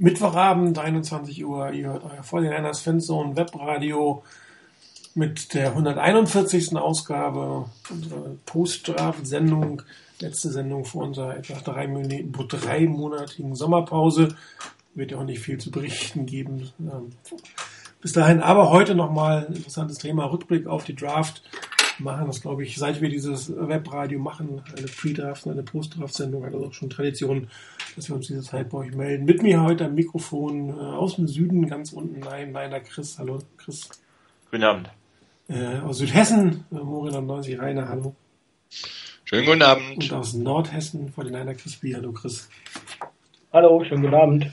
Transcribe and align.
Mittwochabend, 0.00 0.78
21 0.78 1.44
Uhr. 1.44 1.72
Ihr 1.72 1.88
hört 1.88 2.04
euer 2.04 2.22
vor 2.22 2.40
den 2.40 2.52
Einers 2.52 2.80
Fanzone 2.80 3.36
Webradio 3.36 4.22
mit 5.16 5.54
der 5.54 5.70
141. 5.70 6.76
Ausgabe 6.76 7.64
unserer 7.90 8.36
Post-Draft-Sendung. 8.46 9.82
Letzte 10.20 10.50
Sendung 10.50 10.84
vor 10.84 11.02
unserer 11.02 11.36
etwa 11.36 11.54
drei 11.54 11.86
dreimonatigen 11.88 13.56
Sommerpause. 13.56 14.28
Wird 14.94 15.10
ja 15.10 15.18
auch 15.18 15.24
nicht 15.24 15.40
viel 15.40 15.58
zu 15.58 15.72
berichten 15.72 16.26
geben. 16.26 16.70
Ähm, 16.78 17.10
bis 18.00 18.12
dahin 18.12 18.40
aber 18.40 18.70
heute 18.70 18.94
nochmal 18.94 19.46
ein 19.48 19.56
interessantes 19.56 19.98
Thema. 19.98 20.26
Rückblick 20.26 20.68
auf 20.68 20.84
die 20.84 20.94
Draft 20.94 21.42
machen 21.98 22.28
das, 22.28 22.40
glaube 22.40 22.62
ich, 22.62 22.76
seit 22.76 23.00
wir 23.00 23.08
dieses 23.08 23.50
Webradio 23.50 24.20
machen, 24.20 24.62
eine 24.76 24.86
Pre-Draft 24.86 25.48
eine 25.48 25.64
Post-Draft-Sendung, 25.64 26.44
hat 26.44 26.54
das 26.54 26.62
auch 26.62 26.72
schon 26.72 26.90
Tradition, 26.90 27.48
dass 27.96 28.08
wir 28.08 28.16
uns 28.16 28.26
diese 28.26 28.42
Zeit 28.42 28.70
bei 28.70 28.78
euch 28.78 28.94
melden. 28.94 29.24
Mit 29.24 29.42
mir 29.42 29.62
heute 29.62 29.86
am 29.86 29.94
Mikrofon 29.94 30.70
äh, 30.70 30.72
aus 30.72 31.16
dem 31.16 31.28
Süden, 31.28 31.66
ganz 31.68 31.92
unten, 31.92 32.20
nein, 32.20 32.52
leider 32.52 32.80
Chris. 32.80 33.18
Hallo, 33.18 33.38
Chris. 33.56 33.88
Guten 34.50 34.64
Abend. 34.64 34.90
Äh, 35.48 35.78
aus 35.78 35.98
Südhessen, 35.98 36.64
äh, 36.70 36.74
Morin 36.76 37.26
90, 37.26 37.58
Rainer, 37.58 37.88
hallo. 37.88 38.14
Schönen 39.24 39.46
guten 39.46 39.62
Abend. 39.62 40.04
Und 40.04 40.12
aus 40.12 40.34
Nordhessen, 40.34 41.10
vor 41.12 41.24
den 41.24 41.34
einer 41.34 41.54
Chris 41.54 41.76
B. 41.76 41.94
Hallo, 41.94 42.12
Chris. 42.12 42.48
Hallo, 43.52 43.82
schönen 43.84 44.02
guten 44.02 44.14
Abend. 44.14 44.46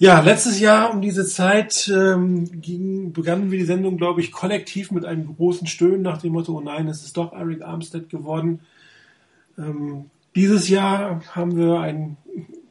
Ja, 0.00 0.20
letztes 0.20 0.60
Jahr 0.60 0.92
um 0.92 1.02
diese 1.02 1.26
Zeit 1.26 1.90
ähm, 1.92 2.60
ging, 2.60 3.12
begannen 3.12 3.50
wir 3.50 3.58
die 3.58 3.64
Sendung, 3.64 3.96
glaube 3.96 4.20
ich, 4.20 4.30
kollektiv 4.30 4.92
mit 4.92 5.04
einem 5.04 5.34
großen 5.34 5.66
Stöhnen 5.66 6.02
nach 6.02 6.18
dem 6.18 6.34
Motto, 6.34 6.56
oh 6.56 6.60
nein, 6.60 6.86
es 6.86 7.02
ist 7.02 7.16
doch 7.16 7.32
Eric 7.32 7.62
Armstead 7.62 8.08
geworden. 8.08 8.60
Ähm, 9.58 10.10
dieses 10.36 10.68
Jahr 10.68 11.20
haben 11.34 11.56
wir 11.56 11.80
einen 11.80 12.16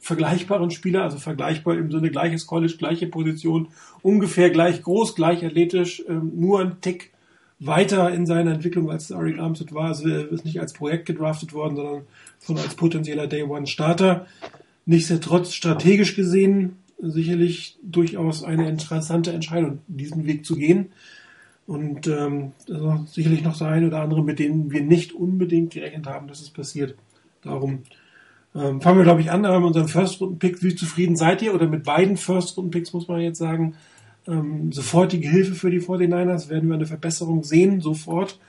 vergleichbaren 0.07 0.71
Spieler, 0.71 1.03
also 1.03 1.17
vergleichbar 1.17 1.77
im 1.77 1.91
Sinne 1.91 2.09
gleiches 2.09 2.47
College, 2.47 2.75
gleiche 2.77 3.07
Position, 3.07 3.67
ungefähr 4.01 4.49
gleich 4.49 4.81
groß, 4.81 5.15
gleich 5.15 5.45
athletisch, 5.45 6.01
ähm, 6.07 6.31
nur 6.35 6.61
ein 6.61 6.79
Tick 6.79 7.11
weiter 7.59 8.13
in 8.13 8.25
seiner 8.25 8.53
Entwicklung 8.53 8.89
als 8.89 9.11
Eric 9.11 9.37
Armstead 9.37 9.73
war. 9.73 9.87
Also 9.87 10.07
ist 10.07 10.45
nicht 10.45 10.61
als 10.61 10.71
Projekt 10.71 11.07
gedraftet 11.07 11.51
worden, 11.51 11.75
sondern 11.75 12.01
schon 12.41 12.57
als 12.57 12.75
potenzieller 12.75 13.27
Day 13.27 13.43
One 13.43 13.67
Starter. 13.67 14.27
Nichtsdestotrotz 14.85 15.53
strategisch 15.53 16.15
gesehen 16.15 16.77
sicherlich 16.99 17.77
durchaus 17.83 18.43
eine 18.43 18.69
interessante 18.69 19.33
Entscheidung, 19.33 19.79
diesen 19.87 20.25
Weg 20.25 20.45
zu 20.45 20.55
gehen. 20.55 20.87
Und 21.65 22.07
ähm, 22.07 22.53
also 22.69 23.05
sicherlich 23.07 23.43
noch 23.43 23.57
der 23.57 23.67
eine 23.67 23.87
oder 23.87 24.01
andere, 24.01 24.23
mit 24.23 24.39
denen 24.39 24.71
wir 24.71 24.81
nicht 24.81 25.11
unbedingt 25.11 25.73
gerechnet 25.73 26.07
haben, 26.07 26.29
dass 26.29 26.39
es 26.39 26.49
passiert. 26.49 26.95
Darum 27.41 27.83
ähm, 28.57 28.81
fangen 28.81 28.97
wir, 28.97 29.03
glaube 29.03 29.21
ich, 29.21 29.31
an 29.31 29.41
mit 29.41 29.51
unserem 29.51 29.87
First-Runden-Pick. 29.87 30.63
Wie 30.63 30.75
zufrieden 30.75 31.15
seid 31.15 31.41
ihr? 31.41 31.53
Oder 31.53 31.67
mit 31.67 31.83
beiden 31.83 32.17
First-Runden-Picks 32.17 32.93
muss 32.93 33.07
man 33.07 33.19
jetzt 33.19 33.37
sagen. 33.37 33.75
Ähm, 34.27 34.71
sofortige 34.71 35.29
Hilfe 35.29 35.53
für 35.53 35.69
die 35.69 35.79
49ers. 35.79 36.49
Werden 36.49 36.67
wir 36.67 36.75
eine 36.75 36.87
Verbesserung 36.87 37.43
sehen, 37.43 37.81
sofort? 37.81 38.39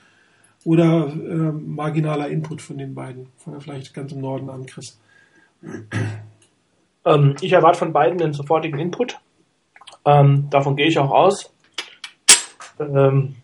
Oder 0.65 1.07
ähm, 1.07 1.75
marginaler 1.75 2.27
Input 2.29 2.61
von 2.61 2.77
den 2.77 2.95
beiden? 2.95 3.27
Fangen 3.37 3.57
wir 3.57 3.61
vielleicht 3.61 3.93
ganz 3.93 4.11
im 4.11 4.21
Norden 4.21 4.49
an, 4.49 4.65
Chris. 4.65 4.99
Ähm, 7.05 7.35
ich 7.41 7.53
erwarte 7.53 7.79
von 7.79 7.93
beiden 7.93 8.21
einen 8.21 8.33
sofortigen 8.33 8.79
Input. 8.79 9.19
Ähm, 10.05 10.47
davon 10.49 10.75
gehe 10.75 10.87
ich 10.87 10.97
auch 10.97 11.11
aus. 11.11 11.53
Ähm, 12.79 13.35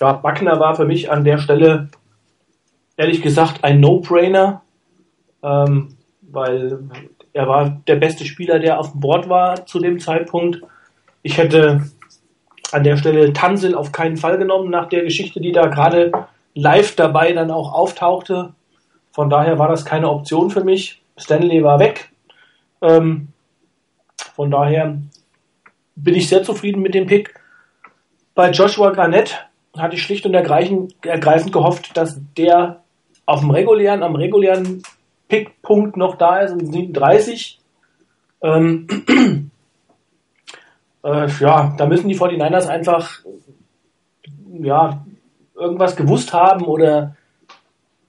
ja, 0.00 0.12
Backner 0.14 0.58
war 0.58 0.74
für 0.74 0.84
mich 0.84 1.10
an 1.10 1.24
der 1.24 1.38
Stelle 1.38 1.88
ehrlich 2.96 3.22
gesagt 3.22 3.62
ein 3.64 3.80
No-Brainer, 3.80 4.62
ähm, 5.42 5.96
weil 6.22 6.78
er 7.32 7.48
war 7.48 7.82
der 7.86 7.96
beste 7.96 8.24
Spieler, 8.24 8.58
der 8.58 8.80
auf 8.80 8.92
dem 8.92 9.00
Board 9.00 9.28
war 9.28 9.66
zu 9.66 9.78
dem 9.78 10.00
Zeitpunkt. 10.00 10.62
Ich 11.22 11.38
hätte 11.38 11.82
an 12.72 12.84
der 12.84 12.96
Stelle 12.96 13.32
Tansil 13.32 13.74
auf 13.74 13.92
keinen 13.92 14.16
Fall 14.16 14.38
genommen, 14.38 14.70
nach 14.70 14.88
der 14.88 15.02
Geschichte, 15.02 15.40
die 15.40 15.52
da 15.52 15.66
gerade 15.66 16.12
live 16.54 16.96
dabei 16.96 17.32
dann 17.32 17.50
auch 17.50 17.72
auftauchte. 17.72 18.54
Von 19.12 19.30
daher 19.30 19.58
war 19.58 19.68
das 19.68 19.84
keine 19.84 20.10
Option 20.10 20.50
für 20.50 20.64
mich. 20.64 21.02
Stanley 21.16 21.62
war 21.62 21.78
weg. 21.78 22.10
Ähm, 22.82 23.28
von 24.34 24.50
daher 24.50 24.98
bin 25.94 26.14
ich 26.14 26.28
sehr 26.28 26.42
zufrieden 26.42 26.82
mit 26.82 26.94
dem 26.94 27.06
Pick. 27.06 27.34
Bei 28.34 28.50
Joshua 28.50 28.90
Garnett 28.90 29.46
hatte 29.76 29.96
ich 29.96 30.02
schlicht 30.02 30.26
und 30.26 30.34
ergreifend 30.34 31.52
gehofft, 31.52 31.96
dass 31.96 32.20
der 32.36 32.82
auf 33.24 33.40
dem 33.40 33.50
regulären, 33.50 34.02
am 34.02 34.14
regulären 34.14 34.82
Pickpunkt 35.28 35.96
noch 35.96 36.16
da 36.16 36.40
ist, 36.40 36.52
um 36.52 36.60
37. 36.60 37.60
Ähm, 38.42 38.86
äh, 41.04 41.28
ja, 41.40 41.74
da 41.76 41.86
müssen 41.86 42.08
die 42.08 42.16
49ers 42.16 42.66
einfach 42.66 43.20
ja, 44.60 45.04
irgendwas 45.54 45.96
gewusst 45.96 46.32
haben 46.32 46.64
oder 46.64 47.16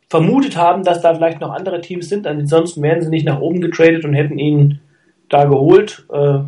vermutet 0.09 0.55
haben, 0.55 0.83
dass 0.83 1.01
da 1.01 1.13
vielleicht 1.13 1.41
noch 1.41 1.51
andere 1.51 1.81
Teams 1.81 2.09
sind. 2.09 2.27
Ansonsten 2.27 2.81
wären 2.81 3.01
sie 3.01 3.09
nicht 3.09 3.25
nach 3.25 3.39
oben 3.39 3.61
getradet 3.61 4.05
und 4.05 4.13
hätten 4.13 4.39
ihn 4.39 4.79
da 5.29 5.45
geholt. 5.45 6.05
Äh, 6.11 6.39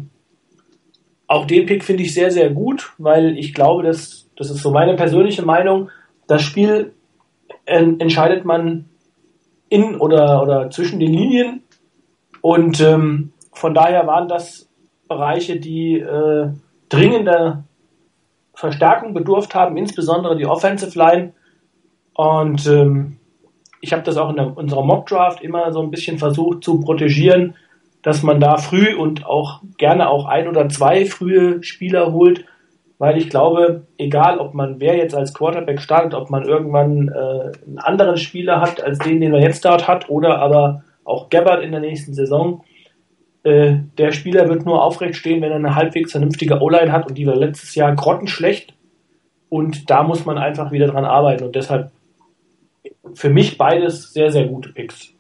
auch 1.28 1.46
den 1.46 1.66
Pick 1.66 1.84
finde 1.84 2.04
ich 2.04 2.14
sehr, 2.14 2.32
sehr 2.32 2.50
gut, 2.50 2.94
weil 2.98 3.38
ich 3.38 3.54
glaube, 3.54 3.84
dass, 3.84 4.28
das 4.36 4.50
ist 4.50 4.62
so 4.62 4.72
meine 4.72 4.96
persönliche 4.96 5.44
Meinung, 5.44 5.90
das 6.28 6.42
Spiel 6.42 6.94
en 7.66 8.00
entscheidet 8.00 8.46
man 8.46 8.89
in 9.70 9.96
oder, 9.96 10.42
oder 10.42 10.70
zwischen 10.70 11.00
den 11.00 11.14
Linien. 11.14 11.64
Und 12.42 12.82
ähm, 12.82 13.34
von 13.54 13.74
daher 13.74 14.08
waren 14.08 14.28
das 14.28 14.70
Bereiche, 15.08 15.60
die 15.60 16.00
äh, 16.00 16.50
dringender 16.90 17.64
Verstärkung 18.54 19.14
bedurft 19.14 19.56
haben, 19.56 19.78
insbesondere 19.78 20.36
die 20.36 20.46
Offensive 20.46 20.98
Line. 20.98 21.34
Und 22.14 22.68
ähm, 22.68 23.18
ich 23.82 23.94
habe 23.94 24.04
das 24.04 24.18
auch 24.18 24.30
in 24.30 24.36
der, 24.36 24.58
unserer 24.58 24.84
Mock 24.84 25.08
Draft 25.08 25.42
immer 25.42 25.72
so 25.72 25.82
ein 25.82 25.92
bisschen 25.92 26.18
versucht 26.18 26.64
zu 26.64 26.82
protegieren, 26.82 27.56
dass 28.02 28.24
man 28.24 28.40
da 28.40 28.58
früh 28.58 28.94
und 28.96 29.26
auch 29.26 29.62
gerne 29.78 30.10
auch 30.10 30.26
ein 30.26 30.48
oder 30.48 30.70
zwei 30.70 31.06
frühe 31.06 31.64
Spieler 31.64 32.12
holt, 32.14 32.46
weil 33.00 33.18
ich 33.18 33.30
glaube, 33.30 33.88
egal 33.98 34.40
ob 34.40 34.54
man 34.54 34.80
wer 34.80 34.98
jetzt 34.98 35.16
als 35.16 35.34
Quarterback 35.34 35.82
startet, 35.82 36.14
ob 36.14 36.30
man 36.30 36.44
irgendwann 36.44 37.08
äh, 37.08 37.52
einen 37.66 37.80
anderen 37.80 38.18
Spieler 38.18 38.62
hat 38.62 38.84
als 38.84 39.00
den, 39.00 39.22
den 39.22 39.34
er 39.34 39.42
jetzt 39.42 39.64
dort 39.66 39.88
hat, 39.88 40.10
oder 40.10 40.40
aber 40.40 40.84
auch 41.06 41.30
Gabbard 41.30 41.64
in 41.64 41.72
der 41.72 41.80
nächsten 41.80 42.14
Saison, 42.14 42.64
äh, 43.44 43.78
der 43.98 44.12
Spieler 44.12 44.50
wird 44.50 44.66
nur 44.66 44.84
aufrecht 44.84 45.16
stehen, 45.16 45.42
wenn 45.42 45.50
er 45.50 45.56
eine 45.56 45.76
halbwegs 45.76 46.12
vernünftige 46.12 46.60
O-Line 46.60 46.92
hat 46.92 47.08
und 47.08 47.18
die 47.18 47.26
war 47.26 47.38
letztes 47.38 47.74
Jahr 47.74 47.96
grottenschlecht 47.96 48.74
und 49.48 49.90
da 49.90 50.04
muss 50.04 50.26
man 50.26 50.38
einfach 50.38 50.74
wieder 50.74 50.88
dran 50.88 51.06
arbeiten 51.06 51.46
und 51.46 51.56
deshalb 51.56 51.92
für 53.14 53.30
mich 53.30 53.58
beides 53.58 54.12
sehr, 54.12 54.30
sehr 54.30 54.46
gute 54.46 54.70
Picks. 54.70 55.14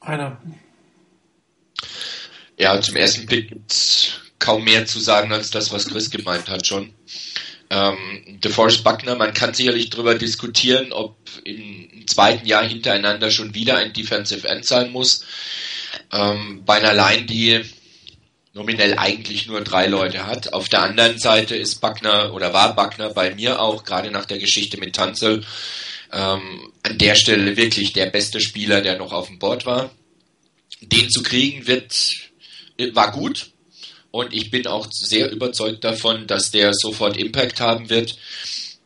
Einer. 0.00 0.36
Ja, 2.58 2.78
zum 2.80 2.96
ersten 2.96 3.26
Pick 3.26 3.48
gibt's 3.48 4.27
kaum 4.38 4.64
mehr 4.64 4.86
zu 4.86 5.00
sagen 5.00 5.32
als 5.32 5.50
das, 5.50 5.72
was 5.72 5.88
Chris 5.88 6.10
gemeint 6.10 6.48
hat 6.48 6.66
schon. 6.66 6.94
Ähm, 7.70 8.38
DeForest 8.40 8.82
Buckner, 8.82 9.14
man 9.14 9.34
kann 9.34 9.52
sicherlich 9.52 9.90
darüber 9.90 10.14
diskutieren, 10.14 10.92
ob 10.92 11.16
im 11.44 12.06
zweiten 12.06 12.46
Jahr 12.46 12.64
hintereinander 12.64 13.30
schon 13.30 13.54
wieder 13.54 13.76
ein 13.76 13.92
Defensive 13.92 14.48
End 14.48 14.64
sein 14.64 14.90
muss. 14.90 15.24
Ähm, 16.10 16.62
bei 16.64 16.76
einer 16.76 16.94
Line, 16.94 17.26
die 17.26 17.62
nominell 18.54 18.98
eigentlich 18.98 19.46
nur 19.46 19.60
drei 19.60 19.86
Leute 19.86 20.26
hat. 20.26 20.52
Auf 20.52 20.68
der 20.68 20.82
anderen 20.82 21.18
Seite 21.18 21.56
ist 21.56 21.80
Buckner 21.80 22.32
oder 22.32 22.52
war 22.52 22.74
Buckner 22.74 23.10
bei 23.10 23.34
mir 23.34 23.60
auch, 23.60 23.84
gerade 23.84 24.10
nach 24.10 24.24
der 24.24 24.38
Geschichte 24.38 24.78
mit 24.78 24.96
Tanzel, 24.96 25.44
ähm, 26.12 26.72
an 26.82 26.98
der 26.98 27.14
Stelle 27.14 27.56
wirklich 27.56 27.92
der 27.92 28.06
beste 28.06 28.40
Spieler, 28.40 28.80
der 28.80 28.98
noch 28.98 29.12
auf 29.12 29.28
dem 29.28 29.38
Board 29.38 29.66
war. 29.66 29.90
Den 30.80 31.10
zu 31.10 31.22
kriegen 31.22 31.66
wird, 31.66 31.92
war 32.92 33.12
gut. 33.12 33.50
Und 34.10 34.32
ich 34.32 34.50
bin 34.50 34.66
auch 34.66 34.88
sehr 34.90 35.30
überzeugt 35.30 35.84
davon, 35.84 36.26
dass 36.26 36.50
der 36.50 36.72
sofort 36.74 37.16
Impact 37.16 37.60
haben 37.60 37.90
wird. 37.90 38.16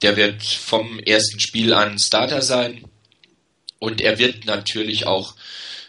Der 0.02 0.16
wird 0.16 0.42
vom 0.42 0.98
ersten 0.98 1.38
Spiel 1.38 1.72
an 1.72 1.98
Starter 1.98 2.42
sein. 2.42 2.84
Und 3.78 4.00
er 4.00 4.18
wird 4.18 4.46
natürlich 4.46 5.06
auch 5.06 5.34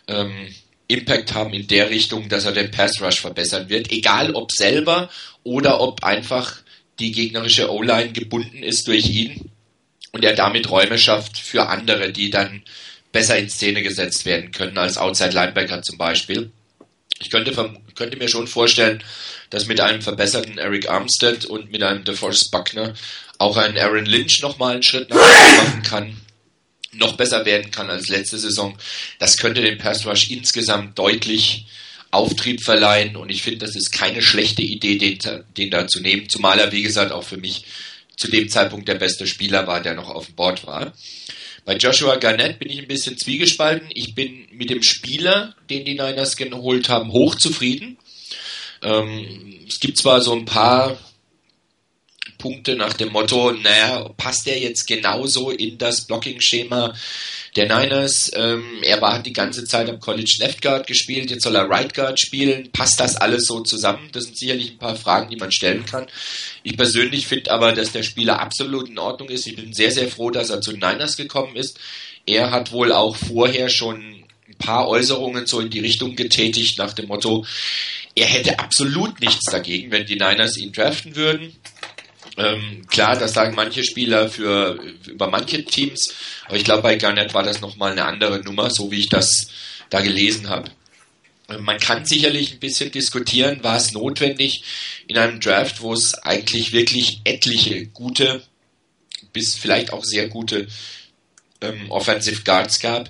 ähm, 0.08 0.54
Impact 0.88 1.34
haben 1.34 1.54
in 1.54 1.68
der 1.68 1.90
Richtung, 1.90 2.30
dass 2.30 2.46
er 2.46 2.52
den 2.52 2.72
Pass 2.72 3.02
Rush 3.02 3.22
verbessern 3.22 3.70
wird, 3.70 3.92
egal 3.92 4.36
ob 4.36 4.52
selber 4.52 5.10
oder 5.44 5.82
ob 5.82 6.04
einfach 6.04 6.62
die 7.00 7.12
gegnerische 7.12 7.72
O-Line 7.72 8.12
gebunden 8.12 8.62
ist 8.62 8.88
durch 8.88 9.10
ihn 9.10 9.50
und 10.12 10.24
er 10.24 10.34
damit 10.34 10.70
Räume 10.70 10.98
schafft 10.98 11.38
für 11.38 11.68
andere, 11.68 12.12
die 12.12 12.30
dann 12.30 12.64
besser 13.12 13.38
in 13.38 13.50
Szene 13.50 13.82
gesetzt 13.82 14.26
werden 14.26 14.52
können 14.52 14.78
als 14.78 14.98
Outside 14.98 15.32
Linebacker 15.32 15.82
zum 15.82 15.98
Beispiel. 15.98 16.52
Ich 17.24 17.30
könnte, 17.30 17.54
könnte 17.96 18.18
mir 18.18 18.28
schon 18.28 18.48
vorstellen, 18.48 19.04
dass 19.50 19.66
mit 19.66 19.80
einem 19.80 20.02
verbesserten 20.02 20.58
Eric 20.58 20.90
Armstead 20.90 21.46
und 21.46 21.72
mit 21.72 21.82
einem 21.82 22.04
DeForest 22.04 22.52
Buckner 22.52 22.94
auch 23.38 23.58
ein 23.58 23.78
Aaron 23.78 24.06
Lynch 24.06 24.42
nochmal 24.42 24.74
einen 24.74 24.84
Schritt 24.84 25.10
nach 25.10 25.18
vorne 25.18 25.58
machen 25.58 25.84
kann. 25.84 26.18
noch 26.92 27.16
besser 27.16 27.46
werden 27.46 27.72
kann 27.72 27.90
als 27.90 28.10
letzte 28.10 28.38
Saison. 28.38 28.78
Das 29.20 29.38
könnte 29.38 29.62
dem 29.62 29.78
Pass 29.78 30.06
Rush 30.06 30.30
insgesamt 30.30 31.00
deutlich 31.00 31.66
Auftrieb 32.12 32.64
verleihen 32.64 33.16
und 33.16 33.32
ich 33.32 33.42
finde, 33.42 33.66
das 33.66 33.76
ist 33.76 33.92
keine 33.92 34.22
schlechte 34.22 34.62
Idee, 34.62 35.00
den, 35.00 35.18
den 35.58 35.72
da 35.72 35.88
zu 35.88 36.00
nehmen, 36.00 36.30
zumal 36.30 36.60
er, 36.60 36.72
wie 36.72 36.84
gesagt, 36.84 37.12
auch 37.12 37.24
für 37.24 37.38
mich 37.38 37.66
zu 38.16 38.30
dem 38.30 38.50
Zeitpunkt 38.50 38.88
der 38.88 38.96
beste 38.96 39.26
Spieler 39.26 39.66
war, 39.66 39.82
der 39.82 39.96
noch 39.96 40.10
auf 40.10 40.28
dem 40.28 40.36
Board 40.36 40.68
war. 40.68 40.94
Bei 41.66 41.78
Joshua 41.78 42.18
Garnett 42.18 42.60
bin 42.60 42.70
ich 42.70 42.80
ein 42.80 42.88
bisschen 42.88 43.18
zwiegespalten. 43.18 43.88
Ich 43.94 44.16
bin 44.16 44.48
mit 44.52 44.70
dem 44.70 44.84
Spieler, 44.84 45.56
den 45.70 45.86
die 45.86 45.94
Niners 45.94 46.36
geholt 46.36 46.90
haben, 46.90 47.12
hochzufrieden. 47.12 47.98
Ähm, 48.82 49.62
es 49.68 49.80
gibt 49.80 49.98
zwar 49.98 50.22
so 50.22 50.34
ein 50.34 50.46
paar 50.46 50.98
Punkte 52.38 52.76
nach 52.76 52.94
dem 52.94 53.14
Motto, 53.14 53.52
naja, 53.52 54.10
passt 54.18 54.46
der 54.46 54.60
jetzt 54.60 54.86
genauso 54.86 55.50
in 55.50 55.78
das 55.78 56.06
Blocking-Schema 56.08 56.94
der 57.56 57.66
Niners? 57.66 58.32
Ähm, 58.36 58.82
er 58.84 59.02
war 59.02 59.22
die 59.22 59.34
ganze 59.34 59.66
Zeit 59.66 59.90
am 59.90 60.00
College 60.00 60.38
Left 60.40 60.62
Guard 60.62 60.88
gespielt, 60.88 61.32
jetzt 61.32 61.44
soll 61.44 61.56
er 61.56 61.70
Right 61.70 61.94
Guard 61.94 62.20
spielen. 62.20 62.72
Passt 62.72 63.00
das 63.00 63.16
alles 63.16 63.46
so 63.46 63.62
zusammen? 63.62 64.10
Das 64.12 64.26
sind 64.26 64.38
sicherlich 64.38 64.72
ein 64.72 64.78
paar 64.78 64.96
Fragen, 64.96 65.30
die 65.30 65.38
man 65.38 65.52
stellen 65.52 65.86
kann. 65.86 66.08
Ich 66.64 66.78
persönlich 66.78 67.28
finde 67.28 67.52
aber, 67.52 67.74
dass 67.74 67.92
der 67.92 68.04
Spieler 68.04 68.40
absolut 68.40 68.90
in 68.90 69.00
Ordnung 69.00 69.30
ist. 69.30 69.48
Ich 69.48 69.56
bin 69.56 69.74
sehr, 69.74 69.92
sehr 69.92 70.08
froh, 70.08 70.30
dass 70.30 70.50
er 70.50 70.62
zu 70.62 70.72
den 70.72 70.80
Niners 70.80 71.18
gekommen 71.18 71.56
ist. 71.56 71.80
Er 72.26 72.52
hat 72.52 72.72
wohl 72.72 72.92
auch 72.92 73.16
vorher 73.16 73.70
schon 73.70 74.24
ein 74.48 74.58
paar 74.58 74.88
Äußerungen 74.88 75.46
so 75.46 75.60
in 75.60 75.70
die 75.70 75.80
Richtung 75.80 76.16
getätigt 76.16 76.78
nach 76.78 76.94
dem 76.94 77.08
Motto, 77.08 77.46
er 78.16 78.28
hätte 78.28 78.60
absolut 78.60 79.20
nichts 79.22 79.46
dagegen, 79.52 79.92
wenn 79.92 80.06
die 80.06 80.16
Niners 80.16 80.58
ihn 80.58 80.72
draften 80.72 81.16
würden. 81.16 81.56
Ähm, 82.38 82.88
klar, 82.88 83.16
das 83.18 83.34
sagen 83.34 83.56
manche 83.56 83.84
Spieler 83.84 84.28
für 84.28 84.80
über 85.06 85.30
manche 85.30 85.64
Teams, 85.64 86.14
aber 86.46 86.58
ich 86.58 86.64
glaube, 86.64 86.82
bei 86.82 86.96
Garnett 86.96 87.34
war 87.34 87.44
das 87.44 87.62
nochmal 87.62 87.92
eine 87.92 88.06
andere 88.06 88.40
Nummer, 88.40 88.72
so 88.72 88.92
wie 88.92 89.00
ich 89.00 89.10
das 89.10 89.48
da 89.90 90.02
gelesen 90.02 90.50
habe. 90.50 90.72
Ähm, 91.50 91.64
man 91.64 91.80
kann 91.80 92.06
sicherlich 92.06 92.54
ein 92.54 92.60
bisschen 92.60 92.92
diskutieren, 92.92 93.64
war 93.64 93.78
es 93.78 93.94
notwendig 93.94 94.64
in 95.08 95.18
einem 95.18 95.40
Draft, 95.40 95.82
wo 95.82 95.94
es 95.94 96.16
eigentlich 96.16 96.72
wirklich 96.74 97.22
etliche 97.24 97.88
gute, 97.88 98.44
bis 99.32 99.56
vielleicht 99.56 99.94
auch 99.94 100.04
sehr 100.04 100.28
gute 100.28 100.68
ähm, 101.62 101.92
Offensive 101.92 102.44
Guards 102.44 102.80
gab, 102.80 103.10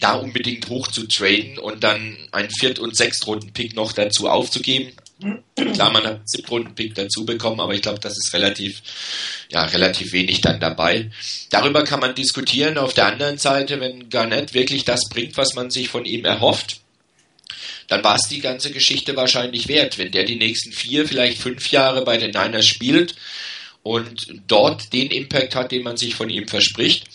da 0.00 0.14
unbedingt 0.14 0.68
hoch 0.68 0.88
zu 0.88 1.06
traden 1.06 1.58
und 1.58 1.84
dann 1.84 2.16
einen 2.32 2.50
Viert- 2.50 2.78
und 2.78 2.96
Sechstrunden-Pick 2.96 3.74
noch 3.74 3.92
dazu 3.92 4.28
aufzugeben. 4.28 4.92
Klar, 5.18 5.92
man 5.92 6.04
hat 6.04 6.16
einen 6.16 6.26
Siebtrunden-Pick 6.26 6.94
dazu 6.94 7.24
bekommen, 7.24 7.60
aber 7.60 7.72
ich 7.72 7.80
glaube, 7.80 8.00
das 8.00 8.18
ist 8.18 8.34
relativ, 8.34 8.82
ja, 9.50 9.64
relativ 9.64 10.12
wenig 10.12 10.42
dann 10.42 10.60
dabei. 10.60 11.10
Darüber 11.48 11.84
kann 11.84 12.00
man 12.00 12.14
diskutieren. 12.14 12.76
Auf 12.76 12.92
der 12.92 13.06
anderen 13.06 13.38
Seite, 13.38 13.80
wenn 13.80 14.10
Garnett 14.10 14.52
wirklich 14.52 14.84
das 14.84 15.08
bringt, 15.08 15.38
was 15.38 15.54
man 15.54 15.70
sich 15.70 15.88
von 15.88 16.04
ihm 16.04 16.26
erhofft, 16.26 16.80
dann 17.88 18.04
war 18.04 18.16
es 18.16 18.28
die 18.28 18.40
ganze 18.40 18.72
Geschichte 18.72 19.16
wahrscheinlich 19.16 19.68
wert. 19.68 19.96
Wenn 19.96 20.12
der 20.12 20.24
die 20.24 20.36
nächsten 20.36 20.72
vier, 20.72 21.08
vielleicht 21.08 21.40
fünf 21.40 21.70
Jahre 21.70 22.04
bei 22.04 22.18
den 22.18 22.32
Niners 22.32 22.66
spielt 22.66 23.14
und 23.82 24.26
dort 24.46 24.92
den 24.92 25.10
Impact 25.10 25.54
hat, 25.54 25.72
den 25.72 25.82
man 25.82 25.96
sich 25.96 26.14
von 26.14 26.28
ihm 26.28 26.46
verspricht, 26.46 27.06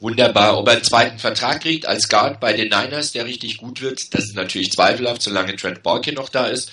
wunderbar. 0.00 0.58
Ob 0.58 0.68
er 0.68 0.74
einen 0.74 0.84
zweiten 0.84 1.18
Vertrag 1.18 1.60
kriegt 1.62 1.84
als 1.84 2.08
Guard 2.08 2.40
bei 2.40 2.54
den 2.54 2.68
Niners, 2.68 3.12
der 3.12 3.26
richtig 3.26 3.58
gut 3.58 3.82
wird, 3.82 4.14
das 4.14 4.24
ist 4.24 4.36
natürlich 4.36 4.72
zweifelhaft, 4.72 5.20
solange 5.20 5.54
Trent 5.56 5.82
Borke 5.82 6.12
noch 6.12 6.30
da 6.30 6.46
ist. 6.46 6.70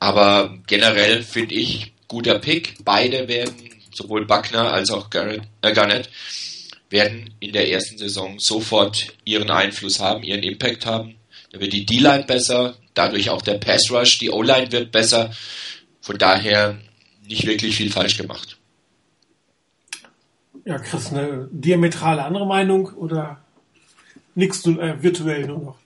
Aber 0.00 0.58
generell 0.66 1.22
finde 1.22 1.54
ich 1.54 1.92
guter 2.08 2.38
Pick. 2.40 2.76
Beide 2.84 3.28
werden, 3.28 3.54
sowohl 3.92 4.26
Buckner 4.26 4.72
als 4.72 4.90
auch 4.90 5.10
Garrett, 5.10 5.42
äh 5.62 5.72
Garnett, 5.72 6.10
werden 6.88 7.34
in 7.38 7.52
der 7.52 7.70
ersten 7.70 7.98
Saison 7.98 8.38
sofort 8.40 9.14
ihren 9.24 9.50
Einfluss 9.50 10.00
haben, 10.00 10.24
ihren 10.24 10.42
Impact 10.42 10.86
haben. 10.86 11.14
Da 11.52 11.60
wird 11.60 11.72
die 11.72 11.86
D-Line 11.86 12.24
besser, 12.24 12.76
dadurch 12.94 13.30
auch 13.30 13.42
der 13.42 13.58
Pass 13.58 13.90
Rush, 13.90 14.18
die 14.18 14.30
O-Line 14.30 14.72
wird 14.72 14.90
besser. 14.90 15.32
Von 16.00 16.18
daher 16.18 16.78
nicht 17.28 17.46
wirklich 17.46 17.76
viel 17.76 17.92
falsch 17.92 18.16
gemacht. 18.16 18.56
Ja, 20.64 20.78
Chris, 20.78 21.12
eine 21.12 21.48
diametrale 21.52 22.24
andere 22.24 22.46
Meinung 22.46 22.86
oder 22.94 23.38
nichts 24.34 24.66
äh, 24.66 25.02
virtuell 25.02 25.46
nur 25.46 25.58
noch? 25.58 25.78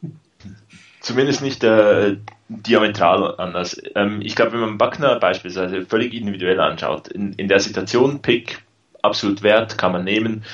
Zumindest 1.01 1.43
nicht 1.43 1.63
äh, 1.65 2.17
diametral 2.49 3.35
anders. 3.39 3.81
Ähm, 3.95 4.21
ich 4.23 4.37
glaube, 4.37 4.53
wenn 4.53 4.61
man 4.61 4.79
Buckner 4.79 5.19
beispielsweise 5.19 5.87
völlig 5.87 6.15
individuell 6.15 6.61
anschaut, 6.61 7.09
in, 7.09 7.33
in 7.35 7.49
der 7.49 7.61
Situation 7.61 8.21
Pick 8.21 8.63
absolut 9.03 9.43
wert, 9.43 9.79
kann 9.79 9.93
man 9.93 10.05
nehmen, 10.05 10.45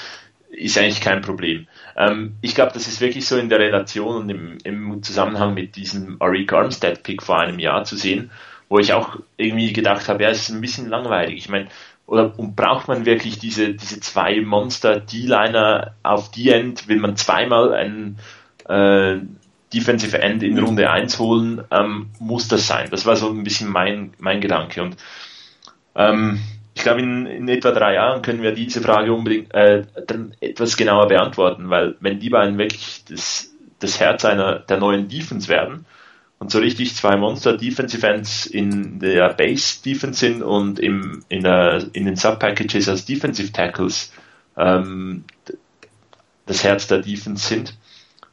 ist 0.50 0.76
eigentlich 0.78 1.00
kein 1.00 1.20
Problem. 1.20 1.66
Ähm, 1.96 2.34
ich 2.40 2.54
glaube, 2.54 2.72
das 2.72 2.88
ist 2.88 3.00
wirklich 3.00 3.26
so 3.26 3.36
in 3.36 3.48
der 3.48 3.60
Relation 3.60 4.16
und 4.16 4.28
im, 4.28 4.58
im 4.64 5.02
Zusammenhang 5.02 5.54
mit 5.54 5.76
diesem 5.76 6.20
Arik 6.20 6.52
Armstead 6.52 7.02
Pick 7.02 7.22
vor 7.22 7.40
einem 7.40 7.58
Jahr 7.58 7.84
zu 7.84 7.96
sehen, 7.96 8.30
wo 8.68 8.78
ich 8.78 8.92
auch 8.92 9.16
irgendwie 9.36 9.72
gedacht 9.72 10.08
habe, 10.08 10.22
ja, 10.22 10.30
es 10.30 10.48
ist 10.48 10.54
ein 10.54 10.60
bisschen 10.60 10.88
langweilig. 10.88 11.38
Ich 11.38 11.48
meine, 11.48 11.68
oder 12.06 12.36
und 12.38 12.56
braucht 12.56 12.88
man 12.88 13.06
wirklich 13.06 13.38
diese, 13.38 13.74
diese 13.74 14.00
zwei 14.00 14.40
Monster 14.40 14.98
D-Liner 14.98 15.94
auf 16.02 16.30
die 16.30 16.50
End? 16.50 16.88
Will 16.88 16.98
man 16.98 17.16
zweimal 17.16 17.72
einen 17.72 18.18
äh, 18.68 19.18
Defensive 19.72 20.20
End 20.20 20.42
in 20.42 20.58
Runde 20.58 20.90
1 20.90 21.18
holen, 21.18 21.62
ähm, 21.70 22.10
muss 22.18 22.48
das 22.48 22.66
sein. 22.66 22.88
Das 22.90 23.06
war 23.06 23.16
so 23.16 23.30
ein 23.30 23.44
bisschen 23.44 23.68
mein, 23.68 24.12
mein 24.18 24.40
Gedanke. 24.40 24.82
Und 24.82 24.96
ähm, 25.94 26.40
ich 26.74 26.82
glaube, 26.82 27.00
in, 27.00 27.26
in 27.26 27.48
etwa 27.48 27.72
drei 27.72 27.94
Jahren 27.94 28.22
können 28.22 28.42
wir 28.42 28.52
diese 28.52 28.80
Frage 28.80 29.12
unbedingt 29.12 29.52
äh, 29.54 29.84
dann 30.06 30.34
etwas 30.40 30.76
genauer 30.76 31.08
beantworten, 31.08 31.70
weil 31.70 31.96
wenn 32.00 32.20
die 32.20 32.30
beiden 32.30 32.58
wirklich 32.58 33.04
das, 33.08 33.52
das 33.78 34.00
Herz 34.00 34.24
einer 34.24 34.60
der 34.60 34.78
neuen 34.78 35.08
Defense 35.08 35.48
werden 35.48 35.84
und 36.38 36.50
so 36.50 36.58
richtig 36.58 36.94
zwei 36.96 37.16
Monster 37.16 37.56
Defensive 37.56 38.06
Ends 38.06 38.46
in 38.46 38.98
der 38.98 39.34
Base 39.34 39.82
Defense 39.84 40.20
sind 40.20 40.42
und 40.42 40.78
im, 40.78 41.22
in, 41.28 41.42
der, 41.42 41.84
in 41.92 42.06
den 42.06 42.16
Sub-Packages 42.16 42.88
als 42.88 43.04
Defensive 43.04 43.52
Tackles 43.52 44.12
ähm, 44.56 45.24
das 46.46 46.64
Herz 46.64 46.86
der 46.86 46.98
Defense 46.98 47.46
sind, 47.46 47.76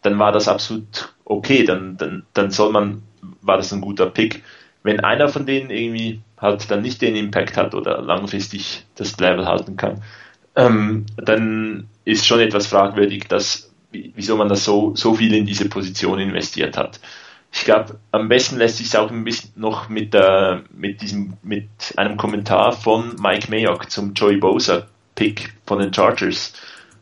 dann 0.02 0.18
war 0.18 0.32
das 0.32 0.48
absolut 0.48 1.14
okay, 1.28 1.64
dann, 1.64 1.98
dann, 1.98 2.24
dann 2.34 2.52
soll 2.52 2.72
man, 2.72 3.04
war 3.42 3.58
das 3.58 3.72
ein 3.74 3.82
guter 3.82 4.08
Pick. 4.08 4.44
Wenn 4.84 5.02
einer 5.02 5.30
von 5.30 5.46
denen 5.46 5.70
irgendwie 5.70 6.22
halt 6.38 6.70
dann 6.72 6.82
nicht 6.82 7.02
den 7.02 7.16
Impact 7.16 7.58
hat 7.58 7.76
oder 7.76 8.02
langfristig 8.02 8.86
das 8.96 9.20
Level 9.20 9.46
halten 9.46 9.76
kann, 9.76 10.04
ähm, 10.56 11.06
dann 11.18 11.88
ist 12.06 12.26
schon 12.26 12.40
etwas 12.40 12.68
fragwürdig, 12.68 13.28
dass, 13.28 13.72
wieso 13.92 14.38
man 14.38 14.50
das 14.50 14.64
so, 14.64 14.96
so 14.96 15.16
viel 15.16 15.34
in 15.34 15.46
diese 15.46 15.68
Position 15.68 16.20
investiert 16.20 16.78
hat. 16.78 17.00
Ich 17.52 17.64
glaube, 17.64 18.00
am 18.12 18.30
besten 18.30 18.58
lässt 18.58 18.78
sich 18.78 18.88
es 18.88 18.96
auch 18.96 19.10
ein 19.10 19.24
bisschen 19.24 19.52
noch 19.56 19.90
mit, 19.90 20.14
äh, 20.16 20.60
mit 20.74 21.02
diesem, 21.02 21.34
mit 21.44 21.68
einem 21.96 22.18
Kommentar 22.18 22.72
von 22.72 23.16
Mike 23.20 23.50
Mayock 23.50 23.90
zum 23.90 24.14
Joey 24.14 24.38
Bosa 24.38 24.88
Pick 25.16 25.54
von 25.66 25.80
den 25.80 25.94
Chargers 25.94 26.54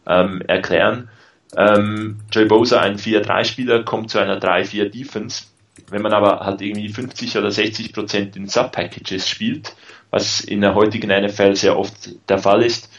ähm, 0.08 0.42
erklären 0.48 1.10
ähm, 1.58 2.18
Joey 2.32 2.46
Bosa, 2.46 2.82
ein 2.82 2.98
4-3-Spieler, 2.98 3.84
kommt 3.84 4.10
zu 4.10 4.20
einer 4.20 4.40
3-4-Defense. 4.40 5.46
Wenn 5.90 6.02
man 6.02 6.14
aber 6.14 6.40
halt 6.40 6.62
irgendwie 6.62 6.90
50 6.90 7.38
oder 7.38 7.52
60 7.52 7.94
Prozent 7.94 8.36
in 8.36 8.48
Sub-Packages 8.48 9.30
spielt, 9.30 9.76
was 10.10 10.42
in 10.42 10.62
der 10.62 10.76
heutigen 10.76 11.10
NFL 11.10 11.56
sehr 11.56 11.78
oft 11.78 12.10
der 12.30 12.38
Fall 12.38 12.64
ist, 12.64 12.90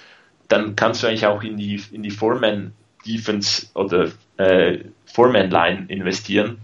dann 0.48 0.76
kannst 0.76 1.02
du 1.02 1.06
eigentlich 1.06 1.26
auch 1.26 1.42
in 1.42 1.56
die, 1.56 1.82
in 1.90 2.02
die 2.02 2.10
Foreman-Defense 2.10 3.66
oder 3.74 4.10
äh, 4.36 4.78
Foreman-Line 5.06 5.86
investieren, 5.88 6.58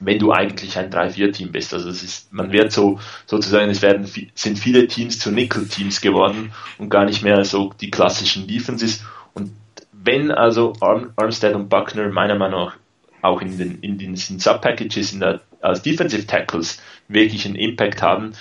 wenn 0.00 0.18
du 0.18 0.32
eigentlich 0.32 0.76
ein 0.78 0.90
3-4-Team 0.90 1.52
bist. 1.52 1.72
Also 1.74 1.88
es 1.88 2.02
ist, 2.02 2.32
man 2.32 2.52
wird 2.52 2.72
so, 2.72 3.00
sozusagen, 3.26 3.70
es 3.70 3.82
werden, 3.82 4.08
sind 4.34 4.58
viele 4.58 4.86
Teams 4.86 5.18
zu 5.18 5.30
Nickel-Teams 5.30 6.00
geworden 6.00 6.52
und 6.78 6.90
gar 6.90 7.04
nicht 7.04 7.22
mehr 7.22 7.44
so 7.44 7.72
die 7.80 7.90
klassischen 7.90 8.46
Defenses. 8.46 9.04
Und 9.34 9.52
wenn 10.08 10.30
also 10.30 10.72
Arm, 10.80 11.12
Armstead 11.16 11.54
und 11.54 11.68
Buckner 11.68 12.08
meiner 12.08 12.34
Meinung 12.34 12.64
nach 12.64 12.76
auch 13.20 13.42
in 13.42 13.58
den, 13.58 13.78
in 13.80 13.98
diesen 13.98 14.38
Sub-Packages 14.38 15.12
in 15.12 15.20
der, 15.20 15.40
als 15.60 15.82
Defensive 15.82 16.26
Tackles 16.26 16.80
wirklich 17.08 17.44
einen 17.44 17.56
Impact 17.56 18.00
haben, 18.00 18.32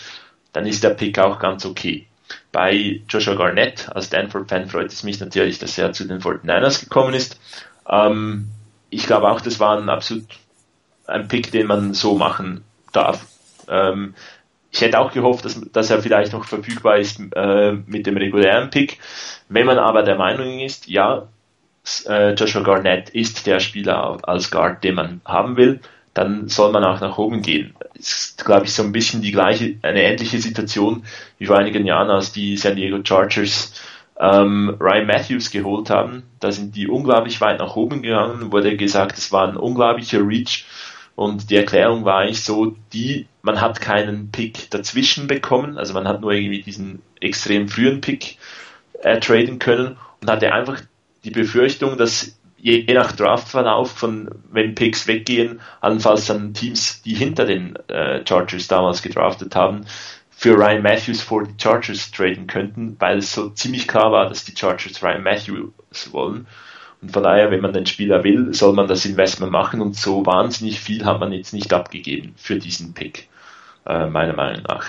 dann 0.53 0.65
ist 0.65 0.83
der 0.83 0.91
Pick 0.91 1.19
auch 1.19 1.39
ganz 1.39 1.65
okay. 1.65 2.07
Bei 2.53 3.01
Joshua 3.09 3.36
Garnett 3.36 3.89
als 3.93 4.05
Stanford-Fan 4.05 4.69
freut 4.69 4.93
es 4.93 5.03
mich 5.03 5.19
natürlich, 5.19 5.59
dass 5.59 5.77
er 5.77 5.91
zu 5.91 6.05
den 6.05 6.21
49ers 6.21 6.83
gekommen 6.83 7.13
ist. 7.13 7.38
Ähm, 7.89 8.47
ich 8.89 9.05
glaube 9.05 9.29
auch, 9.29 9.41
das 9.41 9.59
war 9.59 9.77
ein 9.77 9.89
absolut 9.89 10.25
ein 11.05 11.27
Pick, 11.27 11.51
den 11.51 11.67
man 11.67 11.93
so 11.93 12.15
machen 12.17 12.63
darf. 12.93 13.25
Ähm, 13.67 14.13
ich 14.71 14.79
hätte 14.79 15.00
auch 15.00 15.12
gehofft, 15.12 15.43
dass, 15.43 15.59
dass 15.71 15.89
er 15.89 16.01
vielleicht 16.01 16.31
noch 16.31 16.45
verfügbar 16.45 16.97
ist 16.97 17.19
äh, 17.36 17.74
mit 17.88 18.05
dem 18.05 18.15
regulären 18.15 18.69
Pick. 18.69 19.00
Wenn 19.50 19.65
man 19.65 19.79
aber 19.79 20.03
der 20.03 20.15
Meinung 20.15 20.59
ist, 20.59 20.88
ja, 20.88 21.27
Joshua 22.38 22.62
Garnett 22.62 23.10
ist 23.10 23.46
der 23.48 23.60
Spieler 23.60 24.17
als 24.24 24.51
Guard, 24.51 24.84
den 24.84 24.96
man 24.96 25.22
haben 25.25 25.58
will, 25.58 25.79
dann 26.13 26.48
soll 26.48 26.72
man 26.72 26.84
auch 26.84 27.00
nach 27.00 27.17
oben 27.17 27.41
gehen. 27.41 27.75
Ist, 27.94 28.44
glaube 28.44 28.65
ich, 28.65 28.74
so 28.74 28.84
ein 28.84 28.91
bisschen 28.91 29.22
die 29.22 29.32
gleiche, 29.32 29.75
eine 29.84 30.01
ähnliche 30.01 30.39
Situation 30.39 31.03
wie 31.38 31.46
vor 31.46 31.58
einigen 31.58 31.86
Jahren, 31.86 32.10
als 32.10 32.32
die 32.32 32.58
San 32.58 32.75
Diego 32.75 33.00
Chargers 33.03 33.74
ähm, 34.20 34.75
Ryan 34.79 35.06
Matthews 35.06 35.51
geholt 35.51 35.89
haben. 35.89 36.24
Da 36.39 36.51
sind 36.51 36.75
die 36.75 36.88
unglaublich 36.88 37.39
weit 37.39 37.60
nach 37.60 37.75
oben 37.75 38.01
gegangen, 38.01 38.51
wurde 38.51 38.75
gesagt, 38.75 39.17
es 39.17 39.32
war 39.32 39.48
ein 39.48 39.58
unglaublicher 39.58 40.27
Reach. 40.27 40.65
Und 41.15 41.50
die 41.50 41.56
Erklärung 41.56 42.06
war 42.06 42.20
eigentlich 42.20 42.44
so, 42.44 42.75
die, 42.94 43.27
man 43.41 43.62
hat 43.62 43.82
keinen 43.82 44.32
Pick 44.32 44.70
dazwischen 44.70 45.27
bekommen, 45.27 45.77
also 45.77 45.94
man 45.94 46.08
hat 46.08 46.22
nur 46.22 46.32
irgendwie 46.32 46.62
diesen 46.62 47.01
extrem 47.22 47.70
frühen 47.70 48.01
Pick 48.01 48.38
äh, 49.01 49.20
traden 49.20 49.58
können 49.58 49.98
und 50.22 50.29
hatte 50.29 50.53
einfach 50.53 50.82
die 51.24 51.31
Befürchtung, 51.31 51.97
dass 51.97 52.38
je, 52.57 52.86
nach 52.93 53.12
Draftverlauf 53.12 53.91
von 53.91 54.29
wenn 54.51 54.75
Picks 54.75 55.07
weggehen, 55.07 55.62
allenfalls 55.81 56.25
dann 56.25 56.53
Teams, 56.53 57.01
die 57.01 57.13
hinter 57.13 57.45
den 57.45 57.75
äh, 57.88 58.25
Chargers 58.27 58.67
damals 58.67 59.01
gedraftet 59.01 59.55
haben, 59.55 59.86
für 60.29 60.55
Ryan 60.55 60.83
Matthews 60.83 61.21
vor 61.21 61.45
die 61.45 61.55
Chargers 61.62 62.12
traden 62.12 62.45
könnten, 62.45 62.95
weil 63.00 63.17
es 63.19 63.33
so 63.33 63.50
ziemlich 63.50 63.88
klar 63.88 64.12
war, 64.12 64.29
dass 64.29 64.45
die 64.45 64.55
Chargers 64.55 65.01
Ryan 65.01 65.24
Matthews 65.24 66.12
wollen. 66.12 66.45
Und 67.01 67.12
von 67.12 67.24
daher, 67.24 67.51
wenn 67.51 67.62
man 67.62 67.74
den 67.74 67.86
Spieler 67.86 68.24
will, 68.24 68.53
soll 68.53 68.74
man 68.74 68.88
das 68.88 69.05
Investment 69.05 69.51
machen 69.51 69.81
und 69.81 69.95
so 69.95 70.25
wahnsinnig 70.25 70.79
viel 70.79 71.05
hat 71.05 71.19
man 71.19 71.31
jetzt 71.31 71.53
nicht 71.53 71.74
abgegeben 71.74 72.33
für 72.38 72.57
diesen 72.57 72.93
Pick, 72.93 73.29
äh, 73.86 74.07
meiner 74.07 74.33
Meinung 74.33 74.63
nach. 74.67 74.86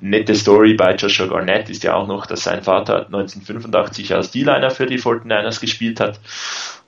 Nette 0.00 0.34
Story 0.34 0.74
bei 0.74 0.94
Joshua 0.94 1.26
Garnett 1.26 1.70
ist 1.70 1.82
ja 1.82 1.94
auch 1.94 2.06
noch, 2.06 2.26
dass 2.26 2.44
sein 2.44 2.62
Vater 2.62 3.06
1985 3.06 4.14
als 4.14 4.30
D-Liner 4.30 4.70
für 4.70 4.86
die 4.86 4.98
49ers 4.98 5.60
gespielt 5.60 6.00
hat. 6.00 6.20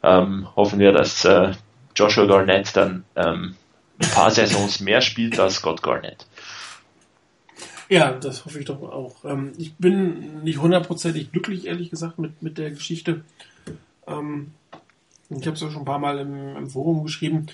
Ähm, 0.03 0.49
hoffen 0.57 0.79
wir, 0.79 0.93
dass 0.93 1.25
äh, 1.25 1.53
Joshua 1.95 2.27
Garnett 2.27 2.77
dann 2.77 3.05
ähm, 3.17 3.55
ein 3.99 4.11
paar 4.11 4.31
Saisons 4.31 4.81
mehr 4.81 5.01
spielt 5.01 5.39
als 5.41 5.57
Scott 5.57 5.83
Garnett. 5.83 6.27
Ja, 7.89 8.13
das 8.13 8.45
hoffe 8.45 8.59
ich 8.59 8.65
doch 8.65 8.83
auch. 8.83 9.25
Ähm, 9.25 9.53
ich 9.59 9.75
bin 9.77 10.43
nicht 10.43 10.59
hundertprozentig 10.59 11.33
glücklich, 11.33 11.67
ehrlich 11.67 11.91
gesagt, 11.91 12.19
mit, 12.19 12.43
mit 12.43 12.59
der 12.59 12.71
Geschichte. 12.71 13.23
Ähm, 14.07 14.53
ich 15.31 15.47
habe 15.47 15.53
es 15.53 15.61
ja 15.61 15.71
schon 15.71 15.83
ein 15.83 15.87
paar 15.87 15.99
Mal 15.99 16.19
im, 16.19 16.57
im, 16.57 16.71
Forum 16.71 17.05
geschrieben. 17.05 17.47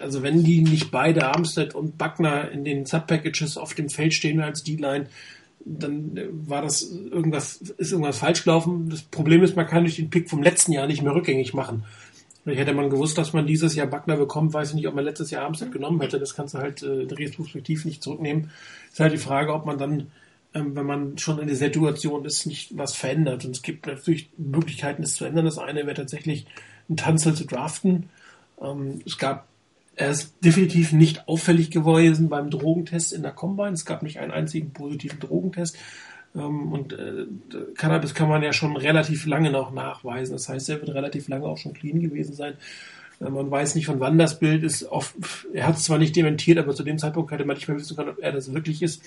Also 0.00 0.22
wenn 0.22 0.44
die 0.44 0.62
nicht 0.62 0.90
beide 0.90 1.26
Armstead 1.26 1.74
und 1.74 1.98
Buckner 1.98 2.50
in 2.50 2.64
den 2.64 2.86
Sub-Packages 2.86 3.56
auf 3.56 3.74
dem 3.74 3.88
Feld 3.88 4.14
stehen 4.14 4.40
als 4.40 4.62
D-Line, 4.62 5.06
dann 5.64 6.18
war 6.46 6.62
das 6.62 6.82
irgendwas, 6.82 7.56
ist 7.56 7.92
irgendwas 7.92 8.18
falsch 8.18 8.44
gelaufen. 8.44 8.90
Das 8.90 9.02
Problem 9.02 9.42
ist, 9.42 9.56
man 9.56 9.66
kann 9.66 9.84
durch 9.84 9.96
den 9.96 10.10
Pick 10.10 10.28
vom 10.28 10.42
letzten 10.42 10.72
Jahr 10.72 10.86
nicht 10.86 11.02
mehr 11.02 11.14
rückgängig 11.14 11.54
machen. 11.54 11.84
Vielleicht 12.42 12.60
hätte 12.60 12.74
man 12.74 12.90
gewusst, 12.90 13.16
dass 13.16 13.32
man 13.32 13.46
dieses 13.46 13.74
Jahr 13.74 13.86
Buckner 13.86 14.16
bekommt, 14.16 14.52
weiß 14.52 14.70
ich 14.70 14.74
nicht, 14.74 14.86
ob 14.88 14.94
man 14.94 15.04
letztes 15.04 15.30
Jahr 15.30 15.44
Armstead 15.44 15.72
genommen 15.72 16.00
hätte. 16.02 16.18
Das 16.18 16.34
kannst 16.34 16.54
du 16.54 16.58
halt 16.58 16.82
äh, 16.82 17.06
retrospektiv 17.10 17.86
nicht 17.86 18.02
zurücknehmen. 18.02 18.50
Ist 18.92 19.00
halt 19.00 19.14
die 19.14 19.18
Frage, 19.18 19.54
ob 19.54 19.64
man 19.64 19.78
dann 19.78 20.08
ähm, 20.54 20.76
wenn 20.76 20.86
man 20.86 21.18
schon 21.18 21.40
in 21.40 21.48
der 21.48 21.56
Situation 21.56 22.24
ist, 22.24 22.46
nicht 22.46 22.78
was 22.78 22.94
verändert. 22.94 23.44
Und 23.44 23.56
es 23.56 23.62
gibt 23.62 23.86
natürlich 23.86 24.30
Möglichkeiten, 24.38 25.02
es 25.02 25.16
zu 25.16 25.24
ändern. 25.24 25.44
Das 25.44 25.58
eine 25.58 25.84
wäre 25.84 25.94
tatsächlich 25.94 26.46
ein 26.88 26.96
Tanzel 26.96 27.34
zu 27.34 27.44
draften. 27.44 28.08
Ähm, 28.62 29.02
es 29.04 29.18
gab, 29.18 29.48
er 29.96 30.10
ist 30.10 30.34
definitiv 30.44 30.92
nicht 30.92 31.28
auffällig 31.28 31.70
gewesen 31.70 32.28
beim 32.28 32.50
Drogentest 32.50 33.12
in 33.12 33.22
der 33.22 33.32
Combine. 33.32 33.72
Es 33.72 33.84
gab 33.84 34.02
nicht 34.02 34.18
einen 34.18 34.32
einzigen 34.32 34.72
positiven 34.72 35.20
Drogentest. 35.20 35.76
Ähm, 36.34 36.72
und 36.72 36.92
äh, 36.92 37.26
Cannabis 37.76 38.14
kann 38.14 38.28
man 38.28 38.42
ja 38.42 38.52
schon 38.52 38.76
relativ 38.76 39.26
lange 39.26 39.50
noch 39.50 39.72
nachweisen. 39.72 40.32
Das 40.32 40.48
heißt, 40.48 40.68
er 40.68 40.80
wird 40.80 40.94
relativ 40.94 41.28
lange 41.28 41.46
auch 41.46 41.58
schon 41.58 41.74
clean 41.74 42.00
gewesen 42.00 42.34
sein. 42.34 42.54
Äh, 43.20 43.30
man 43.30 43.50
weiß 43.50 43.74
nicht, 43.74 43.86
von 43.86 44.00
wann 44.00 44.18
das 44.18 44.38
Bild 44.38 44.64
ist. 44.64 44.84
Oft, 44.84 45.14
er 45.52 45.66
hat 45.66 45.76
es 45.76 45.84
zwar 45.84 45.98
nicht 45.98 46.16
dementiert, 46.16 46.58
aber 46.58 46.74
zu 46.74 46.82
dem 46.82 46.98
Zeitpunkt 46.98 47.30
hätte 47.30 47.44
man 47.44 47.56
nicht 47.56 47.68
mehr 47.68 47.76
wissen 47.76 47.96
können, 47.96 48.10
ob 48.10 48.22
er 48.22 48.32
das 48.32 48.52
wirklich 48.52 48.82
ist 48.82 49.02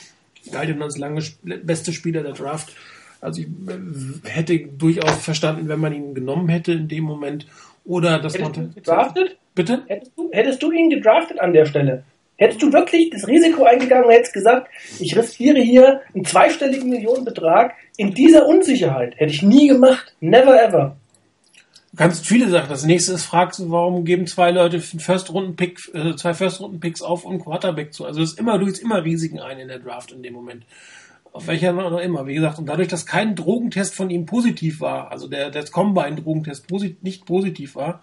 galt 0.52 0.70
ihm 0.70 0.82
als 0.82 0.98
lange 0.98 1.22
beste 1.64 1.94
Spieler 1.94 2.24
der 2.24 2.34
Draft. 2.34 2.74
Also 3.22 3.42
ich 3.42 3.48
äh, 3.48 4.30
hätte 4.30 4.60
durchaus 4.60 5.18
verstanden, 5.18 5.68
wenn 5.68 5.80
man 5.80 5.94
ihn 5.94 6.14
genommen 6.14 6.50
hätte 6.50 6.74
in 6.74 6.88
dem 6.88 7.04
Moment. 7.04 7.48
Oder 7.86 8.20
dass 8.20 8.34
hättest 8.36 8.58
man. 8.58 8.70
Du 8.70 8.74
gedraftet? 8.74 9.38
Bitte? 9.58 9.84
Hättest 9.88 10.12
du, 10.16 10.30
hättest 10.32 10.62
du 10.62 10.72
ihn 10.72 10.92
gedraftet 10.92 11.40
an 11.40 11.52
der 11.52 11.66
Stelle? 11.66 12.04
Hättest 12.38 12.62
du 12.62 12.72
wirklich 12.72 13.10
das 13.10 13.28
Risiko 13.28 13.64
eingegangen 13.64 14.06
und 14.06 14.12
hättest 14.12 14.34
gesagt, 14.34 14.70
ich 15.00 15.18
riskiere 15.18 15.60
hier 15.60 16.02
einen 16.14 16.24
zweistelligen 16.24 16.90
Millionenbetrag 16.90 17.74
in 17.98 18.14
dieser 18.14 18.46
Unsicherheit? 18.46 19.16
Hätte 19.18 19.34
ich 19.34 19.42
nie 19.42 19.68
gemacht. 19.68 20.14
Never 20.20 20.64
ever. 20.64 20.96
Du 21.92 21.98
kannst 21.98 22.28
viele 22.28 22.48
Sachen. 22.50 22.70
Das 22.70 22.86
nächste 22.86 23.14
ist, 23.14 23.26
fragst 23.26 23.60
du, 23.60 23.72
warum 23.72 24.06
geben 24.06 24.28
zwei 24.28 24.52
Leute 24.52 24.80
First-Runden-Pick, 24.80 25.80
äh, 25.96 26.16
zwei 26.16 26.36
First-Runden-Picks 26.36 27.02
auf 27.02 27.26
und 27.26 27.40
Quarterback 27.40 27.96
zu? 27.96 28.06
Also 28.06 28.22
es 28.22 28.34
ist 28.34 28.40
immer, 28.40 28.60
du 28.60 28.68
gehst 28.68 28.84
immer 28.84 29.04
Risiken 29.04 29.40
ein 29.40 29.58
in 29.58 29.70
der 29.70 29.80
Draft 29.80 30.12
in 30.12 30.22
dem 30.22 30.36
Moment. 30.36 30.64
Auf 31.34 31.48
welcher 31.48 31.74
noch 31.74 31.98
immer, 31.98 32.28
wie 32.28 32.36
gesagt. 32.36 32.60
Und 32.60 32.68
dadurch, 32.68 32.90
dass 32.90 33.08
kein 33.08 33.36
Drogentest 33.36 33.96
von 33.96 34.12
ihm 34.12 34.28
positiv 34.28 34.82
war, 34.82 35.12
also 35.12 35.28
der, 35.28 35.50
der 35.50 35.66
Combine-Drogentest 35.66 36.68
posit 36.68 37.04
nicht 37.04 37.26
positiv 37.26 37.76
war, 37.76 38.02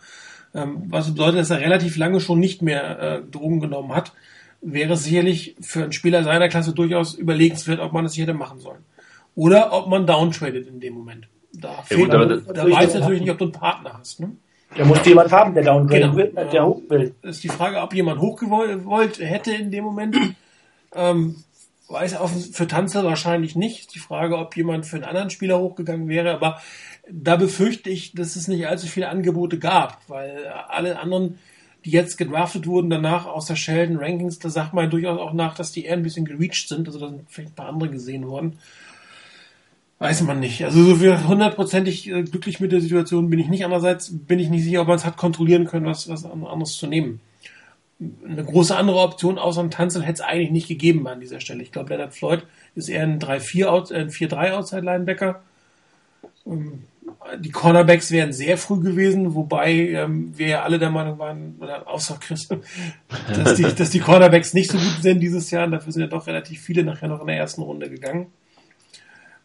was 0.55 1.11
bedeutet, 1.11 1.41
dass 1.41 1.51
er 1.51 1.61
relativ 1.61 1.97
lange 1.97 2.21
schon 2.21 2.39
nicht 2.39 2.63
mehr 2.63 2.99
äh, 2.99 3.23
Drogen 3.23 3.61
genommen 3.61 3.95
hat, 3.95 4.13
wäre 4.61 4.95
es 4.95 5.05
sicherlich 5.05 5.57
für 5.61 5.83
einen 5.83 5.93
Spieler 5.93 6.25
seiner 6.25 6.49
Klasse 6.49 6.73
durchaus 6.73 7.15
überlegenswert, 7.15 7.81
ob 7.81 7.93
man 7.93 8.05
es 8.05 8.17
hätte 8.17 8.35
machen 8.35 8.61
sollen. 8.61 8.85
Oder 9.35 9.73
ob 9.73 9.89
man 9.89 10.07
downtradet 10.07 10.69
in 10.69 10.81
dem 10.81 10.95
Moment. 10.95 11.29
Da, 11.53 11.83
fehlt, 11.83 12.13
ja, 12.13 12.25
gut, 12.25 12.45
da 12.55 12.71
weiß 12.71 12.95
natürlich 12.95 13.21
nicht, 13.21 13.31
ob 13.31 13.39
du 13.39 13.45
einen 13.45 13.53
Partner 13.53 13.99
hast. 13.99 14.21
Ne? 14.21 14.37
Da 14.77 14.85
muss 14.85 15.05
jemand 15.05 15.31
haben, 15.33 15.55
der 15.55 15.65
downgraden 15.65 16.13
genau. 16.13 16.17
will, 16.17 16.49
der 16.53 16.67
hoch 16.67 16.83
will. 16.89 17.15
Das 17.23 17.37
ist 17.37 17.45
die 17.45 17.49
Frage, 17.49 17.81
ob 17.81 17.95
jemand 17.95 18.21
hochgewollt 18.21 19.19
hätte 19.21 19.53
in 19.55 19.71
dem 19.71 19.85
Moment. 19.85 20.17
Ähm, 20.95 21.37
weiß 21.89 22.17
auch 22.17 22.29
für 22.29 22.67
Tanzel 22.67 23.05
wahrscheinlich 23.05 23.57
nicht. 23.57 23.95
Die 23.95 23.99
Frage, 23.99 24.39
ob 24.39 24.57
jemand 24.57 24.87
für 24.87 24.97
einen 24.97 25.05
anderen 25.05 25.31
Spieler 25.31 25.59
hochgegangen 25.59 26.09
wäre, 26.09 26.33
aber 26.33 26.61
da 27.11 27.37
befürchte 27.37 27.91
ich, 27.91 28.13
dass 28.13 28.37
es 28.37 28.49
nicht 28.49 28.67
allzu 28.67 28.87
viele 28.87 29.09
Angebote 29.09 29.59
gab, 29.59 30.01
weil 30.09 30.47
alle 30.47 30.99
anderen, 30.99 31.39
die 31.85 31.91
jetzt 31.91 32.17
gedraftet 32.17 32.67
wurden, 32.67 32.91
danach 32.91 33.27
aus 33.27 33.47
der 33.47 33.57
Sheldon 33.57 33.99
Rankings, 33.99 34.39
da 34.39 34.49
sagt 34.49 34.73
man 34.73 34.91
durchaus 34.91 35.19
auch 35.21 35.33
nach, 35.33 35.55
dass 35.55 35.73
die 35.73 35.85
eher 35.85 35.95
ein 35.95 36.03
bisschen 36.03 36.25
gereached 36.25 36.69
sind, 36.69 36.87
also 36.87 36.99
da 36.99 37.09
sind 37.09 37.23
vielleicht 37.29 37.53
ein 37.53 37.55
paar 37.55 37.69
andere 37.69 37.91
gesehen 37.91 38.27
worden. 38.27 38.59
Weiß 39.99 40.23
man 40.23 40.41
nicht. 40.41 40.65
Also 40.65 40.83
so 40.83 40.97
viel 40.97 41.27
hundertprozentig 41.27 42.11
äh, 42.11 42.25
glücklich 42.25 42.61
mit 42.61 42.73
der 42.73 42.81
Situation 42.81 43.31
bin 43.31 43.39
ich 43.39 43.49
nicht. 43.49 43.65
Andererseits 43.65 44.11
bin 44.13 44.41
ich 44.41 44.51
nicht 44.51 44.65
sicher, 44.65 44.81
ob 44.81 44.89
man 44.89 44.97
es 44.97 45.05
hat 45.05 45.17
kontrollieren 45.17 45.67
können, 45.67 45.87
was, 45.87 46.09
was 46.09 46.25
anderes 46.25 46.77
zu 46.77 46.87
nehmen. 46.87 47.21
Eine 48.29 48.45
große 48.45 48.77
andere 48.77 48.99
Option 48.99 49.39
außer 49.39 49.63
ein 49.63 49.71
Tanzel 49.71 50.03
hätte 50.03 50.15
es 50.15 50.21
eigentlich 50.21 50.51
nicht 50.51 50.69
gegeben 50.69 51.07
an 51.07 51.21
dieser 51.21 51.41
Stelle. 51.41 51.63
Ich 51.63 51.71
glaube, 51.71 51.91
Leonard 51.91 52.13
Floyd 52.13 52.43
ist 52.75 52.89
eher 52.89 53.05
ein 53.05 53.21
3-4, 53.21 53.93
äh, 53.93 54.51
Outside-Linebacker. 54.51 55.43
Ähm, 56.45 56.83
die 57.39 57.51
Cornerbacks 57.51 58.11
wären 58.11 58.33
sehr 58.33 58.57
früh 58.59 58.81
gewesen, 58.81 59.35
wobei 59.35 59.73
ähm, 59.73 60.37
wir 60.37 60.49
ja 60.49 60.63
alle 60.63 60.79
der 60.79 60.91
Meinung 60.91 61.19
waren, 61.19 61.57
oder 61.59 61.89
außer 61.89 62.19
Chris, 62.21 62.49
dass 63.29 63.55
die, 63.55 63.63
dass 63.63 63.91
die 63.91 64.01
Cornerbacks 64.01 64.55
nicht 64.55 64.71
so 64.71 64.79
gut 64.79 65.03
sind 65.03 65.21
dieses 65.21 65.51
Jahr. 65.51 65.67
Und 65.67 65.73
dafür 65.73 65.93
sind 65.93 66.03
ja 66.03 66.09
doch 66.09 66.27
relativ 66.27 66.61
viele 66.61 66.85
nachher 66.85 67.09
noch 67.09 67.21
in 67.21 67.27
der 67.27 67.37
ersten 67.37 67.63
Runde 67.63 67.91
gegangen 67.91 68.29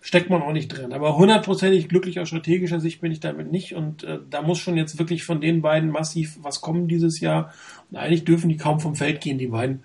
steckt 0.01 0.30
man 0.30 0.42
auch 0.42 0.54
nicht 0.54 0.70
drin. 0.70 0.94
Aber 0.94 1.18
hundertprozentig 1.18 1.89
glücklich 1.89 2.20
aus 2.20 2.30
strategischer 2.30 2.80
Sicht 2.80 3.01
bin 3.01 3.12
ich 3.12 3.20
damit 3.20 3.51
nicht. 3.51 3.75
Und 3.75 4.04
äh, 4.04 4.20
da 4.30 4.42
muss 4.42 4.60
schon 4.60 4.78
jetzt 4.78 4.98
wirklich 4.98 5.24
von 5.24 5.42
den 5.42 5.62
beiden 5.62 5.89
massiv 5.89 6.38
was 6.42 6.62
kommen 6.62 6.88
dieses 6.88 7.20
Jahr. 7.20 7.54
Und 7.92 7.98
eigentlich 7.98 8.24
dürfen 8.24 8.50
die 8.50 8.58
kaum 8.58 8.80
vom 8.80 8.96
Feld 8.96 9.22
gehen, 9.22 9.38
die 9.38 9.48
beiden, 9.48 9.84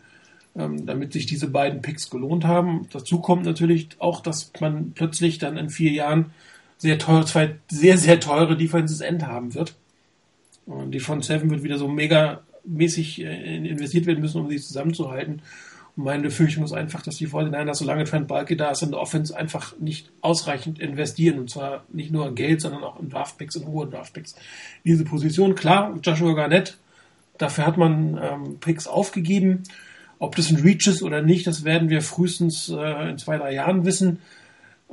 ähm, 0.57 0.87
damit 0.87 1.13
sich 1.13 1.27
diese 1.27 1.49
beiden 1.49 1.83
Picks 1.83 2.11
gelohnt 2.11 2.45
haben. 2.45 2.87
Dazu 2.93 3.21
kommt 3.21 3.45
natürlich 3.45 3.89
auch, 3.99 4.21
dass 4.21 4.53
man 4.61 4.93
plötzlich 4.93 5.39
dann 5.39 5.57
in 5.57 5.71
vier 5.71 5.93
Jahren 5.93 6.31
sehr 6.79 6.99
teure, 6.99 7.25
zwei 7.25 7.57
sehr, 7.71 7.99
sehr 7.99 8.21
teure 8.21 8.57
Defenses 8.57 9.01
End 9.01 9.27
haben 9.27 9.55
wird. 9.55 9.75
Und 10.67 10.93
die 10.93 11.01
Front 11.01 11.25
Seven 11.25 11.51
wird 11.51 11.63
wieder 11.63 11.79
so 11.79 11.89
mega 11.89 12.43
mäßig 12.65 13.23
äh, 13.23 13.57
investiert 13.57 14.07
werden 14.07 14.21
müssen, 14.21 14.41
um 14.41 14.49
sie 14.49 14.61
zusammenzuhalten. 14.61 15.43
Und 15.97 16.05
meine 16.05 16.23
Befürchtung 16.25 16.65
ist 16.65 16.73
einfach, 16.73 17.03
dass 17.03 17.17
die 17.17 17.29
49ers, 17.29 17.75
solange 17.75 18.05
Trent 18.05 18.27
Balke 18.27 18.57
da 18.57 18.71
ist, 18.71 18.83
in 18.83 18.91
der 18.91 19.01
Offense 19.01 19.37
einfach 19.37 19.79
nicht 19.79 20.11
ausreichend 20.23 20.81
investieren. 20.81 21.39
Und 21.39 21.51
zwar 21.51 21.85
nicht 21.93 22.11
nur 22.11 22.29
in 22.29 22.35
Geld, 22.35 22.61
sondern 22.61 22.83
auch 22.83 22.99
in 22.99 23.11
Draftpicks, 23.11 23.57
in 23.57 23.67
hohe 23.67 23.87
Draftpicks. 23.87 24.35
Diese 24.85 25.05
Position, 25.05 25.55
klar, 25.55 25.97
Joshua 26.03 26.33
Garnett, 26.33 26.79
dafür 27.39 27.67
hat 27.67 27.77
man 27.77 28.19
ähm, 28.21 28.59
Picks 28.61 28.87
aufgegeben. 28.87 29.63
Ob 30.19 30.37
das 30.37 30.51
ein 30.51 30.57
Reach 30.57 30.87
ist 30.87 31.03
oder 31.03 31.23
nicht, 31.23 31.47
das 31.47 31.65
werden 31.65 31.91
wir 31.91 32.01
frühestens 32.01 32.69
äh, 32.71 33.11
in 33.11 33.19
zwei, 33.19 33.37
drei 33.37 33.53
Jahren 33.53 33.85
wissen. 33.85 34.19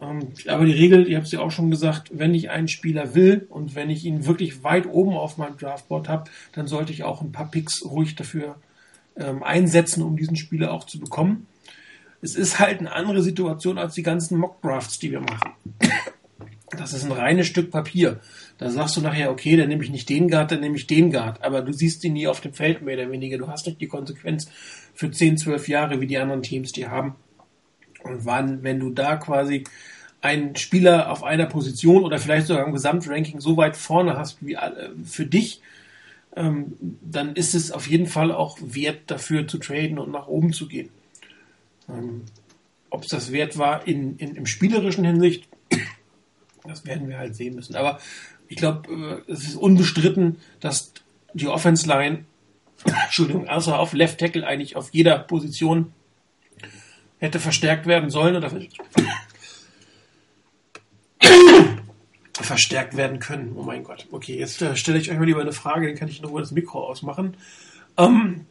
Ähm, 0.01 0.29
aber 0.47 0.65
die 0.65 0.73
Regel, 0.73 1.07
ihr 1.07 1.17
habt 1.17 1.27
es 1.27 1.31
ja 1.31 1.39
auch 1.39 1.51
schon 1.51 1.69
gesagt, 1.69 2.09
wenn 2.13 2.33
ich 2.33 2.49
einen 2.49 2.67
Spieler 2.67 3.13
will 3.13 3.45
und 3.49 3.75
wenn 3.75 3.89
ich 3.89 4.03
ihn 4.03 4.25
wirklich 4.25 4.63
weit 4.63 4.87
oben 4.87 5.13
auf 5.13 5.37
meinem 5.37 5.57
Draftboard 5.57 6.09
habe, 6.09 6.29
dann 6.53 6.67
sollte 6.67 6.91
ich 6.91 7.03
auch 7.03 7.21
ein 7.21 7.31
paar 7.31 7.49
Picks 7.49 7.85
ruhig 7.85 8.15
dafür 8.15 8.55
ähm, 9.15 9.43
einsetzen, 9.43 10.01
um 10.01 10.17
diesen 10.17 10.35
Spieler 10.35 10.73
auch 10.73 10.85
zu 10.85 10.99
bekommen. 10.99 11.45
Es 12.21 12.35
ist 12.35 12.59
halt 12.59 12.79
eine 12.79 12.93
andere 12.93 13.21
Situation 13.21 13.77
als 13.77 13.93
die 13.93 14.03
ganzen 14.03 14.37
Mock-Drafts, 14.37 14.99
die 14.99 15.11
wir 15.11 15.21
machen. 15.21 15.51
Das 16.77 16.93
ist 16.93 17.03
ein 17.03 17.11
reines 17.11 17.47
Stück 17.47 17.69
Papier. 17.69 18.19
Da 18.57 18.69
sagst 18.69 18.95
du 18.95 19.01
nachher, 19.01 19.31
okay, 19.31 19.57
dann 19.57 19.67
nehme 19.67 19.83
ich 19.83 19.89
nicht 19.89 20.07
den 20.07 20.29
Guard, 20.29 20.51
dann 20.51 20.61
nehme 20.61 20.77
ich 20.77 20.87
den 20.87 21.11
Guard. 21.11 21.43
Aber 21.43 21.61
du 21.61 21.73
siehst 21.73 22.03
ihn 22.03 22.13
nie 22.13 22.27
auf 22.27 22.41
dem 22.41 22.53
Feld 22.53 22.81
mehr 22.81 22.95
oder 22.97 23.11
weniger. 23.11 23.37
Du 23.37 23.47
hast 23.47 23.65
nicht 23.65 23.81
die 23.81 23.87
Konsequenz 23.87 24.49
für 24.93 25.11
10, 25.11 25.37
12 25.37 25.67
Jahre, 25.67 25.99
wie 25.99 26.07
die 26.07 26.17
anderen 26.17 26.43
Teams 26.43 26.71
die 26.71 26.87
haben. 26.87 27.15
Und 28.03 28.25
wann, 28.25 28.63
wenn 28.63 28.79
du 28.79 28.91
da 28.91 29.17
quasi 29.17 29.63
einen 30.21 30.55
Spieler 30.55 31.11
auf 31.11 31.23
einer 31.23 31.47
Position 31.47 32.03
oder 32.03 32.19
vielleicht 32.19 32.47
sogar 32.47 32.65
im 32.65 32.73
Gesamtranking 32.73 33.39
so 33.39 33.57
weit 33.57 33.75
vorne 33.75 34.17
hast 34.17 34.45
wie 34.45 34.53
äh, 34.53 34.89
für 35.03 35.25
dich, 35.25 35.61
ähm, 36.35 36.73
dann 37.01 37.35
ist 37.35 37.55
es 37.55 37.71
auf 37.71 37.87
jeden 37.87 38.05
Fall 38.05 38.31
auch 38.31 38.57
wert 38.61 39.09
dafür 39.09 39.47
zu 39.47 39.57
traden 39.57 39.99
und 39.99 40.11
nach 40.11 40.27
oben 40.27 40.53
zu 40.53 40.67
gehen. 40.67 40.89
Ähm, 41.89 42.23
Ob 42.89 43.03
es 43.03 43.09
das 43.09 43.31
wert 43.31 43.57
war 43.57 43.87
in, 43.87 44.17
in, 44.17 44.35
im 44.35 44.45
spielerischen 44.45 45.03
Hinsicht, 45.03 45.47
das 46.63 46.85
werden 46.85 47.09
wir 47.09 47.17
halt 47.17 47.35
sehen 47.35 47.55
müssen. 47.55 47.75
Aber 47.75 47.99
ich 48.47 48.57
glaube, 48.57 49.23
äh, 49.27 49.31
es 49.31 49.43
ist 49.43 49.55
unbestritten, 49.55 50.37
dass 50.59 50.93
die 51.33 51.47
Offense 51.47 51.87
Line, 51.87 52.25
Entschuldigung, 53.05 53.49
außer 53.49 53.77
auf 53.77 53.93
Left 53.93 54.19
Tackle 54.19 54.45
eigentlich 54.45 54.75
auf 54.75 54.89
jeder 54.91 55.17
Position 55.17 55.93
hätte 57.17 57.39
verstärkt 57.39 57.85
werden 57.87 58.09
sollen 58.09 58.35
oder 58.35 58.51
verstärkt 62.33 62.97
werden 62.97 63.19
können. 63.19 63.53
Oh 63.55 63.63
mein 63.63 63.83
Gott. 63.83 64.07
Okay, 64.11 64.37
jetzt 64.37 64.61
äh, 64.61 64.75
stelle 64.75 64.99
ich 64.99 65.11
euch 65.11 65.17
mal 65.17 65.25
lieber 65.25 65.41
eine 65.41 65.53
Frage, 65.53 65.87
dann 65.87 65.95
kann 65.95 66.09
ich 66.09 66.21
nur 66.21 66.39
das 66.39 66.51
Mikro 66.51 66.87
ausmachen. 66.87 67.37
Ähm, 67.97 68.45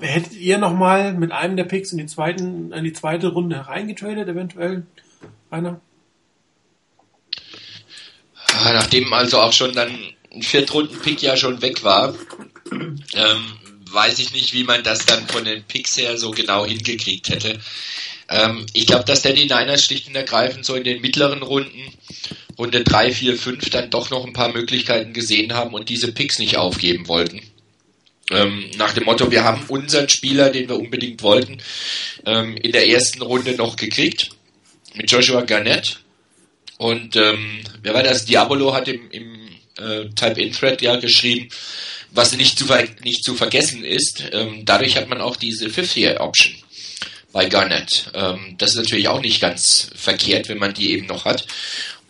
hättet 0.00 0.34
ihr 0.34 0.58
nochmal 0.58 1.14
mit 1.14 1.32
einem 1.32 1.56
der 1.56 1.64
Picks 1.64 1.92
in 1.92 1.98
die, 1.98 2.06
zweiten, 2.06 2.72
in 2.72 2.84
die 2.84 2.92
zweite 2.92 3.28
Runde 3.28 3.56
hereingetradet, 3.56 4.28
eventuell? 4.28 4.86
Einer? 5.50 5.80
Ah, 8.34 8.72
nachdem 8.72 9.12
also 9.12 9.40
auch 9.40 9.52
schon 9.52 9.72
dann 9.72 9.90
ein 10.32 10.42
Viertrunden-Pick 10.42 11.22
ja 11.22 11.36
schon 11.36 11.62
weg 11.62 11.84
war, 11.84 12.14
ähm, 12.70 13.44
weiß 13.90 14.18
ich 14.18 14.32
nicht, 14.32 14.52
wie 14.52 14.64
man 14.64 14.82
das 14.82 15.04
dann 15.06 15.26
von 15.26 15.44
den 15.44 15.62
Picks 15.64 15.96
her 15.96 16.16
so 16.16 16.30
genau 16.30 16.64
hingekriegt 16.66 17.28
hätte. 17.28 17.60
Ähm, 18.28 18.66
ich 18.72 18.86
glaube, 18.86 19.04
dass 19.04 19.22
der 19.22 19.32
die 19.32 19.46
Niners 19.46 19.84
schlicht 19.84 20.08
und 20.08 20.16
ergreifend 20.16 20.64
so 20.64 20.74
in 20.74 20.84
den 20.84 21.00
mittleren 21.00 21.42
Runden, 21.42 21.92
Runde 22.58 22.84
3, 22.84 23.12
4, 23.12 23.36
5, 23.36 23.70
dann 23.70 23.90
doch 23.90 24.10
noch 24.10 24.26
ein 24.26 24.32
paar 24.32 24.52
Möglichkeiten 24.52 25.12
gesehen 25.12 25.54
haben 25.54 25.74
und 25.74 25.88
diese 25.88 26.12
Picks 26.12 26.38
nicht 26.38 26.56
aufgeben 26.56 27.08
wollten. 27.08 27.40
Ähm, 28.30 28.70
nach 28.76 28.92
dem 28.92 29.04
Motto, 29.04 29.30
wir 29.30 29.44
haben 29.44 29.62
unseren 29.68 30.08
Spieler, 30.08 30.50
den 30.50 30.68
wir 30.68 30.78
unbedingt 30.78 31.22
wollten, 31.22 31.58
ähm, 32.24 32.56
in 32.56 32.72
der 32.72 32.88
ersten 32.88 33.22
Runde 33.22 33.52
noch 33.56 33.76
gekriegt 33.76 34.30
mit 34.94 35.10
Joshua 35.10 35.42
Garnett. 35.42 36.00
Und 36.78 37.16
ähm, 37.16 37.60
wer 37.82 37.94
war 37.94 38.02
das? 38.02 38.24
Diabolo 38.24 38.72
hat 38.74 38.88
im, 38.88 39.10
im 39.10 39.48
äh, 39.78 40.08
Type-In-Thread 40.14 40.82
ja 40.82 40.96
geschrieben, 40.96 41.48
was 42.10 42.36
nicht 42.36 42.58
zu, 42.58 42.66
nicht 43.02 43.24
zu 43.24 43.34
vergessen 43.34 43.84
ist, 43.84 44.24
ähm, 44.32 44.64
dadurch 44.64 44.96
hat 44.96 45.08
man 45.08 45.20
auch 45.20 45.36
diese 45.36 45.70
Fifth-Year-Option 45.70 46.61
bei 47.32 47.46
Garnett. 47.46 48.10
Ähm, 48.14 48.56
das 48.58 48.70
ist 48.70 48.76
natürlich 48.76 49.08
auch 49.08 49.20
nicht 49.20 49.40
ganz 49.40 49.90
verkehrt, 49.94 50.48
wenn 50.48 50.58
man 50.58 50.74
die 50.74 50.92
eben 50.92 51.06
noch 51.06 51.24
hat. 51.24 51.46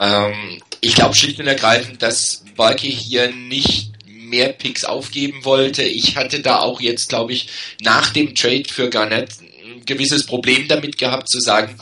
Ähm, 0.00 0.60
ich 0.80 0.94
glaube 0.94 1.14
schlicht 1.14 1.38
und 1.38 1.46
ergreifend, 1.46 2.02
dass 2.02 2.44
Balke 2.56 2.88
hier 2.88 3.32
nicht 3.32 3.92
mehr 4.06 4.52
Picks 4.52 4.84
aufgeben 4.84 5.44
wollte. 5.44 5.82
Ich 5.82 6.16
hatte 6.16 6.40
da 6.40 6.60
auch 6.60 6.80
jetzt, 6.80 7.08
glaube 7.08 7.32
ich, 7.32 7.48
nach 7.80 8.10
dem 8.10 8.34
Trade 8.34 8.64
für 8.68 8.90
Garnett 8.90 9.30
ein 9.40 9.84
gewisses 9.84 10.26
Problem 10.26 10.68
damit 10.68 10.98
gehabt 10.98 11.28
zu 11.28 11.38
sagen, 11.38 11.78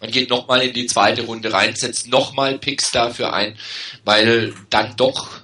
man 0.00 0.10
geht 0.10 0.28
nochmal 0.28 0.62
in 0.62 0.74
die 0.74 0.86
zweite 0.86 1.22
Runde 1.22 1.52
rein, 1.52 1.74
setzt 1.74 2.08
nochmal 2.08 2.58
Picks 2.58 2.90
dafür 2.90 3.32
ein, 3.32 3.56
weil 4.04 4.52
dann 4.68 4.96
doch 4.96 5.43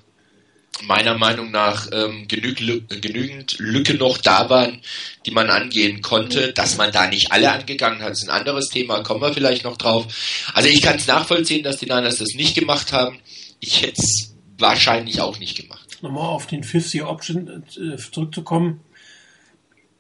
meiner 0.83 1.17
Meinung 1.17 1.51
nach 1.51 1.89
ähm, 1.93 2.27
genüg, 2.29 2.59
genügend 2.89 3.59
Lücke 3.59 3.95
noch 3.95 4.19
da 4.19 4.49
waren, 4.51 4.81
die 5.27 5.31
man 5.31 5.51
angehen 5.51 6.03
konnte. 6.03 6.53
Dass 6.53 6.77
man 6.77 6.93
da 6.93 7.07
nicht 7.07 7.33
alle 7.33 7.53
angegangen 7.53 8.03
hat, 8.03 8.13
ist 8.13 8.25
ein 8.25 8.31
anderes 8.31 8.69
Thema, 8.69 9.03
kommen 9.03 9.21
wir 9.21 9.33
vielleicht 9.33 9.65
noch 9.65 9.77
drauf. 9.77 10.07
Also 10.55 10.69
ich 10.69 10.83
kann 10.83 10.97
es 10.97 11.07
nachvollziehen, 11.07 11.63
dass 11.63 11.79
die 11.79 11.87
Niners 11.87 12.19
das 12.19 12.35
nicht 12.35 12.55
gemacht 12.55 12.93
haben. 12.93 13.19
Ich 13.61 13.83
hätte 13.83 14.01
es 14.01 14.35
wahrscheinlich 14.59 15.21
auch 15.21 15.39
nicht 15.39 15.57
gemacht. 15.57 15.99
Nochmal 16.03 16.29
auf 16.29 16.47
den 16.47 16.65
50-Option 16.65 17.65
äh, 17.77 17.97
zurückzukommen. 17.97 18.81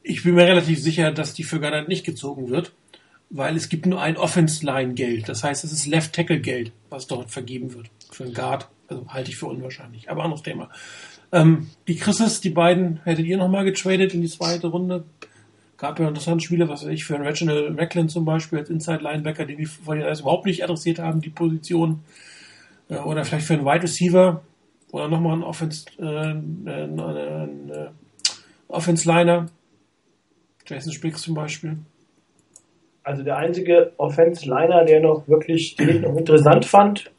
Ich 0.02 0.22
bin 0.22 0.34
mir 0.34 0.46
relativ 0.46 0.80
sicher, 0.80 1.12
dass 1.12 1.34
die 1.34 1.44
für 1.44 1.60
Garland 1.60 1.88
nicht 1.88 2.04
gezogen 2.04 2.48
wird, 2.48 2.72
weil 3.28 3.54
es 3.56 3.68
gibt 3.68 3.86
nur 3.86 4.00
ein 4.00 4.16
Offense-Line-Geld. 4.16 5.28
Das 5.28 5.44
heißt, 5.44 5.62
es 5.64 5.72
ist 5.72 5.86
Left-Tackle-Geld, 5.86 6.72
was 6.88 7.06
dort 7.06 7.30
vergeben 7.30 7.74
wird 7.74 7.88
für 8.10 8.24
einen 8.24 8.34
Guard. 8.34 8.68
Also 8.90 9.06
halte 9.08 9.30
ich 9.30 9.36
für 9.36 9.46
unwahrscheinlich. 9.46 10.10
Aber 10.10 10.24
anderes 10.24 10.42
Thema. 10.42 10.68
Ähm, 11.32 11.68
die 11.86 11.96
Chrises, 11.96 12.40
die 12.40 12.50
beiden, 12.50 13.00
hättet 13.04 13.24
ihr 13.24 13.36
nochmal 13.36 13.64
getradet 13.64 14.14
in 14.14 14.20
die 14.20 14.28
zweite 14.28 14.66
Runde? 14.66 15.04
Gab 15.76 16.00
ja 16.00 16.08
interessante 16.08 16.44
Spiele, 16.44 16.68
was 16.68 16.82
weiß 16.82 16.90
ich, 16.90 17.04
für 17.04 17.14
einen 17.14 17.24
Reginald 17.24 17.74
Macklin 17.74 18.08
zum 18.08 18.24
Beispiel 18.24 18.58
als 18.58 18.68
Inside-Linebacker, 18.68 19.46
den 19.46 19.58
wir 19.58 19.68
vorhin 19.68 20.04
alles 20.04 20.20
überhaupt 20.20 20.44
nicht 20.44 20.64
adressiert 20.64 20.98
haben, 20.98 21.20
die 21.20 21.30
Position. 21.30 22.02
Äh, 22.88 22.96
oder 22.96 23.24
vielleicht 23.24 23.46
für 23.46 23.54
einen 23.54 23.64
Wide 23.64 23.84
Receiver. 23.84 24.42
Oder 24.90 25.06
nochmal 25.06 25.34
einen 25.34 25.44
Offense, 25.44 25.86
äh, 25.98 26.02
einen, 26.02 26.68
einen, 26.68 27.70
äh, 27.70 27.90
Offense-Liner. 28.66 29.46
Jason 30.66 30.92
Spriggs 30.92 31.22
zum 31.22 31.34
Beispiel. 31.34 31.78
Also 33.04 33.22
der 33.22 33.36
einzige 33.36 33.92
Offense-Liner, 33.96 34.84
der 34.84 35.00
noch 35.00 35.26
wirklich, 35.28 35.76
den 35.76 36.02
interessant 36.02 36.66
fand, 36.66 37.10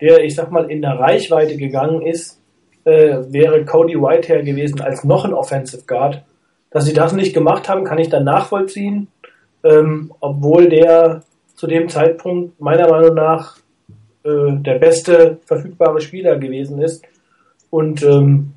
der, 0.00 0.24
ich 0.24 0.34
sag 0.34 0.50
mal, 0.50 0.70
in 0.70 0.82
der 0.82 0.98
Reichweite 0.98 1.56
gegangen 1.56 2.02
ist, 2.02 2.40
äh, 2.84 3.18
wäre 3.28 3.64
Cody 3.64 4.00
Whitehair 4.00 4.42
gewesen 4.42 4.80
als 4.80 5.04
noch 5.04 5.24
ein 5.24 5.34
Offensive 5.34 5.84
Guard. 5.86 6.22
Dass 6.70 6.84
sie 6.84 6.92
das 6.92 7.12
nicht 7.12 7.34
gemacht 7.34 7.68
haben, 7.68 7.84
kann 7.84 7.98
ich 7.98 8.08
dann 8.08 8.24
nachvollziehen, 8.24 9.08
ähm, 9.64 10.12
obwohl 10.20 10.68
der 10.68 11.22
zu 11.54 11.66
dem 11.66 11.88
Zeitpunkt 11.88 12.60
meiner 12.60 12.88
Meinung 12.88 13.14
nach 13.14 13.56
äh, 14.24 14.52
der 14.52 14.78
beste 14.78 15.38
verfügbare 15.46 16.00
Spieler 16.00 16.36
gewesen 16.38 16.80
ist. 16.80 17.04
Und 17.70 18.02
ähm, 18.02 18.52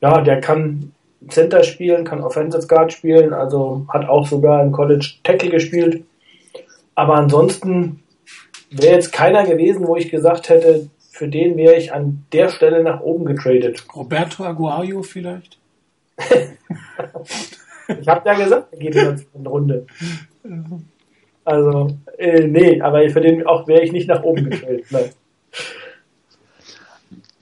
ja, 0.00 0.20
der 0.20 0.40
kann 0.40 0.92
Center 1.28 1.64
spielen, 1.64 2.04
kann 2.04 2.22
Offensive 2.22 2.66
Guard 2.66 2.92
spielen, 2.92 3.32
also 3.32 3.86
hat 3.88 4.08
auch 4.08 4.26
sogar 4.26 4.62
im 4.62 4.72
College 4.72 5.14
Tackle 5.24 5.50
gespielt. 5.50 6.04
Aber 6.94 7.14
ansonsten 7.14 8.02
wäre 8.70 8.94
jetzt 8.94 9.12
keiner 9.12 9.44
gewesen, 9.44 9.86
wo 9.86 9.96
ich 9.96 10.10
gesagt 10.10 10.48
hätte, 10.48 10.90
für 11.10 11.28
den 11.28 11.56
wäre 11.56 11.76
ich 11.76 11.92
an 11.92 12.26
der 12.32 12.50
Stelle 12.50 12.82
nach 12.82 13.00
oben 13.00 13.24
getradet. 13.24 13.84
Roberto 13.94 14.44
Aguayo 14.44 15.02
vielleicht? 15.02 15.58
ich 17.88 18.08
habe 18.08 18.28
ja 18.28 18.34
gesagt, 18.34 18.72
er 18.72 18.78
geht 18.78 18.94
in 18.94 19.04
der 19.04 19.16
zweiten 19.16 19.46
Runde. 19.46 19.86
Also, 21.44 21.96
äh, 22.18 22.46
nee, 22.46 22.80
aber 22.80 23.08
für 23.10 23.20
den 23.20 23.46
auch 23.46 23.66
wäre 23.66 23.82
ich 23.82 23.92
nicht 23.92 24.08
nach 24.08 24.22
oben 24.22 24.50
getradet. 24.50 24.84
Nein. 24.90 25.10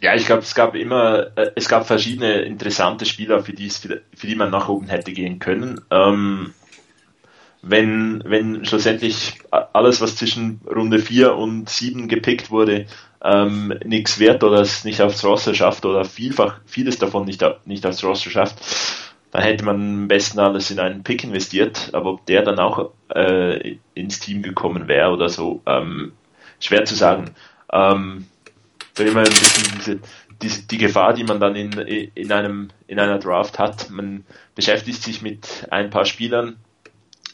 Ja, 0.00 0.14
ich 0.14 0.26
glaube, 0.26 0.42
es 0.42 0.54
gab 0.54 0.74
immer, 0.74 1.28
äh, 1.34 1.50
es 1.54 1.68
gab 1.68 1.86
verschiedene 1.86 2.42
interessante 2.42 3.06
Spieler, 3.06 3.42
für 3.42 3.54
die, 3.54 3.70
für 3.70 4.26
die 4.26 4.34
man 4.34 4.50
nach 4.50 4.68
oben 4.68 4.88
hätte 4.88 5.12
gehen 5.12 5.38
können. 5.38 5.80
Ähm, 5.90 6.52
wenn, 7.66 8.22
wenn 8.26 8.64
schlussendlich 8.64 9.38
alles, 9.50 10.00
was 10.00 10.16
zwischen 10.16 10.60
Runde 10.66 10.98
4 10.98 11.34
und 11.34 11.68
7 11.68 12.08
gepickt 12.08 12.50
wurde, 12.50 12.86
ähm, 13.22 13.72
nichts 13.84 14.18
wert 14.18 14.44
oder 14.44 14.60
es 14.60 14.84
nicht 14.84 15.00
aufs 15.00 15.24
Roster 15.24 15.54
schafft 15.54 15.86
oder 15.86 16.04
vielfach 16.04 16.60
vieles 16.66 16.98
davon 16.98 17.24
nicht, 17.24 17.42
nicht 17.64 17.86
aufs 17.86 18.04
Roster 18.04 18.30
schafft, 18.30 18.58
dann 19.30 19.42
hätte 19.42 19.64
man 19.64 19.76
am 19.76 20.08
besten 20.08 20.38
alles 20.38 20.70
in 20.70 20.78
einen 20.78 21.02
Pick 21.02 21.24
investiert, 21.24 21.90
aber 21.92 22.10
ob 22.10 22.26
der 22.26 22.42
dann 22.42 22.58
auch 22.58 22.92
äh, 23.08 23.78
ins 23.94 24.20
Team 24.20 24.42
gekommen 24.42 24.86
wäre 24.86 25.10
oder 25.10 25.28
so, 25.28 25.62
ähm, 25.66 26.12
schwer 26.60 26.84
zu 26.84 26.94
sagen. 26.94 27.34
Ähm, 27.72 28.26
immer 28.98 29.20
ein 29.20 29.24
bisschen 29.24 29.72
diese, 29.76 30.00
die, 30.40 30.66
die 30.68 30.78
Gefahr, 30.78 31.14
die 31.14 31.24
man 31.24 31.40
dann 31.40 31.56
in, 31.56 31.72
in, 31.72 32.30
einem, 32.30 32.68
in 32.86 33.00
einer 33.00 33.18
Draft 33.18 33.58
hat. 33.58 33.90
Man 33.90 34.24
beschäftigt 34.54 35.02
sich 35.02 35.22
mit 35.22 35.66
ein 35.70 35.90
paar 35.90 36.04
Spielern, 36.04 36.56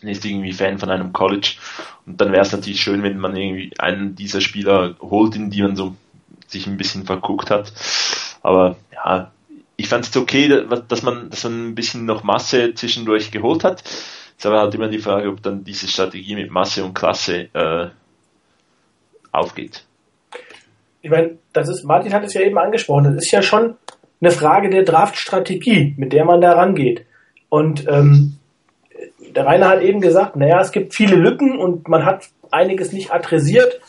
ist 0.08 0.24
irgendwie 0.24 0.52
Fan 0.52 0.78
von 0.78 0.90
einem 0.90 1.12
College. 1.12 1.54
Und 2.06 2.20
dann 2.20 2.32
wäre 2.32 2.42
es 2.42 2.52
natürlich 2.52 2.80
schön, 2.80 3.02
wenn 3.02 3.18
man 3.18 3.36
irgendwie 3.36 3.72
einen 3.78 4.14
dieser 4.14 4.40
Spieler 4.40 4.96
holt, 5.00 5.36
in 5.36 5.50
die 5.50 5.62
man 5.62 5.76
so 5.76 5.96
sich 6.46 6.66
ein 6.66 6.76
bisschen 6.76 7.04
verguckt 7.04 7.50
hat. 7.50 7.72
Aber 8.42 8.76
ja, 8.92 9.30
ich 9.76 9.88
fand 9.88 10.06
es 10.06 10.16
okay, 10.16 10.48
dass 10.88 11.02
man, 11.02 11.30
dass 11.30 11.44
man 11.44 11.68
ein 11.68 11.74
bisschen 11.74 12.04
noch 12.04 12.22
Masse 12.22 12.74
zwischendurch 12.74 13.30
geholt 13.30 13.64
hat. 13.64 13.82
Ist 13.82 14.46
aber 14.46 14.60
halt 14.60 14.74
immer 14.74 14.88
die 14.88 14.98
Frage, 14.98 15.28
ob 15.28 15.42
dann 15.42 15.64
diese 15.64 15.86
Strategie 15.86 16.34
mit 16.34 16.50
Masse 16.50 16.84
und 16.84 16.94
Klasse 16.94 17.48
äh, 17.52 17.88
aufgeht. 19.32 19.84
Ich 21.02 21.10
meine, 21.10 21.38
das 21.52 21.68
ist, 21.68 21.84
Martin 21.84 22.12
hat 22.12 22.24
es 22.24 22.34
ja 22.34 22.42
eben 22.42 22.58
angesprochen, 22.58 23.04
das 23.04 23.24
ist 23.24 23.30
ja 23.30 23.42
schon 23.42 23.76
eine 24.20 24.30
Frage 24.30 24.68
der 24.70 24.82
Draftstrategie, 24.82 25.94
mit 25.96 26.12
der 26.12 26.24
man 26.24 26.40
da 26.40 26.52
rangeht. 26.52 27.06
Und 27.48 27.86
ähm, 27.88 28.38
der 29.32 29.46
Rainer 29.46 29.68
hat 29.68 29.82
eben 29.82 30.00
gesagt, 30.00 30.36
naja, 30.36 30.60
es 30.60 30.72
gibt 30.72 30.94
viele 30.94 31.16
Lücken 31.16 31.58
und 31.58 31.88
man 31.88 32.04
hat 32.04 32.28
einiges 32.50 32.92
nicht 32.92 33.12
adressiert. 33.12 33.80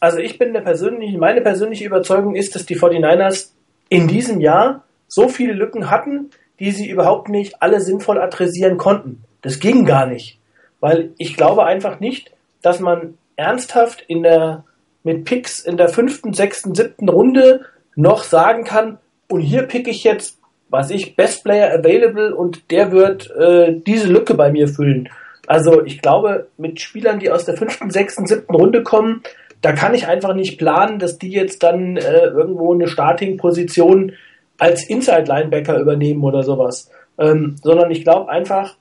Also 0.00 0.18
ich 0.18 0.38
bin 0.38 0.52
der 0.52 0.60
persönliche, 0.60 1.18
meine 1.18 1.40
persönliche 1.40 1.84
Überzeugung 1.84 2.34
ist, 2.34 2.54
dass 2.54 2.66
die 2.66 2.78
49ers 2.78 3.52
in 3.88 4.08
diesem 4.08 4.40
Jahr 4.40 4.84
so 5.06 5.28
viele 5.28 5.52
Lücken 5.52 5.90
hatten, 5.90 6.30
die 6.60 6.70
sie 6.70 6.88
überhaupt 6.88 7.28
nicht 7.28 7.62
alle 7.62 7.80
sinnvoll 7.80 8.18
adressieren 8.18 8.78
konnten. 8.78 9.24
Das 9.42 9.60
ging 9.60 9.84
gar 9.84 10.06
nicht. 10.06 10.38
Weil 10.80 11.12
ich 11.18 11.36
glaube 11.36 11.64
einfach 11.64 12.00
nicht, 12.00 12.32
dass 12.62 12.80
man 12.80 13.18
ernsthaft 13.36 14.02
in 14.06 14.22
der, 14.22 14.64
mit 15.04 15.24
Picks 15.24 15.60
in 15.60 15.76
der 15.76 15.88
fünften, 15.88 16.32
sechsten, 16.32 16.74
siebten 16.74 17.08
Runde 17.08 17.64
noch 17.94 18.22
sagen 18.22 18.64
kann, 18.64 18.98
und 19.30 19.40
hier 19.40 19.62
pick 19.64 19.88
ich 19.88 20.04
jetzt, 20.04 20.37
was 20.68 20.90
ich, 20.90 21.16
Best 21.16 21.44
Player 21.44 21.72
Available 21.72 22.34
und 22.34 22.70
der 22.70 22.92
wird 22.92 23.30
äh, 23.30 23.74
diese 23.86 24.08
Lücke 24.08 24.34
bei 24.34 24.50
mir 24.50 24.68
füllen. 24.68 25.08
Also 25.46 25.82
ich 25.84 26.02
glaube, 26.02 26.48
mit 26.58 26.80
Spielern, 26.80 27.18
die 27.18 27.30
aus 27.30 27.46
der 27.46 27.56
fünften, 27.56 27.90
sechsten, 27.90 28.26
siebten 28.26 28.54
Runde 28.54 28.82
kommen, 28.82 29.22
da 29.62 29.72
kann 29.72 29.94
ich 29.94 30.06
einfach 30.06 30.34
nicht 30.34 30.58
planen, 30.58 30.98
dass 30.98 31.18
die 31.18 31.30
jetzt 31.30 31.62
dann 31.62 31.96
äh, 31.96 32.26
irgendwo 32.26 32.74
eine 32.74 32.86
Starting-Position 32.86 34.12
als 34.58 34.88
Inside-Linebacker 34.88 35.78
übernehmen 35.78 36.22
oder 36.22 36.42
sowas. 36.42 36.90
Ähm, 37.18 37.56
sondern 37.62 37.90
ich 37.90 38.04
glaube 38.04 38.30
einfach, 38.30 38.76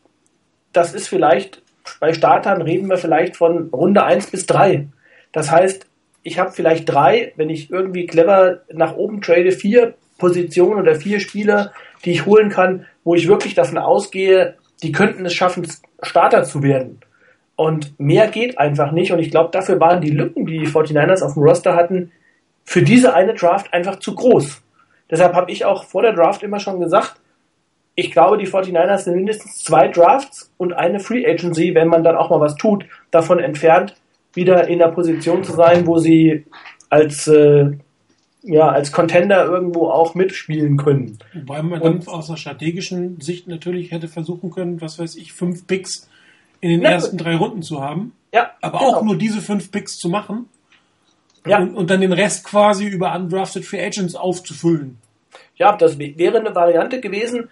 das 0.73 0.93
ist 0.93 1.08
vielleicht, 1.08 1.62
bei 2.00 2.13
Startern 2.13 2.62
reden 2.62 2.89
wir 2.89 2.97
vielleicht 2.97 3.38
von 3.38 3.69
Runde 3.69 4.04
1 4.04 4.30
bis 4.30 4.45
3. 4.45 4.88
Das 5.32 5.52
heißt, 5.52 5.86
ich 6.23 6.38
habe 6.38 6.52
vielleicht 6.52 6.89
drei, 6.89 7.32
wenn 7.38 7.50
ich 7.50 7.71
irgendwie 7.71 8.06
clever 8.06 8.62
nach 8.71 8.97
oben 8.97 9.21
trade, 9.21 9.52
vier 9.52 9.93
Positionen 10.17 10.80
oder 10.80 10.95
vier 10.95 11.19
Spieler, 11.19 11.71
die 12.06 12.12
ich 12.12 12.25
holen 12.25 12.49
kann, 12.49 12.86
wo 13.03 13.15
ich 13.15 13.27
wirklich 13.27 13.53
davon 13.53 13.77
ausgehe, 13.77 14.56
die 14.84 14.91
könnten 14.91 15.25
es 15.25 15.34
schaffen, 15.34 15.67
Starter 16.01 16.43
zu 16.43 16.63
werden. 16.63 16.99
Und 17.56 17.99
mehr 17.99 18.27
geht 18.27 18.60
einfach 18.60 18.91
nicht. 18.91 19.12
Und 19.12 19.19
ich 19.19 19.32
glaube, 19.32 19.49
dafür 19.51 19.80
waren 19.80 20.01
die 20.01 20.12
Lücken, 20.12 20.45
die 20.45 20.60
die 20.60 20.67
49ers 20.67 21.23
auf 21.23 21.34
dem 21.34 21.43
Roster 21.43 21.75
hatten, 21.75 22.12
für 22.63 22.84
diese 22.84 23.13
eine 23.13 23.34
Draft 23.34 23.73
einfach 23.73 23.97
zu 23.97 24.13
groß. 24.13 24.62
Deshalb 25.10 25.34
habe 25.34 25.51
ich 25.51 25.65
auch 25.65 25.86
vor 25.86 26.01
der 26.01 26.13
Draft 26.13 26.43
immer 26.43 26.60
schon 26.60 26.80
gesagt, 26.80 27.15
ich 27.95 28.12
glaube, 28.12 28.38
die 28.38 28.47
49ers 28.47 28.99
sind 28.99 29.15
mindestens 29.15 29.63
zwei 29.63 29.88
Drafts 29.88 30.53
und 30.58 30.73
eine 30.73 30.99
Free 30.99 31.25
Agency, 31.25 31.73
wenn 31.73 31.88
man 31.88 32.03
dann 32.03 32.15
auch 32.15 32.30
mal 32.30 32.39
was 32.39 32.56
tut, 32.56 32.86
davon 33.10 33.39
entfernt, 33.39 33.95
wieder 34.34 34.67
in 34.67 34.77
der 34.77 34.89
Position 34.89 35.43
zu 35.43 35.53
sein, 35.53 35.88
wo 35.88 35.97
sie 35.97 36.45
als, 36.89 37.27
äh, 37.27 37.71
ja, 38.43 38.69
als 38.69 38.91
Contender 38.91 39.45
irgendwo 39.45 39.89
auch 39.89 40.15
mitspielen 40.15 40.78
können. 40.78 41.17
Wobei 41.34 41.62
man 41.62 41.82
dann 41.82 42.08
aus 42.08 42.30
einer 42.30 42.38
strategischen 42.38 43.19
Sicht 43.19 43.47
natürlich 43.47 43.91
hätte 43.91 44.08
versuchen 44.08 44.52
können, 44.52 44.82
was 44.82 45.00
weiß 45.00 45.15
ich, 45.15 45.34
fünf 45.34 45.67
Picks 45.67 46.10
in 46.62 46.69
den 46.69 46.82
ja, 46.82 46.91
ersten 46.91 47.17
drei 47.17 47.36
Runden 47.36 47.62
zu 47.62 47.82
haben. 47.82 48.13
Ja. 48.34 48.52
Aber 48.62 48.80
genau. 48.80 48.95
auch 48.95 49.02
nur 49.04 49.17
diese 49.17 49.41
fünf 49.41 49.71
Picks 49.71 49.97
zu 49.97 50.10
machen. 50.10 50.47
Ja. 51.45 51.60
Und, 51.60 51.76
und 51.76 51.89
dann 51.89 52.02
den 52.02 52.13
Rest 52.13 52.43
quasi 52.43 52.88
über 52.88 53.15
undrafted 53.15 53.65
Free 53.65 53.84
Agents 53.84 54.15
aufzufüllen. 54.15 54.97
Ja, 55.56 55.76
das 55.76 55.97
wäre 55.97 56.39
eine 56.39 56.54
Variante 56.54 57.00
gewesen. 57.00 57.50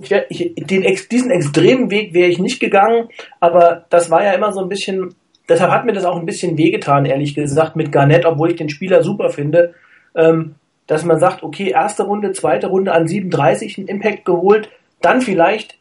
Ich, 0.00 0.12
ich, 0.28 0.54
den, 0.56 0.82
diesen 1.10 1.30
extremen 1.30 1.90
Weg 1.90 2.12
wäre 2.12 2.28
ich 2.28 2.38
nicht 2.38 2.58
gegangen, 2.58 3.08
aber 3.38 3.86
das 3.90 4.10
war 4.10 4.24
ja 4.24 4.32
immer 4.32 4.52
so 4.52 4.60
ein 4.60 4.68
bisschen, 4.68 5.14
deshalb 5.48 5.70
hat 5.70 5.84
mir 5.84 5.92
das 5.92 6.04
auch 6.04 6.18
ein 6.18 6.26
bisschen 6.26 6.58
wehgetan, 6.58 7.06
ehrlich 7.06 7.34
gesagt, 7.34 7.76
mit 7.76 7.92
Garnett, 7.92 8.26
obwohl 8.26 8.50
ich 8.50 8.56
den 8.56 8.70
Spieler 8.70 9.04
super 9.04 9.30
finde, 9.30 9.74
ähm, 10.14 10.56
dass 10.86 11.04
man 11.04 11.18
sagt, 11.18 11.42
okay, 11.42 11.70
erste 11.70 12.04
Runde, 12.04 12.32
zweite 12.32 12.66
Runde 12.66 12.92
an 12.92 13.08
37 13.08 13.78
einen 13.78 13.88
Impact 13.88 14.24
geholt, 14.24 14.68
dann 15.00 15.20
vielleicht 15.20 15.78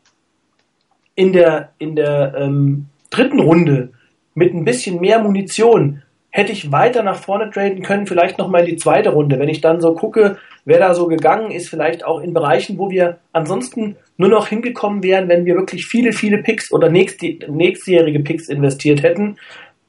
in 1.16 1.34
der, 1.34 1.70
in 1.78 1.96
der 1.96 2.36
ähm, 2.38 2.88
dritten 3.10 3.40
Runde 3.40 3.92
mit 4.34 4.54
ein 4.54 4.66
bisschen 4.66 5.00
mehr 5.00 5.20
Munition 5.20 6.02
hätte 6.34 6.52
ich 6.52 6.72
weiter 6.72 7.04
nach 7.04 7.18
vorne 7.18 7.52
traden 7.52 7.84
können, 7.84 8.08
vielleicht 8.08 8.40
nochmal 8.40 8.62
in 8.62 8.72
die 8.72 8.76
zweite 8.78 9.12
Runde. 9.12 9.38
Wenn 9.38 9.50
ich 9.50 9.62
dann 9.62 9.80
so 9.80 9.94
gucke, 9.94 10.38
wer 10.66 10.80
da 10.80 10.96
so 10.96 11.08
gegangen 11.08 11.52
ist, 11.52 11.70
vielleicht 11.70 12.04
auch 12.04 12.22
in 12.22 12.34
Bereichen, 12.34 12.80
wo 12.80 12.90
wir 12.90 13.20
ansonsten 13.34 13.98
nur 14.18 14.30
noch 14.30 14.48
hingekommen 14.48 15.04
wären, 15.04 15.30
wenn 15.30 15.46
wir 15.46 15.56
wirklich 15.56 15.86
viele, 15.86 16.12
viele 16.12 16.40
Picks 16.40 16.72
oder 16.72 16.90
nächst, 16.90 17.22
nächstjährige 17.22 18.22
Picks 18.22 18.50
investiert 18.50 19.04
hätten, 19.04 19.38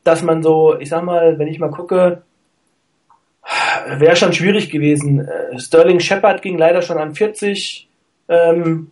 dass 0.05 0.23
man 0.23 0.43
so, 0.43 0.79
ich 0.79 0.91
sag 0.91 1.03
mal, 1.03 1.39
wenn 1.39 1.49
ich 1.49 1.59
mal 1.59 1.71
gucke, 1.71 2.23
wäre 3.99 4.17
schon 4.17 4.33
schwierig 4.33 4.71
gewesen. 4.71 5.21
Äh, 5.21 5.59
Sterling 5.59 6.01
Shepard 6.01 6.43
ging 6.43 6.59
leider 6.59 6.83
schon 6.83 6.99
an 6.99 7.15
40. 7.15 7.89
Ähm, 8.29 8.91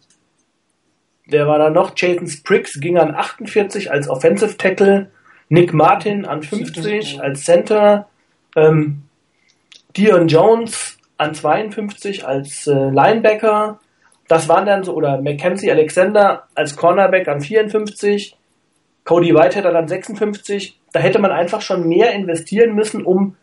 wer 1.27 1.47
war 1.47 1.59
da 1.59 1.71
noch? 1.71 1.93
Jason 1.97 2.29
Spriggs 2.29 2.81
ging 2.81 2.99
an 2.99 3.15
48 3.15 3.91
als 3.91 4.09
Offensive 4.09 4.57
Tackle. 4.57 5.11
Nick 5.53 5.75
Martin 5.75 6.25
an 6.25 6.43
50 6.43 7.21
als 7.21 7.45
Center, 7.45 8.09
ähm, 8.57 9.03
Dion 9.95 10.27
Jones 10.27 10.97
an 11.19 11.35
52 11.35 12.27
als 12.27 12.67
äh, 12.67 12.73
Linebacker, 12.73 13.79
das 14.29 14.49
waren 14.49 14.65
dann 14.65 14.83
so, 14.83 14.95
oder 14.95 15.21
Mackenzie 15.21 15.71
Alexander 15.71 16.45
als 16.55 16.75
Cornerback 16.75 17.29
an 17.29 17.43
54, 17.43 18.35
Cody 19.05 19.35
Whitehead 19.35 19.67
an 19.67 19.87
56, 19.87 20.81
da 20.95 21.01
hätte 21.01 21.19
man 21.19 21.33
einfach 21.33 21.61
schon 21.61 21.87
mehr 21.87 22.15
investieren 22.15 22.75
müssen, 22.75 23.05
um 23.05 23.37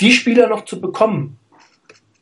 die 0.00 0.12
Spieler 0.12 0.48
noch 0.48 0.64
zu 0.64 0.80
bekommen. 0.80 1.38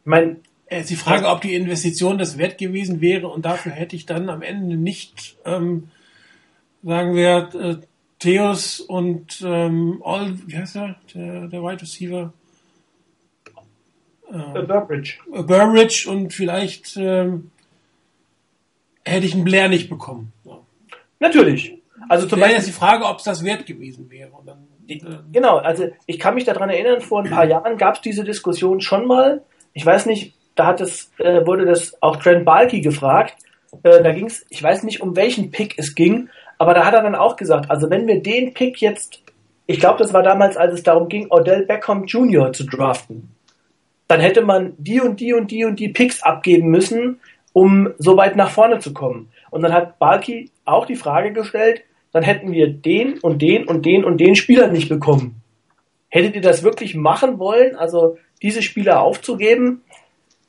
Ich 0.01 0.07
meine, 0.07 0.37
es 0.67 0.83
ist 0.83 0.91
die 0.91 0.97
Frage, 0.97 1.29
ob 1.29 1.41
die 1.41 1.55
Investition 1.55 2.19
das 2.19 2.38
wert 2.38 2.59
gewesen 2.59 3.01
wäre 3.01 3.29
und 3.29 3.45
dafür 3.45 3.73
hätte 3.73 3.97
ich 3.97 4.07
dann 4.07 4.29
am 4.29 4.43
Ende 4.43 4.77
nicht, 4.77 5.37
ähm, 5.45 5.91
sagen 6.83 7.14
wir, 7.14 7.51
äh, 7.55 7.77
Theos 8.19 8.81
und 8.81 9.43
ähm, 9.45 10.03
All, 10.05 10.35
wie 10.47 10.59
heißt 10.59 10.77
er, 10.77 10.97
der, 11.14 11.47
der 11.49 11.62
Wide 11.62 11.83
Receiver? 11.83 12.33
Ähm, 14.31 14.67
Burbridge. 14.67 15.14
Burbridge 15.31 16.07
und 16.09 16.35
vielleicht 16.35 16.97
ähm, 16.97 17.51
hätte 19.05 19.27
ich 19.27 19.35
einen 19.35 19.45
Blair 19.45 19.69
nicht 19.69 19.88
bekommen. 19.88 20.33
Ja. 20.45 20.59
Natürlich. 21.21 21.79
Also 22.09 22.27
zum 22.27 22.41
Beispiel 22.41 22.59
ist 22.59 22.69
die 22.69 22.73
Frage, 22.73 23.05
ob 23.05 23.19
es 23.19 23.25
das 23.25 23.45
wert 23.45 23.67
gewesen 23.67 24.11
wäre. 24.11 24.33
Dann, 24.45 24.59
äh, 24.59 24.68
genau, 25.33 25.59
also 25.59 25.88
ich 26.07 26.18
kann 26.18 26.35
mich 26.35 26.44
daran 26.44 26.70
erinnern, 26.70 27.01
vor 27.01 27.22
ein 27.22 27.31
paar 27.31 27.44
Jahren 27.48 27.77
gab 27.77 27.96
es 27.96 28.01
diese 28.01 28.24
Diskussion 28.24 28.81
schon 28.81 29.07
mal. 29.07 29.42
Ich 29.72 29.85
weiß 29.85 30.07
nicht, 30.07 30.35
da 30.55 30.66
hat 30.66 30.81
es, 30.81 31.12
äh, 31.18 31.46
wurde 31.46 31.64
das 31.64 32.01
auch 32.03 32.16
Trent 32.16 32.44
Balky 32.44 32.81
gefragt. 32.81 33.37
Äh, 33.83 34.03
da 34.03 34.12
ging 34.12 34.27
es, 34.27 34.44
ich 34.48 34.62
weiß 34.62 34.83
nicht, 34.83 35.01
um 35.01 35.14
welchen 35.14 35.51
Pick 35.51 35.79
es 35.79 35.94
ging, 35.94 36.29
aber 36.59 36.74
da 36.74 36.85
hat 36.85 36.94
er 36.94 37.03
dann 37.03 37.14
auch 37.14 37.37
gesagt, 37.37 37.70
also 37.70 37.90
wenn 37.90 38.07
wir 38.07 38.22
den 38.22 38.55
Pick 38.55 38.81
jetzt, 38.81 39.22
ich 39.66 39.79
glaube, 39.79 39.98
das 39.98 40.12
war 40.12 40.22
damals, 40.22 40.57
als 40.57 40.74
es 40.74 40.83
darum 40.83 41.09
ging, 41.09 41.29
Odell 41.31 41.66
Beckham 41.66 42.05
Jr. 42.05 42.53
zu 42.53 42.64
draften, 42.64 43.31
dann 44.09 44.20
hätte 44.20 44.42
man 44.42 44.72
die 44.79 45.01
und 45.01 45.20
die 45.20 45.35
und 45.35 45.51
die 45.51 45.64
und 45.64 45.79
die 45.79 45.90
Picks 45.90 46.22
abgeben 46.22 46.68
müssen, 46.68 47.20
um 47.53 47.92
so 47.98 48.16
weit 48.16 48.37
nach 48.37 48.51
vorne 48.51 48.79
zu 48.79 48.92
kommen. 48.94 49.31
Und 49.51 49.62
dann 49.62 49.72
hat 49.72 49.98
Balki 49.98 50.51
auch 50.64 50.87
die 50.87 50.96
Frage 50.96 51.33
gestellt, 51.33 51.83
dann 52.12 52.23
hätten 52.23 52.53
wir 52.53 52.73
den 52.73 53.18
und 53.18 53.42
den 53.42 53.66
und 53.66 53.85
den 53.85 54.05
und 54.05 54.18
den 54.18 54.35
Spieler 54.35 54.68
nicht 54.68 54.88
bekommen. 54.88 55.42
Hättet 56.09 56.35
ihr 56.35 56.40
das 56.40 56.62
wirklich 56.62 56.94
machen 56.94 57.38
wollen, 57.38 57.77
also 57.77 58.16
diese 58.40 58.62
Spieler 58.62 59.03
aufzugeben? 59.03 59.83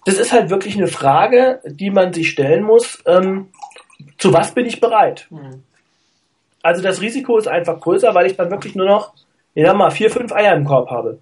Das 0.05 0.17
ist 0.17 0.31
halt 0.31 0.49
wirklich 0.49 0.77
eine 0.77 0.87
Frage, 0.87 1.59
die 1.65 1.89
man 1.89 2.13
sich 2.13 2.29
stellen 2.29 2.63
muss. 2.63 3.03
Ähm, 3.05 3.49
zu 4.17 4.33
was 4.33 4.53
bin 4.53 4.65
ich 4.65 4.79
bereit? 4.79 5.27
Mhm. 5.29 5.63
Also 6.61 6.81
das 6.81 7.01
Risiko 7.01 7.37
ist 7.37 7.47
einfach 7.47 7.79
größer, 7.79 8.13
weil 8.15 8.27
ich 8.27 8.35
dann 8.35 8.51
wirklich 8.51 8.75
nur 8.75 8.87
noch, 8.87 9.13
ich 9.53 9.65
sag 9.65 9.75
mal, 9.75 9.91
vier, 9.91 10.09
fünf 10.09 10.31
Eier 10.31 10.55
im 10.55 10.65
Korb 10.65 10.89
habe. 10.89 11.19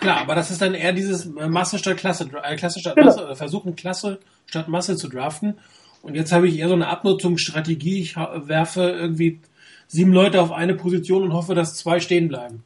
Klar, 0.00 0.20
aber 0.20 0.34
das 0.34 0.50
ist 0.50 0.62
dann 0.62 0.74
eher 0.74 0.92
dieses 0.92 1.26
Masse 1.26 1.78
statt 1.78 1.96
Klasse, 1.96 2.28
äh, 2.42 2.56
Klasse 2.56 2.80
statt 2.80 2.94
genau. 2.96 3.06
Masse, 3.08 3.34
versuchen 3.34 3.76
Klasse 3.76 4.18
statt 4.46 4.68
Masse 4.68 4.96
zu 4.96 5.08
draften. 5.08 5.58
Und 6.02 6.14
jetzt 6.14 6.32
habe 6.32 6.48
ich 6.48 6.58
eher 6.58 6.68
so 6.68 6.74
eine 6.74 6.88
Abnutzungsstrategie. 6.88 8.00
Ich 8.00 8.16
werfe 8.16 8.82
irgendwie 8.82 9.40
sieben 9.86 10.12
Leute 10.12 10.40
auf 10.40 10.52
eine 10.52 10.74
Position 10.74 11.24
und 11.24 11.32
hoffe, 11.32 11.54
dass 11.54 11.76
zwei 11.76 12.00
stehen 12.00 12.28
bleiben. 12.28 12.62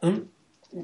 Hm? 0.00 0.22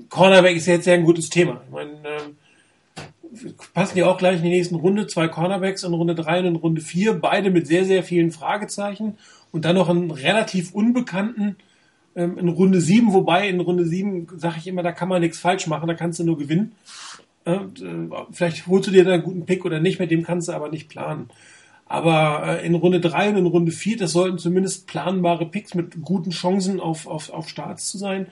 Cornerback 0.08 0.56
ist 0.56 0.66
jetzt 0.66 0.84
sehr 0.84 0.94
ein 0.94 1.04
gutes 1.04 1.30
Thema. 1.30 1.62
Ich 1.66 1.72
meine, 1.72 1.92
äh, 1.92 3.50
passen 3.72 3.98
ja 3.98 4.06
auch 4.06 4.18
gleich 4.18 4.38
in 4.38 4.44
die 4.44 4.50
nächsten 4.50 4.76
Runde. 4.76 5.06
Zwei 5.06 5.28
Cornerbacks 5.28 5.82
in 5.82 5.94
Runde 5.94 6.14
drei 6.14 6.40
und 6.40 6.46
in 6.46 6.56
Runde 6.56 6.80
vier, 6.80 7.14
beide 7.14 7.50
mit 7.50 7.66
sehr, 7.66 7.84
sehr 7.84 8.02
vielen 8.02 8.30
Fragezeichen 8.30 9.18
und 9.52 9.64
dann 9.64 9.76
noch 9.76 9.88
einen 9.88 10.10
relativ 10.10 10.74
unbekannten 10.74 11.56
ähm, 12.16 12.38
in 12.38 12.48
Runde 12.48 12.80
7, 12.80 13.12
wobei 13.12 13.48
in 13.48 13.60
Runde 13.60 13.84
7 13.84 14.28
sage 14.36 14.56
ich 14.58 14.66
immer, 14.66 14.82
da 14.82 14.92
kann 14.92 15.08
man 15.08 15.20
nichts 15.20 15.38
falsch 15.38 15.66
machen, 15.66 15.88
da 15.88 15.94
kannst 15.94 16.18
du 16.18 16.24
nur 16.24 16.38
gewinnen. 16.38 16.72
Äh, 17.44 17.58
vielleicht 18.32 18.66
holst 18.66 18.88
du 18.88 18.92
dir 18.92 19.04
da 19.04 19.12
einen 19.12 19.22
guten 19.22 19.46
Pick 19.46 19.64
oder 19.64 19.80
nicht, 19.80 19.98
mit 19.98 20.10
dem 20.10 20.22
kannst 20.22 20.48
du 20.48 20.52
aber 20.52 20.70
nicht 20.70 20.88
planen. 20.88 21.28
Aber 21.86 22.60
äh, 22.60 22.66
in 22.66 22.74
Runde 22.74 23.00
3 23.00 23.30
und 23.30 23.36
in 23.36 23.46
Runde 23.46 23.72
4, 23.72 23.98
das 23.98 24.12
sollten 24.12 24.38
zumindest 24.38 24.86
planbare 24.86 25.46
Picks 25.46 25.74
mit 25.74 26.00
guten 26.02 26.30
Chancen 26.30 26.80
auf, 26.80 27.06
auf, 27.06 27.30
auf 27.30 27.48
Starts 27.48 27.90
zu 27.90 27.98
sein. 27.98 28.28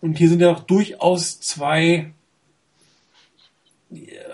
Und 0.00 0.18
hier 0.18 0.28
sind 0.28 0.40
ja 0.40 0.52
auch 0.52 0.60
durchaus 0.60 1.40
zwei 1.40 2.12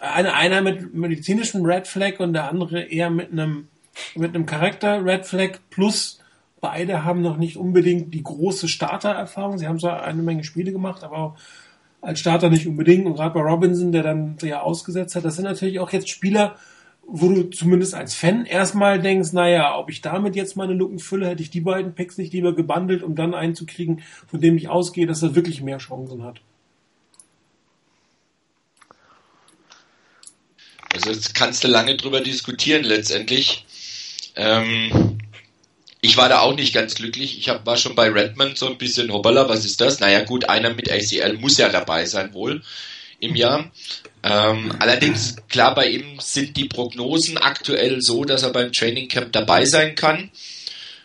eine, 0.00 0.34
einer 0.34 0.62
mit 0.62 0.94
medizinischem 0.94 1.64
Red 1.64 1.86
Flag 1.86 2.18
und 2.18 2.32
der 2.32 2.48
andere 2.48 2.82
eher 2.82 3.10
mit 3.10 3.32
einem 3.32 3.68
mit 4.14 4.34
einem 4.34 4.46
Charakter 4.46 5.04
Red 5.04 5.26
Flag 5.26 5.58
plus 5.68 6.20
beide 6.60 7.04
haben 7.04 7.22
noch 7.22 7.36
nicht 7.36 7.56
unbedingt 7.56 8.14
die 8.14 8.22
große 8.22 8.68
Starter-Erfahrung. 8.68 9.58
Sie 9.58 9.66
haben 9.66 9.78
zwar 9.78 10.04
eine 10.04 10.22
Menge 10.22 10.44
Spiele 10.44 10.72
gemacht, 10.72 11.02
aber 11.04 11.36
als 12.00 12.20
Starter 12.20 12.50
nicht 12.50 12.66
unbedingt. 12.66 13.06
Und 13.06 13.14
gerade 13.14 13.34
bei 13.34 13.40
Robinson, 13.40 13.92
der 13.92 14.02
dann 14.02 14.36
ja 14.42 14.60
ausgesetzt 14.60 15.16
hat, 15.16 15.24
das 15.24 15.36
sind 15.36 15.44
natürlich 15.44 15.80
auch 15.80 15.90
jetzt 15.90 16.08
Spieler, 16.08 16.56
wo 17.06 17.28
du 17.28 17.50
zumindest 17.50 17.94
als 17.94 18.14
Fan 18.14 18.46
erstmal 18.46 19.00
denkst, 19.00 19.32
naja, 19.32 19.76
ob 19.76 19.90
ich 19.90 20.00
damit 20.00 20.36
jetzt 20.36 20.56
meine 20.56 20.74
Lücken 20.74 20.98
fülle, 20.98 21.26
hätte 21.28 21.42
ich 21.42 21.50
die 21.50 21.60
beiden 21.60 21.94
Picks 21.94 22.18
nicht 22.18 22.32
lieber 22.32 22.54
gebundelt, 22.54 23.02
um 23.02 23.16
dann 23.16 23.34
einen 23.34 23.54
zu 23.54 23.66
kriegen, 23.66 24.02
von 24.28 24.40
dem 24.40 24.56
ich 24.56 24.68
ausgehe, 24.68 25.06
dass 25.06 25.22
er 25.22 25.34
wirklich 25.34 25.60
mehr 25.60 25.78
Chancen 25.78 26.22
hat. 26.22 26.40
Also 30.92 31.10
jetzt 31.10 31.34
kannst 31.34 31.64
du 31.64 31.68
lange 31.68 31.96
drüber 31.96 32.20
diskutieren 32.20 32.84
letztendlich. 32.84 33.64
Ähm, 34.36 35.18
ich 36.00 36.16
war 36.16 36.28
da 36.28 36.40
auch 36.40 36.54
nicht 36.54 36.72
ganz 36.72 36.94
glücklich. 36.94 37.38
Ich 37.38 37.48
hab, 37.48 37.66
war 37.66 37.76
schon 37.76 37.94
bei 37.94 38.08
Redmond 38.08 38.56
so 38.56 38.66
ein 38.66 38.78
bisschen, 38.78 39.12
hoppala, 39.12 39.48
was 39.48 39.64
ist 39.64 39.80
das? 39.80 40.00
Naja 40.00 40.24
gut, 40.24 40.48
einer 40.48 40.72
mit 40.74 40.90
ACL 40.90 41.34
muss 41.38 41.58
ja 41.58 41.68
dabei 41.68 42.06
sein 42.06 42.32
wohl 42.34 42.62
im 43.20 43.36
Jahr. 43.36 43.70
Ähm, 44.22 44.72
allerdings, 44.78 45.37
klar, 45.48 45.74
bei 45.74 45.88
ihm 45.88 46.18
sind 46.20 46.56
die 46.56 46.66
Prognosen 46.66 47.38
aktuell 47.38 48.00
so, 48.00 48.24
dass 48.24 48.42
er 48.42 48.50
beim 48.50 48.72
Training 48.72 49.09
Camp 49.09 49.33
dabei 49.33 49.64
sein 49.64 49.94
kann. 49.94 50.30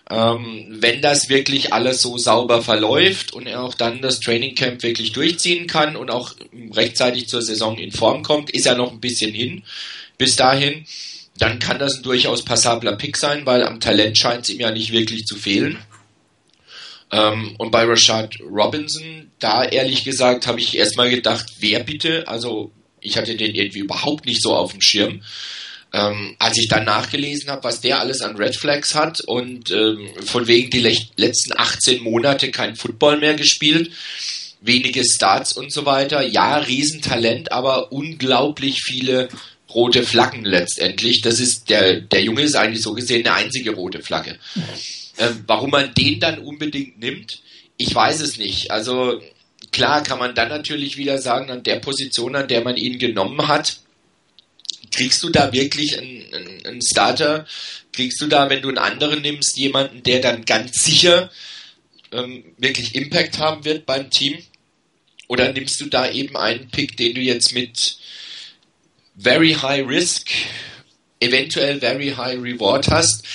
Ähm, 0.09 0.67
wenn 0.69 1.01
das 1.01 1.29
wirklich 1.29 1.73
alles 1.73 2.01
so 2.01 2.17
sauber 2.17 2.61
verläuft 2.61 3.33
und 3.33 3.47
er 3.47 3.63
auch 3.63 3.73
dann 3.73 4.01
das 4.01 4.19
Training 4.19 4.53
Camp 4.53 4.83
wirklich 4.83 5.13
durchziehen 5.13 5.65
kann 5.65 5.95
und 5.95 6.11
auch 6.11 6.33
rechtzeitig 6.73 7.27
zur 7.27 7.41
Saison 7.41 7.77
in 7.77 7.91
Form 7.91 8.21
kommt, 8.21 8.51
ist 8.51 8.67
er 8.67 8.75
noch 8.75 8.91
ein 8.91 8.99
bisschen 8.99 9.33
hin 9.33 9.63
bis 10.17 10.35
dahin, 10.35 10.85
dann 11.37 11.59
kann 11.59 11.79
das 11.79 11.97
ein 11.97 12.03
durchaus 12.03 12.45
passabler 12.45 12.95
Pick 12.95 13.17
sein, 13.17 13.45
weil 13.45 13.63
am 13.63 13.79
Talent 13.79 14.17
scheint 14.17 14.43
es 14.43 14.49
ihm 14.49 14.61
ja 14.61 14.71
nicht 14.71 14.91
wirklich 14.91 15.25
zu 15.25 15.35
fehlen. 15.35 15.77
Ähm, 17.11 17.55
und 17.57 17.71
bei 17.71 17.83
Rashad 17.83 18.39
Robinson, 18.41 19.31
da 19.39 19.63
ehrlich 19.63 20.03
gesagt, 20.03 20.47
habe 20.47 20.59
ich 20.59 20.77
erstmal 20.77 21.09
gedacht, 21.09 21.45
wer 21.59 21.81
bitte? 21.81 22.27
Also 22.27 22.71
ich 23.05 23.17
hatte 23.17 23.35
den 23.35 23.55
irgendwie 23.55 23.79
überhaupt 23.79 24.25
nicht 24.25 24.41
so 24.41 24.55
auf 24.55 24.71
dem 24.71 24.81
Schirm. 24.81 25.21
Ähm, 25.93 26.35
als 26.39 26.57
ich 26.57 26.67
dann 26.67 26.83
nachgelesen 26.83 27.49
habe, 27.49 27.63
was 27.63 27.79
der 27.79 27.99
alles 27.99 28.21
an 28.21 28.35
Red 28.35 28.55
Flags 28.55 28.95
hat 28.95 29.21
und 29.21 29.71
ähm, 29.71 30.09
von 30.25 30.47
wegen 30.47 30.69
die 30.69 30.81
letzten 31.15 31.53
18 31.55 32.03
Monate 32.03 32.51
kein 32.51 32.75
Football 32.75 33.19
mehr 33.19 33.35
gespielt, 33.35 33.91
wenige 34.59 35.05
Starts 35.05 35.53
und 35.53 35.71
so 35.71 35.85
weiter. 35.85 36.21
Ja, 36.21 36.57
Riesentalent, 36.57 37.51
aber 37.51 37.93
unglaublich 37.93 38.81
viele 38.83 39.29
rote 39.75 40.03
Flaggen 40.03 40.43
letztendlich. 40.43 41.21
Das 41.21 41.39
ist 41.39 41.69
der, 41.69 42.01
der 42.01 42.23
Junge 42.23 42.41
ist 42.41 42.55
eigentlich 42.55 42.81
so 42.81 42.93
gesehen 42.93 43.25
eine 43.25 43.35
einzige 43.35 43.71
rote 43.71 44.01
Flagge. 44.01 44.37
Ähm, 45.17 45.43
warum 45.47 45.69
man 45.69 45.93
den 45.93 46.19
dann 46.19 46.39
unbedingt 46.39 46.99
nimmt, 46.99 47.39
ich 47.77 47.93
weiß 47.93 48.21
es 48.21 48.37
nicht. 48.37 48.71
Also 48.71 49.21
klar 49.75 50.03
kann 50.03 50.19
man 50.19 50.33
dann 50.33 50.47
natürlich 50.47 50.95
wieder 50.95 51.17
sagen, 51.17 51.51
an 51.51 51.61
der 51.61 51.79
Position, 51.79 52.33
an 52.37 52.47
der 52.47 52.61
man 52.61 52.77
ihn 52.77 52.97
genommen 52.97 53.45
hat, 53.49 53.81
kriegst 54.89 55.21
du 55.21 55.29
da 55.29 55.51
wirklich 55.51 55.97
einen, 55.97 56.33
einen, 56.33 56.65
einen 56.65 56.81
Starter? 56.81 57.45
Kriegst 57.91 58.21
du 58.21 58.27
da, 58.27 58.49
wenn 58.49 58.61
du 58.61 58.69
einen 58.69 58.77
anderen 58.77 59.21
nimmst, 59.21 59.57
jemanden, 59.57 60.01
der 60.01 60.21
dann 60.21 60.45
ganz 60.45 60.85
sicher 60.85 61.29
ähm, 62.13 62.45
wirklich 62.57 62.95
Impact 62.95 63.37
haben 63.37 63.65
wird 63.65 63.85
beim 63.85 64.09
Team? 64.09 64.37
Oder 65.27 65.51
nimmst 65.51 65.81
du 65.81 65.87
da 65.87 66.09
eben 66.09 66.37
einen 66.37 66.69
Pick, 66.69 66.95
den 66.95 67.13
du 67.13 67.19
jetzt 67.19 67.53
mit 67.53 67.97
very 69.17 69.53
high 69.53 69.85
risk, 69.85 70.29
eventuell 71.19 71.81
very 71.81 72.11
high 72.11 72.41
reward 72.41 72.87
hast? 72.87 73.25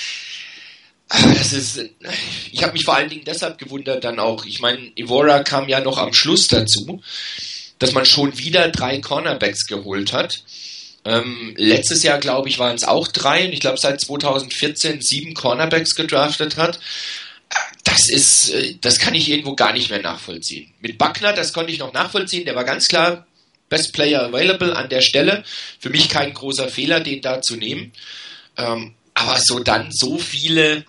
Das 1.11 1.53
ist, 1.53 1.81
ich 2.53 2.63
habe 2.63 2.73
mich 2.73 2.85
vor 2.85 2.95
allen 2.95 3.11
Dingen 3.11 3.25
deshalb 3.25 3.59
gewundert 3.59 4.05
dann 4.05 4.21
auch. 4.21 4.45
Ich 4.45 4.61
meine, 4.61 4.93
Evora 4.97 5.43
kam 5.43 5.69
ja 5.69 5.81
noch 5.81 5.99
am 5.99 6.13
Schluss 6.13 6.47
dazu, 6.47 7.03
dass 7.81 7.93
man 7.93 8.07
schon 8.07 8.39
wieder 8.39 8.69
drei 8.69 9.01
Cornerbacks 9.01 9.67
geholt 9.67 10.13
hat. 10.13 10.45
Ähm, 11.05 11.55
letztes 11.57 12.05
Jahr, 12.05 12.19
glaube 12.19 12.49
ich, 12.49 12.61
waren 12.61 12.77
es 12.77 12.85
auch 12.85 13.09
drei 13.09 13.47
und 13.47 13.53
ich 13.53 13.59
glaube 13.61 13.79
seit 13.79 14.01
2014 14.01 15.01
sieben 15.01 15.35
Cornerbacks 15.35 15.97
gedraftet 15.97 16.57
hat. 16.57 16.79
Das 17.83 18.09
ist, 18.09 18.51
äh, 18.51 18.77
das 18.81 19.01
kann 19.01 19.15
ich 19.15 19.29
irgendwo 19.29 19.57
gar 19.57 19.73
nicht 19.73 19.91
mehr 19.91 20.03
nachvollziehen. 20.03 20.73
Mit 20.81 20.97
Buckner, 20.97 21.33
das 21.33 21.53
konnte 21.53 21.73
ich 21.73 21.81
noch 21.81 21.93
nachvollziehen, 21.93 22.45
der 22.45 22.55
war 22.55 22.65
ganz 22.65 22.87
klar 22.87 23.27
Best 23.69 23.93
Player 23.95 24.23
Available 24.23 24.77
an 24.77 24.89
der 24.89 25.01
Stelle. 25.01 25.43
Für 25.81 25.91
mich 25.91 26.09
kein 26.09 26.35
großer 26.35 26.69
Fehler, 26.69 27.01
den 27.01 27.21
da 27.21 27.43
zu 27.43 27.57
nehmen. 27.57 27.93
Ähm, 28.57 28.95
aber 29.15 29.39
so 29.41 29.59
dann 29.59 29.91
so 29.91 30.19
viele 30.19 30.85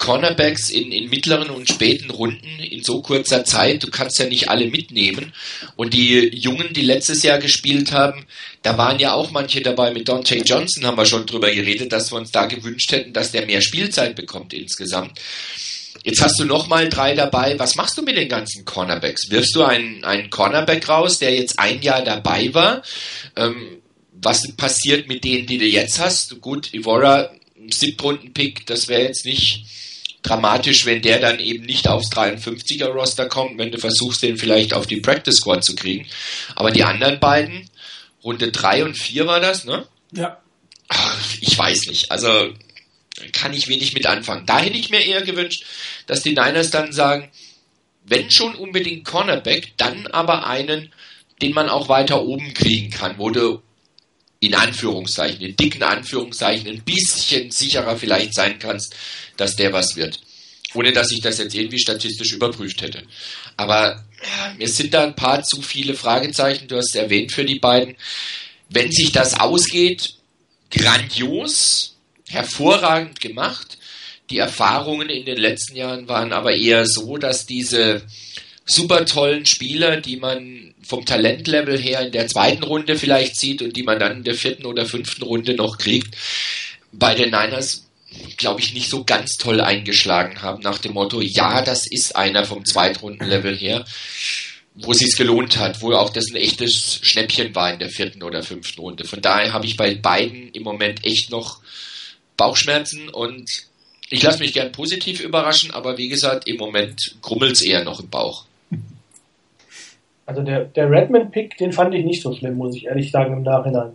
Cornerbacks 0.00 0.70
in, 0.70 0.90
in 0.92 1.10
mittleren 1.10 1.50
und 1.50 1.68
späten 1.68 2.10
Runden 2.10 2.58
in 2.58 2.82
so 2.82 3.02
kurzer 3.02 3.44
Zeit, 3.44 3.82
du 3.82 3.90
kannst 3.90 4.18
ja 4.18 4.26
nicht 4.26 4.48
alle 4.48 4.66
mitnehmen. 4.66 5.32
Und 5.76 5.92
die 5.92 6.34
Jungen, 6.34 6.72
die 6.72 6.80
letztes 6.80 7.22
Jahr 7.22 7.38
gespielt 7.38 7.92
haben, 7.92 8.26
da 8.62 8.78
waren 8.78 8.98
ja 8.98 9.12
auch 9.12 9.30
manche 9.30 9.60
dabei. 9.60 9.92
Mit 9.92 10.08
Dante 10.08 10.36
Johnson 10.36 10.86
haben 10.86 10.96
wir 10.96 11.04
schon 11.04 11.26
drüber 11.26 11.50
geredet, 11.52 11.92
dass 11.92 12.10
wir 12.10 12.16
uns 12.16 12.32
da 12.32 12.46
gewünscht 12.46 12.90
hätten, 12.92 13.12
dass 13.12 13.30
der 13.30 13.44
mehr 13.44 13.60
Spielzeit 13.60 14.16
bekommt 14.16 14.54
insgesamt. 14.54 15.20
Jetzt 16.02 16.22
hast 16.22 16.40
du 16.40 16.44
nochmal 16.46 16.88
drei 16.88 17.14
dabei. 17.14 17.58
Was 17.58 17.76
machst 17.76 17.98
du 17.98 18.02
mit 18.02 18.16
den 18.16 18.30
ganzen 18.30 18.64
Cornerbacks? 18.64 19.28
Wirfst 19.28 19.54
du 19.54 19.62
einen, 19.64 20.02
einen 20.04 20.30
Cornerback 20.30 20.88
raus, 20.88 21.18
der 21.18 21.34
jetzt 21.34 21.58
ein 21.58 21.82
Jahr 21.82 22.02
dabei 22.02 22.54
war? 22.54 22.82
Ähm, 23.36 23.82
was 24.12 24.50
passiert 24.56 25.08
mit 25.08 25.24
denen, 25.24 25.46
die 25.46 25.58
du 25.58 25.66
jetzt 25.66 25.98
hast? 25.98 26.40
Gut, 26.40 26.72
Ivora, 26.72 27.30
Siebtrunden-Pick, 27.68 28.64
das 28.64 28.88
wäre 28.88 29.02
jetzt 29.02 29.26
nicht 29.26 29.66
dramatisch, 30.22 30.84
wenn 30.86 31.02
der 31.02 31.18
dann 31.18 31.38
eben 31.38 31.64
nicht 31.64 31.88
aufs 31.88 32.10
53er 32.10 32.86
Roster 32.86 33.26
kommt, 33.26 33.58
wenn 33.58 33.70
du 33.70 33.78
versuchst, 33.78 34.22
den 34.22 34.36
vielleicht 34.36 34.74
auf 34.74 34.86
die 34.86 35.00
Practice 35.00 35.36
Squad 35.36 35.64
zu 35.64 35.74
kriegen. 35.74 36.06
Aber 36.54 36.70
die 36.70 36.84
anderen 36.84 37.20
beiden, 37.20 37.70
Runde 38.22 38.52
3 38.52 38.84
und 38.84 38.98
4 38.98 39.26
war 39.26 39.40
das, 39.40 39.64
ne? 39.64 39.86
Ja. 40.12 40.40
Ich 41.40 41.56
weiß 41.56 41.86
nicht. 41.86 42.10
Also 42.10 42.52
kann 43.32 43.54
ich 43.54 43.68
wenig 43.68 43.94
mit 43.94 44.06
anfangen. 44.06 44.46
Da 44.46 44.58
hätte 44.58 44.76
ich 44.76 44.90
mir 44.90 45.04
eher 45.04 45.22
gewünscht, 45.22 45.64
dass 46.06 46.22
die 46.22 46.30
Niners 46.30 46.70
dann 46.70 46.92
sagen, 46.92 47.30
wenn 48.04 48.30
schon 48.30 48.54
unbedingt 48.54 49.04
Cornerback, 49.04 49.72
dann 49.76 50.06
aber 50.08 50.46
einen, 50.46 50.92
den 51.42 51.52
man 51.52 51.68
auch 51.68 51.88
weiter 51.88 52.22
oben 52.22 52.54
kriegen 52.54 52.90
kann, 52.90 53.18
wo 53.18 53.30
du 53.30 53.62
in 54.40 54.54
Anführungszeichen, 54.54 55.40
in 55.42 55.56
dicken 55.56 55.82
Anführungszeichen, 55.82 56.68
ein 56.68 56.82
bisschen 56.82 57.50
sicherer 57.50 57.96
vielleicht 57.96 58.34
sein 58.34 58.58
kannst, 58.58 58.94
dass 59.36 59.56
der 59.56 59.72
was 59.72 59.96
wird. 59.96 60.20
Ohne 60.74 60.92
dass 60.92 61.10
ich 61.10 61.20
das 61.20 61.38
jetzt 61.38 61.54
irgendwie 61.54 61.80
statistisch 61.80 62.32
überprüft 62.32 62.80
hätte. 62.80 63.02
Aber 63.56 64.04
ja, 64.22 64.54
mir 64.56 64.68
sind 64.68 64.94
da 64.94 65.04
ein 65.04 65.16
paar 65.16 65.42
zu 65.42 65.62
viele 65.62 65.94
Fragezeichen, 65.94 66.68
du 66.68 66.76
hast 66.76 66.94
es 66.94 67.00
erwähnt 67.00 67.32
für 67.32 67.44
die 67.44 67.58
beiden. 67.58 67.96
Wenn 68.68 68.90
sich 68.92 69.12
das 69.12 69.38
ausgeht, 69.38 70.14
grandios, 70.70 71.96
hervorragend 72.28 73.20
gemacht. 73.20 73.78
Die 74.30 74.38
Erfahrungen 74.38 75.10
in 75.10 75.24
den 75.24 75.38
letzten 75.38 75.76
Jahren 75.76 76.08
waren 76.08 76.32
aber 76.32 76.54
eher 76.54 76.86
so, 76.86 77.16
dass 77.16 77.46
diese 77.46 78.02
super 78.64 79.04
tollen 79.04 79.44
Spieler, 79.46 80.00
die 80.00 80.16
man 80.16 80.59
vom 80.90 81.06
Talentlevel 81.06 81.78
her 81.78 82.00
in 82.00 82.12
der 82.12 82.26
zweiten 82.26 82.64
Runde 82.64 82.96
vielleicht 82.96 83.36
sieht 83.36 83.62
und 83.62 83.76
die 83.76 83.84
man 83.84 83.98
dann 83.98 84.18
in 84.18 84.24
der 84.24 84.34
vierten 84.34 84.66
oder 84.66 84.84
fünften 84.84 85.22
Runde 85.22 85.54
noch 85.54 85.78
kriegt, 85.78 86.16
bei 86.92 87.14
den 87.14 87.30
Niners 87.30 87.86
glaube 88.36 88.60
ich, 88.60 88.74
nicht 88.74 88.90
so 88.90 89.04
ganz 89.04 89.36
toll 89.36 89.60
eingeschlagen 89.60 90.42
haben 90.42 90.62
nach 90.62 90.78
dem 90.78 90.94
Motto, 90.94 91.20
ja, 91.20 91.62
das 91.62 91.86
ist 91.88 92.16
einer 92.16 92.44
vom 92.44 92.64
Zweitrundenlevel 92.64 93.56
her, 93.56 93.84
wo 94.74 94.90
es 94.90 94.98
sich 94.98 95.16
gelohnt 95.16 95.58
hat, 95.58 95.80
wo 95.80 95.92
auch 95.92 96.10
das 96.10 96.26
ein 96.30 96.36
echtes 96.36 96.98
Schnäppchen 97.02 97.54
war 97.54 97.72
in 97.72 97.78
der 97.78 97.88
vierten 97.88 98.24
oder 98.24 98.42
fünften 98.42 98.80
Runde. 98.80 99.04
Von 99.04 99.20
daher 99.20 99.52
habe 99.52 99.66
ich 99.66 99.76
bei 99.76 99.94
beiden 99.94 100.50
im 100.50 100.64
Moment 100.64 101.06
echt 101.06 101.30
noch 101.30 101.60
Bauchschmerzen 102.36 103.08
und 103.08 103.48
ich 104.08 104.22
lasse 104.24 104.40
mich 104.40 104.52
gern 104.52 104.72
positiv 104.72 105.20
überraschen, 105.20 105.70
aber 105.70 105.96
wie 105.96 106.08
gesagt, 106.08 106.48
im 106.48 106.56
Moment 106.56 107.14
grummelt 107.22 107.52
es 107.52 107.62
eher 107.62 107.84
noch 107.84 108.00
im 108.00 108.10
Bauch. 108.10 108.44
Also 110.30 110.42
der, 110.42 110.66
der 110.66 110.88
Redmond-Pick, 110.88 111.56
den 111.56 111.72
fand 111.72 111.92
ich 111.92 112.04
nicht 112.04 112.22
so 112.22 112.32
schlimm, 112.32 112.56
muss 112.56 112.76
ich 112.76 112.86
ehrlich 112.86 113.10
sagen, 113.10 113.32
im 113.32 113.42
Nachhinein. 113.42 113.94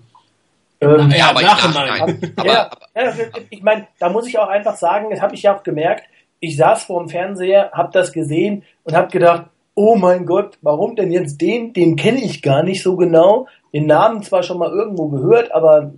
Ähm, 0.81 1.09
ja, 1.15 1.29
aber 1.29 1.41
Nachhinein. 1.41 2.19
Aber, 2.35 2.45
ja, 2.45 2.69
ja, 2.93 3.13
ich 3.49 3.63
meine, 3.63 3.87
da 3.99 4.09
muss 4.09 4.27
ich 4.27 4.37
auch 4.37 4.49
einfach 4.49 4.75
sagen, 4.75 5.11
das 5.11 5.21
habe 5.21 5.33
ich 5.33 5.43
ja 5.43 5.55
auch 5.55 5.63
gemerkt, 5.63 6.03
ich 6.41 6.57
saß 6.57 6.83
vor 6.83 6.99
dem 6.99 7.07
Fernseher, 7.07 7.71
habe 7.71 7.93
das 7.93 8.11
gesehen 8.11 8.63
und 8.83 8.97
habe 8.97 9.09
gedacht, 9.11 9.45
oh 9.75 9.95
mein 9.95 10.25
Gott, 10.25 10.57
warum 10.61 10.97
denn 10.97 11.09
jetzt 11.09 11.39
den? 11.39 11.71
Den 11.71 11.95
kenne 11.95 12.19
ich 12.19 12.41
gar 12.41 12.63
nicht 12.63 12.83
so 12.83 12.97
genau. 12.97 13.47
Den 13.71 13.85
Namen 13.85 14.21
zwar 14.21 14.43
schon 14.43 14.57
mal 14.57 14.71
irgendwo 14.71 15.07
gehört, 15.07 15.53
aber 15.53 15.93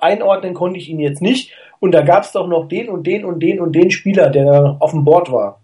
einordnen 0.00 0.54
konnte 0.54 0.78
ich 0.78 0.88
ihn 0.88 1.00
jetzt 1.00 1.20
nicht. 1.20 1.52
Und 1.80 1.92
da 1.92 2.00
gab 2.00 2.22
es 2.22 2.32
doch 2.32 2.48
noch 2.48 2.66
den 2.66 2.88
und 2.88 3.06
den 3.06 3.26
und 3.26 3.40
den 3.40 3.60
und 3.60 3.72
den 3.72 3.90
Spieler, 3.90 4.30
der 4.30 4.78
auf 4.80 4.92
dem 4.92 5.04
Board 5.04 5.30
war. 5.30 5.60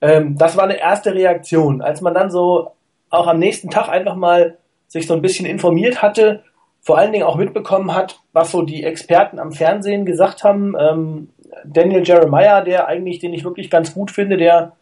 Ähm, 0.00 0.38
das 0.38 0.56
war 0.56 0.64
eine 0.64 0.78
erste 0.78 1.12
Reaktion. 1.12 1.82
Als 1.82 2.00
man 2.00 2.14
dann 2.14 2.30
so 2.30 2.74
auch 3.10 3.26
am 3.26 3.38
nächsten 3.38 3.70
Tag 3.70 3.88
einfach 3.88 4.14
mal 4.14 4.56
sich 4.88 5.06
so 5.06 5.14
ein 5.14 5.22
bisschen 5.22 5.46
informiert 5.46 6.02
hatte, 6.02 6.42
vor 6.80 6.98
allen 6.98 7.12
Dingen 7.12 7.24
auch 7.24 7.36
mitbekommen 7.36 7.94
hat, 7.94 8.20
was 8.32 8.50
so 8.50 8.62
die 8.62 8.84
Experten 8.84 9.38
am 9.38 9.52
Fernsehen 9.52 10.06
gesagt 10.06 10.44
haben. 10.44 10.74
Ähm, 10.80 11.28
Daniel 11.64 12.02
Jeremiah, 12.06 12.62
der 12.62 12.86
eigentlich, 12.88 13.18
den 13.18 13.34
ich 13.34 13.44
wirklich 13.44 13.70
ganz 13.70 13.92
gut 13.92 14.10
finde, 14.10 14.36
der 14.36 14.72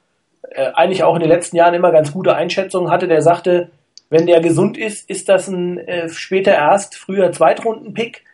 äh, 0.51 0.71
eigentlich 0.75 1.03
auch 1.03 1.15
in 1.15 1.21
den 1.21 1.29
letzten 1.29 1.57
Jahren 1.57 1.75
immer 1.75 1.91
ganz 1.91 2.13
gute 2.13 2.35
Einschätzungen 2.35 2.91
hatte, 2.91 3.09
der 3.09 3.23
sagte, 3.23 3.71
wenn 4.11 4.27
der 4.27 4.41
gesund 4.41 4.79
ist, 4.79 5.09
ist 5.11 5.29
das 5.29 5.49
ein 5.49 5.79
äh, 5.79 6.09
später 6.09 6.53
erst, 6.53 6.95
früher 6.97 7.33
Zweitrunden-Pick. 7.33 8.25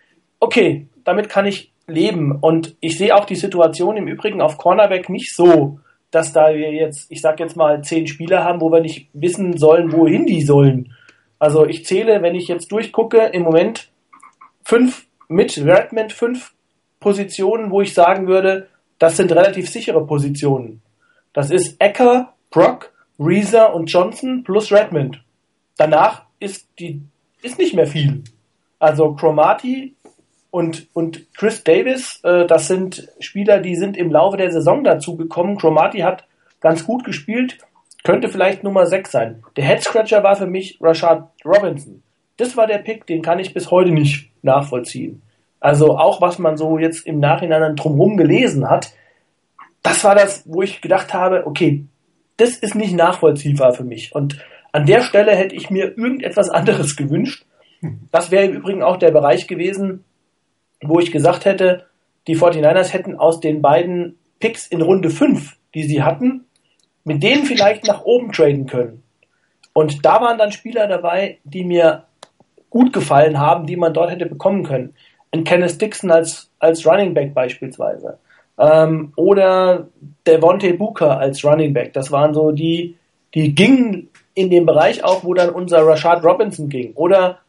okay, 0.41 0.87
damit 1.05 1.29
kann 1.29 1.47
ich 1.47 1.73
leben. 1.87 2.39
Und 2.41 2.77
ich 2.81 2.99
sehe 2.99 3.15
auch 3.15 3.25
die 3.25 3.37
Situation 3.37 3.97
im 3.97 4.09
Übrigen 4.09 4.41
auf 4.41 4.59
Cornerback 4.59 5.09
nicht 5.09 5.35
so, 5.35 5.81
dass 6.15 6.33
da 6.33 6.55
wir 6.55 6.73
jetzt, 6.73 7.11
ich 7.11 7.21
sag 7.21 7.41
jetzt 7.41 7.57
mal, 7.57 7.83
zehn 7.83 8.07
Spieler 8.07 8.45
haben, 8.45 8.61
wo 8.61 8.71
wir 8.71 8.81
nicht 8.81 9.09
wissen 9.13 9.57
sollen, 9.57 9.93
wohin 9.93 10.27
die 10.27 10.43
sollen. 10.43 10.95
Also 11.39 11.67
ich 11.67 11.85
zähle, 11.85 12.23
wenn 12.23 12.35
ich 12.35 12.49
jetzt 12.49 12.71
durchgucke, 12.73 13.19
im 13.33 13.43
Moment 13.43 13.91
fünf 14.65 15.07
mit 15.29 15.59
Redmond 15.59 16.13
fünf 16.13 16.55
Positionen, 17.01 17.71
wo 17.71 17.81
ich 17.81 17.93
sagen 17.93 18.27
würde, 18.27 18.69
das 18.99 19.17
sind 19.17 19.33
relativ 19.33 19.69
sichere 19.69 20.07
Positionen. 20.07 20.81
Das 21.33 21.51
ist 21.51 21.81
Ecker, 21.81 22.33
Brock, 22.51 22.93
Reeser 23.19 23.75
und 23.75 23.87
Johnson 23.87 24.45
plus 24.45 24.73
Redmond. 24.73 25.23
Danach 25.77 26.23
ist 26.39 26.69
die 26.79 27.03
ist 27.43 27.59
nicht 27.59 27.75
mehr 27.75 27.87
viel. 27.87 28.23
Also 28.79 29.15
Chromati 29.15 29.94
und, 30.55 30.87
und 30.93 31.27
Chris 31.35 31.65
Davis, 31.65 32.21
äh, 32.23 32.47
das 32.47 32.69
sind 32.69 33.09
Spieler, 33.19 33.59
die 33.59 33.75
sind 33.75 33.97
im 33.97 34.13
Laufe 34.13 34.37
der 34.37 34.53
Saison 34.53 34.85
dazu 34.85 35.17
gekommen. 35.17 35.59
Chromati 35.59 35.99
hat 35.99 36.29
ganz 36.61 36.87
gut 36.87 37.03
gespielt, 37.03 37.59
könnte 38.05 38.29
vielleicht 38.29 38.63
Nummer 38.63 38.87
6 38.87 39.11
sein. 39.11 39.43
Der 39.57 39.65
Headscratcher 39.65 40.23
war 40.23 40.37
für 40.37 40.47
mich 40.47 40.79
Rashad 40.81 41.29
Robinson. 41.45 42.05
Das 42.37 42.57
war 42.57 42.69
der 42.69 42.79
Pick, 42.79 43.05
den 43.05 43.21
kann 43.21 43.41
ich 43.41 43.53
bis 43.53 43.73
heute 43.73 43.91
nicht 43.91 44.31
nachvollziehen. 44.43 45.23
Also 45.59 45.99
auch 45.99 46.21
was 46.21 46.39
man 46.39 46.57
so 46.57 46.79
jetzt 46.79 47.05
im 47.05 47.19
Nachhinein 47.19 47.75
drumherum 47.75 48.17
gelesen 48.17 48.71
hat, 48.71 48.93
das 49.83 50.05
war 50.05 50.15
das, 50.15 50.45
wo 50.47 50.63
ich 50.63 50.81
gedacht 50.81 51.13
habe, 51.13 51.49
okay, 51.49 51.85
das 52.37 52.51
ist 52.51 52.77
nicht 52.77 52.95
nachvollziehbar 52.95 53.73
für 53.73 53.83
mich. 53.83 54.15
Und 54.15 54.39
an 54.71 54.87
der 54.87 55.03
Stelle 55.03 55.35
hätte 55.35 55.57
ich 55.57 55.69
mir 55.71 55.99
irgendetwas 55.99 56.49
anderes 56.49 56.95
gewünscht. 56.95 57.45
Das 58.13 58.31
wäre 58.31 58.45
im 58.45 58.53
Übrigen 58.53 58.85
auch 58.85 58.99
der 58.99 59.11
Bereich 59.11 59.49
gewesen, 59.49 60.05
wo 60.89 60.99
ich 61.01 61.13
gesagt 61.13 61.45
hätte, 61.45 61.87
die 62.27 62.37
49ers 62.37 62.93
hätten 62.93 63.19
aus 63.19 63.41
den 63.41 63.63
beiden 63.63 64.19
Picks 64.41 64.67
in 64.67 64.83
Runde 64.83 65.11
5, 65.11 65.57
die 65.75 65.85
sie 65.85 66.03
hatten, 66.03 66.47
mit 67.05 67.23
denen 67.23 67.45
vielleicht 67.45 67.87
nach 67.87 68.05
oben 68.05 68.33
traden 68.33 68.67
können. 68.67 69.03
Und 69.73 70.05
da 70.05 70.21
waren 70.21 70.39
dann 70.39 70.53
Spieler 70.53 70.87
dabei, 70.87 71.39
die 71.45 71.65
mir 71.65 72.05
gut 72.71 72.93
gefallen 72.93 73.39
haben, 73.39 73.67
die 73.67 73.77
man 73.77 73.93
dort 73.93 74.11
hätte 74.11 74.27
bekommen 74.27 74.65
können. 74.65 74.95
Ein 75.33 75.45
Kenneth 75.45 75.81
Dixon 75.81 76.11
als, 76.11 76.51
als 76.59 76.87
Running 76.87 77.13
Back 77.13 77.35
beispielsweise. 77.35 78.19
Ähm, 78.59 79.13
oder 79.17 79.89
Devontae 80.27 80.73
Booker 80.73 81.19
als 81.19 81.45
Running 81.45 81.73
Back. 81.73 81.93
Das 81.93 82.11
waren 82.13 82.35
so 82.35 82.53
die, 82.53 82.97
die 83.35 83.55
gingen 83.55 84.09
in 84.35 84.51
dem 84.51 84.67
Bereich 84.67 85.03
auch, 85.03 85.25
wo 85.25 85.35
dann 85.35 85.51
unser 85.51 85.87
Rashad 85.87 86.25
Robinson 86.25 86.69
ging. 86.69 86.93
Oder 86.95 87.41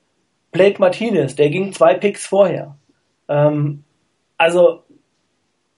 Blake 0.52 0.80
Martinez, 0.80 1.36
der 1.36 1.50
ging 1.50 1.74
zwei 1.74 1.94
Picks 1.94 2.26
vorher. 2.26 2.76
Ähm, 3.28 3.84
also 4.38 4.84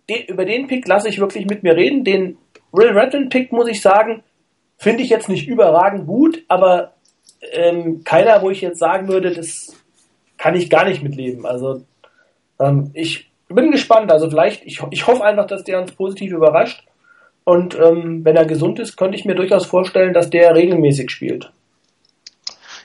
den, 0.09 0.25
über 0.25 0.45
den 0.45 0.67
Pick 0.67 0.87
lasse 0.87 1.09
ich 1.09 1.19
wirklich 1.19 1.45
mit 1.45 1.63
mir 1.63 1.75
reden. 1.75 2.03
Den 2.03 2.37
Will 2.71 2.89
Redmond 2.89 3.29
Pick 3.29 3.51
muss 3.51 3.67
ich 3.67 3.81
sagen, 3.81 4.23
finde 4.77 5.03
ich 5.03 5.09
jetzt 5.09 5.29
nicht 5.29 5.47
überragend 5.47 6.07
gut, 6.07 6.43
aber 6.47 6.93
ähm, 7.51 8.03
keiner, 8.03 8.41
wo 8.41 8.49
ich 8.49 8.61
jetzt 8.61 8.79
sagen 8.79 9.07
würde, 9.07 9.31
das 9.31 9.75
kann 10.37 10.55
ich 10.55 10.69
gar 10.69 10.85
nicht 10.85 11.03
mitleben. 11.03 11.45
Also 11.45 11.83
ähm, 12.59 12.91
ich 12.93 13.29
bin 13.49 13.71
gespannt. 13.71 14.11
Also 14.11 14.29
vielleicht, 14.29 14.65
ich, 14.65 14.81
ich 14.91 15.07
hoffe 15.07 15.23
einfach, 15.23 15.47
dass 15.47 15.63
der 15.63 15.81
uns 15.81 15.91
positiv 15.91 16.31
überrascht. 16.31 16.83
Und 17.43 17.79
ähm, 17.79 18.25
wenn 18.25 18.35
er 18.35 18.45
gesund 18.45 18.77
ist, 18.79 18.97
könnte 18.97 19.17
ich 19.17 19.25
mir 19.25 19.35
durchaus 19.35 19.65
vorstellen, 19.65 20.13
dass 20.13 20.29
der 20.29 20.53
regelmäßig 20.53 21.09
spielt. 21.09 21.51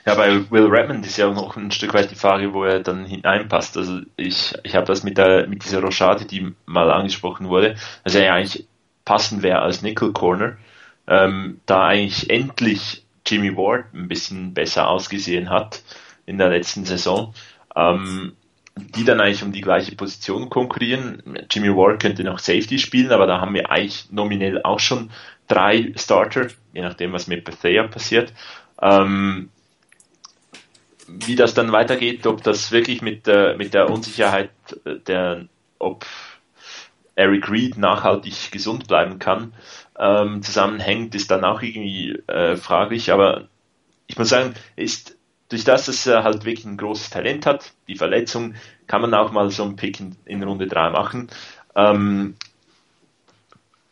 Ja, 0.05 0.15
bei 0.15 0.49
Will 0.51 0.67
Redmond 0.67 1.05
ist 1.05 1.17
ja 1.17 1.27
auch 1.27 1.33
noch 1.33 1.55
ein 1.55 1.71
Stück 1.71 1.93
weit 1.93 2.11
die 2.11 2.15
Frage, 2.15 2.53
wo 2.53 2.65
er 2.65 2.79
dann 2.79 3.05
hineinpasst. 3.05 3.77
Also 3.77 4.01
ich, 4.17 4.53
ich 4.63 4.75
habe 4.75 4.85
das 4.85 5.03
mit 5.03 5.17
der 5.17 5.47
mit 5.47 5.63
dieser 5.63 5.81
Rochade, 5.81 6.25
die 6.25 6.53
mal 6.65 6.91
angesprochen 6.91 7.47
wurde, 7.47 7.75
dass 8.03 8.15
er 8.15 8.25
ja 8.25 8.33
eigentlich 8.35 8.67
passend 9.05 9.43
wäre 9.43 9.59
als 9.59 9.81
Nickel 9.81 10.11
Corner, 10.11 10.57
ähm, 11.07 11.61
da 11.65 11.85
eigentlich 11.85 12.29
endlich 12.29 13.05
Jimmy 13.25 13.55
Ward 13.55 13.93
ein 13.93 14.07
bisschen 14.09 14.53
besser 14.53 14.89
ausgesehen 14.89 15.49
hat 15.49 15.81
in 16.25 16.37
der 16.37 16.49
letzten 16.49 16.85
Saison. 16.85 17.33
Ähm, 17.75 18.33
die 18.75 19.03
dann 19.03 19.21
eigentlich 19.21 19.43
um 19.43 19.51
die 19.51 19.61
gleiche 19.61 19.95
Position 19.95 20.49
konkurrieren. 20.49 21.21
Jimmy 21.49 21.69
Ward 21.69 22.01
könnte 22.01 22.23
noch 22.23 22.39
Safety 22.39 22.79
spielen, 22.79 23.11
aber 23.11 23.27
da 23.27 23.39
haben 23.39 23.53
wir 23.53 23.69
eigentlich 23.69 24.07
nominell 24.11 24.63
auch 24.63 24.79
schon 24.79 25.11
drei 25.47 25.93
Starter, 25.95 26.47
je 26.73 26.81
nachdem, 26.81 27.13
was 27.13 27.27
mit 27.27 27.43
Bethea 27.43 27.83
passiert. 27.87 28.33
Ähm, 28.81 29.49
wie 31.07 31.35
das 31.35 31.53
dann 31.53 31.71
weitergeht, 31.71 32.25
ob 32.27 32.43
das 32.43 32.71
wirklich 32.71 33.01
mit 33.01 33.27
der, 33.27 33.57
mit 33.57 33.73
der 33.73 33.89
Unsicherheit 33.89 34.51
der, 34.85 35.45
ob 35.79 36.05
Eric 37.15 37.49
Reed 37.49 37.77
nachhaltig 37.77 38.51
gesund 38.51 38.87
bleiben 38.87 39.19
kann, 39.19 39.53
ähm, 39.97 40.41
zusammenhängt, 40.41 41.13
ist 41.15 41.29
dann 41.29 41.43
auch 41.43 41.61
irgendwie 41.61 42.11
äh, 42.27 42.55
fraglich. 42.55 43.11
Aber 43.11 43.47
ich 44.07 44.17
muss 44.17 44.29
sagen, 44.29 44.55
ist 44.75 45.17
durch 45.49 45.63
das, 45.63 45.85
dass 45.85 46.07
er 46.07 46.23
halt 46.23 46.45
wirklich 46.45 46.65
ein 46.65 46.77
großes 46.77 47.11
Talent 47.11 47.45
hat, 47.45 47.73
die 47.87 47.95
Verletzung, 47.95 48.55
kann 48.87 49.01
man 49.01 49.13
auch 49.13 49.31
mal 49.31 49.51
so 49.51 49.63
einen 49.63 49.75
Pick 49.75 49.99
in, 49.99 50.15
in 50.25 50.43
Runde 50.43 50.67
3 50.67 50.89
machen. 50.89 51.29
Ähm, 51.75 52.35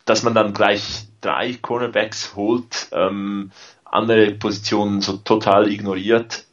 dass 0.04 0.24
man 0.24 0.34
dann 0.34 0.52
gleich 0.52 1.04
drei 1.20 1.54
Cornerbacks 1.54 2.34
holt, 2.34 2.88
ähm, 2.90 3.52
andere 3.84 4.32
Positionen 4.32 5.00
so 5.00 5.18
total 5.18 5.70
ignoriert, 5.70 6.46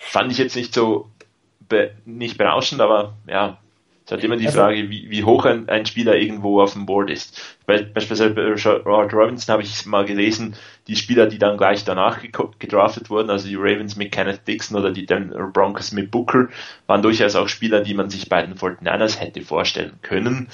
fand 0.00 0.32
ich 0.32 0.38
jetzt 0.38 0.56
nicht 0.56 0.74
so 0.74 1.08
be 1.68 1.92
nicht 2.04 2.38
berauschend, 2.38 2.80
aber 2.80 3.14
ja, 3.28 3.58
es 4.06 4.10
hat 4.10 4.24
immer 4.24 4.36
die 4.36 4.46
also, 4.46 4.58
Frage, 4.58 4.90
wie, 4.90 5.08
wie 5.08 5.22
hoch 5.22 5.44
ein, 5.44 5.68
ein, 5.68 5.86
Spieler 5.86 6.16
irgendwo 6.16 6.60
auf 6.60 6.72
dem 6.72 6.86
Board 6.86 7.10
ist. 7.10 7.58
Be 7.66 7.84
beispielsweise 7.84 8.34
bei 8.34 8.42
Robert 8.42 9.12
Robinson 9.12 9.52
habe 9.52 9.62
ich 9.62 9.86
mal 9.86 10.04
gelesen, 10.04 10.56
die 10.88 10.96
Spieler, 10.96 11.26
die 11.26 11.38
dann 11.38 11.56
gleich 11.56 11.84
danach 11.84 12.18
gedraftet 12.58 13.08
wurden, 13.10 13.30
also 13.30 13.46
die 13.46 13.54
Ravens 13.54 13.94
mit 13.94 14.10
Kenneth 14.10 14.48
Dixon 14.48 14.76
oder 14.76 14.90
die 14.90 15.06
Denver 15.06 15.46
Broncos 15.52 15.92
mit 15.92 16.10
Booker, 16.10 16.48
waren 16.88 17.02
durchaus 17.02 17.36
auch 17.36 17.46
Spieler, 17.46 17.82
die 17.82 17.94
man 17.94 18.10
sich 18.10 18.28
bei 18.28 18.42
den 18.42 18.56
49ers 18.56 19.18
hätte 19.18 19.42
vorstellen 19.42 19.98
können. 20.02 20.48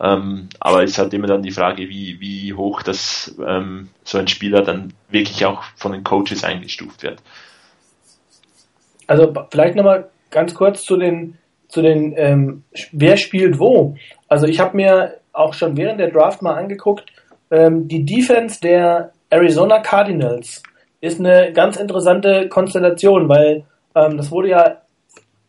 Ähm, 0.00 0.48
aber 0.60 0.82
es 0.82 0.96
hat 0.96 1.12
immer 1.12 1.26
dann 1.26 1.42
die 1.42 1.50
Frage, 1.50 1.88
wie, 1.90 2.20
wie 2.20 2.54
hoch 2.54 2.82
das 2.82 3.34
ähm, 3.44 3.90
so 4.02 4.18
ein 4.18 4.28
Spieler 4.28 4.62
dann 4.62 4.94
wirklich 5.10 5.44
auch 5.44 5.62
von 5.76 5.92
den 5.92 6.04
Coaches 6.04 6.42
eingestuft 6.42 7.02
wird. 7.02 7.20
Also 9.06 9.32
vielleicht 9.50 9.76
nochmal 9.76 10.08
ganz 10.30 10.54
kurz 10.54 10.84
zu 10.84 10.96
den, 10.96 11.38
zu 11.68 11.82
den 11.82 12.14
ähm, 12.16 12.64
wer 12.92 13.16
spielt 13.16 13.58
wo. 13.58 13.96
Also 14.28 14.46
ich 14.46 14.60
habe 14.60 14.76
mir 14.76 15.14
auch 15.32 15.54
schon 15.54 15.76
während 15.76 16.00
der 16.00 16.10
Draft 16.10 16.42
mal 16.42 16.54
angeguckt, 16.54 17.10
ähm, 17.50 17.88
die 17.88 18.04
Defense 18.04 18.60
der 18.60 19.12
Arizona 19.30 19.80
Cardinals 19.80 20.62
ist 21.00 21.20
eine 21.20 21.52
ganz 21.52 21.76
interessante 21.76 22.48
Konstellation, 22.48 23.28
weil 23.28 23.64
ähm, 23.94 24.16
das 24.16 24.30
wurde 24.30 24.48
ja 24.48 24.82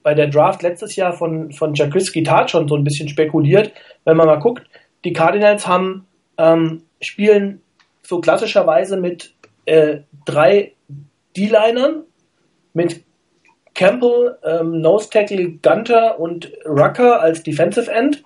bei 0.03 0.13
der 0.13 0.27
Draft 0.27 0.61
letztes 0.61 0.95
Jahr 0.95 1.13
von, 1.13 1.51
von 1.51 1.73
Jaquiski 1.73 2.23
Tart 2.23 2.51
schon 2.51 2.67
so 2.67 2.75
ein 2.75 2.83
bisschen 2.83 3.09
spekuliert. 3.09 3.71
Wenn 4.03 4.17
man 4.17 4.27
mal 4.27 4.39
guckt, 4.39 4.67
die 5.03 5.13
Cardinals 5.13 5.65
haben, 5.67 6.05
ähm, 6.37 6.83
spielen 7.01 7.61
so 8.03 8.19
klassischerweise 8.19 8.97
mit 8.97 9.33
äh, 9.65 10.01
drei 10.25 10.73
D-Linern, 11.35 12.03
mit 12.73 13.03
Campbell, 13.75 14.37
ähm, 14.43 14.81
Nose 14.81 15.09
Tackle 15.09 15.51
Gunter 15.61 16.19
und 16.19 16.51
Rucker 16.65 17.21
als 17.21 17.43
Defensive 17.43 17.91
End 17.91 18.23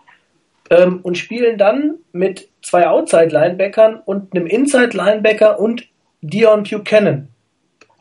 ähm, 0.69 0.99
und 1.03 1.17
spielen 1.17 1.57
dann 1.57 1.95
mit 2.13 2.47
zwei 2.61 2.87
Outside 2.87 3.29
Linebackern 3.29 4.01
und 4.05 4.33
einem 4.33 4.47
Inside 4.47 4.95
Linebacker 4.95 5.59
und 5.59 5.85
Dion 6.21 6.63
Buchanan 6.63 7.29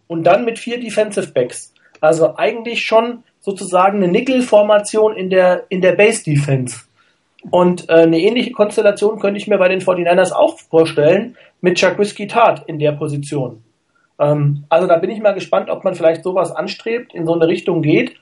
und 0.07 0.25
dann 0.25 0.45
mit 0.45 0.59
vier 0.59 0.79
Defensive 0.79 1.33
Backs. 1.33 1.73
Also 2.01 2.37
eigentlich 2.37 2.85
schon 2.85 3.25
sozusagen 3.41 4.03
eine 4.03 4.13
Nickel-Formation 4.13 5.17
in 5.17 5.31
der, 5.31 5.65
in 5.69 5.81
der 5.81 5.93
Base 5.93 6.25
Defense. 6.25 6.81
Und 7.51 7.89
äh, 7.89 7.93
eine 7.93 8.21
ähnliche 8.21 8.51
Konstellation 8.51 9.21
könnte 9.21 9.39
ich 9.39 9.47
mir 9.47 9.59
bei 9.59 9.69
den 9.69 9.81
49ers 9.81 10.33
auch 10.33 10.59
vorstellen 10.59 11.37
mit 11.61 11.79
Chuck 11.79 11.99
Whiskey 11.99 12.27
Tart 12.27 12.65
in 12.69 12.79
der 12.79 12.93
Position. 12.93 13.63
Ähm, 14.19 14.65
also 14.69 14.87
da 14.87 14.97
bin 14.97 15.11
ich 15.11 15.21
mal 15.21 15.35
gespannt, 15.35 15.71
ob 15.71 15.85
man 15.85 15.95
vielleicht 15.95 16.25
sowas 16.25 16.51
anstrebt, 16.51 17.15
in 17.15 17.27
so 17.27 17.35
eine 17.35 17.47
Richtung 17.47 17.83
geht. 17.83 18.17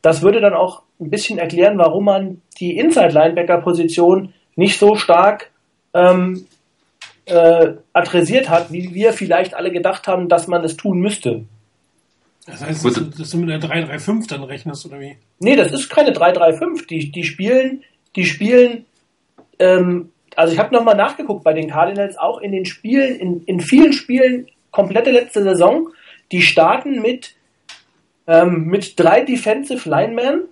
Das 0.00 0.22
würde 0.22 0.40
dann 0.40 0.54
auch 0.54 0.82
ein 1.00 1.10
bisschen 1.10 1.38
erklären, 1.38 1.78
warum 1.78 2.04
man 2.04 2.42
die 2.58 2.76
Inside-Linebacker-Position 2.76 4.32
nicht 4.56 4.78
so 4.78 4.94
stark 4.96 5.50
ähm, 5.94 6.46
äh, 7.26 7.72
adressiert 7.92 8.48
hat, 8.48 8.72
wie 8.72 8.94
wir 8.94 9.12
vielleicht 9.12 9.54
alle 9.54 9.70
gedacht 9.70 10.06
haben, 10.08 10.28
dass 10.28 10.48
man 10.48 10.64
es 10.64 10.76
tun 10.76 10.98
müsste. 10.98 11.44
Das 12.46 12.60
heißt, 12.60 12.84
dass, 12.84 13.10
dass 13.16 13.30
du 13.30 13.38
mit 13.38 13.50
einer 13.50 13.64
3-3-5 13.64 14.28
dann 14.28 14.42
rechnest, 14.42 14.84
oder 14.86 14.98
wie? 14.98 15.16
Nee, 15.38 15.54
das 15.54 15.72
ist 15.72 15.88
keine 15.88 16.10
3-3-5. 16.10 16.86
Die, 16.88 17.12
die 17.12 17.22
spielen, 17.22 17.84
die 18.16 18.24
spielen, 18.24 18.84
ähm, 19.60 20.10
also 20.34 20.52
ich 20.52 20.58
habe 20.58 20.74
nochmal 20.74 20.96
nachgeguckt 20.96 21.44
bei 21.44 21.52
den 21.52 21.70
Cardinals, 21.70 22.16
auch 22.16 22.40
in 22.40 22.50
den 22.50 22.64
Spielen, 22.64 23.16
in, 23.16 23.44
in 23.44 23.60
vielen 23.60 23.92
Spielen 23.92 24.48
komplette 24.72 25.12
letzte 25.12 25.44
Saison, 25.44 25.90
die 26.32 26.42
starten 26.42 27.00
mit, 27.00 27.36
ähm, 28.26 28.64
mit 28.64 28.98
drei 28.98 29.20
Defensive 29.20 29.88
Linemen 29.88 30.48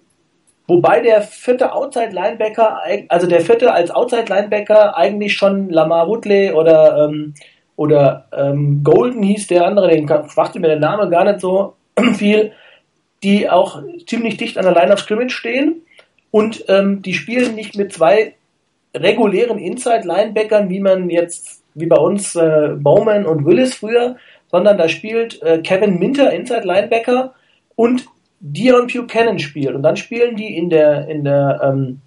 Wobei 0.71 1.01
der 1.01 1.23
vierte 1.23 1.73
Outside-Linebacker, 1.73 2.79
also 3.09 3.27
der 3.27 3.41
vierte 3.41 3.73
als 3.73 3.91
Outside-Linebacker 3.91 4.97
eigentlich 4.97 5.35
schon 5.35 5.69
Lamar 5.69 6.07
Woodley 6.07 6.53
oder, 6.53 7.09
ähm, 7.09 7.35
oder 7.75 8.29
ähm, 8.33 8.85
Golden 8.85 9.21
hieß 9.25 9.49
der 9.49 9.67
andere, 9.67 9.89
den 9.89 10.07
brachte 10.07 10.61
mir 10.61 10.69
der 10.69 10.79
Name 10.79 11.11
gar 11.11 11.25
nicht 11.25 11.41
so 11.41 11.75
viel, 12.15 12.53
die 13.25 13.51
auch 13.51 13.83
ziemlich 14.07 14.37
dicht 14.37 14.59
an 14.59 14.65
der 14.65 14.75
Line 14.75 14.93
of 14.93 15.01
Scrimmage 15.01 15.33
stehen 15.33 15.83
und 16.31 16.65
ähm, 16.69 17.03
die 17.03 17.15
spielen 17.15 17.57
nicht 17.57 17.77
mit 17.77 17.93
zwei 17.93 18.37
regulären 18.97 19.59
Inside-Linebackern, 19.59 20.71
wie 20.71 20.79
man 20.79 21.11
jetzt, 21.11 21.60
wie 21.81 21.87
bei 21.87 21.97
uns 21.97 22.35
äh, 22.37 22.75
Bowman 22.77 23.27
und 23.27 23.45
Willis 23.45 23.75
früher, 23.75 24.17
sondern 24.51 24.79
da 24.79 24.89
spielt 24.89 25.43
äh, 25.43 25.59
Kevin 25.63 25.99
Minter 25.99 26.33
Inside-Linebacker 26.33 27.35
und 27.77 28.07
Dion 28.41 28.87
Buchanan 28.87 29.39
spielt. 29.39 29.75
Und 29.75 29.83
dann 29.83 29.97
spielen 29.97 30.37
die 30.37 30.57
in 30.57 30.71
der, 30.71 31.09
in 31.09 31.25
der, 31.25 31.61
ähm, 31.63 32.01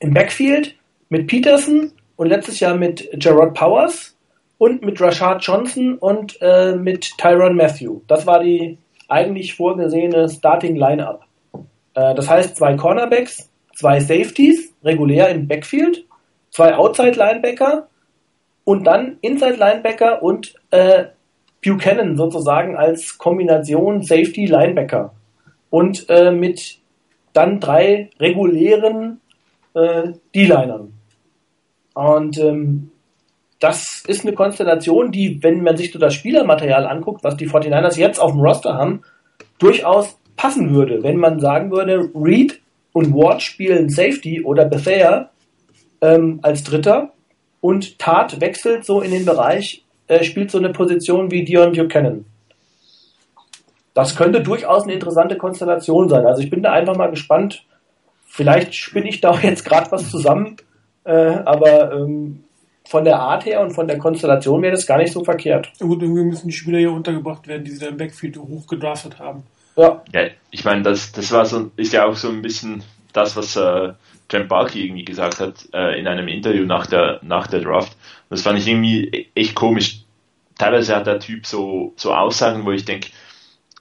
im 0.00 0.14
Backfield 0.14 0.74
mit 1.08 1.26
Peterson 1.26 1.92
und 2.16 2.28
letztes 2.28 2.60
Jahr 2.60 2.74
mit 2.74 3.08
Gerard 3.14 3.54
Powers 3.54 4.16
und 4.58 4.82
mit 4.82 5.00
Rashad 5.00 5.42
Johnson 5.42 5.96
und 5.98 6.38
äh, 6.40 6.74
mit 6.74 7.16
Tyron 7.18 7.54
Matthew. 7.54 8.00
Das 8.08 8.26
war 8.26 8.42
die 8.42 8.78
eigentlich 9.08 9.54
vorgesehene 9.54 10.28
Starting 10.28 10.76
Lineup. 10.76 11.22
Äh, 11.94 12.14
das 12.14 12.28
heißt 12.28 12.56
zwei 12.56 12.74
Cornerbacks, 12.74 13.50
zwei 13.74 14.00
Safeties, 14.00 14.74
regulär 14.82 15.28
im 15.28 15.46
Backfield, 15.46 16.04
zwei 16.50 16.74
Outside 16.74 17.12
Linebacker 17.12 17.88
und 18.68 18.84
dann 18.84 19.16
Inside 19.22 19.56
Linebacker 19.56 20.22
und 20.22 20.54
äh, 20.72 21.04
Buchanan 21.64 22.18
sozusagen 22.18 22.76
als 22.76 23.16
Kombination 23.16 24.02
Safety 24.02 24.44
Linebacker 24.44 25.14
und 25.70 26.04
äh, 26.10 26.32
mit 26.32 26.76
dann 27.32 27.60
drei 27.60 28.10
regulären 28.20 29.22
äh, 29.72 30.12
D-Linern. 30.34 30.92
Und 31.94 32.36
ähm, 32.36 32.90
das 33.58 34.04
ist 34.06 34.26
eine 34.26 34.34
Konstellation, 34.34 35.12
die, 35.12 35.42
wenn 35.42 35.62
man 35.62 35.78
sich 35.78 35.90
so 35.90 35.98
das 35.98 36.12
Spielermaterial 36.12 36.86
anguckt, 36.86 37.24
was 37.24 37.38
die 37.38 37.48
49ers 37.48 37.98
jetzt 37.98 38.20
auf 38.20 38.32
dem 38.32 38.42
Roster 38.42 38.74
haben, 38.74 39.00
durchaus 39.58 40.18
passen 40.36 40.74
würde. 40.74 41.02
Wenn 41.02 41.16
man 41.16 41.40
sagen 41.40 41.70
würde, 41.70 42.10
Reed 42.14 42.60
und 42.92 43.14
Ward 43.14 43.40
spielen 43.40 43.88
Safety 43.88 44.44
oder 44.44 44.66
Bethea 44.66 45.30
ähm, 46.02 46.40
als 46.42 46.64
Dritter 46.64 47.14
und 47.60 47.98
Tat 47.98 48.40
wechselt 48.40 48.84
so 48.84 49.00
in 49.00 49.10
den 49.10 49.24
Bereich, 49.24 49.84
äh, 50.06 50.24
spielt 50.24 50.50
so 50.50 50.58
eine 50.58 50.70
Position 50.70 51.30
wie 51.30 51.44
Dion 51.44 51.72
Buchanan. 51.72 52.24
Das 53.94 54.14
könnte 54.14 54.42
durchaus 54.42 54.84
eine 54.84 54.92
interessante 54.92 55.36
Konstellation 55.36 56.08
sein. 56.08 56.24
Also 56.24 56.42
ich 56.42 56.50
bin 56.50 56.62
da 56.62 56.72
einfach 56.72 56.96
mal 56.96 57.10
gespannt. 57.10 57.64
Vielleicht 58.26 58.74
spinne 58.74 59.08
ich 59.08 59.20
da 59.20 59.30
auch 59.32 59.40
jetzt 59.40 59.64
gerade 59.64 59.90
was 59.90 60.10
zusammen, 60.10 60.56
äh, 61.04 61.10
aber 61.12 61.92
ähm, 61.92 62.44
von 62.86 63.04
der 63.04 63.18
Art 63.18 63.44
her 63.44 63.60
und 63.60 63.72
von 63.72 63.86
der 63.86 63.98
Konstellation 63.98 64.62
wäre 64.62 64.72
das 64.72 64.86
gar 64.86 64.98
nicht 64.98 65.12
so 65.12 65.24
verkehrt. 65.24 65.70
Ja 65.78 65.86
gut, 65.86 66.00
irgendwie 66.00 66.24
müssen 66.24 66.48
die 66.48 66.54
Spieler 66.54 66.78
hier 66.78 66.92
untergebracht 66.92 67.46
werden, 67.46 67.64
die 67.64 67.72
sie 67.72 67.80
da 67.80 67.88
im 67.88 67.96
Backfield 67.96 68.38
hochgedraftet 68.38 69.18
haben. 69.18 69.42
Ja. 69.76 70.02
ja 70.12 70.28
ich 70.50 70.64
meine, 70.64 70.82
das, 70.82 71.12
das 71.12 71.30
war 71.32 71.44
so, 71.44 71.70
ist 71.76 71.92
ja 71.92 72.06
auch 72.06 72.16
so 72.16 72.28
ein 72.28 72.40
bisschen 72.40 72.82
das, 73.12 73.36
was 73.36 73.56
äh, 73.56 73.92
Trent 74.28 74.48
Barkley 74.48 74.84
irgendwie 74.84 75.04
gesagt 75.04 75.40
hat 75.40 75.68
äh, 75.72 75.98
in 75.98 76.06
einem 76.06 76.28
Interview 76.28 76.64
nach 76.64 76.86
der, 76.86 77.20
nach 77.22 77.46
der 77.46 77.60
Draft. 77.60 77.96
Das 78.30 78.42
fand 78.42 78.58
ich 78.58 78.68
irgendwie 78.68 79.30
echt 79.34 79.54
komisch. 79.54 80.02
Teilweise 80.58 80.94
hat 80.94 81.06
der 81.06 81.20
Typ 81.20 81.46
so, 81.46 81.94
so 81.96 82.14
Aussagen, 82.14 82.64
wo 82.64 82.72
ich 82.72 82.84
denke, 82.84 83.08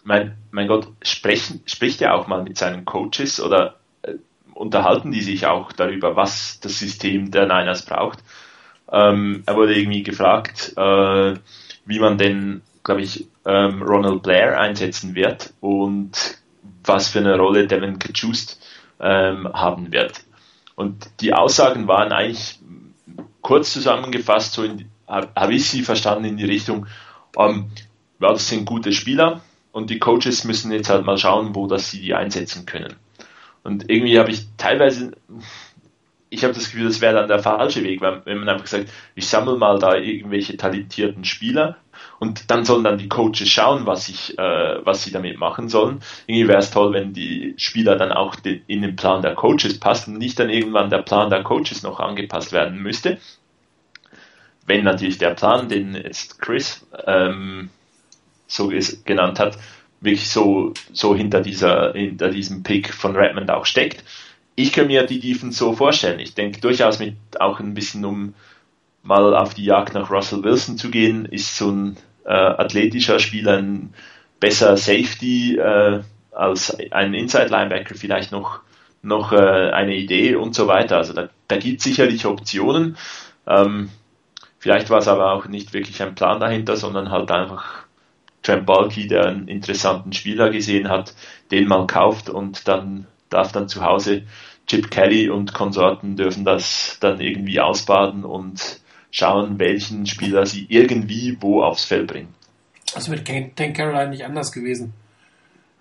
mein, 0.03 0.37
mein 0.51 0.67
Gott, 0.67 0.87
sprechen, 1.01 1.61
spricht 1.65 2.01
er 2.01 2.15
auch 2.15 2.27
mal 2.27 2.43
mit 2.43 2.57
seinen 2.57 2.85
Coaches 2.85 3.41
oder 3.41 3.75
äh, 4.03 4.13
unterhalten 4.53 5.11
die 5.11 5.21
sich 5.21 5.45
auch 5.45 5.73
darüber, 5.73 6.15
was 6.15 6.59
das 6.61 6.79
System 6.79 7.29
der 7.29 7.45
Niners 7.45 7.85
braucht? 7.85 8.19
Ähm, 8.89 9.43
er 9.45 9.55
wurde 9.57 9.77
irgendwie 9.77 10.03
gefragt, 10.03 10.73
äh, 10.77 11.33
wie 11.85 11.99
man 11.99 12.17
denn, 12.17 12.61
glaube 12.83 13.01
ich, 13.01 13.27
ähm, 13.45 13.81
Ronald 13.81 14.23
Blair 14.23 14.57
einsetzen 14.59 15.13
wird 15.13 15.53
und 15.59 16.37
was 16.85 17.09
für 17.09 17.19
eine 17.19 17.37
Rolle 17.37 17.67
Devin 17.67 17.99
Kajust 17.99 18.61
ähm, 19.01 19.51
haben 19.53 19.91
wird. 19.91 20.21
Und 20.77 21.09
die 21.21 21.33
Aussagen 21.33 21.87
waren 21.87 22.11
eigentlich 22.11 22.59
kurz 23.41 23.73
zusammengefasst, 23.73 24.53
so 24.53 24.63
habe 25.07 25.27
hab 25.35 25.49
ich 25.49 25.67
sie 25.67 25.81
verstanden 25.81 26.25
in 26.25 26.37
die 26.37 26.45
Richtung, 26.45 26.85
ähm, 27.35 27.71
ja, 28.19 28.29
das 28.29 28.47
sind 28.47 28.65
gute 28.65 28.93
Spieler 28.93 29.41
und 29.71 29.89
die 29.89 29.97
Coaches 29.97 30.43
müssen 30.43 30.71
jetzt 30.71 30.89
halt 30.89 31.03
mal 31.03 31.17
schauen, 31.17 31.55
wo 31.55 31.65
das 31.65 31.89
sie 31.89 31.99
die 31.99 32.13
einsetzen 32.13 32.67
können. 32.67 32.95
Und 33.63 33.89
irgendwie 33.89 34.19
habe 34.19 34.29
ich 34.29 34.45
teilweise 34.57 35.13
ich 36.29 36.43
habe 36.43 36.53
das 36.53 36.65
Gefühl, 36.65 36.85
das 36.85 37.01
wäre 37.01 37.15
dann 37.15 37.27
der 37.27 37.39
falsche 37.39 37.83
Weg, 37.83 38.01
wenn, 38.01 38.25
wenn 38.25 38.39
man 38.39 38.49
einfach 38.49 38.67
sagt, 38.67 38.91
ich 39.15 39.27
sammle 39.27 39.57
mal 39.57 39.79
da 39.79 39.95
irgendwelche 39.95 40.57
talentierten 40.57 41.23
Spieler 41.23 41.77
und 42.19 42.49
dann 42.49 42.65
sollen 42.65 42.83
dann 42.83 42.97
die 42.97 43.09
Coaches 43.09 43.47
schauen, 43.47 43.85
was 43.85 44.09
ich, 44.09 44.37
äh, 44.37 44.85
was 44.85 45.03
sie 45.03 45.11
damit 45.11 45.37
machen 45.37 45.69
sollen. 45.69 46.01
Irgendwie 46.25 46.47
wäre 46.47 46.59
es 46.59 46.71
toll, 46.71 46.93
wenn 46.93 47.13
die 47.13 47.53
Spieler 47.57 47.95
dann 47.95 48.11
auch 48.11 48.35
de, 48.35 48.61
in 48.67 48.81
den 48.81 48.95
Plan 48.95 49.21
der 49.21 49.35
Coaches 49.35 49.79
passen 49.79 50.13
und 50.13 50.19
nicht 50.19 50.39
dann 50.39 50.49
irgendwann 50.49 50.89
der 50.89 51.03
Plan 51.03 51.29
der 51.29 51.43
Coaches 51.43 51.83
noch 51.83 51.99
angepasst 51.99 52.51
werden 52.51 52.79
müsste. 52.81 53.19
Wenn 54.65 54.83
natürlich 54.83 55.17
der 55.17 55.35
Plan, 55.35 55.69
den 55.69 55.95
jetzt 55.95 56.41
Chris 56.41 56.85
ähm, 57.05 57.69
so 58.47 58.71
genannt 59.05 59.39
hat, 59.39 59.57
wirklich 60.01 60.29
so, 60.29 60.73
so 60.91 61.15
hinter 61.15 61.41
dieser, 61.41 61.93
hinter 61.93 62.29
diesem 62.29 62.63
Pick 62.63 62.93
von 62.93 63.15
Redmond 63.15 63.49
auch 63.51 63.65
steckt 63.65 64.03
ich 64.59 64.73
kann 64.73 64.87
mir 64.87 65.05
die 65.05 65.19
Defense 65.19 65.59
so 65.59 65.73
vorstellen. 65.73 66.19
Ich 66.19 66.33
denke 66.33 66.59
durchaus 66.59 66.97
mit 66.97 67.15
auch 67.39 67.59
ein 67.59 67.75
bisschen 67.75 68.03
um 68.03 68.33
mal 69.07 69.35
auf 69.35 69.53
die 69.53 69.63
Jagd 69.63 69.93
nach 69.93 70.11
Russell 70.11 70.43
Wilson 70.43 70.77
zu 70.77 70.91
gehen, 70.91 71.25
ist 71.25 71.57
so 71.57 71.71
ein 71.71 71.97
äh, 72.25 72.33
athletischer 72.33 73.19
Spieler 73.19 73.57
ein 73.57 73.93
besser 74.39 74.75
Safety 74.75 75.57
äh, 75.57 76.01
als 76.31 76.77
ein 76.91 77.13
Inside 77.13 77.47
Linebacker 77.47 77.95
vielleicht 77.95 78.31
noch 78.31 78.59
noch 79.01 79.31
äh, 79.31 79.71
eine 79.71 79.95
Idee 79.95 80.35
und 80.35 80.53
so 80.53 80.67
weiter. 80.67 80.97
Also 80.97 81.13
da, 81.13 81.29
da 81.47 81.57
gibt 81.57 81.81
sicherlich 81.81 82.25
Optionen. 82.25 82.97
Ähm, 83.47 83.89
vielleicht 84.59 84.89
war 84.89 84.99
es 84.99 85.07
aber 85.07 85.31
auch 85.31 85.47
nicht 85.47 85.73
wirklich 85.73 86.01
ein 86.03 86.15
Plan 86.15 86.41
dahinter, 86.41 86.75
sondern 86.75 87.09
halt 87.09 87.31
einfach 87.31 87.85
Trent 88.43 88.65
Balky, 88.65 89.07
der 89.07 89.27
einen 89.27 89.47
interessanten 89.47 90.11
Spieler 90.11 90.49
gesehen 90.49 90.89
hat, 90.89 91.13
den 91.51 91.67
man 91.67 91.87
kauft 91.87 92.29
und 92.29 92.67
dann 92.67 93.07
darf 93.29 93.53
dann 93.53 93.69
zu 93.69 93.83
Hause 93.83 94.23
Chip 94.67 94.91
Kelly 94.91 95.29
und 95.29 95.53
Konsorten 95.53 96.17
dürfen 96.17 96.43
das 96.43 96.97
dann 96.99 97.21
irgendwie 97.21 97.61
ausbaden 97.61 98.25
und 98.25 98.81
schauen, 99.11 99.59
welchen 99.59 100.05
Spieler 100.05 100.45
sie 100.45 100.65
irgendwie 100.69 101.37
wo 101.39 101.63
aufs 101.63 101.85
Feld 101.85 102.07
bringen. 102.07 102.33
Das 102.93 103.09
wird 103.09 103.25
Tank 103.25 103.75
Caroline 103.75 104.09
nicht 104.09 104.25
anders 104.25 104.51
gewesen. 104.51 104.93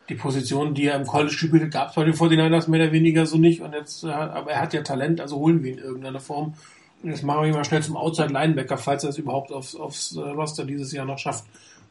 Die 0.09 0.15
Position, 0.15 0.75
die 0.75 0.87
er 0.87 0.97
im 0.97 1.07
College 1.07 1.33
spielte, 1.33 1.69
gab 1.69 1.89
es 1.89 1.95
bei 1.95 2.05
den 2.05 2.15
49ers 2.15 2.71
mehr 2.71 2.83
oder 2.83 2.93
weniger 2.93 3.27
so 3.27 3.39
nicht. 3.39 3.61
Und 3.61 3.73
jetzt, 3.73 4.05
äh, 4.05 4.09
aber 4.09 4.53
er 4.53 4.61
hat 4.61 4.73
ja 4.73 4.83
Talent, 4.83 5.21
also 5.21 5.37
holen 5.37 5.63
wir 5.63 5.73
ihn 5.73 5.79
in 5.79 5.85
irgendeiner 5.85 6.21
Form. 6.21 6.55
Und 7.03 7.11
jetzt 7.11 7.25
machen 7.25 7.43
wir 7.43 7.49
ihn 7.49 7.55
mal 7.55 7.65
schnell 7.65 7.83
zum 7.83 7.97
Outside 7.97 8.33
Linebacker, 8.33 8.79
falls 8.79 9.05
er 9.05 9.11
es 9.11 9.19
überhaupt 9.19 9.51
aufs, 9.53 9.75
aufs 9.75 10.17
Roster 10.17 10.65
dieses 10.65 10.93
Jahr 10.93 11.05
noch 11.05 11.19
schafft. 11.19 11.45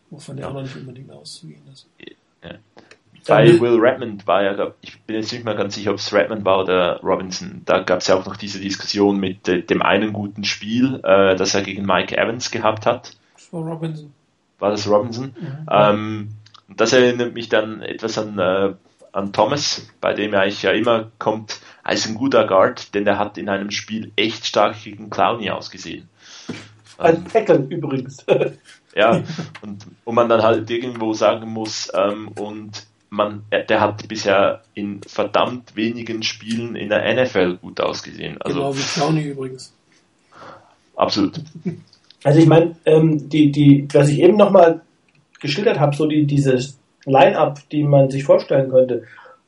Wovon 0.09 0.37
der 0.37 0.49
auch 0.49 0.53
noch 0.53 0.61
nicht 0.61 0.75
unbedingt 0.75 1.11
auszugehen 1.11 1.61
ist. 1.71 1.87
Ja. 2.43 2.51
Bei 3.27 3.59
Will 3.59 3.79
Redmond 3.79 4.27
war 4.27 4.43
ja, 4.43 4.73
ich 4.81 5.01
bin 5.01 5.15
jetzt 5.15 5.31
nicht 5.31 5.45
mehr 5.45 5.55
ganz 5.55 5.75
sicher, 5.75 5.91
ob 5.91 5.97
es 5.97 6.13
Redmond 6.13 6.45
war 6.45 6.59
oder 6.59 6.99
Robinson. 7.01 7.61
Da 7.65 7.79
gab 7.79 7.99
es 7.99 8.07
ja 8.07 8.15
auch 8.15 8.25
noch 8.25 8.35
diese 8.35 8.59
Diskussion 8.59 9.19
mit 9.19 9.47
äh, 9.47 9.61
dem 9.63 9.81
einen 9.81 10.13
guten 10.13 10.43
Spiel, 10.43 11.01
äh, 11.03 11.35
das 11.35 11.55
er 11.55 11.63
gegen 11.63 11.85
Mike 11.85 12.17
Evans 12.17 12.51
gehabt 12.51 12.85
hat. 12.85 13.15
Das 13.33 13.51
war 13.51 13.61
Robinson. 13.61 14.13
War 14.59 14.71
das 14.71 14.87
Robinson? 14.87 15.35
Mhm. 15.39 15.67
Ähm, 15.71 16.29
das 16.75 16.93
erinnert 16.93 17.33
mich 17.33 17.49
dann 17.49 17.81
etwas 17.81 18.17
an, 18.17 18.37
äh, 18.39 18.73
an 19.11 19.33
Thomas, 19.33 19.87
bei 20.01 20.13
dem 20.13 20.33
er 20.33 20.41
eigentlich 20.41 20.63
ja 20.63 20.71
immer 20.71 21.11
kommt 21.19 21.59
als 21.83 22.07
ein 22.07 22.15
guter 22.15 22.47
Guard, 22.47 22.93
denn 22.95 23.05
er 23.05 23.17
hat 23.17 23.37
in 23.37 23.49
einem 23.49 23.71
Spiel 23.71 24.11
echt 24.15 24.45
stark 24.45 24.83
gegen 24.83 25.09
Clowny 25.09 25.49
ausgesehen. 25.51 26.09
Ein 26.97 27.17
ähm, 27.17 27.27
Tackle 27.27 27.67
übrigens. 27.69 28.25
ja, 28.95 29.21
und, 29.61 29.85
und 30.03 30.15
man 30.15 30.29
dann 30.29 30.41
halt 30.41 30.69
irgendwo 30.69 31.13
sagen 31.13 31.49
muss, 31.51 31.91
ähm, 31.93 32.29
und 32.29 32.85
man, 33.09 33.43
der 33.51 33.81
hat 33.81 34.07
bisher 34.07 34.61
in 34.73 35.01
verdammt 35.03 35.75
wenigen 35.75 36.23
Spielen 36.23 36.75
in 36.75 36.89
der 36.89 37.13
NFL 37.13 37.57
gut 37.57 37.79
ausgesehen. 37.79 38.41
Also, 38.41 38.59
genau 38.59 38.75
wie 38.75 38.81
Clowney 38.81 39.23
übrigens. 39.23 39.73
Absolut. 40.95 41.41
Also 42.23 42.39
ich 42.39 42.47
meine, 42.47 42.75
ähm, 42.85 43.29
die, 43.29 43.51
die, 43.51 43.87
was 43.93 44.09
ich 44.09 44.19
eben 44.19 44.37
nochmal 44.37 44.81
geschildert 45.39 45.79
habe, 45.79 45.95
so 45.95 46.07
die, 46.07 46.25
dieses 46.25 46.79
Line-up, 47.05 47.59
die 47.71 47.83
man 47.83 48.09
sich 48.09 48.23
vorstellen 48.23 48.71
könnte. 48.71 49.03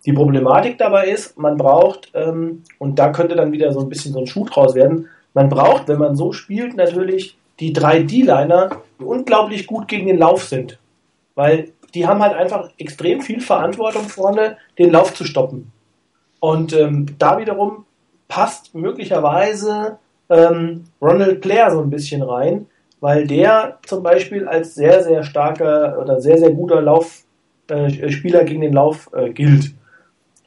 Die 0.05 0.13
Problematik 0.13 0.77
dabei 0.77 1.07
ist, 1.07 1.37
man 1.37 1.57
braucht, 1.57 2.11
ähm, 2.13 2.63
und 2.77 2.99
da 2.99 3.11
könnte 3.11 3.35
dann 3.35 3.51
wieder 3.51 3.71
so 3.71 3.79
ein 3.79 3.89
bisschen 3.89 4.13
so 4.13 4.19
ein 4.19 4.27
Schuh 4.27 4.45
draus 4.45 4.75
werden, 4.75 5.07
man 5.33 5.49
braucht, 5.49 5.87
wenn 5.87 5.99
man 5.99 6.15
so 6.15 6.31
spielt, 6.31 6.75
natürlich 6.75 7.37
die 7.59 7.73
drei 7.73 8.03
D-Liner, 8.03 8.81
die 8.99 9.03
unglaublich 9.03 9.67
gut 9.67 9.87
gegen 9.87 10.07
den 10.07 10.17
Lauf 10.17 10.43
sind. 10.43 10.77
Weil 11.35 11.71
die 11.93 12.07
haben 12.07 12.21
halt 12.21 12.33
einfach 12.33 12.69
extrem 12.77 13.21
viel 13.21 13.41
Verantwortung 13.41 14.03
vorne, 14.03 14.57
den 14.77 14.91
Lauf 14.91 15.13
zu 15.13 15.23
stoppen. 15.23 15.71
Und 16.39 16.73
ähm, 16.73 17.07
da 17.17 17.39
wiederum 17.39 17.85
passt 18.27 18.75
möglicherweise 18.75 19.97
ähm, 20.29 20.85
Ronald 21.01 21.41
Blair 21.41 21.71
so 21.71 21.81
ein 21.81 21.89
bisschen 21.89 22.21
rein, 22.21 22.67
weil 22.99 23.27
der 23.27 23.79
zum 23.85 24.03
Beispiel 24.03 24.47
als 24.47 24.75
sehr, 24.75 25.03
sehr 25.03 25.23
starker 25.23 25.99
oder 26.01 26.21
sehr, 26.21 26.37
sehr 26.37 26.51
guter 26.51 26.81
Laufspieler 26.81 28.41
äh, 28.41 28.45
gegen 28.45 28.61
den 28.61 28.73
Lauf 28.73 29.09
äh, 29.13 29.29
gilt. 29.29 29.73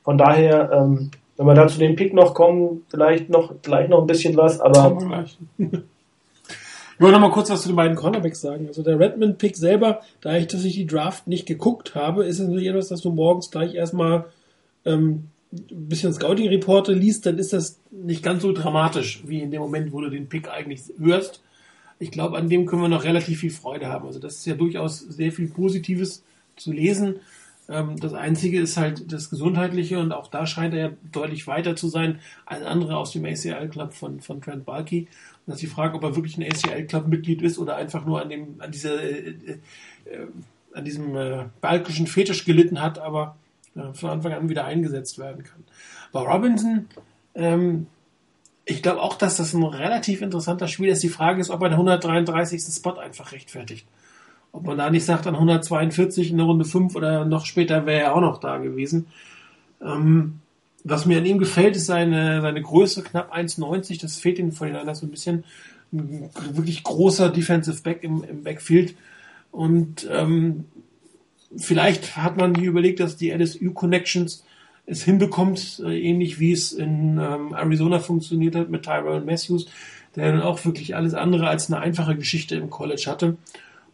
Von 0.05 0.19
daher, 0.19 0.71
ähm, 0.73 1.11
wenn 1.37 1.47
wir 1.47 1.55
da 1.55 1.69
zu 1.69 1.79
dem 1.79 1.97
Pick 1.97 2.13
noch 2.13 2.35
kommen, 2.35 2.85
vielleicht 2.91 3.31
noch, 3.31 3.55
gleich 3.63 3.89
noch 3.89 4.01
ein 4.03 4.07
bisschen 4.07 4.37
was, 4.37 4.61
aber. 4.61 5.25
Ich 7.01 7.03
wollte 7.03 7.19
noch 7.19 7.29
mal 7.29 7.33
kurz 7.33 7.49
was 7.49 7.63
zu 7.63 7.69
den 7.69 7.77
beiden 7.77 7.97
Cornerbacks 7.97 8.43
sagen. 8.43 8.67
Also 8.67 8.83
der 8.83 9.01
Redmond-Pick 9.01 9.57
selber, 9.57 10.03
da 10.21 10.37
ich, 10.37 10.49
dass 10.49 10.67
ich 10.67 10.75
die 10.75 10.87
Draft 10.87 11.27
nicht 11.27 11.47
geguckt 11.47 11.95
habe, 11.95 12.27
ist 12.27 12.39
es 12.39 12.47
natürlich 12.47 12.69
etwas, 12.69 12.89
dass 12.89 13.01
du 13.01 13.11
morgens 13.11 13.51
gleich 13.51 13.73
erstmal 13.73 14.27
ähm, 14.85 15.29
ein 15.51 15.89
bisschen 15.89 16.13
Scouting-Reporte 16.13 16.93
liest, 16.93 17.25
dann 17.25 17.39
ist 17.39 17.55
das 17.55 17.81
nicht 17.91 18.23
ganz 18.23 18.43
so 18.43 18.53
dramatisch, 18.53 19.23
wie 19.25 19.41
in 19.41 19.51
dem 19.51 19.63
Moment, 19.63 19.95
wo 19.95 20.03
du 20.03 20.11
den 20.11 20.29
Pick 20.29 20.51
eigentlich 20.51 20.83
hörst. 20.99 21.41
Ich 21.99 22.11
glaube, 22.11 22.37
an 22.37 22.51
dem 22.51 22.67
können 22.67 22.83
wir 22.83 22.89
noch 22.91 23.05
relativ 23.05 23.41
viel 23.41 23.51
Freude 23.51 23.87
haben. 23.87 24.07
Also 24.07 24.19
das 24.19 24.37
ist 24.37 24.45
ja 24.45 24.55
durchaus 24.55 24.99
sehr 24.99 25.33
viel 25.33 25.49
Positives 25.49 26.23
zu 26.57 26.71
lesen. 26.71 27.21
Ähm, 27.71 27.99
das 27.99 28.13
Einzige 28.13 28.61
ist 28.61 28.77
halt 28.77 29.11
das 29.11 29.31
Gesundheitliche 29.31 29.99
und 30.01 30.13
auch 30.13 30.27
da 30.27 30.45
scheint 30.45 30.75
er 30.75 30.81
ja 30.81 30.91
deutlich 31.13 31.47
weiter 31.47 31.77
zu 31.77 31.89
sein 31.89 32.19
als 32.45 32.63
andere 32.67 32.99
aus 32.99 33.13
dem 33.13 33.25
ACL-Club 33.25 33.95
von, 33.95 34.21
von 34.21 34.43
Trent 34.43 34.67
Balky. 34.67 35.09
Das 35.51 35.57
ist 35.57 35.63
die 35.63 35.75
Frage, 35.75 35.97
ob 35.97 36.03
er 36.05 36.17
wirklich 36.17 36.39
ein 36.39 36.45
ACL-Club-Mitglied 36.45 37.43
ist 37.43 37.59
oder 37.59 37.77
einfach 37.77 38.05
nur 38.05 38.21
an 38.23 38.29
dem, 38.29 38.61
an 38.61 38.71
dieser, 38.71 39.03
äh, 39.03 39.31
äh, 39.31 39.59
äh, 40.05 40.27
an 40.73 40.85
diesem 40.85 41.17
äh, 41.17 41.45
balkischen 41.61 42.07
Fetisch 42.07 42.45
gelitten 42.45 42.81
hat, 42.81 42.99
aber 42.99 43.37
äh, 43.75 43.93
von 43.93 44.11
Anfang 44.11 44.33
an 44.33 44.49
wieder 44.49 44.65
eingesetzt 44.65 45.19
werden 45.19 45.45
kann. 45.45 45.65
Bei 46.13 46.21
Robinson, 46.21 46.87
ähm, 47.35 47.87
ich 48.65 48.83
glaube 48.83 49.03
auch, 49.03 49.17
dass 49.17 49.37
das 49.37 49.55
ein 49.55 49.63
relativ 49.63 50.23
interessanter 50.23 50.69
Spiel 50.69 50.89
ist. 50.89 51.03
Die 51.03 51.09
Frage 51.09 51.41
ist, 51.41 51.51
ob 51.51 51.63
er 51.63 51.71
den 51.71 51.75
133. 51.75 52.63
Spot 52.63 52.99
einfach 52.99 53.33
rechtfertigt. 53.33 53.87
Ob 54.53 54.65
man 54.65 54.79
da 54.79 54.91
nicht 54.91 55.05
sagt, 55.05 55.27
an 55.27 55.35
142 55.35 56.31
in 56.31 56.37
der 56.37 56.47
Runde 56.47 56.65
5 56.65 56.95
oder 56.95 57.25
noch 57.25 57.47
später 57.47 57.87
wäre 57.87 58.01
er 58.01 58.15
auch 58.15 58.21
noch 58.21 58.39
da 58.39 58.59
gewesen. 58.59 59.07
Ähm, 59.81 60.40
was 60.85 61.07
mir 61.07 61.19
an 61.19 61.27
ihm 61.27 61.39
gefällt, 61.39 61.77
ist 61.77 61.87
seine, 61.87 62.41
seine 62.41 62.63
Größe, 62.63 63.03
knapp 63.03 63.35
1,90. 63.35 64.01
Das 64.01 64.17
fehlt 64.17 64.39
ihm 64.39 64.53
von 64.53 64.73
den 64.73 64.95
so 64.95 65.07
ein 65.07 65.11
bisschen. 65.11 65.45
Ein 65.93 66.31
wirklich 66.53 66.85
großer 66.85 67.31
Defensive 67.31 67.83
Back 67.83 68.05
im, 68.05 68.23
im 68.23 68.45
Backfield. 68.45 68.95
Und 69.51 70.09
ähm, 70.11 70.65
vielleicht 71.57 72.17
hat 72.17 72.37
man 72.37 72.55
hier 72.55 72.69
überlegt, 72.69 73.01
dass 73.01 73.17
die 73.17 73.31
LSU 73.31 73.73
Connections 73.73 74.45
es 74.87 75.03
hinbekommt, 75.03 75.83
äh, 75.85 76.01
ähnlich 76.01 76.41
wie 76.41 76.53
es 76.53 76.73
in 76.73 77.19
ähm, 77.19 77.55
Arizona 77.55 77.99
funktioniert 77.99 78.55
hat 78.55 78.71
mit 78.71 78.85
Tyrone 78.85 79.25
Matthews, 79.25 79.67
der 80.17 80.33
dann 80.33 80.43
auch 80.43 80.65
wirklich 80.65 80.97
alles 80.97 81.15
andere 81.15 81.49
als 81.49 81.71
eine 81.71 81.81
einfache 81.81 82.17
Geschichte 82.17 82.57
im 82.57 82.71
College 82.71 83.05
hatte. 83.07 83.37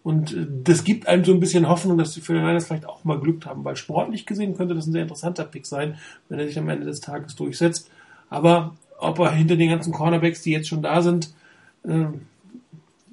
Und 0.07 0.33
äh, 0.35 0.47
das 0.63 0.85
gibt 0.85 1.09
einem 1.09 1.25
so 1.25 1.33
ein 1.33 1.41
bisschen 1.41 1.69
Hoffnung, 1.69 1.99
dass 1.99 2.13
die 2.13 2.21
49ers 2.21 2.67
vielleicht 2.67 2.87
auch 2.87 3.03
mal 3.03 3.19
Glück 3.19 3.45
haben, 3.45 3.65
weil 3.65 3.75
sportlich 3.75 4.25
gesehen 4.25 4.57
könnte 4.57 4.77
das 4.77 4.87
ein 4.87 4.93
sehr 4.93 5.03
interessanter 5.03 5.43
Pick 5.43 5.67
sein, 5.67 5.99
wenn 6.29 6.39
er 6.39 6.47
sich 6.47 6.57
am 6.61 6.69
Ende 6.69 6.87
des 6.87 7.01
Tages 7.01 7.35
durchsetzt. 7.35 7.91
Aber 8.31 8.77
ob 9.01 9.19
er 9.19 9.33
hinter 9.33 9.57
den 9.57 9.69
ganzen 9.69 9.93
Cornerbacks, 9.93 10.43
die 10.43 10.53
jetzt 10.53 10.69
schon 10.69 10.81
da 10.81 11.03
sind, 11.03 11.35
äh, 11.83 12.05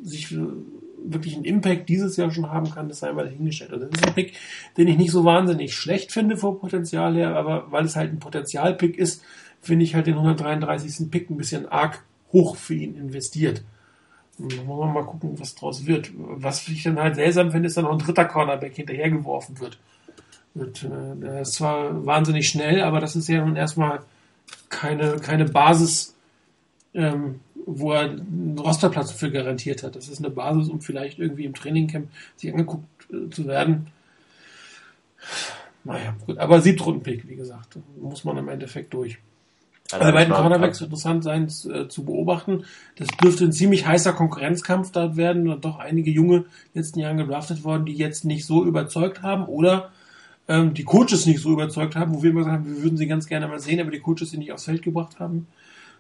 sich 0.04 0.38
wirklich 1.04 1.34
einen 1.34 1.46
Impact 1.46 1.90
dieses 1.90 2.16
Jahr 2.16 2.30
schon 2.30 2.52
haben 2.52 2.70
kann, 2.70 2.90
das 2.90 3.00
sei 3.00 3.12
mal 3.12 3.26
dahingestellt. 3.26 3.74
Also 3.74 3.88
das 3.88 4.00
ist 4.00 4.08
ein 4.08 4.14
Pick, 4.14 4.34
den 4.78 4.88
ich 4.88 4.98
nicht 5.00 5.12
so 5.12 5.26
wahnsinnig 5.26 5.74
schlecht 5.74 6.12
finde 6.12 6.38
vor 6.38 6.60
Potenzial 6.60 7.16
her, 7.16 7.36
aber 7.36 7.72
weil 7.72 7.86
es 7.86 7.96
halt 7.96 8.14
ein 8.14 8.20
Potenzialpick 8.20 9.00
ist, 9.00 9.24
finde 9.62 9.84
ich 9.84 9.96
halt 9.96 10.06
den 10.06 10.14
133. 10.14 11.10
Pick 11.10 11.32
ein 11.32 11.38
bisschen 11.38 11.66
arg 11.66 12.04
hoch 12.32 12.56
für 12.56 12.76
ihn 12.76 12.96
investiert. 12.96 13.64
Da 14.38 14.68
wir 14.68 14.86
mal 14.88 15.06
gucken, 15.06 15.40
was 15.40 15.56
draus 15.56 15.86
wird. 15.86 16.12
Was 16.16 16.68
ich 16.68 16.84
dann 16.84 17.00
halt 17.00 17.16
seltsam 17.16 17.52
finde, 17.52 17.68
ist 17.68 17.78
dann 17.78 17.86
noch 17.86 17.92
ein 17.92 18.00
dritter 18.00 18.26
Cornerback 18.26 18.76
hinterhergeworfen 18.76 19.60
wird. 19.60 19.78
wird 20.54 20.84
äh, 20.84 21.16
der 21.22 21.42
ist 21.42 21.54
zwar 21.54 22.06
wahnsinnig 22.06 22.48
schnell, 22.48 22.82
aber 22.82 23.00
das 23.00 23.16
ist 23.16 23.28
ja 23.28 23.46
nun 23.46 23.56
erstmal 23.56 24.02
keine, 24.70 25.18
keine 25.18 25.46
Basis, 25.46 26.16
ähm, 26.94 27.42
wo 27.66 27.94
er 27.94 28.10
einen 28.10 28.58
Rosterplatz 28.58 29.12
für 29.12 29.32
garantiert 29.32 29.84
hat. 29.84 29.96
Das 29.96 30.10
ist 30.10 30.20
eine 30.20 30.32
Basis, 30.32 30.68
um 30.70 30.82
vielleicht 30.82 31.20
irgendwie 31.20 31.46
im 31.46 31.54
Trainingcamp 31.54 32.10
sich 32.36 32.52
angeguckt 32.52 32.86
äh, 33.12 33.30
zu 33.30 33.48
werden. 33.48 33.88
Naja, 35.84 36.16
gut. 36.26 36.38
Aber 36.38 36.62
Siebtrunden-Pick, 36.62 37.28
wie 37.28 37.36
gesagt, 37.36 37.78
muss 38.02 38.24
man 38.24 38.38
im 38.38 38.50
Endeffekt 38.50 38.94
durch. 38.94 39.20
Also 39.94 40.14
bei 40.14 40.26
den 40.26 40.34
Cornerbacks 40.34 40.82
interessant 40.82 41.24
sein 41.24 41.46
äh, 41.46 41.88
zu 41.88 42.06
beobachten. 42.06 42.66
Das 42.96 43.08
dürfte 43.22 43.46
ein 43.46 43.52
ziemlich 43.52 43.86
heißer 43.86 44.14
Konkurrenzkampf 44.14 44.92
dort 44.92 45.16
werden 45.16 45.48
und 45.48 45.66
doch 45.66 45.80
einige 45.80 46.12
junge 46.12 46.38
in 46.38 46.44
den 46.44 46.50
letzten 46.76 47.00
Jahren 47.00 47.18
gedraftet 47.18 47.64
worden, 47.64 47.86
die 47.86 47.94
jetzt 47.94 48.26
nicht 48.26 48.46
so 48.46 48.66
überzeugt 48.66 49.22
haben 49.22 49.46
oder 49.46 49.92
ähm, 50.48 50.74
die 50.74 50.84
Coaches 50.84 51.26
nicht 51.26 51.40
so 51.40 51.52
überzeugt 51.52 51.96
haben, 51.96 52.14
wo 52.14 52.24
wir 52.24 52.32
immer 52.32 52.42
gesagt 52.42 52.60
haben, 52.60 52.76
wir 52.76 52.84
würden 52.84 52.98
sie 52.98 53.08
ganz 53.08 53.28
gerne 53.28 53.48
mal 53.48 53.60
sehen, 53.60 53.80
aber 53.80 53.92
die 53.92 54.00
Coaches 54.00 54.32
sie 54.32 54.38
nicht 54.38 54.52
aufs 54.52 54.66
Feld 54.66 54.82
gebracht 54.82 55.20
haben. 55.20 55.48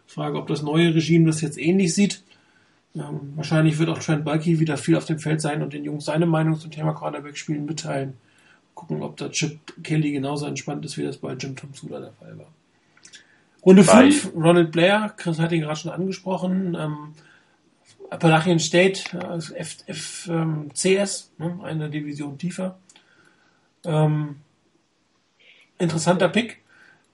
Frage, 0.05 0.37
ob 0.37 0.47
das 0.47 0.61
neue 0.61 0.93
Regime 0.93 1.25
das 1.25 1.41
jetzt 1.41 1.57
ähnlich 1.57 1.93
sieht. 1.93 2.23
Ähm, 2.95 3.33
wahrscheinlich 3.35 3.79
wird 3.79 3.89
auch 3.89 3.99
Trent 3.99 4.25
Bulky 4.25 4.59
wieder 4.59 4.77
viel 4.77 4.95
auf 4.95 5.05
dem 5.05 5.19
Feld 5.19 5.41
sein 5.41 5.63
und 5.63 5.73
den 5.73 5.83
Jungs 5.83 6.05
seine 6.05 6.25
Meinung 6.25 6.59
zum 6.59 6.71
Thema 6.71 6.93
Cornerback-Spielen 6.93 7.65
mitteilen. 7.65 8.13
Gucken, 8.75 9.01
ob 9.01 9.17
da 9.17 9.29
Chip 9.29 9.59
Kelly 9.83 10.11
genauso 10.11 10.45
entspannt 10.45 10.83
ist, 10.85 10.97
wie 10.97 11.03
das 11.03 11.17
bei 11.17 11.33
Jim 11.33 11.55
Tom 11.55 11.73
Sula 11.73 11.99
der 11.99 12.11
Fall 12.11 12.37
war. 12.37 12.51
Runde 13.65 13.83
5, 13.83 14.33
Ronald 14.35 14.71
Blair, 14.71 15.13
Chris 15.15 15.39
hat 15.39 15.51
ihn 15.51 15.61
gerade 15.61 15.79
schon 15.79 15.91
angesprochen. 15.91 16.75
Ähm, 16.77 17.13
Appalachian 18.09 18.59
State, 18.59 19.17
äh, 19.17 19.59
F, 19.59 19.77
F, 19.87 20.29
ähm, 20.29 20.69
CS, 20.73 21.31
ne, 21.37 21.59
eine 21.63 21.89
Division 21.89 22.37
tiefer. 22.37 22.77
Ähm, 23.85 24.35
interessanter 25.77 26.29
Pick, 26.29 26.61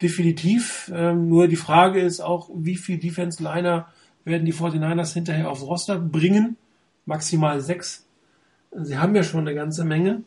definitiv. 0.01 0.91
Ähm, 0.93 1.29
nur 1.29 1.47
die 1.47 1.55
Frage 1.55 2.01
ist 2.01 2.19
auch, 2.19 2.49
wie 2.53 2.75
viel 2.75 2.97
Defense 2.97 3.41
Liner 3.41 3.87
werden 4.25 4.45
die 4.45 4.53
49ers 4.53 5.13
hinterher 5.13 5.49
aufs 5.49 5.61
Roster 5.61 5.99
bringen? 5.99 6.57
Maximal 7.05 7.61
sechs. 7.61 8.05
Sie 8.71 8.97
haben 8.97 9.15
ja 9.15 9.23
schon 9.23 9.41
eine 9.41 9.55
ganze 9.55 9.85
Menge. 9.85 10.23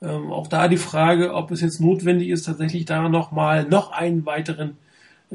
Ähm, 0.00 0.32
auch 0.32 0.46
da 0.46 0.68
die 0.68 0.76
Frage, 0.76 1.34
ob 1.34 1.50
es 1.52 1.60
jetzt 1.60 1.80
notwendig 1.80 2.28
ist, 2.28 2.44
tatsächlich 2.44 2.84
da 2.84 3.08
nochmal 3.08 3.64
noch 3.64 3.92
einen 3.92 4.26
weiteren 4.26 4.76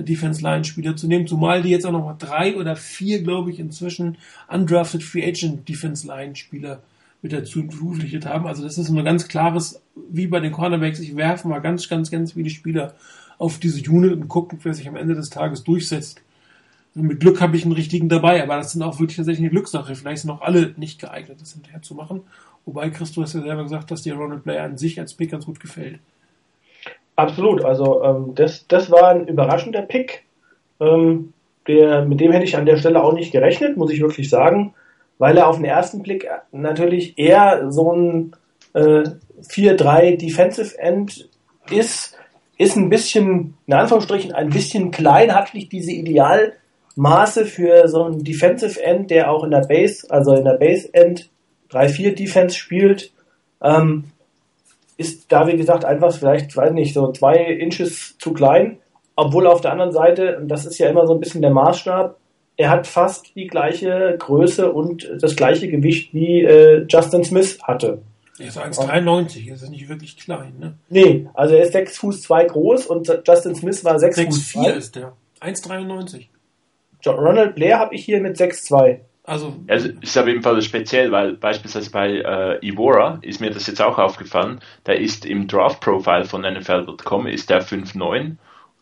Defense 0.03 0.41
Line 0.41 0.63
Spieler 0.63 0.95
zu 0.95 1.07
nehmen, 1.07 1.27
zumal 1.27 1.61
die 1.61 1.69
jetzt 1.69 1.85
auch 1.85 1.91
noch 1.91 2.05
mal 2.05 2.15
drei 2.17 2.55
oder 2.55 2.75
vier, 2.75 3.23
glaube 3.23 3.51
ich, 3.51 3.59
inzwischen 3.59 4.17
undrafted 4.47 5.03
Free 5.03 5.25
Agent 5.25 5.67
Defense 5.67 6.05
Line 6.07 6.35
Spieler 6.35 6.81
mit 7.21 7.33
dazu 7.33 7.63
verpflichtet 7.69 8.25
haben. 8.25 8.47
Also 8.47 8.63
das 8.63 8.77
ist 8.77 8.89
ein 8.89 9.03
ganz 9.03 9.27
klares, 9.27 9.81
wie 10.09 10.27
bei 10.27 10.39
den 10.39 10.51
Cornerbacks, 10.51 10.99
ich 10.99 11.15
werfe 11.15 11.47
mal 11.47 11.59
ganz, 11.59 11.89
ganz, 11.89 12.11
ganz 12.11 12.33
viele 12.33 12.49
Spieler 12.49 12.93
auf 13.37 13.59
diese 13.59 13.89
Unit 13.89 14.13
und 14.13 14.27
gucken, 14.27 14.59
wer 14.63 14.73
sich 14.73 14.87
am 14.87 14.95
Ende 14.95 15.15
des 15.15 15.29
Tages 15.29 15.63
durchsetzt. 15.63 16.21
Und 16.95 17.03
mit 17.03 17.19
Glück 17.19 17.41
habe 17.41 17.55
ich 17.55 17.63
einen 17.63 17.73
richtigen 17.73 18.09
dabei, 18.09 18.41
aber 18.41 18.57
das 18.57 18.71
sind 18.71 18.81
auch 18.81 18.99
wirklich 18.99 19.17
tatsächlich 19.17 19.43
eine 19.43 19.51
Glückssache. 19.51 19.95
Vielleicht 19.95 20.23
sind 20.23 20.31
auch 20.31 20.41
alle 20.41 20.73
nicht 20.77 20.99
geeignet, 20.99 21.39
das 21.39 21.53
hinterher 21.53 21.81
zu 21.81 21.93
machen. 21.93 22.21
Wobei, 22.65 22.89
Christo 22.89 23.21
hast 23.21 23.33
ja 23.33 23.41
selber 23.41 23.63
gesagt, 23.63 23.91
dass 23.91 24.01
dir 24.01 24.15
Ronald 24.15 24.43
Blair 24.43 24.63
an 24.63 24.77
sich 24.77 24.99
als 24.99 25.13
Pick 25.13 25.31
ganz 25.31 25.45
gut 25.45 25.59
gefällt. 25.59 25.99
Absolut, 27.17 27.65
also 27.65 28.03
ähm, 28.03 28.35
das, 28.35 28.67
das 28.67 28.91
war 28.91 29.09
ein 29.09 29.27
überraschender 29.27 29.81
Pick. 29.81 30.23
Ähm, 30.79 31.33
der, 31.67 32.05
mit 32.05 32.21
dem 32.21 32.31
hätte 32.31 32.45
ich 32.45 32.55
an 32.55 32.67
der 32.67 32.77
Stelle 32.77 33.03
auch 33.03 33.13
nicht 33.13 33.31
gerechnet, 33.31 33.75
muss 33.75 33.91
ich 33.91 33.99
wirklich 33.99 34.29
sagen, 34.29 34.75
weil 35.17 35.35
er 35.35 35.47
auf 35.47 35.55
den 35.55 35.65
ersten 35.65 36.03
Blick 36.03 36.27
natürlich 36.51 37.17
eher 37.17 37.71
so 37.71 37.91
ein 37.91 38.35
äh, 38.73 39.03
4-3 39.41 40.17
Defensive 40.17 40.77
End 40.77 41.27
ist, 41.71 42.15
ist 42.59 42.75
ein 42.75 42.89
bisschen, 42.89 43.55
in 43.65 43.73
Anführungsstrichen, 43.73 44.33
ein 44.33 44.49
bisschen 44.49 44.91
klein, 44.91 45.33
hat 45.33 45.55
nicht 45.55 45.71
diese 45.71 45.93
Idealmaße 45.93 47.45
für 47.45 47.87
so 47.87 48.03
ein 48.03 48.23
Defensive 48.23 48.79
End, 48.79 49.09
der 49.09 49.31
auch 49.31 49.43
in 49.43 49.49
der 49.49 49.65
Base, 49.67 50.05
also 50.11 50.35
in 50.35 50.45
der 50.45 50.57
Base 50.59 50.87
End 50.93 51.31
3-4 51.71 52.13
Defense 52.13 52.55
spielt. 52.55 53.11
Ähm, 53.59 54.03
ist 54.97 55.31
da, 55.31 55.47
wie 55.47 55.55
gesagt, 55.55 55.85
einfach 55.85 56.13
vielleicht, 56.13 56.55
weiß 56.55 56.73
nicht, 56.73 56.93
so 56.93 57.11
zwei 57.11 57.37
Inches 57.37 58.17
zu 58.17 58.33
klein. 58.33 58.79
Obwohl 59.15 59.47
auf 59.47 59.61
der 59.61 59.71
anderen 59.71 59.91
Seite, 59.91 60.37
und 60.37 60.47
das 60.47 60.65
ist 60.65 60.77
ja 60.77 60.89
immer 60.89 61.07
so 61.07 61.13
ein 61.13 61.19
bisschen 61.19 61.41
der 61.41 61.51
Maßstab, 61.51 62.17
er 62.57 62.69
hat 62.69 62.87
fast 62.87 63.35
die 63.35 63.47
gleiche 63.47 64.15
Größe 64.17 64.71
und 64.71 65.09
das 65.21 65.35
gleiche 65.35 65.67
Gewicht 65.69 66.13
wie 66.13 66.41
äh, 66.41 66.85
Justin 66.89 67.23
Smith 67.23 67.59
hatte. 67.63 68.01
Er 68.39 68.47
ist 68.47 68.59
1,93, 68.59 69.51
ist 69.51 69.69
nicht 69.69 69.89
wirklich 69.89 70.17
klein, 70.17 70.53
ne? 70.59 70.77
Nee, 70.89 71.27
also 71.33 71.55
er 71.55 71.63
ist 71.63 71.73
6 71.73 71.97
Fuß 71.97 72.21
2 72.21 72.45
groß 72.45 72.85
und 72.87 73.21
Justin 73.25 73.55
Smith 73.55 73.83
war 73.83 73.99
6, 73.99 74.15
6 74.15 74.35
Fuß 74.35 74.63
4 74.63 74.75
ist 74.75 74.95
der. 74.95 75.13
1,93. 75.41 76.27
Ronald 77.05 77.55
Blair 77.55 77.79
habe 77.79 77.95
ich 77.95 78.05
hier 78.05 78.21
mit 78.21 78.37
6,2. 78.37 78.99
Also, 79.27 79.53
also 79.67 79.89
ist 79.99 80.17
auf 80.17 80.25
jeden 80.25 80.41
Fall 80.41 80.61
speziell, 80.61 81.11
weil 81.11 81.33
beispielsweise 81.33 81.91
bei 81.91 82.11
äh, 82.11 82.65
Ivora 82.65 83.19
ist 83.21 83.41
mir 83.41 83.51
das 83.51 83.67
jetzt 83.67 83.81
auch 83.81 83.97
aufgefallen, 83.97 84.61
der 84.85 85.01
ist 85.01 85.25
im 85.25 85.49
Draft 85.49 85.81
Profile 85.81 86.23
von 86.23 86.43
NFL.com 86.43 87.27
ist 87.27 87.49
der 87.49 87.61
5'9 87.61 88.37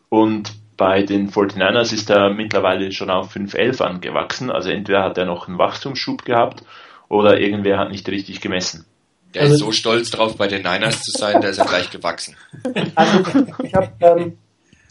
und 0.09 0.53
bei 0.77 1.01
den 1.01 1.31
49ers 1.31 1.91
ist 1.91 2.11
er 2.11 2.29
mittlerweile 2.29 2.91
schon 2.91 3.09
auf 3.09 3.35
5'11 3.35 3.81
angewachsen. 3.81 4.51
Also 4.51 4.69
entweder 4.69 5.01
hat 5.01 5.17
er 5.17 5.25
noch 5.25 5.47
einen 5.47 5.57
Wachstumsschub 5.57 6.23
gehabt 6.25 6.61
oder 7.09 7.39
irgendwer 7.39 7.79
hat 7.79 7.89
nicht 7.89 8.07
richtig 8.07 8.39
gemessen. 8.39 8.85
Der 9.33 9.41
also, 9.41 9.55
ist 9.55 9.59
so 9.61 9.71
stolz 9.71 10.11
drauf, 10.11 10.37
bei 10.37 10.47
den 10.47 10.61
Niners 10.61 11.01
zu 11.01 11.11
sein, 11.11 11.41
der 11.41 11.49
ist 11.49 11.57
ja 11.57 11.65
gleich 11.65 11.89
gewachsen. 11.89 12.35
Also 12.93 13.23
ich 13.63 13.73
habe, 13.73 13.89
ähm, 13.99 14.37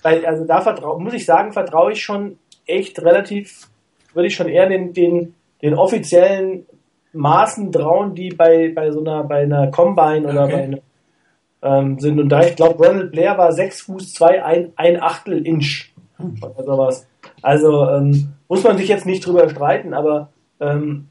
also 0.03 0.45
da 0.47 0.61
vertrau, 0.61 0.99
muss 0.99 1.15
ich 1.15 1.25
sagen, 1.25 1.53
vertraue 1.53 1.93
ich 1.93 2.03
schon 2.03 2.41
echt 2.67 2.99
relativ, 2.99 3.69
würde 4.15 4.27
ich 4.27 4.35
schon 4.35 4.49
eher 4.49 4.69
den, 4.69 4.93
den, 4.93 5.35
den 5.65 5.75
offiziellen 5.75 6.67
Maßen 7.13 7.73
trauen, 7.73 8.15
die 8.15 8.29
bei, 8.29 8.73
bei 8.75 8.91
so 8.91 9.01
einer, 9.01 9.25
bei 9.25 9.43
einer 9.43 9.69
Combine 9.69 10.29
oder 10.29 10.45
okay. 10.45 10.53
bei 10.53 10.63
einer, 10.63 10.79
ähm, 11.63 11.99
sind. 11.99 12.21
Und 12.21 12.29
da 12.29 12.43
ich 12.43 12.55
glaube, 12.55 12.87
Ronald 12.87 13.13
Blair 13.13 13.39
war 13.39 13.51
6 13.51 13.83
Fuß 13.83 14.13
2, 14.13 14.45
ein, 14.45 14.73
ein 14.77 15.03
Achtel 15.03 15.47
Inch 15.47 15.93
oder 16.19 16.65
sowas. 16.65 17.07
Also 17.41 17.89
ähm, 17.89 18.35
muss 18.49 18.63
man 18.63 18.77
sich 18.77 18.89
jetzt 18.89 19.07
nicht 19.07 19.27
drüber 19.27 19.49
streiten, 19.49 19.95
aber 19.95 20.29
ähm, 20.61 21.09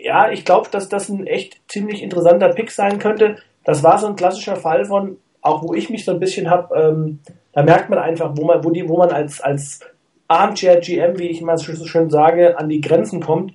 ja, 0.00 0.30
ich 0.30 0.44
glaube, 0.44 0.68
dass 0.70 0.88
das 0.88 1.08
ein 1.08 1.26
echt 1.26 1.60
ziemlich 1.68 2.02
interessanter 2.02 2.50
Pick 2.50 2.70
sein 2.70 3.00
könnte. 3.00 3.36
Das 3.64 3.82
war 3.82 3.98
so 3.98 4.06
ein 4.06 4.16
klassischer 4.16 4.56
Fall 4.56 4.84
von, 4.84 5.16
auch 5.40 5.62
wo 5.62 5.74
ich 5.74 5.90
mich 5.90 6.04
so 6.04 6.12
ein 6.12 6.20
bisschen 6.20 6.48
habe, 6.48 6.74
ähm, 6.76 7.18
da 7.52 7.64
merkt 7.64 7.90
man 7.90 7.98
einfach, 7.98 8.30
wo 8.36 8.44
man, 8.44 8.62
wo 8.62 8.70
die, 8.70 8.88
wo 8.88 8.96
man 8.96 9.10
als, 9.10 9.40
als 9.40 9.80
Armchair 10.28 10.78
GM, 10.78 11.18
wie 11.18 11.28
ich 11.28 11.40
immer 11.40 11.58
so 11.58 11.72
schön 11.84 12.10
sage, 12.10 12.56
an 12.58 12.68
die 12.68 12.80
Grenzen 12.80 13.20
kommt. 13.20 13.54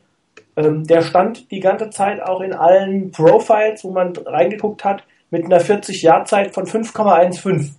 Ähm, 0.55 0.83
der 0.85 1.01
stand 1.01 1.49
die 1.51 1.59
ganze 1.59 1.89
Zeit 1.89 2.21
auch 2.21 2.41
in 2.41 2.53
allen 2.53 3.11
Profiles, 3.11 3.83
wo 3.83 3.91
man 3.91 4.13
reingeguckt 4.15 4.85
hat, 4.85 5.03
mit 5.29 5.45
einer 5.45 5.59
40-Jahr-Zeit 5.59 6.53
von 6.53 6.65
5,15. 6.65 7.71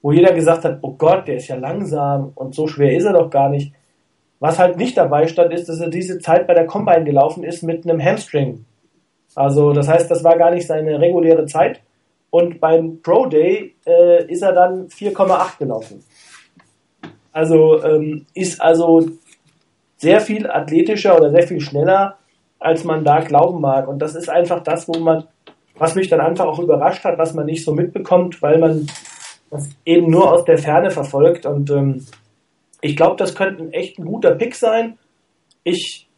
Wo 0.00 0.12
jeder 0.12 0.32
gesagt 0.32 0.64
hat, 0.64 0.78
oh 0.82 0.94
Gott, 0.94 1.26
der 1.26 1.36
ist 1.36 1.48
ja 1.48 1.56
langsam 1.56 2.30
und 2.34 2.54
so 2.54 2.68
schwer 2.68 2.96
ist 2.96 3.04
er 3.04 3.14
doch 3.14 3.30
gar 3.30 3.48
nicht. 3.48 3.72
Was 4.38 4.58
halt 4.58 4.76
nicht 4.76 4.96
dabei 4.96 5.26
stand, 5.26 5.52
ist, 5.52 5.68
dass 5.68 5.80
er 5.80 5.90
diese 5.90 6.20
Zeit 6.20 6.46
bei 6.46 6.54
der 6.54 6.66
Combine 6.66 7.02
gelaufen 7.02 7.42
ist 7.42 7.62
mit 7.62 7.84
einem 7.84 8.00
Hamstring. 8.00 8.64
Also 9.34 9.72
das 9.72 9.88
heißt, 9.88 10.08
das 10.10 10.22
war 10.22 10.38
gar 10.38 10.52
nicht 10.52 10.66
seine 10.66 11.00
reguläre 11.00 11.46
Zeit. 11.46 11.80
Und 12.30 12.60
beim 12.60 13.00
Pro 13.02 13.26
Day 13.26 13.74
äh, 13.86 14.30
ist 14.30 14.42
er 14.42 14.52
dann 14.52 14.88
4,8 14.88 15.58
gelaufen. 15.58 16.04
Also 17.32 17.82
ähm, 17.82 18.26
ist 18.34 18.60
also 18.60 19.08
sehr 19.98 20.20
viel 20.20 20.48
athletischer 20.48 21.16
oder 21.16 21.30
sehr 21.30 21.46
viel 21.46 21.60
schneller, 21.60 22.16
als 22.58 22.84
man 22.84 23.04
da 23.04 23.20
glauben 23.20 23.60
mag. 23.60 23.86
Und 23.88 24.00
das 24.00 24.14
ist 24.14 24.30
einfach 24.30 24.62
das, 24.62 24.88
wo 24.88 24.98
man, 24.98 25.24
was 25.76 25.94
mich 25.94 26.08
dann 26.08 26.20
einfach 26.20 26.46
auch 26.46 26.58
überrascht 26.58 27.04
hat, 27.04 27.18
was 27.18 27.34
man 27.34 27.46
nicht 27.46 27.64
so 27.64 27.74
mitbekommt, 27.74 28.40
weil 28.40 28.58
man 28.58 28.86
das 29.50 29.68
eben 29.84 30.10
nur 30.10 30.32
aus 30.32 30.44
der 30.44 30.58
Ferne 30.58 30.90
verfolgt. 30.90 31.46
Und 31.46 31.70
ähm, 31.70 32.06
ich 32.80 32.96
glaube, 32.96 33.16
das 33.16 33.34
könnte 33.34 33.62
ein 33.62 33.72
echt 33.72 33.98
ein 33.98 34.06
guter 34.06 34.34
Pick 34.34 34.54
sein. 34.54 34.98
Ich 35.64 36.08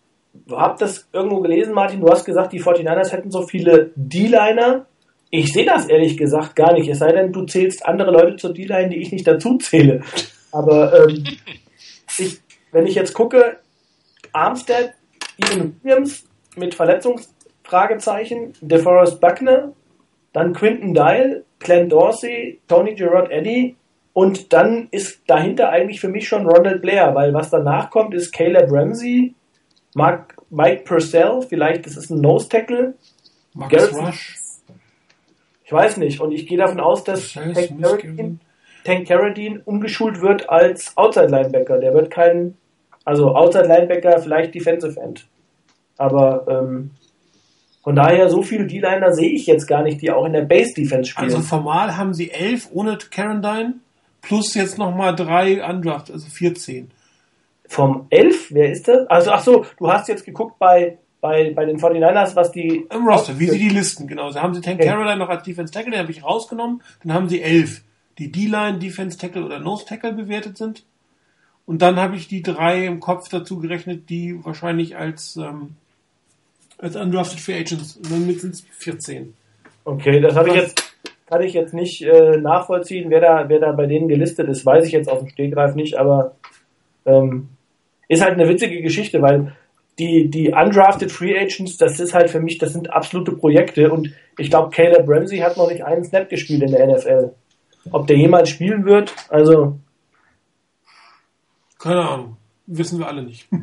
habe 0.51 0.77
das 0.79 1.09
irgendwo 1.13 1.41
gelesen, 1.41 1.75
Martin. 1.75 2.01
Du 2.01 2.09
hast 2.09 2.25
gesagt, 2.25 2.53
die 2.53 2.63
49ers 2.63 3.13
hätten 3.13 3.31
so 3.31 3.43
viele 3.43 3.91
D-Liner. 3.97 4.87
Ich 5.31 5.53
sehe 5.53 5.65
das 5.65 5.87
ehrlich 5.87 6.17
gesagt 6.17 6.57
gar 6.57 6.73
nicht. 6.73 6.89
Es 6.89 6.99
sei 6.99 7.13
denn, 7.13 7.33
du 7.33 7.45
zählst 7.47 7.87
andere 7.87 8.11
Leute 8.11 8.37
zur 8.37 8.53
D-Line, 8.53 8.91
die 8.91 9.01
ich 9.01 9.13
nicht 9.13 9.27
dazu 9.27 9.57
zähle. 9.59 10.03
Aber 10.53 11.09
ähm, 11.09 11.25
ich, 12.19 12.41
wenn 12.73 12.87
ich 12.87 12.95
jetzt 12.95 13.15
gucke, 13.15 13.57
Armstead, 14.33 14.95
Ian 15.39 15.81
Williams 15.83 16.25
mit 16.57 16.75
Verletzungsfragezeichen, 16.75 18.55
DeForest 18.61 19.21
Buckner, 19.21 19.73
dann 20.33 20.53
Quinton 20.53 20.95
Dial, 20.95 21.45
Glenn 21.59 21.89
Dorsey, 21.89 22.61
Tony 22.69 22.95
Gerard 22.95 23.31
Eddy, 23.31 23.77
und 24.13 24.53
dann 24.53 24.89
ist 24.91 25.23
dahinter 25.29 25.69
eigentlich 25.71 26.01
für 26.01 26.09
mich 26.09 26.27
schon 26.27 26.47
Ronald 26.47 26.83
Blair, 26.83 27.15
weil 27.15 27.33
was 27.33 27.51
danach 27.51 27.91
kommt, 27.91 28.15
ist 28.15 28.33
Caleb 28.33 28.71
Ramsey, 28.71 29.35
Mark, 29.95 30.37
Mike 30.51 30.83
Purcell, 30.85 31.43
vielleicht 31.49 31.87
das 31.87 31.97
ist 31.97 32.11
ein 32.11 32.21
Nose 32.21 32.49
Tackle. 32.49 32.95
Marcus 33.55 33.95
Rush. 33.95 34.37
Ich 35.65 35.73
weiß 35.73 35.99
nicht. 35.99 36.21
Und 36.21 36.33
ich 36.33 36.49
gehe 36.49 36.59
davon 36.59 36.81
aus, 36.81 37.05
dass 37.05 37.33
Tank 37.33 37.55
Carradine, 37.81 38.39
Tank 38.85 39.07
Carradine 39.07 39.63
umgeschult 39.65 40.21
wird 40.21 40.51
als 40.51 40.97
Outside 40.97 41.29
Linebacker. 41.29 41.79
Der 41.79 41.95
wird 41.95 42.11
kein, 42.11 42.57
also 43.11 43.35
Outside 43.35 43.67
Linebacker, 43.67 44.21
vielleicht 44.21 44.55
Defensive 44.55 44.99
End. 45.01 45.27
Aber 45.99 46.47
ähm, 46.49 46.93
von 47.83 47.97
daher, 47.97 48.29
so 48.29 48.43
viele 48.43 48.69
D-Liner 48.69 49.13
sehe 49.13 49.31
ich 49.31 49.47
jetzt 49.47 49.67
gar 49.67 49.83
nicht, 49.83 50.01
die 50.01 50.13
auch 50.13 50.25
in 50.27 50.33
der 50.33 50.43
Base 50.43 50.75
Defense 50.77 51.11
spielen. 51.11 51.25
Also 51.25 51.41
formal 51.41 51.97
haben 51.97 52.15
sie 52.15 52.31
elf 52.31 52.69
ohne 52.73 52.97
Carradine 53.11 53.75
plus 54.23 54.55
jetzt 54.55 54.79
nochmal 54.79 55.17
drei 55.17 55.69
Undraft, 55.69 56.13
also 56.13 56.29
14. 56.29 56.93
Vom 57.67 58.07
11? 58.11 58.51
Wer 58.51 58.71
ist 58.71 58.87
das? 58.87 59.09
Also, 59.09 59.33
ach 59.33 59.43
so, 59.43 59.67
du 59.77 59.91
hast 59.91 60.07
jetzt 60.07 60.25
geguckt 60.25 60.61
bei, 60.61 60.99
bei, 61.21 61.53
bei 61.53 61.65
den 61.65 61.79
49ers, 61.79 62.37
was 62.37 62.53
die. 62.53 62.87
Im 62.95 63.09
Roster, 63.09 63.41
wie 63.41 63.49
sie 63.49 63.59
die 63.59 63.71
listen, 63.71 64.07
genau. 64.07 64.31
Sie 64.31 64.39
haben 64.39 64.55
sie 64.55 64.61
Tank 64.61 64.79
okay. 64.79 64.89
Caroline 64.89 65.17
noch 65.17 65.29
als 65.29 65.43
Defense 65.43 65.73
Tackle, 65.73 65.91
den 65.91 66.01
habe 66.01 66.13
ich 66.13 66.23
rausgenommen. 66.23 66.81
Dann 67.03 67.13
haben 67.13 67.29
sie 67.29 67.43
11, 67.43 67.83
die 68.19 68.31
D-Line, 68.31 68.79
Defense 68.79 69.19
Tackle 69.19 69.45
oder 69.45 69.59
Nose 69.59 69.85
Tackle 69.85 70.13
bewertet 70.13 70.59
sind. 70.59 70.85
Und 71.71 71.83
dann 71.83 72.01
habe 72.01 72.17
ich 72.17 72.27
die 72.27 72.43
drei 72.43 72.85
im 72.85 72.99
Kopf 72.99 73.29
dazu 73.29 73.61
gerechnet, 73.61 74.11
die 74.11 74.45
wahrscheinlich 74.45 74.97
als, 74.97 75.37
ähm, 75.37 75.77
als 76.79 76.97
Undrafted 76.97 77.39
Free 77.39 77.61
Agents, 77.61 77.97
und 77.97 78.11
dann 78.11 78.25
sind 78.35 78.55
es 78.55 78.65
14. 78.73 79.35
Okay, 79.85 80.19
das 80.19 80.35
habe 80.35 80.49
ich 80.49 80.57
jetzt 80.57 80.83
kann 81.29 81.43
ich 81.43 81.53
jetzt 81.53 81.73
nicht 81.73 82.03
äh, 82.03 82.39
nachvollziehen, 82.39 83.09
wer 83.09 83.21
da, 83.21 83.49
wer 83.49 83.61
da 83.61 83.71
bei 83.71 83.87
denen 83.87 84.09
gelistet 84.09 84.49
ist, 84.49 84.67
weiß 84.67 84.85
ich 84.85 84.91
jetzt 84.91 85.09
auf 85.09 85.21
dem 85.21 85.29
Stegreif 85.29 85.77
nicht, 85.77 85.97
aber 85.97 86.35
ähm, 87.07 87.51
ist 88.09 88.25
halt 88.25 88.35
eine 88.35 88.49
witzige 88.49 88.83
Geschichte, 88.83 89.23
weil 89.23 89.53
die, 90.01 90.29
die 90.29 90.49
undrafted 90.49 91.13
Free 91.13 91.39
Agents, 91.39 91.77
das 91.77 92.01
ist 92.01 92.15
halt 92.15 92.31
für 92.31 92.41
mich, 92.41 92.59
das 92.59 92.73
sind 92.73 92.93
absolute 92.93 93.31
Projekte 93.31 93.93
und 93.93 94.13
ich 94.39 94.51
glaube, 94.51 94.71
Caleb 94.71 95.09
Ramsey 95.09 95.39
hat 95.39 95.57
noch 95.57 95.71
nicht 95.71 95.85
einen 95.85 96.03
Snap 96.03 96.29
gespielt 96.29 96.65
in 96.65 96.73
der 96.73 96.89
NFL. 96.89 97.31
Ob 97.93 98.09
der 98.09 98.17
jemals 98.17 98.49
spielen 98.49 98.85
wird, 98.87 99.15
also. 99.29 99.79
Keine 101.81 102.09
Ahnung. 102.09 102.37
Wissen 102.67 102.99
wir 102.99 103.09
alle 103.09 103.23
nicht. 103.23 103.49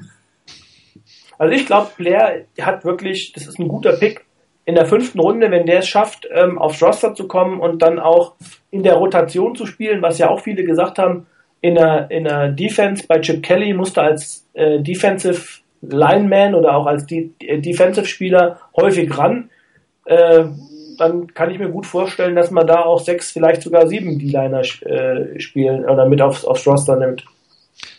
Also 1.39 1.53
ich 1.53 1.68
glaube, 1.68 1.91
Blair 1.97 2.45
hat 2.59 2.84
wirklich, 2.84 3.32
das 3.32 3.45
ist 3.45 3.59
ein 3.59 3.68
guter 3.68 3.95
Pick 3.97 4.26
in 4.65 4.74
der 4.74 4.88
fünften 4.88 5.20
Runde, 5.20 5.51
wenn 5.51 5.68
der 5.68 5.80
es 5.80 5.88
schafft, 5.88 6.28
ähm, 6.34 6.57
aufs 6.57 6.82
Roster 6.82 7.13
zu 7.13 7.28
kommen 7.28 7.59
und 7.59 7.84
dann 7.84 7.99
auch 7.99 8.34
in 8.72 8.82
der 8.82 8.95
Rotation 8.95 9.55
zu 9.55 9.68
spielen, 9.68 10.01
was 10.01 10.18
ja 10.18 10.30
auch 10.30 10.41
viele 10.41 10.63
gesagt 10.63 10.97
haben, 10.97 11.28
in 11.61 11.76
der, 11.76 12.09
in 12.09 12.24
der 12.24 12.49
Defense 12.49 13.05
bei 13.07 13.20
Chip 13.20 13.43
Kelly 13.43 13.74
musste 13.74 14.01
als 14.01 14.47
äh, 14.53 14.80
Defensive 14.80 15.61
Lineman 15.82 16.55
oder 16.55 16.76
auch 16.76 16.88
als 16.88 17.05
De 17.05 17.30
äh, 17.39 17.59
Defensive 17.59 18.07
Spieler 18.07 18.59
häufig 18.76 19.15
ran. 19.18 19.51
Äh, 20.05 20.45
dann 20.97 21.34
kann 21.34 21.51
ich 21.51 21.59
mir 21.59 21.70
gut 21.70 21.86
vorstellen, 21.86 22.36
dass 22.36 22.49
man 22.49 22.65
da 22.65 22.82
auch 22.82 22.99
sechs, 22.99 23.32
vielleicht 23.32 23.61
sogar 23.61 23.88
sieben 23.88 24.18
D-Liner 24.18 24.61
äh, 24.61 25.39
spielen 25.39 25.86
oder 25.86 26.07
mit 26.09 26.22
aufs, 26.22 26.43
aufs 26.43 26.65
Roster 26.65 26.97
nimmt. 26.97 27.24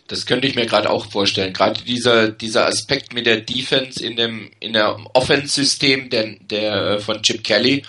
Das 0.08 0.24
könnte 0.24 0.48
ich 0.48 0.54
mir 0.54 0.66
gerade 0.66 0.90
auch 0.90 1.06
vorstellen. 1.10 1.52
Gerade 1.52 1.82
dieser, 1.84 2.28
dieser 2.30 2.66
Aspekt 2.66 3.12
mit 3.12 3.26
der 3.26 3.42
Defense 3.42 4.04
in 4.04 4.16
dem, 4.16 4.50
in 4.58 4.72
der 4.72 4.98
Offense-System 5.12 6.08
der, 6.10 6.34
der, 6.40 6.74
äh, 6.74 6.98
von 6.98 7.22
Chip 7.22 7.44
Kelly, 7.44 7.82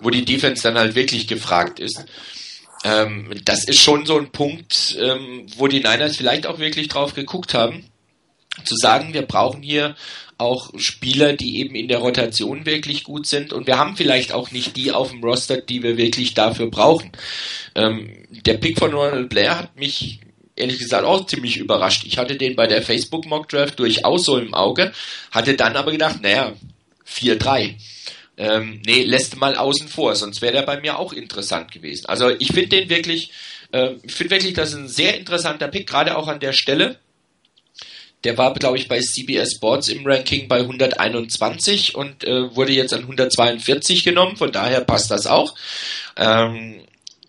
wo 0.00 0.10
die 0.10 0.24
Defense 0.24 0.62
dann 0.62 0.78
halt 0.78 0.94
wirklich 0.94 1.26
gefragt 1.26 1.80
ist. 1.80 2.04
Ähm, 2.84 3.32
das 3.44 3.64
ist 3.64 3.80
schon 3.80 4.06
so 4.06 4.16
ein 4.16 4.30
Punkt, 4.30 4.96
ähm, 5.00 5.46
wo 5.56 5.66
die 5.66 5.80
Niners 5.80 6.16
vielleicht 6.16 6.46
auch 6.46 6.60
wirklich 6.60 6.86
drauf 6.86 7.14
geguckt 7.14 7.54
haben, 7.54 7.84
zu 8.64 8.76
sagen, 8.76 9.12
wir 9.12 9.22
brauchen 9.22 9.62
hier 9.62 9.96
auch 10.36 10.70
Spieler, 10.76 11.32
die 11.32 11.58
eben 11.58 11.74
in 11.74 11.88
der 11.88 11.98
Rotation 11.98 12.64
wirklich 12.64 13.02
gut 13.02 13.26
sind 13.26 13.52
und 13.52 13.66
wir 13.66 13.78
haben 13.78 13.96
vielleicht 13.96 14.32
auch 14.32 14.52
nicht 14.52 14.76
die 14.76 14.92
auf 14.92 15.10
dem 15.10 15.24
Roster, 15.24 15.60
die 15.60 15.82
wir 15.82 15.96
wirklich 15.96 16.34
dafür 16.34 16.70
brauchen. 16.70 17.10
Ähm, 17.74 18.12
der 18.30 18.54
Pick 18.54 18.78
von 18.78 18.94
Ronald 18.94 19.28
Blair 19.28 19.58
hat 19.58 19.76
mich 19.76 20.20
ehrlich 20.58 20.78
gesagt 20.78 21.04
auch 21.04 21.26
ziemlich 21.26 21.56
überrascht. 21.56 22.04
Ich 22.06 22.18
hatte 22.18 22.36
den 22.36 22.56
bei 22.56 22.66
der 22.66 22.82
Facebook 22.82 23.26
Mock 23.26 23.48
Draft 23.48 23.78
durchaus 23.78 24.24
so 24.24 24.36
im 24.38 24.54
Auge, 24.54 24.92
hatte 25.30 25.54
dann 25.54 25.76
aber 25.76 25.92
gedacht, 25.92 26.20
naja, 26.20 26.52
4-3. 27.06 27.74
Ähm, 28.36 28.82
nee, 28.86 29.02
lässt 29.02 29.36
mal 29.36 29.56
außen 29.56 29.88
vor, 29.88 30.14
sonst 30.14 30.42
wäre 30.42 30.52
der 30.52 30.62
bei 30.62 30.80
mir 30.80 30.98
auch 30.98 31.12
interessant 31.12 31.72
gewesen. 31.72 32.06
Also 32.06 32.30
ich 32.30 32.48
finde 32.48 32.68
den 32.68 32.88
wirklich, 32.88 33.32
äh, 33.72 33.94
ich 34.04 34.12
finde 34.12 34.30
wirklich, 34.30 34.54
das 34.54 34.70
ist 34.70 34.76
ein 34.76 34.88
sehr 34.88 35.18
interessanter 35.18 35.68
Pick, 35.68 35.88
gerade 35.88 36.16
auch 36.16 36.28
an 36.28 36.38
der 36.38 36.52
Stelle. 36.52 36.98
Der 38.24 38.38
war, 38.38 38.52
glaube 38.54 38.78
ich, 38.78 38.88
bei 38.88 39.00
CBS 39.00 39.54
Sports 39.56 39.88
im 39.88 40.06
Ranking 40.06 40.48
bei 40.48 40.60
121 40.60 41.94
und 41.94 42.24
äh, 42.24 42.54
wurde 42.54 42.72
jetzt 42.72 42.92
an 42.92 43.02
142 43.02 44.04
genommen, 44.04 44.36
von 44.36 44.52
daher 44.52 44.80
passt 44.82 45.10
das 45.10 45.26
auch. 45.26 45.54
Ähm, 46.16 46.80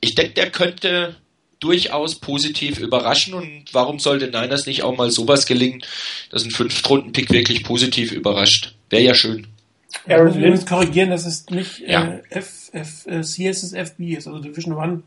ich 0.02 0.16
denke, 0.16 0.34
der 0.34 0.52
könnte 0.52 1.16
durchaus 1.60 2.16
positiv 2.16 2.80
überraschen 2.80 3.34
und 3.34 3.66
warum 3.74 4.00
sollte 4.00 4.28
Niners 4.28 4.66
nicht 4.66 4.84
auch 4.84 4.96
mal 4.96 5.12
sowas 5.12 5.46
gelingen, 5.46 5.82
dass 6.30 6.46
ein 6.46 6.52
Fünftrunden-Pick 6.52 7.30
wirklich 7.32 7.64
positiv 7.64 8.12
überrascht? 8.12 8.76
Wäre 8.90 9.04
ja 9.04 9.14
schön. 9.14 9.48
Aaron 10.08 10.40
Lynn 10.40 10.66
korrigieren, 10.66 11.10
dass 11.10 11.26
es 11.26 11.50
nicht 11.50 11.80
ja. 11.80 12.06
äh, 12.06 12.22
F, 12.30 12.70
F, 12.72 13.06
äh, 13.08 13.22
CSS 13.22 13.74
FB 13.74 14.00
ist, 14.14 14.28
also 14.28 14.40
Division 14.40 14.74
One 14.74 15.04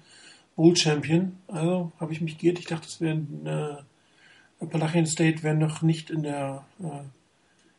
Old 0.56 0.78
Champion. 0.78 1.38
Also 1.48 1.92
habe 1.98 2.12
ich 2.12 2.20
mich 2.20 2.38
geirrt. 2.38 2.58
Ich 2.58 2.66
dachte, 2.66 2.86
das 2.86 3.00
wären 3.00 3.46
äh, 3.46 4.62
Appalachian 4.62 5.06
State 5.06 5.42
wären 5.42 5.58
noch 5.58 5.82
nicht 5.82 6.10
in 6.10 6.22
der 6.22 6.64
äh, 6.80 7.04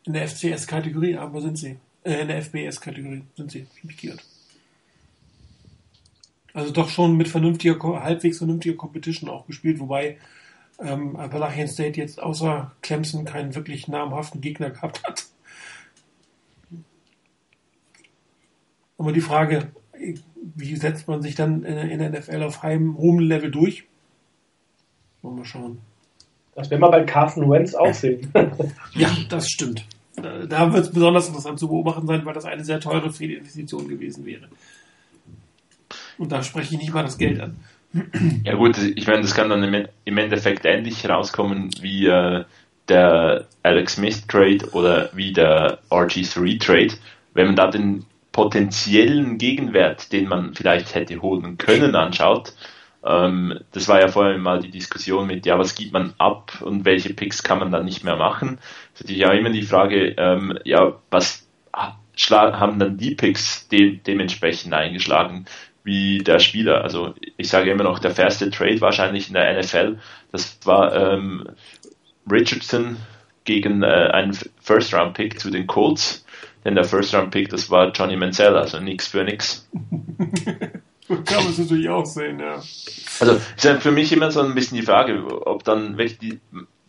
in 0.06 0.14
der 0.14 0.28
FCS-Kategorie, 0.28 1.16
aber 1.16 1.42
sind 1.42 1.58
sie. 1.58 1.78
Äh, 2.04 2.22
in 2.22 2.28
der 2.28 2.42
FBS-Kategorie 2.42 3.24
sind 3.38 3.52
sie. 3.52 3.68
Ich 3.78 3.84
mich 3.84 3.98
geirrt. 3.98 4.24
Also 6.54 6.72
doch 6.72 6.90
schon 6.90 7.18
mit 7.18 7.28
vernünftiger, 7.28 8.04
halbwegs 8.04 8.38
vernünftiger 8.38 8.76
Competition 8.76 9.30
auch 9.30 9.48
gespielt, 9.48 9.80
wobei 9.80 10.18
ähm, 10.80 11.16
Appalachian 11.16 11.68
State 11.68 12.00
jetzt 12.00 12.22
außer 12.22 12.72
Clemson 12.82 13.26
keinen 13.26 13.56
wirklich 13.56 13.88
namhaften 13.88 14.42
Gegner 14.42 14.70
gehabt 14.70 15.04
hat. 15.04 15.26
Aber 18.98 19.12
die 19.12 19.22
Frage, 19.22 19.72
wie 20.56 20.76
setzt 20.76 21.08
man 21.08 21.22
sich 21.22 21.36
dann 21.36 21.64
in, 21.64 22.00
der 22.00 22.10
NFL 22.10 22.44
auf 22.44 22.64
hohem 22.64 23.20
Level 23.20 23.52
durch? 23.52 23.86
Wollen 25.22 25.38
wir 25.38 25.46
schauen. 25.46 25.80
Das 26.56 26.70
werden 26.70 26.82
wir 26.82 26.92
bei 26.92 27.04
Carson 27.04 27.50
Wentz 27.50 27.74
auch 27.74 27.94
sehen. 27.94 28.32
ja, 28.94 29.10
das 29.30 29.48
stimmt. 29.50 29.86
Da 30.16 30.72
wird 30.72 30.86
es 30.86 30.92
besonders 30.92 31.28
interessant 31.28 31.60
zu 31.60 31.68
beobachten 31.68 32.06
sein, 32.06 32.24
weil 32.26 32.34
das 32.36 32.46
eine 32.46 32.64
sehr 32.64 32.80
teure 32.80 33.12
Fehlinvestition 33.12 33.88
gewesen 33.88 34.26
wäre. 34.26 34.48
Und 36.18 36.32
da 36.32 36.44
spreche 36.44 36.76
ich 36.76 36.80
nicht 36.80 36.94
mal 36.94 37.04
das 37.04 37.18
Geld 37.18 37.40
an. 37.40 37.58
Ja 38.44 38.56
gut, 38.56 38.78
ich 38.78 39.06
meine, 39.06 39.22
das 39.22 39.36
kann 39.36 39.50
dann 39.50 39.88
im 40.06 40.18
Endeffekt 40.18 40.66
ähnlich 40.66 41.08
rauskommen 41.08 41.70
wie 41.80 42.08
äh, 42.08 42.44
der 42.88 43.46
Alex 43.62 43.96
Smith 43.96 44.26
Trade 44.28 44.70
oder 44.72 45.10
wie 45.14 45.32
der 45.32 45.80
RG3 45.90 46.60
Trade. 46.60 46.94
Wenn 47.34 47.48
man 47.48 47.56
da 47.56 47.68
den 47.68 48.06
potenziellen 48.32 49.38
Gegenwert, 49.38 50.12
den 50.12 50.28
man 50.28 50.56
vielleicht 50.56 50.96
hätte 50.96 51.22
holen 51.22 51.58
können, 51.58 51.96
anschaut, 51.96 52.54
ähm, 53.06 53.60
das 53.72 53.88
war 53.88 54.00
ja 54.00 54.08
vorher 54.08 54.38
mal 54.38 54.60
die 54.60 54.72
Diskussion 54.72 55.28
mit, 55.28 55.46
ja, 55.46 55.60
was 55.60 55.76
gibt 55.76 55.94
man 55.94 56.14
ab 56.18 56.62
und 56.62 56.86
welche 56.86 57.14
Picks 57.14 57.44
kann 57.44 57.60
man 57.60 57.72
dann 57.72 57.86
nicht 57.86 58.04
mehr 58.04 58.16
machen. 58.16 58.58
Das 58.94 59.02
ist 59.02 59.08
natürlich 59.08 59.26
auch 59.26 59.34
immer 59.34 59.50
die 59.50 59.64
Frage, 59.64 60.16
ähm, 60.18 60.58
ja, 60.64 60.94
was 61.12 61.48
haben 62.30 62.80
dann 62.80 62.98
die 62.98 63.16
Picks 63.16 63.68
de 63.68 63.98
dementsprechend 63.98 64.74
eingeschlagen? 64.74 65.46
Wie 65.84 66.20
der 66.20 66.40
Spieler. 66.40 66.84
Also 66.84 67.14
ich 67.38 67.50
sage 67.50 67.72
immer 67.72 67.84
noch, 67.84 68.00
der 68.00 68.12
fairste 68.12 68.50
Trade 68.50 68.82
wahrscheinlich 68.82 69.28
in 69.28 69.34
der 69.34 69.60
NFL, 69.60 70.00
das 70.32 70.60
war 70.64 70.96
ähm, 70.96 71.48
Richardson 72.30 72.98
gegen 73.44 73.84
äh, 73.84 73.88
einen 73.88 74.38
First-Round-Pick 74.62 75.40
zu 75.40 75.50
den 75.50 75.68
Colts. 75.68 76.26
Denn 76.64 76.76
der 76.76 76.86
First-Round-Pick, 76.86 77.50
das 77.50 77.70
war 77.70 77.92
Johnny 77.92 78.16
Mansell, 78.16 78.56
also 78.56 78.80
nix 78.80 79.08
für 79.08 79.24
nix. 79.24 79.70
Kann 81.08 81.44
man 81.44 81.50
es 81.50 81.58
natürlich 81.58 81.90
auch 81.90 82.06
sehen, 82.06 82.40
ja. 82.40 82.56
Also 83.20 83.34
ist 83.34 83.64
ja 83.64 83.78
für 83.78 83.92
mich 83.92 84.12
immer 84.14 84.32
so 84.32 84.42
ein 84.42 84.56
bisschen 84.56 84.78
die 84.78 84.86
Frage, 84.86 85.46
ob 85.46 85.66
dann 85.66 85.98
wirklich 85.98 86.18
die, 86.18 86.40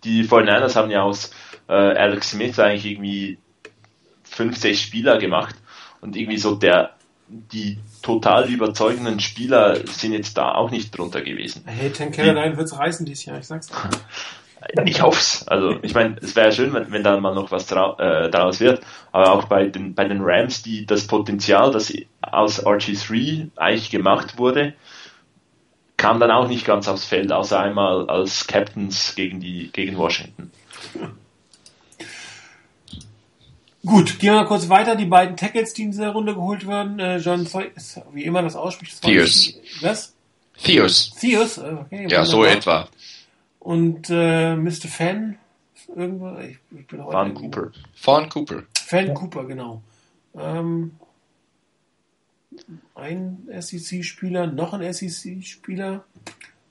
die 0.05 0.25
49ers 0.25 0.77
haben 0.77 0.91
ja 0.91 1.03
aus 1.03 1.33
äh, 1.69 1.73
Alex 1.73 2.31
Smith 2.31 2.59
eigentlich 2.61 2.87
irgendwie 2.87 3.39
50 4.23 4.81
Spieler 4.81 5.19
gemacht 5.19 5.57
und 6.01 6.17
irgendwie 6.17 6.39
so 6.39 6.55
der 6.55 6.95
die 7.53 7.79
total 8.03 8.49
überzeugenden 8.49 9.21
Spieler 9.21 9.87
sind 9.87 10.13
jetzt 10.13 10.37
da 10.37 10.53
auch 10.53 10.71
nicht 10.71 10.97
drunter 10.97 11.23
gewesen. 11.23 11.63
Hey, 11.67 11.91
Ten 11.91 12.13
Caroline 12.13 12.57
wird 12.57 12.67
es 12.67 12.79
reißen 12.79 13.05
dieses 13.07 13.25
Jahr, 13.25 13.39
ich 13.39 13.47
sag's 13.47 13.69
dir. 13.69 13.75
Ich 14.87 15.03
hoff's. 15.03 15.47
Also 15.47 15.77
ich 15.83 15.95
meine, 15.95 16.17
es 16.23 16.35
wäre 16.37 16.51
schön, 16.51 16.73
wenn, 16.73 16.91
wenn 16.91 17.03
da 17.03 17.21
mal 17.21 17.35
noch 17.35 17.51
was 17.51 17.71
äh, 17.71 18.31
daraus 18.31 18.61
wird. 18.61 18.81
Aber 19.13 19.33
auch 19.33 19.45
bei 19.45 19.67
den 19.67 19.95
bei 19.95 20.09
den 20.09 20.23
Rams, 20.23 20.63
die 20.63 20.87
das 20.87 21.07
Potenzial, 21.07 21.71
das 21.71 21.93
aus 22.23 22.65
RG3 22.65 23.51
eigentlich 23.57 23.91
gemacht 23.91 24.39
wurde, 24.39 24.73
kam 25.99 26.19
dann 26.19 26.31
auch 26.31 26.49
nicht 26.49 26.65
ganz 26.65 26.89
aufs 26.89 27.05
Feld, 27.05 27.31
außer 27.31 27.61
einmal 27.61 28.09
als 28.09 28.47
Captains 28.47 29.15
gegen 29.15 29.39
die 29.41 29.71
gegen 29.71 29.99
Washington. 29.99 30.51
Gut, 33.85 34.19
gehen 34.19 34.35
wir 34.35 34.45
kurz 34.47 34.69
weiter. 34.69 34.97
Die 34.97 35.05
beiden 35.05 35.37
Tackles, 35.37 35.75
die 35.75 35.83
in 35.83 35.91
dieser 35.91 36.11
Runde 36.11 36.35
geholt 36.35 36.67
werden. 36.67 36.99
Äh, 36.99 37.19
John 37.19 37.47
Zoy, 37.47 37.71
wie 38.13 38.25
immer 38.25 38.43
das 38.43 38.57
ausspricht. 38.57 39.03
Theus. 39.03 39.55
Was? 39.81 40.15
Theus. 40.63 41.11
Theus, 41.21 41.59
äh, 41.59 41.77
okay. 41.81 42.07
Ja, 42.09 42.25
so 42.25 42.45
etwa. 42.45 42.89
Und 43.59 44.09
äh, 44.11 44.57
Mr. 44.57 44.89
Fan, 44.89 45.39
irgendwo, 45.95 46.37
ich, 46.39 46.59
ich 46.79 46.87
bin 46.87 47.03
Fan 47.03 47.35
Cooper. 47.35 47.73
Fan 47.95 48.29
Cooper. 48.29 48.63
Fan 48.87 49.07
ja. 49.09 49.15
Cooper, 49.15 49.45
genau. 49.45 49.83
Ähm, 50.39 50.93
ein 52.95 53.49
SEC-Spieler, 53.59 54.47
noch 54.47 54.75
ein 54.75 54.93
SEC-Spieler. 54.93 56.05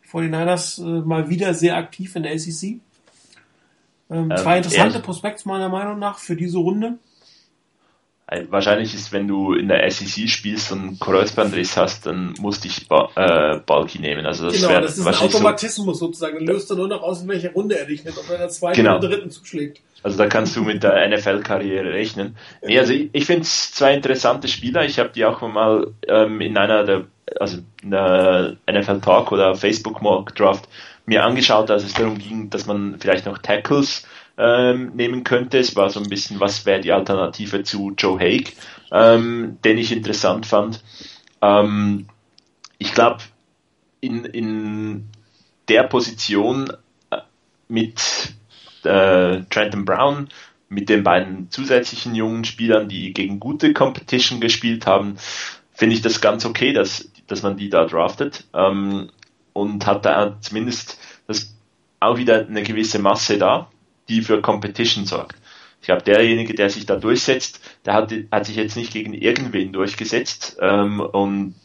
Die 0.03 0.09
49ers 0.09 0.82
äh, 0.82 1.01
mal 1.05 1.30
wieder 1.30 1.53
sehr 1.53 1.78
aktiv 1.78 2.16
in 2.16 2.24
der 2.24 2.38
SEC. 2.39 2.80
Ähm, 4.14 4.32
ähm, 4.32 4.38
zwei 4.38 4.57
interessante 4.57 4.99
Prospekts 4.99 5.45
meiner 5.45 5.70
Meinung 5.70 5.99
nach 5.99 6.20
für 6.20 6.36
diese 6.36 6.57
Runde. 6.59 6.99
Wahrscheinlich 8.49 8.95
ist, 8.95 9.11
wenn 9.11 9.28
du 9.28 9.53
in 9.53 9.68
der 9.68 9.89
SEC 9.91 10.28
spielst 10.30 10.72
und 10.72 10.99
Kreuzbandriss 10.99 11.78
hast, 11.78 12.05
dann 12.05 12.34
musst 12.39 12.64
dich 12.64 12.88
ba 12.88 13.09
äh, 13.16 13.59
Balki 13.59 13.99
nehmen. 13.99 14.26
Also 14.26 14.45
das 14.45 14.55
genau, 14.55 14.80
das 14.80 14.97
ist 14.97 15.05
ein 15.05 15.14
Automatismus 15.14 15.99
so, 15.99 16.07
sozusagen. 16.07 16.38
Dann 16.38 16.47
löst 16.47 16.70
du 16.70 16.76
nur 16.76 16.88
noch 16.88 17.03
aus, 17.03 17.22
in 17.22 17.28
welcher 17.28 17.51
Runde 17.51 17.78
er 17.78 17.86
dich 17.86 18.03
nimmt, 18.03 18.18
ob 18.18 18.28
er 18.30 18.36
in 18.36 18.41
der 18.41 18.49
zweiten 18.49 18.78
genau. 18.78 18.97
oder 18.97 19.09
dritten 19.09 19.30
zuschlägt. 19.30 19.82
Also 20.03 20.18
da 20.18 20.28
kannst 20.28 20.55
du 20.55 20.64
mit 20.64 20.84
der 20.84 21.07
NFL-Karriere 21.09 21.93
rechnen. 21.93 22.36
Nee, 22.66 22.80
also 22.80 22.93
ich, 22.93 23.09
ich 23.14 23.26
finde 23.26 23.43
es 23.43 23.72
zwei 23.74 23.93
interessante 23.93 24.47
Spieler. 24.47 24.84
Ich 24.86 24.99
habe 24.99 25.09
die 25.09 25.26
auch 25.26 25.41
mal 25.41 25.93
ähm, 26.07 26.41
in 26.41 26.57
einer 26.57 26.86
der, 26.86 27.05
also 27.40 27.60
der 27.84 28.58
NFL 28.70 29.02
Talk 29.02 29.32
oder 29.32 29.56
Facebook 29.56 30.02
Mock 30.02 30.36
Draft 30.36 30.68
mir 31.06 31.24
angeschaut, 31.24 31.70
als 31.70 31.84
es 31.84 31.94
darum 31.94 32.18
ging, 32.18 32.50
dass 32.50 32.66
man 32.66 32.98
vielleicht 33.00 33.26
noch 33.26 33.38
Tackles 33.38 34.06
ähm, 34.38 34.92
nehmen 34.96 35.24
könnte. 35.24 35.60
Es 35.60 35.76
war 35.76 35.90
so 35.90 36.00
ein 36.00 36.10
bisschen, 36.10 36.40
was 36.40 36.66
wäre 36.66 36.82
die 36.82 36.92
Alternative 36.92 37.64
zu 37.64 37.94
Joe 37.98 38.20
Haig, 38.20 38.56
ähm, 38.92 39.58
den 39.64 39.78
ich 39.78 39.92
interessant 39.92 40.46
fand. 40.46 40.82
Ähm, 41.42 42.08
ich 42.78 42.94
glaube, 42.94 43.20
in, 44.00 44.26
in 44.26 45.10
der 45.68 45.84
Position 45.84 46.72
äh, 47.10 47.18
mit 47.68 48.34
äh, 48.84 49.42
Trenton 49.50 49.86
Brown, 49.86 50.30
mit 50.70 50.90
den 50.90 51.04
beiden 51.04 51.52
zusätzlichen 51.52 52.16
jungen 52.16 52.46
Spielern, 52.46 52.90
die 52.90 53.14
gegen 53.14 53.40
gute 53.40 53.74
Competition 53.74 54.42
gespielt 54.42 54.88
haben, 54.88 55.18
finde 55.72 55.96
ich 55.96 56.02
das 56.02 56.22
ganz 56.22 56.46
okay, 56.46 56.74
dass, 56.74 57.12
dass 57.28 57.43
man 57.43 57.57
die 57.57 57.69
da 57.69 57.86
draftet. 57.86 58.45
Ähm, 58.53 59.09
und 59.53 59.86
hat 59.86 60.05
da 60.05 60.38
zumindest 60.41 60.97
das 61.28 61.55
auch 61.99 62.17
wieder 62.17 62.47
eine 62.47 62.63
gewisse 62.63 62.99
Masse 62.99 63.38
da, 63.38 63.69
die 64.09 64.21
für 64.21 64.41
Competition 64.41 65.05
sorgt. 65.05 65.38
Ich 65.80 65.88
glaube, 65.88 66.03
derjenige, 66.03 66.53
der 66.53 66.69
sich 66.69 66.86
da 66.86 66.95
durchsetzt, 66.95 67.59
der 67.86 67.93
hat, 67.93 68.13
hat 68.32 68.45
sich 68.45 68.55
jetzt 68.55 68.78
nicht 68.78 68.93
gegen 68.93 69.13
irgendwen 69.13 69.74
durchgesetzt. 69.74 70.57
Ähm, 70.61 70.99
und 71.01 71.55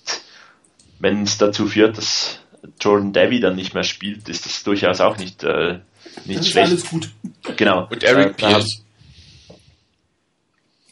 wenn 0.99 1.23
es 1.23 1.39
dazu 1.39 1.67
führt, 1.67 1.99
dass 1.99 2.41
Jordan 2.81 3.13
Davy 3.13 3.41
dann 3.41 3.55
nicht 3.55 3.75
mehr 3.75 3.85
spielt, 3.85 4.29
ist 4.29 4.45
das 4.45 4.65
durchaus 4.65 5.01
auch 5.01 5.19
nicht, 5.19 5.45
äh, 5.45 5.79
nicht 6.25 6.41
das 6.41 6.49
schlecht. 6.49 6.73
Ist 6.73 6.91
alles 6.91 6.91
gut. 6.91 7.11
Genau. 7.57 7.87
Und 7.89 8.03
Eric 8.03 8.31
äh, 8.31 8.33
Pierce. 8.33 8.85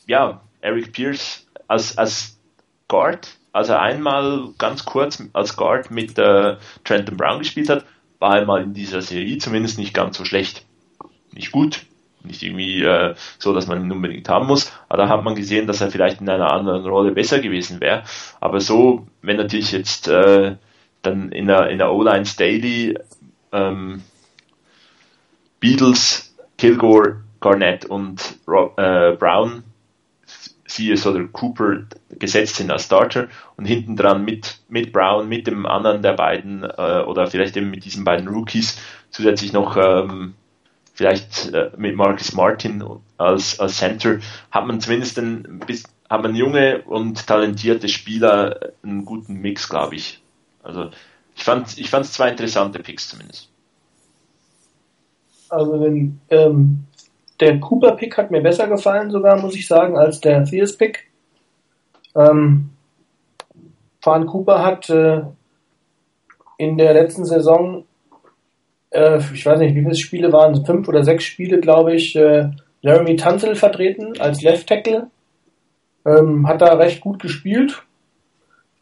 Ja, 0.07 0.41
Eric 0.61 0.93
Pierce 0.93 1.47
als, 1.67 1.99
als 1.99 2.39
Guard 2.87 3.36
als 3.57 3.71
er 3.71 3.81
einmal 3.81 4.51
ganz 4.59 4.85
kurz 4.85 5.23
als 5.33 5.57
Guard 5.57 5.91
mit 5.91 6.19
äh, 6.19 6.57
Trenton 6.85 7.17
Brown 7.17 7.39
gespielt 7.39 7.71
hat, 7.71 7.87
war 8.19 8.39
er 8.39 8.45
mal 8.45 8.63
in 8.63 8.75
dieser 8.75 9.01
Serie 9.01 9.39
zumindest 9.39 9.79
nicht 9.79 9.95
ganz 9.95 10.19
so 10.19 10.25
schlecht. 10.25 10.65
Nicht 11.33 11.53
gut, 11.53 11.87
nicht 12.23 12.43
irgendwie 12.43 12.83
äh, 12.83 13.15
so, 13.39 13.55
dass 13.55 13.67
man 13.67 13.83
ihn 13.83 13.93
unbedingt 13.93 14.29
haben 14.29 14.47
muss, 14.47 14.73
aber 14.89 15.03
da 15.03 15.09
hat 15.09 15.25
man 15.25 15.35
gesehen, 15.35 15.67
dass 15.67 15.81
er 15.81 15.91
vielleicht 15.91 16.21
in 16.21 16.29
einer 16.29 16.53
anderen 16.53 16.85
Rolle 16.85 17.13
besser 17.13 17.39
gewesen 17.39 17.81
wäre. 17.81 18.05
Aber 18.41 18.61
so, 18.61 19.07
wenn 19.23 19.39
natürlich 19.39 19.73
jetzt 19.73 20.07
äh, 20.09 20.57
dann 21.01 21.33
in 21.33 21.47
der, 21.47 21.71
in 21.71 21.79
der 21.79 21.93
O-Line 21.93 22.25
Daily 22.37 22.99
ähm, 23.53 24.03
Beatles, 25.61 26.37
Kilgore, 26.59 27.23
Garnett 27.41 27.87
und 27.87 28.39
Rob, 28.47 28.79
äh, 28.79 29.13
Brown 29.13 29.65
Sears 30.67 31.07
oder 31.07 31.25
Cooper 31.25 31.85
gesetzt 32.11 32.57
sind 32.57 32.71
als 32.71 32.85
Starter 32.85 33.29
und 33.57 33.67
hinten 33.67 33.97
dran 33.97 34.25
mit, 34.25 34.61
mit 34.69 34.93
Brown, 34.93 35.29
mit 35.29 35.47
dem 35.47 35.67
anderen 35.67 36.03
der 36.03 36.13
beiden 36.13 36.65
äh, 36.65 37.03
oder 37.07 37.27
vielleicht 37.27 37.57
eben 37.57 37.71
mit 37.71 37.85
diesen 37.85 38.05
beiden 38.05 38.29
Rookies 38.29 38.79
zusätzlich 39.11 39.53
noch 39.53 39.77
ähm, 39.77 40.35
vielleicht 40.93 41.53
äh, 41.53 41.71
mit 41.77 41.95
Marcus 41.95 42.33
Martin 42.33 42.83
als, 43.19 43.61
als 43.61 43.77
Center 43.77 44.19
hat 44.51 44.67
man 44.67 44.81
zumindest 44.81 45.19
ein, 45.19 45.61
bis, 45.67 45.85
hat 46.09 46.23
man 46.23 46.35
junge 46.35 46.83
und 46.83 47.27
talentierte 47.27 47.89
Spieler 47.89 48.73
einen 48.83 49.05
guten 49.05 49.35
Mix, 49.35 49.69
glaube 49.69 49.97
ich. 49.97 50.23
Also 50.63 50.91
ich 51.37 51.45
fand 51.45 51.79
ich 51.79 51.91
fand 51.91 52.07
zwei 52.07 52.31
interessante 52.31 52.79
Picks 52.79 53.11
zumindest. 53.11 53.51
Also 55.49 55.81
wenn 55.81 56.19
ähm, 56.31 56.86
der 57.41 57.61
Cooper-Pick 57.61 58.17
hat 58.17 58.31
mir 58.31 58.43
besser 58.43 58.67
gefallen, 58.69 59.11
sogar, 59.11 59.41
muss 59.41 59.55
ich 59.55 59.67
sagen, 59.67 59.97
als 59.97 60.21
der 60.21 60.45
Theus-Pick. 60.45 61.11
Ähm, 62.15 62.71
Fahren 64.01 64.27
Cooper 64.27 64.65
hat 64.65 64.89
äh, 64.89 65.23
in 66.59 66.79
der 66.79 66.95
letzten 66.95 67.25
Saison, 67.25 67.85
äh, 68.91 69.19
ich 69.35 69.45
weiß 69.45 69.59
nicht, 69.59 69.75
wie 69.75 69.83
viele 69.83 69.95
Spiele 69.95 70.33
waren 70.33 70.55
es, 70.55 70.65
fünf 70.65 70.89
oder 70.89 71.05
sechs 71.05 71.25
Spiele, 71.25 71.61
glaube 71.61 71.95
ich, 71.95 72.17
äh, 72.17 72.51
Jeremy 72.81 73.17
Tunzel 73.17 73.57
vertreten 73.57 74.19
als 74.21 74.43
Left 74.43 74.69
Tackle. 74.69 75.09
Ähm, 76.05 76.47
hat 76.47 76.63
da 76.63 76.75
recht 76.75 77.01
gut 77.01 77.21
gespielt. 77.21 77.83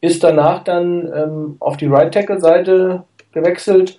Ist 0.01 0.23
danach 0.23 0.63
dann 0.63 1.11
ähm, 1.13 1.57
auf 1.59 1.79
die 1.79 1.87
Right 1.87 2.13
Tackle 2.13 2.39
Seite 2.39 3.05
gewechselt. 3.33 3.99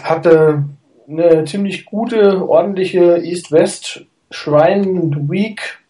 Hatte 0.00 0.64
eine 1.08 1.44
ziemlich 1.44 1.84
gute, 1.84 2.48
ordentliche 2.48 3.18
East-West 3.18 4.04
Shrine 4.30 5.28
Week. 5.28 5.80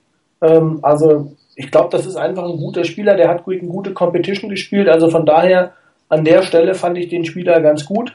Ähm, 0.40 0.80
also 0.82 1.32
ich 1.54 1.70
glaube, 1.70 1.90
das 1.90 2.06
ist 2.06 2.16
einfach 2.16 2.44
ein 2.44 2.56
guter 2.56 2.84
Spieler, 2.84 3.14
der 3.14 3.28
hat 3.28 3.46
eine 3.46 3.58
gute 3.60 3.92
Competition 3.92 4.50
gespielt. 4.50 4.88
Also 4.88 5.10
von 5.10 5.26
daher 5.26 5.72
an 6.08 6.24
der 6.24 6.42
Stelle 6.42 6.74
fand 6.74 6.98
ich 6.98 7.08
den 7.08 7.24
Spieler 7.24 7.60
ganz 7.60 7.84
gut. 7.84 8.12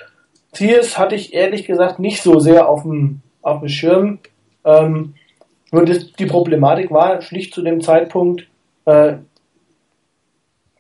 Thiers 0.54 0.98
hatte 0.98 1.16
ich 1.16 1.34
ehrlich 1.34 1.66
gesagt 1.66 2.00
nicht 2.00 2.22
so 2.22 2.40
sehr 2.40 2.68
auf 2.68 2.84
dem, 2.84 3.22
auf 3.42 3.60
dem 3.60 3.70
Schirm. 3.70 4.20
Ähm, 4.66 5.14
nur 5.72 5.86
das, 5.86 6.12
die 6.14 6.26
Problematik 6.26 6.92
war 6.92 7.22
schlicht 7.22 7.54
zu 7.54 7.62
dem 7.62 7.82
Zeitpunkt, 7.82 8.48
äh, 8.86 9.16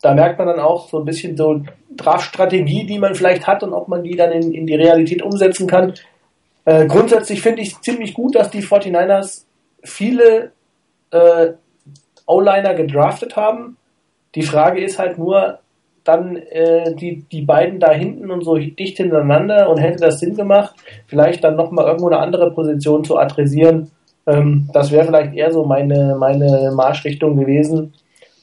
da 0.01 0.13
merkt 0.13 0.37
man 0.37 0.47
dann 0.47 0.59
auch 0.59 0.89
so 0.89 0.99
ein 0.99 1.05
bisschen 1.05 1.35
so 1.35 1.61
Draftstrategie, 1.95 2.85
die 2.85 2.99
man 2.99 3.15
vielleicht 3.15 3.47
hat 3.47 3.63
und 3.63 3.73
ob 3.73 3.87
man 3.87 4.03
die 4.03 4.15
dann 4.15 4.31
in, 4.31 4.53
in 4.53 4.67
die 4.67 4.75
Realität 4.75 5.21
umsetzen 5.21 5.67
kann. 5.67 5.93
Äh, 6.65 6.85
grundsätzlich 6.87 7.41
finde 7.41 7.61
ich 7.61 7.79
ziemlich 7.81 8.13
gut, 8.13 8.35
dass 8.35 8.51
die 8.51 8.61
49ers 8.61 9.45
viele 9.83 10.51
äh, 11.11 11.53
O-Liner 12.25 12.73
gedraftet 12.73 13.35
haben. 13.35 13.77
Die 14.35 14.43
Frage 14.43 14.83
ist 14.83 14.99
halt 14.99 15.17
nur, 15.17 15.59
dann 16.03 16.37
äh, 16.37 16.93
die, 16.95 17.25
die 17.31 17.41
beiden 17.41 17.79
da 17.79 17.91
hinten 17.91 18.31
und 18.31 18.43
so 18.43 18.55
dicht 18.55 18.97
hintereinander 18.97 19.69
und 19.69 19.77
hätte 19.77 19.99
das 19.99 20.19
Sinn 20.19 20.35
gemacht, 20.35 20.75
vielleicht 21.05 21.43
dann 21.43 21.55
nochmal 21.55 21.85
irgendwo 21.85 22.07
eine 22.07 22.19
andere 22.19 22.51
Position 22.51 23.03
zu 23.03 23.17
adressieren. 23.17 23.91
Ähm, 24.25 24.69
das 24.73 24.91
wäre 24.91 25.05
vielleicht 25.05 25.33
eher 25.33 25.51
so 25.51 25.65
meine, 25.65 26.15
meine 26.19 26.71
Marschrichtung 26.75 27.37
gewesen. 27.37 27.93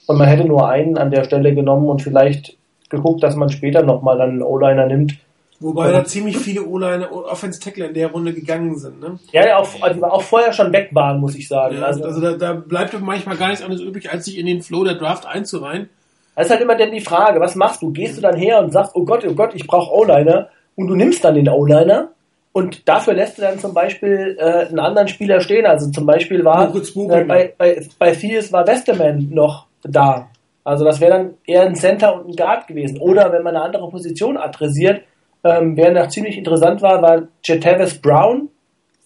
Und 0.06 0.18
man 0.18 0.28
hätte 0.28 0.44
nur 0.44 0.68
einen 0.68 0.98
an 0.98 1.10
der 1.10 1.24
Stelle 1.24 1.54
genommen 1.54 1.88
und 1.88 2.02
vielleicht 2.02 2.56
geguckt, 2.90 3.22
dass 3.22 3.36
man 3.36 3.48
später 3.48 3.82
nochmal 3.82 4.20
einen 4.20 4.42
O-Liner 4.42 4.86
nimmt. 4.86 5.14
Wobei 5.60 5.92
da 5.92 6.04
ziemlich 6.04 6.36
viele 6.36 6.66
O-Liner 6.66 7.10
Offense 7.12 7.60
Tackler 7.60 7.86
in 7.86 7.94
der 7.94 8.08
Runde 8.08 8.34
gegangen 8.34 8.76
sind, 8.76 9.00
ne? 9.00 9.18
Ja, 9.32 9.46
ja 9.46 9.56
auch, 9.58 9.68
die 9.72 10.02
auch 10.02 10.22
vorher 10.22 10.52
schon 10.52 10.72
weg 10.72 10.90
waren, 10.92 11.20
muss 11.20 11.36
ich 11.36 11.48
sagen. 11.48 11.76
Ja, 11.76 11.84
also, 11.84 12.04
also 12.04 12.20
da, 12.20 12.32
da 12.32 12.52
bleibt 12.52 13.00
manchmal 13.00 13.36
gar 13.36 13.48
nichts 13.48 13.64
anderes 13.64 13.82
übrig, 13.82 14.12
als 14.12 14.26
sich 14.26 14.36
in 14.36 14.46
den 14.46 14.62
Flow 14.62 14.84
der 14.84 14.96
Draft 14.96 15.26
einzureihen. 15.26 15.88
Das 16.34 16.46
ist 16.46 16.50
halt 16.50 16.60
immer 16.60 16.76
dann 16.76 16.90
die 16.90 17.00
Frage, 17.00 17.40
was 17.40 17.54
machst 17.54 17.82
du? 17.82 17.92
Gehst 17.92 18.16
du 18.16 18.20
dann 18.20 18.36
her 18.36 18.58
und 18.58 18.72
sagst, 18.72 18.92
oh 18.94 19.04
Gott, 19.04 19.24
oh 19.26 19.34
Gott, 19.34 19.54
ich 19.54 19.66
brauche 19.66 19.94
O-Liner 19.94 20.48
und 20.74 20.88
du 20.88 20.96
nimmst 20.96 21.24
dann 21.24 21.36
den 21.36 21.48
O-Liner 21.48 22.08
und 22.52 22.88
dafür 22.88 23.14
lässt 23.14 23.38
du 23.38 23.42
dann 23.42 23.58
zum 23.58 23.72
Beispiel 23.72 24.36
äh, 24.38 24.66
einen 24.66 24.80
anderen 24.80 25.08
Spieler 25.08 25.40
stehen. 25.40 25.66
Also 25.66 25.90
zum 25.90 26.04
Beispiel 26.04 26.44
war 26.44 26.74
äh, 26.74 27.24
bei, 27.24 27.54
bei, 27.56 27.86
bei 27.98 28.10
Thies 28.12 28.52
war 28.52 28.66
Westerman 28.66 29.28
noch 29.30 29.66
da. 29.84 30.28
Also 30.64 30.84
das 30.84 31.00
wäre 31.00 31.12
dann 31.12 31.34
eher 31.46 31.62
ein 31.62 31.74
Center 31.74 32.14
und 32.14 32.28
ein 32.28 32.36
Guard 32.36 32.66
gewesen. 32.66 32.98
Oder 32.98 33.32
wenn 33.32 33.42
man 33.42 33.54
eine 33.54 33.64
andere 33.64 33.88
Position 33.90 34.36
adressiert, 34.36 35.02
ähm, 35.44 35.76
wer 35.76 35.92
noch 35.92 36.08
ziemlich 36.08 36.38
interessant 36.38 36.80
war, 36.80 37.02
war 37.02 37.28
Jetavis 37.44 38.00
Brown, 38.00 38.48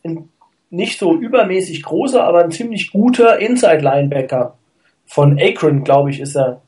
ein 0.05 0.29
nicht 0.71 0.99
so 0.99 1.15
übermäßig 1.15 1.83
großer, 1.83 2.23
aber 2.23 2.45
ein 2.45 2.51
ziemlich 2.51 2.91
guter 2.91 3.39
Inside-Linebacker. 3.39 4.55
Von 5.07 5.39
Akron, 5.41 5.85
glaube 5.85 6.11
ich, 6.11 6.21
ist 6.21 6.37
er. 6.37 6.61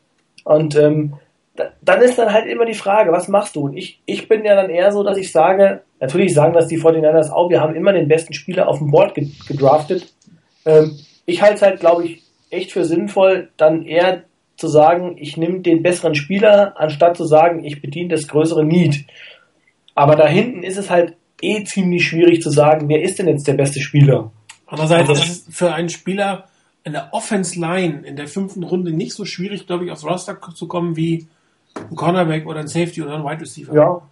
Und 0.44 0.74
ähm, 0.76 1.14
da, 1.54 1.70
dann 1.82 2.00
ist 2.00 2.18
dann 2.18 2.32
halt 2.32 2.46
immer 2.46 2.64
die 2.64 2.74
Frage, 2.74 3.12
was 3.12 3.28
machst 3.28 3.56
du? 3.56 3.66
Und 3.66 3.76
ich, 3.76 4.00
ich 4.06 4.26
bin 4.28 4.44
ja 4.44 4.54
dann 4.54 4.70
eher 4.70 4.90
so, 4.92 5.02
dass 5.02 5.18
ich 5.18 5.30
sage, 5.30 5.82
natürlich 6.00 6.32
sagen 6.32 6.54
das 6.54 6.68
die 6.68 6.80
49ers 6.80 7.30
auch, 7.30 7.50
wir 7.50 7.60
haben 7.60 7.74
immer 7.74 7.92
den 7.92 8.08
besten 8.08 8.32
Spieler 8.32 8.68
auf 8.68 8.78
dem 8.78 8.90
Board 8.90 9.14
gedraftet. 9.46 10.14
Ähm, 10.64 10.98
ich 11.26 11.42
halte 11.42 11.56
es 11.56 11.62
halt, 11.62 11.80
glaube 11.80 12.04
ich, 12.04 12.22
echt 12.50 12.72
für 12.72 12.84
sinnvoll, 12.84 13.50
dann 13.56 13.84
eher 13.84 14.24
zu 14.56 14.68
sagen, 14.68 15.16
ich 15.18 15.36
nehme 15.36 15.60
den 15.60 15.82
besseren 15.82 16.14
Spieler, 16.14 16.74
anstatt 16.76 17.16
zu 17.16 17.24
sagen, 17.24 17.64
ich 17.64 17.80
bediene 17.80 18.10
das 18.10 18.28
größere 18.28 18.64
Need. 18.64 19.06
Aber 19.94 20.16
da 20.16 20.26
hinten 20.26 20.62
ist 20.62 20.76
es 20.76 20.90
halt 20.90 21.14
eh 21.40 21.64
ziemlich 21.64 22.06
schwierig 22.06 22.42
zu 22.42 22.50
sagen, 22.50 22.88
wer 22.88 23.02
ist 23.02 23.18
denn 23.18 23.28
jetzt 23.28 23.48
der 23.48 23.54
beste 23.54 23.80
Spieler? 23.80 24.30
Andererseits 24.66 25.08
also, 25.08 25.22
ist 25.22 25.48
es 25.48 25.56
für 25.56 25.72
einen 25.72 25.88
Spieler 25.88 26.44
in 26.84 26.92
der 26.92 27.12
Offense 27.12 27.58
Line 27.58 28.02
in 28.06 28.16
der 28.16 28.28
fünften 28.28 28.62
Runde 28.62 28.92
nicht 28.92 29.12
so 29.12 29.24
schwierig, 29.24 29.66
glaube 29.66 29.84
ich, 29.84 29.90
aufs 29.90 30.04
Roster 30.04 30.38
zu 30.54 30.68
kommen 30.68 30.96
wie 30.96 31.26
ein 31.74 31.96
Cornerback 31.96 32.46
oder 32.46 32.60
ein 32.60 32.68
Safety 32.68 33.02
oder 33.02 33.14
ein 33.14 33.24
Wide 33.24 33.40
Receiver. 33.40 33.74
Ja. 33.74 34.02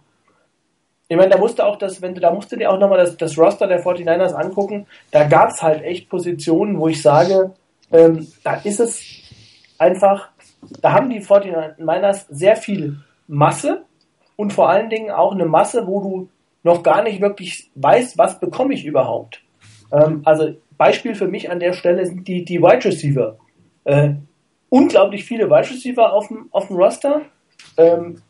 Ich 1.07 1.17
meine, 1.17 1.29
da 1.29 1.37
musste 1.39 1.65
auch 1.65 1.77
das, 1.77 2.01
wenn 2.01 2.13
du, 2.13 2.21
da 2.21 2.31
musst 2.31 2.51
du 2.51 2.55
dir 2.55 2.71
auch 2.71 2.77
nochmal 2.77 2.99
das, 2.99 3.17
das 3.17 3.37
Roster 3.37 3.67
der 3.67 3.83
49ers 3.83 4.33
angucken. 4.33 4.85
Da 5.11 5.27
gab 5.27 5.49
es 5.49 5.61
halt 5.61 5.83
echt 5.83 6.07
Positionen, 6.09 6.77
wo 6.77 6.87
ich 6.87 7.01
sage, 7.01 7.51
ähm, 7.91 8.27
da 8.43 8.55
ist 8.55 8.79
es 8.79 9.03
einfach, 9.77 10.29
da 10.81 10.93
haben 10.93 11.09
die 11.09 11.21
49ers 11.21 12.25
sehr 12.29 12.55
viel 12.55 12.97
Masse 13.27 13.85
und 14.35 14.53
vor 14.53 14.69
allen 14.69 14.89
Dingen 14.89 15.11
auch 15.11 15.33
eine 15.33 15.45
Masse, 15.45 15.87
wo 15.87 16.01
du 16.01 16.29
noch 16.63 16.83
gar 16.83 17.03
nicht 17.03 17.21
wirklich 17.21 17.69
weißt, 17.75 18.17
was 18.17 18.39
bekomme 18.39 18.73
ich 18.73 18.85
überhaupt. 18.85 19.41
Ähm, 19.91 20.21
also 20.25 20.55
Beispiel 20.77 21.15
für 21.15 21.27
mich 21.27 21.49
an 21.49 21.59
der 21.59 21.73
Stelle 21.73 22.05
sind 22.05 22.27
die, 22.27 22.45
die 22.45 22.61
Wide 22.61 22.85
Receiver. 22.85 23.37
Äh, 23.85 24.11
unglaublich 24.69 25.25
viele 25.25 25.49
Wide 25.49 25.69
Receiver 25.69 26.13
auf 26.13 26.27
dem, 26.27 26.47
auf 26.51 26.67
dem 26.67 26.77
Roster, 26.77 27.21
ähm, 27.77 28.21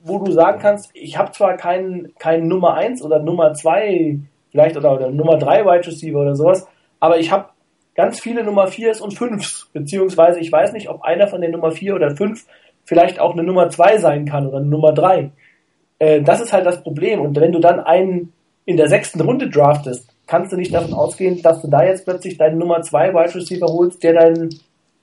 wo 0.00 0.18
du 0.18 0.30
sagen 0.30 0.60
kannst, 0.60 0.90
ich 0.94 1.18
habe 1.18 1.32
zwar 1.32 1.56
keinen, 1.56 2.14
keinen 2.18 2.48
Nummer 2.48 2.74
1 2.74 3.02
oder 3.02 3.18
Nummer 3.18 3.54
2, 3.54 4.20
vielleicht 4.50 4.76
oder, 4.76 4.94
oder 4.94 5.10
Nummer 5.10 5.36
3 5.38 5.64
Wide 5.64 5.86
Receiver 5.86 6.20
oder 6.20 6.36
sowas, 6.36 6.68
aber 7.00 7.18
ich 7.18 7.30
habe 7.30 7.48
ganz 7.96 8.20
viele 8.20 8.44
Nummer 8.44 8.66
4s 8.66 9.00
und 9.00 9.14
5s, 9.14 9.66
beziehungsweise 9.72 10.38
ich 10.38 10.52
weiß 10.52 10.72
nicht, 10.72 10.88
ob 10.88 11.02
einer 11.02 11.28
von 11.28 11.40
den 11.40 11.50
Nummer 11.50 11.72
4 11.72 11.94
oder 11.94 12.14
5 12.14 12.44
vielleicht 12.84 13.18
auch 13.18 13.32
eine 13.32 13.42
Nummer 13.42 13.68
2 13.68 13.98
sein 13.98 14.26
kann 14.26 14.46
oder 14.46 14.58
eine 14.58 14.66
Nummer 14.66 14.92
3. 14.92 15.30
Äh, 15.98 16.22
das 16.22 16.40
ist 16.40 16.52
halt 16.52 16.66
das 16.66 16.82
Problem. 16.82 17.20
Und 17.20 17.40
wenn 17.40 17.52
du 17.52 17.58
dann 17.58 17.80
einen 17.80 18.32
in 18.64 18.76
der 18.76 18.88
sechsten 18.88 19.20
Runde 19.20 19.48
draftest, 19.48 20.14
kannst 20.26 20.52
du 20.52 20.56
nicht 20.56 20.74
davon 20.74 20.92
ausgehen, 20.92 21.42
dass 21.42 21.62
du 21.62 21.68
da 21.68 21.84
jetzt 21.84 22.04
plötzlich 22.04 22.36
deinen 22.36 22.58
Nummer 22.58 22.82
2 22.82 23.14
Wide 23.14 23.34
Receiver 23.34 23.66
holst, 23.66 24.02
der 24.02 24.12
dann 24.12 24.50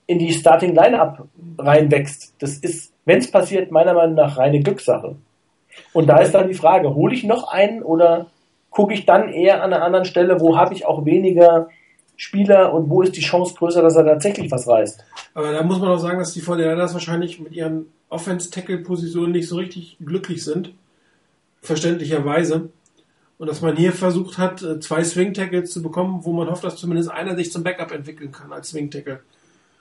in 0.06 0.18
die 0.18 0.32
Starting 0.32 0.74
Lineup 0.74 1.26
reinwächst. 1.58 2.34
Das 2.38 2.58
ist, 2.58 2.92
wenn 3.04 3.18
es 3.18 3.30
passiert, 3.30 3.70
meiner 3.70 3.94
Meinung 3.94 4.14
nach 4.14 4.36
reine 4.36 4.60
Glückssache. 4.60 5.16
Und 5.92 6.08
da 6.08 6.18
ist 6.18 6.34
dann 6.34 6.48
die 6.48 6.54
Frage, 6.54 6.94
hole 6.94 7.14
ich 7.14 7.24
noch 7.24 7.48
einen 7.50 7.82
oder 7.82 8.26
gucke 8.70 8.94
ich 8.94 9.06
dann 9.06 9.28
eher 9.28 9.62
an 9.62 9.72
einer 9.72 9.84
anderen 9.84 10.04
Stelle, 10.04 10.40
wo 10.40 10.56
habe 10.56 10.74
ich 10.74 10.86
auch 10.86 11.04
weniger 11.04 11.68
Spieler 12.16 12.72
und 12.72 12.88
wo 12.88 13.02
ist 13.02 13.16
die 13.16 13.20
Chance 13.20 13.54
größer, 13.56 13.82
dass 13.82 13.96
er 13.96 14.04
tatsächlich 14.04 14.50
was 14.50 14.68
reißt. 14.68 15.04
Aber 15.34 15.52
da 15.52 15.62
muss 15.62 15.80
man 15.80 15.88
auch 15.88 15.98
sagen, 15.98 16.18
dass 16.18 16.32
die 16.32 16.42
49ers 16.42 16.92
wahrscheinlich 16.92 17.40
mit 17.40 17.52
ihren 17.52 17.86
Offense-Tackle-Positionen 18.08 19.32
nicht 19.32 19.48
so 19.48 19.56
richtig 19.56 19.96
glücklich 20.04 20.44
sind. 20.44 20.72
Verständlicherweise. 21.60 22.68
Und 23.38 23.48
dass 23.48 23.62
man 23.62 23.76
hier 23.76 23.92
versucht 23.92 24.38
hat, 24.38 24.62
äh, 24.62 24.78
zwei 24.78 25.02
Swing-Tackles 25.02 25.70
zu 25.70 25.82
bekommen, 25.82 26.20
wo 26.22 26.32
man 26.32 26.48
hofft, 26.48 26.62
dass 26.62 26.76
zumindest 26.76 27.10
einer 27.10 27.34
sich 27.34 27.50
zum 27.50 27.64
Backup 27.64 27.90
entwickeln 27.90 28.30
kann 28.30 28.52
als 28.52 28.70
Swing-Tackle. 28.70 29.20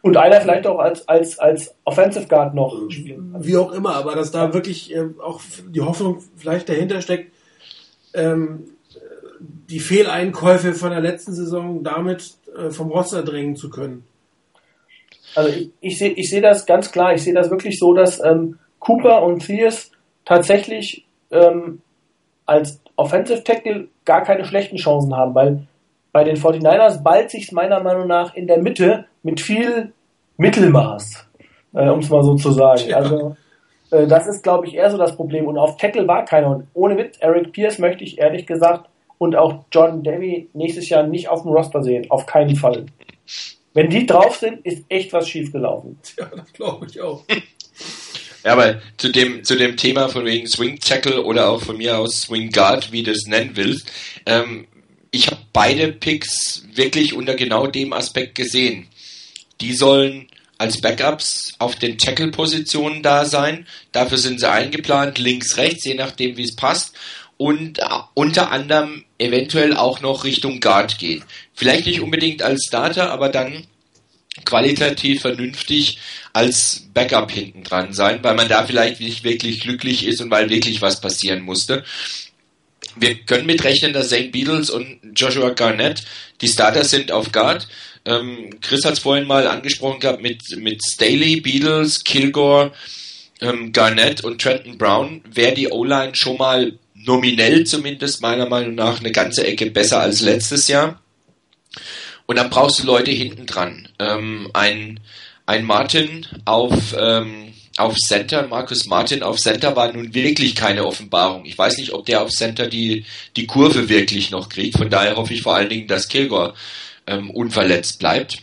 Und 0.02 0.18
einer 0.18 0.42
vielleicht 0.42 0.68
auch 0.68 0.80
als, 0.80 1.08
als, 1.08 1.40
als 1.40 1.76
Offensive 1.86 2.28
Guard 2.28 2.56
noch 2.56 2.90
spielen. 2.90 3.36
Wie 3.40 3.56
auch 3.56 3.72
immer, 3.72 3.96
aber 3.96 4.16
dass 4.16 4.32
da 4.32 4.54
wirklich 4.54 4.94
äh, 4.94 5.06
auch 5.24 5.40
die 5.70 5.82
Hoffnung 5.82 6.22
vielleicht 6.36 6.68
dahinter 6.68 7.02
steckt, 7.02 7.32
ähm, 8.14 8.64
die 9.70 9.80
Fehleinkäufe 9.80 10.74
von 10.74 10.92
der 10.92 11.02
letzten 11.02 11.34
Saison 11.34 11.84
damit 11.84 12.34
äh, 12.58 12.70
vom 12.70 12.92
Roster 12.92 13.24
drängen 13.24 13.56
zu 13.56 13.70
können. 13.70 14.06
Also 15.36 15.50
ich, 15.50 15.72
ich 15.82 15.98
sehe 15.98 16.12
ich 16.12 16.30
seh 16.30 16.42
das 16.42 16.66
ganz 16.66 16.92
klar, 16.92 17.14
ich 17.14 17.24
sehe 17.24 17.34
das 17.34 17.50
wirklich 17.50 17.80
so, 17.80 17.94
dass 17.94 18.24
ähm, 18.24 18.60
Cooper 18.80 19.24
und 19.24 19.40
Thiers 19.40 19.92
tatsächlich 20.26 21.06
ähm, 21.32 21.82
als 22.46 22.80
Offensive 22.96 23.44
Tackle 23.44 23.88
gar 24.06 24.24
keine 24.24 24.46
schlechten 24.46 24.78
Chancen 24.78 25.16
haben, 25.16 25.34
weil 25.34 25.68
bei 26.12 26.24
den 26.24 26.38
49ers 26.38 27.02
ballt 27.02 27.32
sich 27.32 27.52
meiner 27.52 27.82
Meinung 27.82 28.08
nach 28.08 28.36
in 28.36 28.48
der 28.48 28.62
Mitte 28.62 29.06
mit 29.24 29.42
viel 29.42 29.92
Mittelmaß, 30.38 31.28
äh, 31.74 31.90
um 31.90 32.00
es 32.00 32.10
mal 32.10 32.24
so 32.24 32.36
zu 32.36 32.52
sagen. 32.52 32.84
Ja. 32.88 32.98
Also 32.98 33.36
äh, 33.90 34.08
das 34.08 34.28
ist, 34.28 34.44
glaube 34.44 34.68
ich, 34.68 34.76
eher 34.76 34.92
so 34.92 34.98
das 34.98 35.16
Problem. 35.16 35.48
Und 35.48 35.58
auf 35.58 35.78
Tackle 35.78 36.08
war 36.08 36.26
keiner. 36.26 36.50
Und 36.50 36.68
ohne 36.74 36.98
Witz, 36.98 37.18
Eric 37.20 37.52
Pierce 37.52 37.80
möchte 37.80 38.04
ich 38.04 38.20
ehrlich 38.20 38.46
gesagt 38.46 38.90
und 39.24 39.38
auch 39.38 39.64
Jordan 39.72 40.04
Davy 40.04 40.50
nächstes 40.54 40.90
Jahr 40.90 41.08
nicht 41.08 41.30
auf 41.30 41.44
dem 41.44 41.52
Roster 41.52 41.82
sehen. 41.82 42.12
Auf 42.12 42.26
keinen 42.26 42.58
Fall. 42.58 42.86
Wenn 43.74 43.90
die 43.90 44.06
drauf 44.06 44.36
sind, 44.36 44.66
ist 44.66 44.84
echt 44.90 45.14
was 45.14 45.30
schiefgelaufen. 45.30 45.98
Ja, 46.18 46.30
das 46.36 46.52
glaube 46.52 46.88
ich 46.90 47.00
auch. 47.00 47.24
Ja, 48.44 48.52
aber 48.52 48.82
zu 48.98 49.10
dem, 49.10 49.46
zu 49.46 49.56
dem 49.56 49.78
Thema 49.78 50.10
von 50.10 50.26
wegen 50.26 50.46
Swing 50.48 50.78
Tackle 50.78 51.24
oder 51.24 51.50
auch 51.50 51.62
von 51.62 51.78
mir 51.78 51.98
aus 51.98 52.24
Swing 52.24 52.52
Guard, 52.52 52.92
wie 52.92 53.02
du 53.02 53.12
es 53.12 53.26
nennen 53.26 53.52
willst, 53.54 53.90
ähm, 54.26 54.68
ich 55.12 55.28
habe 55.28 55.42
beide 55.54 55.94
Picks 55.94 56.66
wirklich 56.74 57.14
unter 57.14 57.36
genau 57.36 57.68
dem 57.68 57.94
Aspekt 57.94 58.36
gesehen. 58.36 58.88
Die 59.62 59.74
sollen 59.74 60.28
als 60.58 60.82
Backups 60.82 61.54
auf 61.60 61.78
den 61.78 61.98
Tackle-Positionen 61.98 63.02
da 63.02 63.26
sein. 63.26 63.66
Dafür 63.92 64.18
sind 64.18 64.40
sie 64.40 64.50
eingeplant, 64.50 65.20
links, 65.20 65.58
rechts, 65.58 65.86
je 65.86 65.94
nachdem, 65.94 66.36
wie 66.36 66.44
es 66.44 66.56
passt. 66.56 66.96
Und 67.38 67.80
äh, 67.80 67.86
unter 68.14 68.52
anderem 68.52 69.04
eventuell 69.18 69.76
auch 69.76 70.02
noch 70.02 70.24
Richtung 70.24 70.60
Guard 70.60 70.98
gehen. 71.00 71.24
Vielleicht 71.54 71.86
nicht 71.86 72.02
unbedingt 72.02 72.42
als 72.42 72.66
Starter, 72.68 73.12
aber 73.12 73.30
dann 73.30 73.66
qualitativ 74.46 75.22
vernünftig 75.22 76.00
als 76.34 76.88
Backup 76.94 77.32
hinten 77.32 77.64
dran 77.64 77.94
sein, 77.94 78.20
weil 78.24 78.36
man 78.36 78.50
da 78.50 78.66
vielleicht 78.66 79.00
nicht 79.00 79.24
wirklich 79.24 79.60
glücklich 79.62 80.06
ist 80.08 80.22
und 80.22 80.32
weil 80.32 80.50
wirklich 80.50 80.82
was 80.82 81.02
passieren 81.02 81.44
musste. 81.44 81.84
Wir 82.96 83.16
können 83.16 83.46
mitrechnen, 83.46 83.94
dass 83.94 84.10
Zane 84.10 84.30
Beatles 84.30 84.70
und 84.70 85.00
Joshua 85.16 85.50
Garnett 85.50 86.04
die 86.42 86.48
Starter 86.48 86.84
sind 86.84 87.12
auf 87.12 87.32
Guard. 87.32 87.68
Ähm, 88.06 88.60
Chris 88.62 88.86
hat 88.86 88.94
es 88.94 89.00
vorhin 89.00 89.28
mal 89.28 89.48
angesprochen 89.48 90.00
gehabt 90.00 90.22
mit, 90.22 90.42
mit 90.58 90.82
Staley, 90.84 91.40
Beatles, 91.40 92.04
Kilgore, 92.04 92.74
ähm, 93.42 93.72
Garnett 93.72 94.24
und 94.24 94.42
Trenton 94.42 94.78
Brown 94.78 95.22
wäre 95.32 95.54
die 95.54 95.70
O-Line 95.70 96.16
schon 96.16 96.38
mal 96.38 96.74
nominell 97.06 97.66
zumindest 97.66 98.22
meiner 98.22 98.48
Meinung 98.48 98.76
nach 98.76 99.00
eine 99.00 99.12
ganze 99.12 99.46
Ecke 99.46 99.70
besser 99.72 100.00
als 100.00 100.22
letztes 100.22 100.68
Jahr. 100.68 101.02
Und 102.26 102.38
dann 102.38 102.50
brauchst 102.50 102.80
du 102.80 102.88
Leute 102.88 103.12
hinten 103.12 103.46
dran. 103.46 103.90
Ähm, 104.00 104.50
ein, 104.54 105.00
ein 105.46 105.66
Martin 105.66 106.26
auf, 106.46 106.96
ähm, 106.98 107.54
auf 107.78 107.96
Center, 107.98 108.48
Markus 108.48 108.86
Martin 108.86 109.24
auf 109.24 109.38
Center 109.38 109.76
war 109.76 109.92
nun 109.92 110.14
wirklich 110.14 110.56
keine 110.56 110.86
Offenbarung. 110.86 111.46
Ich 111.46 111.58
weiß 111.58 111.78
nicht, 111.78 111.92
ob 111.92 112.06
der 112.06 112.22
auf 112.22 112.30
Center 112.30 112.68
die, 112.68 113.06
die 113.36 113.48
Kurve 113.48 113.90
wirklich 113.90 114.32
noch 114.32 114.50
kriegt. 114.50 114.78
Von 114.78 114.90
daher 114.90 115.16
hoffe 115.16 115.34
ich 115.34 115.42
vor 115.42 115.56
allen 115.56 115.70
Dingen, 115.70 115.88
dass 115.88 116.08
Kilgore 116.08 116.54
ähm, 117.08 117.30
unverletzt 117.30 118.00
bleibt. 118.00 118.38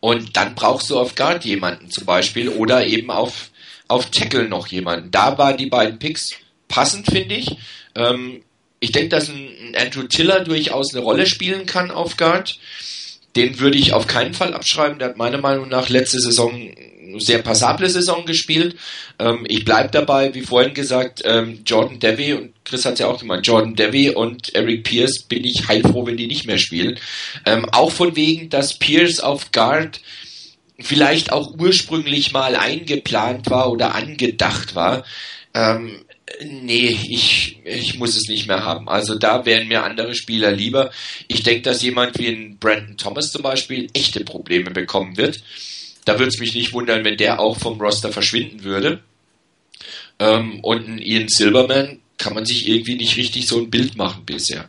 Und 0.00 0.36
dann 0.36 0.54
brauchst 0.54 0.90
du 0.90 0.98
auf 0.98 1.14
Guard 1.14 1.44
jemanden 1.44 1.90
zum 1.90 2.04
Beispiel 2.04 2.48
oder 2.48 2.86
eben 2.86 3.10
auf, 3.10 3.50
auf 3.88 4.10
Tackle 4.10 4.48
noch 4.48 4.66
jemanden. 4.66 5.10
Da 5.10 5.38
waren 5.38 5.56
die 5.56 5.66
beiden 5.66 5.98
Picks 5.98 6.32
passend, 6.74 7.06
finde 7.06 7.36
ich. 7.36 7.56
Ähm, 7.94 8.42
ich 8.80 8.90
denke, 8.90 9.10
dass 9.10 9.28
ein, 9.28 9.74
Andrew 9.76 10.02
Tiller 10.02 10.40
durchaus 10.40 10.92
eine 10.92 11.04
Rolle 11.04 11.26
spielen 11.26 11.66
kann 11.66 11.90
auf 11.92 12.16
Guard. 12.16 12.58
Den 13.36 13.60
würde 13.60 13.78
ich 13.78 13.92
auf 13.92 14.06
keinen 14.06 14.34
Fall 14.34 14.54
abschreiben. 14.54 14.98
Der 14.98 15.08
hat 15.08 15.16
meiner 15.16 15.40
Meinung 15.40 15.68
nach 15.68 15.88
letzte 15.88 16.20
Saison 16.20 16.52
eine 16.52 17.20
sehr 17.20 17.42
passable 17.42 17.88
Saison 17.88 18.26
gespielt. 18.26 18.76
Ähm, 19.20 19.46
ich 19.48 19.64
bleibe 19.64 19.90
dabei, 19.90 20.34
wie 20.34 20.42
vorhin 20.42 20.74
gesagt, 20.74 21.22
ähm, 21.24 21.60
Jordan 21.64 22.00
Devy 22.00 22.32
und 22.32 22.52
Chris 22.64 22.84
hat 22.84 22.94
es 22.94 22.98
ja 22.98 23.06
auch 23.06 23.20
gemeint, 23.20 23.46
Jordan 23.46 23.76
Devy 23.76 24.10
und 24.10 24.54
Eric 24.54 24.82
Pierce 24.84 25.22
bin 25.22 25.44
ich 25.44 25.68
heilfroh, 25.68 26.06
wenn 26.06 26.16
die 26.16 26.26
nicht 26.26 26.46
mehr 26.46 26.58
spielen. 26.58 26.98
Ähm, 27.46 27.66
auch 27.70 27.92
von 27.92 28.16
wegen, 28.16 28.50
dass 28.50 28.78
Pierce 28.78 29.20
auf 29.20 29.52
Guard 29.52 30.00
vielleicht 30.80 31.32
auch 31.32 31.54
ursprünglich 31.56 32.32
mal 32.32 32.56
eingeplant 32.56 33.48
war 33.48 33.70
oder 33.70 33.94
angedacht 33.94 34.74
war. 34.74 35.04
Ähm, 35.54 36.04
Nee, 36.42 36.96
ich, 37.08 37.60
ich 37.64 37.98
muss 37.98 38.16
es 38.16 38.28
nicht 38.28 38.46
mehr 38.48 38.64
haben. 38.64 38.88
Also 38.88 39.14
da 39.14 39.44
wären 39.44 39.68
mir 39.68 39.84
andere 39.84 40.14
Spieler 40.14 40.52
lieber. 40.52 40.90
Ich 41.28 41.42
denke, 41.42 41.62
dass 41.62 41.82
jemand 41.82 42.18
wie 42.18 42.28
ein 42.28 42.56
Brandon 42.58 42.96
Thomas 42.96 43.30
zum 43.30 43.42
Beispiel 43.42 43.88
echte 43.92 44.24
Probleme 44.24 44.70
bekommen 44.70 45.18
wird. 45.18 45.42
Da 46.06 46.18
würde 46.18 46.28
es 46.28 46.40
mich 46.40 46.54
nicht 46.54 46.72
wundern, 46.72 47.04
wenn 47.04 47.18
der 47.18 47.40
auch 47.40 47.58
vom 47.58 47.80
Roster 47.80 48.10
verschwinden 48.10 48.64
würde. 48.64 49.00
Ähm, 50.18 50.60
und 50.62 50.88
ein 50.88 50.98
Ian 50.98 51.28
Silverman 51.28 52.00
kann 52.16 52.34
man 52.34 52.46
sich 52.46 52.68
irgendwie 52.68 52.96
nicht 52.96 53.16
richtig 53.16 53.46
so 53.46 53.58
ein 53.58 53.70
Bild 53.70 53.96
machen 53.96 54.24
bisher. 54.24 54.68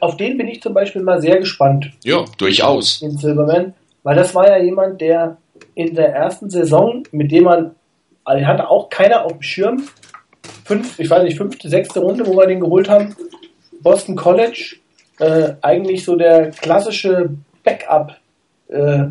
Auf 0.00 0.16
den 0.16 0.38
bin 0.38 0.48
ich 0.48 0.62
zum 0.62 0.72
Beispiel 0.72 1.02
mal 1.02 1.20
sehr 1.20 1.38
gespannt. 1.38 1.90
Ja, 2.02 2.24
durchaus. 2.38 3.02
Ian 3.02 3.18
Silverman, 3.18 3.74
weil 4.04 4.16
das 4.16 4.34
war 4.34 4.48
ja 4.48 4.62
jemand, 4.62 5.00
der 5.00 5.36
in 5.74 5.94
der 5.94 6.14
ersten 6.14 6.48
Saison, 6.48 7.02
mit 7.12 7.30
dem 7.30 7.44
man 7.44 7.74
also 8.28 8.46
hatte 8.46 8.68
auch 8.68 8.90
keiner 8.90 9.24
auf 9.24 9.32
dem 9.32 9.42
Schirm. 9.42 9.82
Fünf, 10.64 10.98
ich 10.98 11.08
weiß 11.08 11.22
nicht, 11.22 11.38
fünfte, 11.38 11.68
sechste 11.68 12.00
Runde, 12.00 12.26
wo 12.26 12.36
wir 12.36 12.46
den 12.46 12.60
geholt 12.60 12.88
haben. 12.88 13.16
Boston 13.80 14.16
College, 14.16 14.76
äh, 15.18 15.54
eigentlich 15.62 16.04
so 16.04 16.14
der 16.14 16.50
klassische 16.50 17.30
Backup, 17.64 18.16
äh, 18.68 19.04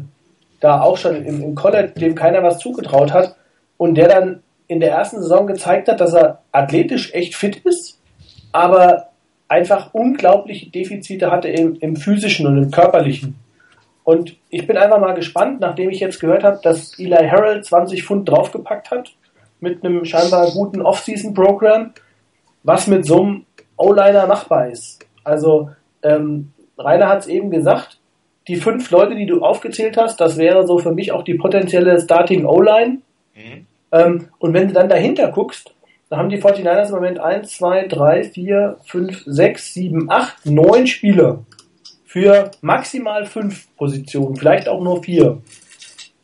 da 0.60 0.82
auch 0.82 0.98
schon 0.98 1.26
im, 1.26 1.42
im 1.42 1.56
College, 1.56 1.94
dem 2.00 2.14
keiner 2.14 2.44
was 2.44 2.60
zugetraut 2.60 3.12
hat. 3.12 3.36
Und 3.78 3.96
der 3.96 4.08
dann 4.08 4.44
in 4.68 4.80
der 4.80 4.92
ersten 4.92 5.22
Saison 5.22 5.48
gezeigt 5.48 5.88
hat, 5.88 6.00
dass 6.00 6.14
er 6.14 6.44
athletisch 6.52 7.14
echt 7.14 7.36
fit 7.36 7.58
ist, 7.66 8.00
aber 8.52 9.10
einfach 9.48 9.94
unglaubliche 9.94 10.70
Defizite 10.70 11.32
hatte 11.32 11.48
im, 11.48 11.76
im 11.80 11.96
physischen 11.96 12.46
und 12.46 12.58
im 12.58 12.72
körperlichen. 12.72 13.36
Und 14.08 14.38
ich 14.50 14.66
bin 14.66 14.78
einfach 14.78 15.02
mal 15.02 15.16
gespannt, 15.16 15.60
nachdem 15.60 15.90
ich 15.90 16.00
jetzt 16.00 16.22
gehört 16.22 16.46
habe, 16.46 16.62
dass 16.64 16.98
Eli 16.98 17.28
Harrell 17.28 17.62
20 17.62 18.06
Pfund 18.06 18.30
draufgepackt 18.30 18.90
hat 18.90 19.14
mit 19.60 19.84
einem 19.84 20.06
scheinbar 20.06 20.50
guten 20.52 20.82
Off-Season-Programm, 20.82 21.92
was 22.64 22.88
mit 22.88 23.06
so 23.06 23.22
einem 23.22 23.46
O-Liner 23.76 24.26
machbar 24.26 24.70
ist. 24.70 25.06
Also 25.26 25.72
ähm, 26.04 26.54
Rainer 26.78 27.10
hat 27.10 27.24
es 27.24 27.28
eben 27.28 27.52
gesagt, 27.52 28.00
die 28.48 28.56
fünf 28.56 28.90
Leute, 28.92 29.14
die 29.14 29.26
du 29.26 29.42
aufgezählt 29.42 29.98
hast, 29.98 30.22
das 30.22 30.38
wäre 30.38 30.66
so 30.66 30.78
für 30.80 30.94
mich 30.94 31.12
auch 31.12 31.24
die 31.24 31.34
potenzielle 31.34 32.00
Starting 32.00 32.46
O-Line. 32.46 33.00
Mhm. 33.36 33.66
Ähm, 33.92 34.30
und 34.40 34.54
wenn 34.54 34.70
du 34.70 34.74
dann 34.74 34.88
dahinter 34.88 35.34
guckst, 35.34 35.76
dann 36.10 36.20
haben 36.20 36.30
die 36.30 36.42
49ers 36.42 36.88
im 36.88 36.96
Moment 36.96 37.20
1, 37.20 37.58
2, 37.58 37.88
3, 37.88 38.24
4, 38.24 38.78
5, 38.86 39.24
6, 39.26 39.74
7, 39.74 40.10
8, 40.10 40.46
9 40.46 40.88
Spieler 40.88 41.44
für 42.08 42.52
maximal 42.62 43.26
fünf 43.26 43.68
Positionen, 43.76 44.38
vielleicht 44.38 44.70
auch 44.70 44.82
nur 44.82 45.04
vier. 45.04 45.42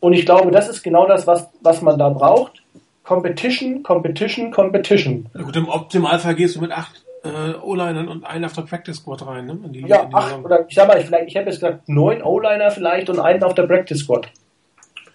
Und 0.00 0.14
ich 0.14 0.24
glaube, 0.24 0.50
das 0.50 0.68
ist 0.68 0.82
genau 0.82 1.06
das, 1.06 1.26
was, 1.26 1.48
was 1.60 1.82
man 1.82 1.98
da 1.98 2.08
braucht. 2.08 2.62
Competition, 3.04 3.82
Competition, 3.82 4.50
Competition. 4.50 5.28
Ja 5.34 5.42
gut, 5.42 5.54
im 5.56 5.68
Optimalfall 5.68 6.34
gehst 6.34 6.56
du 6.56 6.62
mit 6.62 6.72
acht 6.72 7.04
äh, 7.22 7.54
O-Linern 7.62 8.08
und 8.08 8.24
einen 8.24 8.46
auf 8.46 8.54
der 8.54 8.62
Practice 8.62 8.96
Squad 8.96 9.26
rein, 9.26 9.46
ne? 9.46 9.58
Die, 9.66 9.80
ja, 9.86 10.08
acht 10.10 10.42
oder 10.42 10.64
ich 10.66 10.74
sag 10.74 10.88
mal, 10.88 10.98
ich, 10.98 11.04
vielleicht, 11.04 11.28
ich 11.28 11.36
habe 11.36 11.46
jetzt 11.46 11.60
gesagt 11.60 11.86
neun 11.86 12.22
O-Liner 12.22 12.70
vielleicht 12.70 13.10
und 13.10 13.20
einen 13.20 13.42
auf 13.42 13.54
der 13.54 13.66
Practice 13.66 13.98
Squad. 13.98 14.28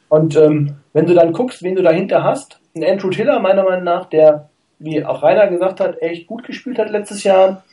Und 0.07 0.35
ähm, 0.35 0.75
wenn 0.93 1.07
du 1.07 1.15
dann 1.15 1.33
guckst, 1.33 1.63
wen 1.63 1.75
du 1.75 1.81
dahinter 1.81 2.23
hast, 2.23 2.59
ein 2.75 2.83
Andrew 2.83 3.09
Tiller 3.09 3.39
meiner 3.39 3.63
Meinung 3.63 3.83
nach, 3.83 4.05
der, 4.05 4.49
wie 4.77 5.03
auch 5.03 5.23
Rainer 5.23 5.47
gesagt 5.47 5.79
hat, 5.79 5.99
echt 6.01 6.27
gut 6.27 6.43
gespielt 6.43 6.77
hat 6.77 6.91
letztes 6.91 7.23
Jahr. 7.23 7.63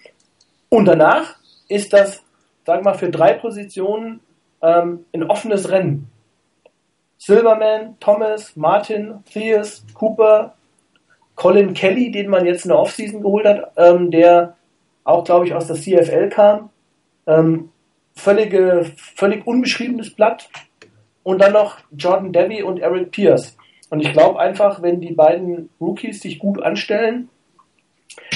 Und 0.70 0.86
danach 0.86 1.36
ist 1.68 1.92
das 1.92 2.22
sag 2.66 2.82
mal, 2.82 2.94
für 2.94 3.10
drei 3.10 3.32
Positionen 3.32 4.20
ähm, 4.60 5.06
ein 5.14 5.22
offenes 5.22 5.70
Rennen. 5.70 6.10
Silverman, 7.16 7.96
Thomas, 8.00 8.56
Martin, 8.56 9.24
Theus, 9.32 9.84
Cooper, 9.94 10.54
Colin 11.36 11.72
Kelly, 11.74 12.10
den 12.10 12.28
man 12.28 12.44
jetzt 12.44 12.64
in 12.64 12.70
der 12.70 12.78
Offseason 12.78 13.22
geholt 13.22 13.46
hat, 13.46 13.72
ähm, 13.76 14.10
der 14.10 14.56
auch, 15.04 15.24
glaube 15.24 15.46
ich, 15.46 15.54
aus 15.54 15.68
der 15.68 15.76
CFL 15.76 16.28
kam. 16.28 16.70
Ähm, 17.26 17.70
völlige, 18.14 18.90
völlig 18.96 19.46
unbeschriebenes 19.46 20.10
Blatt. 20.14 20.48
Und 21.22 21.40
dann 21.40 21.52
noch 21.52 21.78
Jordan 21.96 22.32
Debbie 22.32 22.62
und 22.62 22.80
Eric 22.80 23.12
Pierce. 23.12 23.56
Und 23.90 24.00
ich 24.00 24.12
glaube 24.12 24.40
einfach, 24.40 24.82
wenn 24.82 25.00
die 25.00 25.12
beiden 25.12 25.70
Rookies 25.80 26.20
sich 26.20 26.38
gut 26.38 26.62
anstellen, 26.62 27.28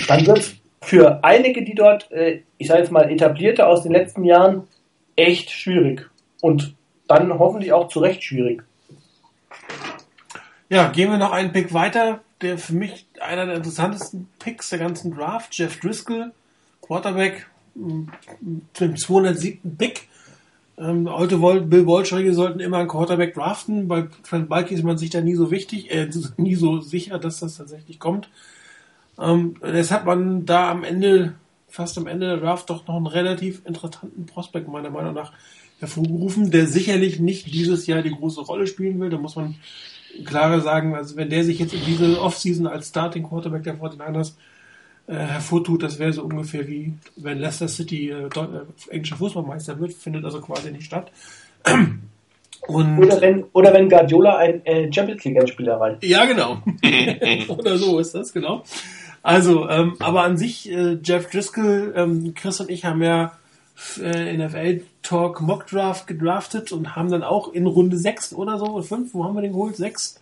dann 0.09 0.27
wird 0.27 0.39
es 0.39 0.60
für 0.83 1.23
einige, 1.25 1.63
die 1.63 1.75
dort, 1.75 2.11
äh, 2.11 2.43
ich 2.59 2.69
sage 2.69 2.81
jetzt 2.81 2.93
mal, 2.93 3.11
etablierte 3.11 3.67
aus 3.67 3.83
den 3.83 3.93
letzten 3.93 4.25
Jahren, 4.25 4.67
echt 5.17 5.51
schwierig. 5.51 6.09
Und 6.41 6.75
dann 7.07 7.39
hoffentlich 7.39 7.73
auch 7.73 7.89
zu 7.89 8.01
Recht 8.01 8.23
schwierig. 8.25 8.63
Ja, 10.69 10.89
gehen 10.89 11.11
wir 11.11 11.19
noch 11.19 11.33
einen 11.33 11.53
Pick 11.53 11.75
weiter. 11.75 12.21
Der 12.41 12.57
für 12.57 12.73
mich 12.73 13.07
einer 13.21 13.45
der 13.45 13.57
interessantesten 13.57 14.27
Picks 14.39 14.71
der 14.71 14.79
ganzen 14.79 15.15
Draft, 15.15 15.53
Jeff 15.53 15.79
Driscoll, 15.79 16.33
Quarterback, 16.81 17.47
dem 17.75 18.97
207. 18.97 19.77
Pick. 19.77 20.09
Ähm, 20.79 21.07
alte 21.09 21.37
Bill 21.37 21.87
Walsh-Regel 21.87 22.33
sollten 22.33 22.61
immer 22.61 22.79
einen 22.79 22.89
Quarterback 22.89 23.35
draften. 23.35 23.89
Bei 23.89 24.07
Trent 24.27 24.49
Balky 24.49 24.75
ist 24.75 24.85
man 24.85 24.97
sich 24.97 25.11
da 25.11 25.21
nie 25.21 25.35
so 25.35 25.51
wichtig, 25.51 25.91
äh, 25.91 26.09
nie 26.39 26.55
so 26.55 26.81
sicher, 26.81 27.19
dass 27.19 27.41
das 27.41 27.59
tatsächlich 27.59 27.99
kommt. 27.99 28.31
Ähm, 29.21 29.55
jetzt 29.63 29.91
hat 29.91 30.07
man 30.07 30.47
da 30.47 30.71
am 30.71 30.85
Ende, 30.85 31.35
fast 31.69 31.99
am 31.99 32.07
Ende 32.07 32.27
der 32.27 32.37
Draft, 32.39 32.71
doch 32.71 32.87
noch 32.87 32.97
einen 32.97 33.07
relativ 33.07 33.63
interessanten 33.67 34.27
Prospekt 34.27 34.69
meiner 34.69 34.91
Meinung 34.91 35.15
nach 35.15 35.33
hervorgerufen, 35.79 36.51
der 36.51 36.67
sicherlich 36.67 37.21
nicht 37.21 37.53
dieses 37.53 37.87
Jahr 37.87 38.03
die 38.03 38.15
große 38.15 38.41
Rolle 38.43 38.67
spielen 38.67 39.01
will. 39.01 39.11
Da 39.11 39.19
muss 39.19 39.37
man 39.37 39.57
klarer 40.25 40.61
sagen, 40.61 40.95
also 40.95 41.17
wenn 41.17 41.31
der 41.31 41.45
sich 41.45 41.59
jetzt 41.59 41.75
in 41.75 41.85
diese 41.85 42.21
Offseason 42.21 42.67
als 42.67 42.89
Starting 42.89 43.23
Quarterback 43.25 43.63
der 43.65 43.79
49ers 43.79 44.33
äh, 45.07 45.15
hervortut, 45.15 45.83
das 45.83 45.99
wäre 45.99 46.13
so 46.13 46.23
ungefähr 46.23 46.67
wie 46.69 46.95
wenn 47.17 47.39
Leicester 47.39 47.69
City 47.69 48.11
äh, 48.11 48.25
äh, 48.27 48.91
englischer 48.91 49.17
Fußballmeister 49.17 49.79
wird, 49.81 49.93
findet 49.95 50.25
also 50.25 50.41
quasi 50.41 50.71
nicht 50.71 50.85
statt. 50.85 51.11
Und 52.67 52.99
oder, 52.99 53.21
wenn, 53.23 53.45
oder 53.55 53.73
wenn 53.73 53.89
Guardiola 53.89 54.37
ein 54.37 54.65
äh, 54.67 54.93
Champions 54.93 55.25
League 55.25 55.37
Endspiel 55.37 55.69
erreicht. 55.69 56.05
Ja, 56.05 56.27
genau. 56.27 56.63
oder 57.49 57.79
so 57.79 57.99
ist 57.99 58.15
das, 58.15 58.33
genau. 58.35 58.63
Also, 59.23 59.69
ähm, 59.69 59.97
aber 59.99 60.23
an 60.23 60.37
sich, 60.37 60.71
äh, 60.71 60.99
Jeff 61.03 61.31
Driscoll, 61.31 61.93
ähm, 61.97 62.35
Chris 62.35 62.61
und 62.61 62.71
ich 62.71 62.85
haben 62.85 63.03
ja 63.03 63.33
äh, 64.01 64.37
NFL 64.37 64.83
Talk 65.03 65.41
Mock 65.41 65.67
Draft 65.67 66.07
gedraftet 66.07 66.73
und 66.73 66.97
haben 66.97 67.11
dann 67.11 67.23
auch 67.23 67.53
in 67.53 67.67
Runde 67.67 67.99
6 67.99 68.33
oder 68.35 68.59
so, 68.59 68.67
oder 68.67 68.83
5, 68.83 69.13
wo 69.15 69.25
haben 69.25 69.35
wir 69.35 69.43
den 69.43 69.53
geholt? 69.53 69.77
6? 69.77 70.21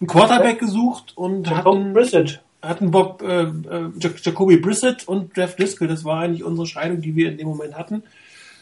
Einen 0.00 0.08
Quarterback 0.08 0.58
gesucht 0.58 1.12
und 1.16 1.48
hatten, 1.50 1.92
Brissett. 1.92 2.40
hatten 2.62 2.90
Bob 2.90 3.22
äh, 3.22 3.42
äh, 3.44 3.90
Jacoby 3.98 4.56
Brissett 4.56 5.06
und 5.06 5.36
Jeff 5.36 5.56
Driscoll. 5.56 5.88
Das 5.88 6.04
war 6.04 6.20
eigentlich 6.20 6.44
unsere 6.44 6.66
Scheidung, 6.66 7.00
die 7.00 7.14
wir 7.14 7.30
in 7.30 7.38
dem 7.38 7.46
Moment 7.46 7.74
hatten. 7.74 8.02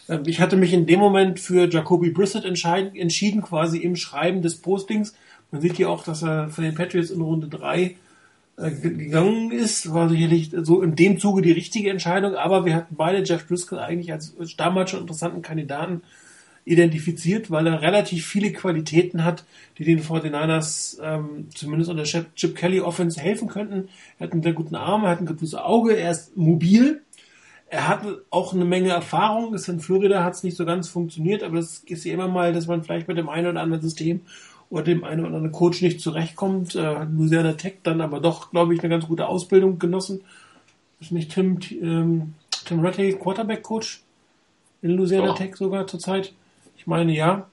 Ähm, 0.08 0.22
ich 0.26 0.40
hatte 0.40 0.56
mich 0.56 0.72
in 0.72 0.86
dem 0.86 1.00
Moment 1.00 1.40
für 1.40 1.68
Jacoby 1.68 2.10
Brissett 2.10 2.44
entschieden, 2.44 3.42
quasi 3.42 3.78
im 3.78 3.96
Schreiben 3.96 4.42
des 4.42 4.56
Postings. 4.56 5.14
Man 5.50 5.60
sieht 5.60 5.76
hier 5.76 5.88
auch, 5.88 6.04
dass 6.04 6.22
er 6.22 6.48
von 6.48 6.64
den 6.64 6.74
Patriots 6.74 7.10
in 7.10 7.20
Runde 7.20 7.48
3 7.48 7.82
äh, 7.82 7.94
gegangen 8.56 9.50
ist, 9.50 9.92
war 9.92 10.08
sicherlich 10.08 10.50
so 10.62 10.82
in 10.82 10.94
dem 10.94 11.18
Zuge 11.18 11.42
die 11.42 11.52
richtige 11.52 11.90
Entscheidung, 11.90 12.34
aber 12.34 12.64
wir 12.64 12.74
hatten 12.74 12.96
beide 12.96 13.22
Jeff 13.22 13.46
Driscoll 13.46 13.78
eigentlich 13.78 14.12
als 14.12 14.34
damals 14.56 14.90
schon 14.90 15.00
interessanten 15.00 15.42
Kandidaten 15.42 16.02
identifiziert, 16.64 17.50
weil 17.50 17.66
er 17.66 17.82
relativ 17.82 18.26
viele 18.26 18.52
Qualitäten 18.52 19.24
hat, 19.24 19.44
die 19.78 19.84
den 19.84 20.00
49ers 20.00 20.98
ähm, 21.02 21.48
zumindest 21.54 21.90
unter 21.90 22.04
Chip 22.04 22.54
Kelly 22.54 22.80
Offense 22.80 23.20
helfen 23.20 23.48
könnten. 23.48 23.88
Er 24.18 24.26
hat 24.26 24.32
einen 24.32 24.42
sehr 24.42 24.52
guten 24.52 24.76
Arm, 24.76 25.04
er 25.04 25.10
hat 25.10 25.20
ein 25.20 25.26
gutes 25.26 25.54
Auge, 25.54 25.96
er 25.96 26.12
ist 26.12 26.36
mobil, 26.36 27.02
er 27.68 27.88
hat 27.88 28.06
auch 28.30 28.52
eine 28.52 28.64
Menge 28.64 28.90
Erfahrung. 28.90 29.54
in 29.54 29.80
Florida 29.80 30.22
hat 30.22 30.34
es 30.34 30.44
nicht 30.44 30.56
so 30.56 30.64
ganz 30.64 30.88
funktioniert, 30.88 31.42
aber 31.42 31.56
das 31.56 31.78
ist 31.78 32.04
ja 32.04 32.12
immer 32.12 32.28
mal, 32.28 32.52
dass 32.52 32.66
man 32.66 32.84
vielleicht 32.84 33.08
mit 33.08 33.16
dem 33.16 33.28
einen 33.28 33.48
oder 33.48 33.60
anderen 33.60 33.82
System 33.82 34.20
oder 34.72 34.84
dem 34.84 35.04
einen 35.04 35.20
oder 35.20 35.28
anderen 35.28 35.52
Coach 35.52 35.82
nicht 35.82 36.00
zurechtkommt. 36.00 36.74
Äh, 36.74 36.96
hat 36.96 37.12
Louisiana 37.12 37.52
Tech 37.52 37.74
dann 37.82 38.00
aber 38.00 38.20
doch, 38.20 38.50
glaube 38.50 38.72
ich, 38.74 38.80
eine 38.80 38.88
ganz 38.88 39.06
gute 39.06 39.28
Ausbildung 39.28 39.78
genossen. 39.78 40.22
Ist 40.98 41.12
nicht 41.12 41.30
Tim, 41.30 41.58
ähm, 41.70 42.32
Tim 42.64 42.80
Ratty 42.80 43.12
Quarterback-Coach 43.12 44.00
in 44.80 44.92
Louisiana 44.92 45.32
oh. 45.32 45.34
Tech 45.34 45.56
sogar 45.56 45.86
zurzeit? 45.86 46.32
Ich 46.78 46.86
meine, 46.86 47.14
ja. 47.14 47.50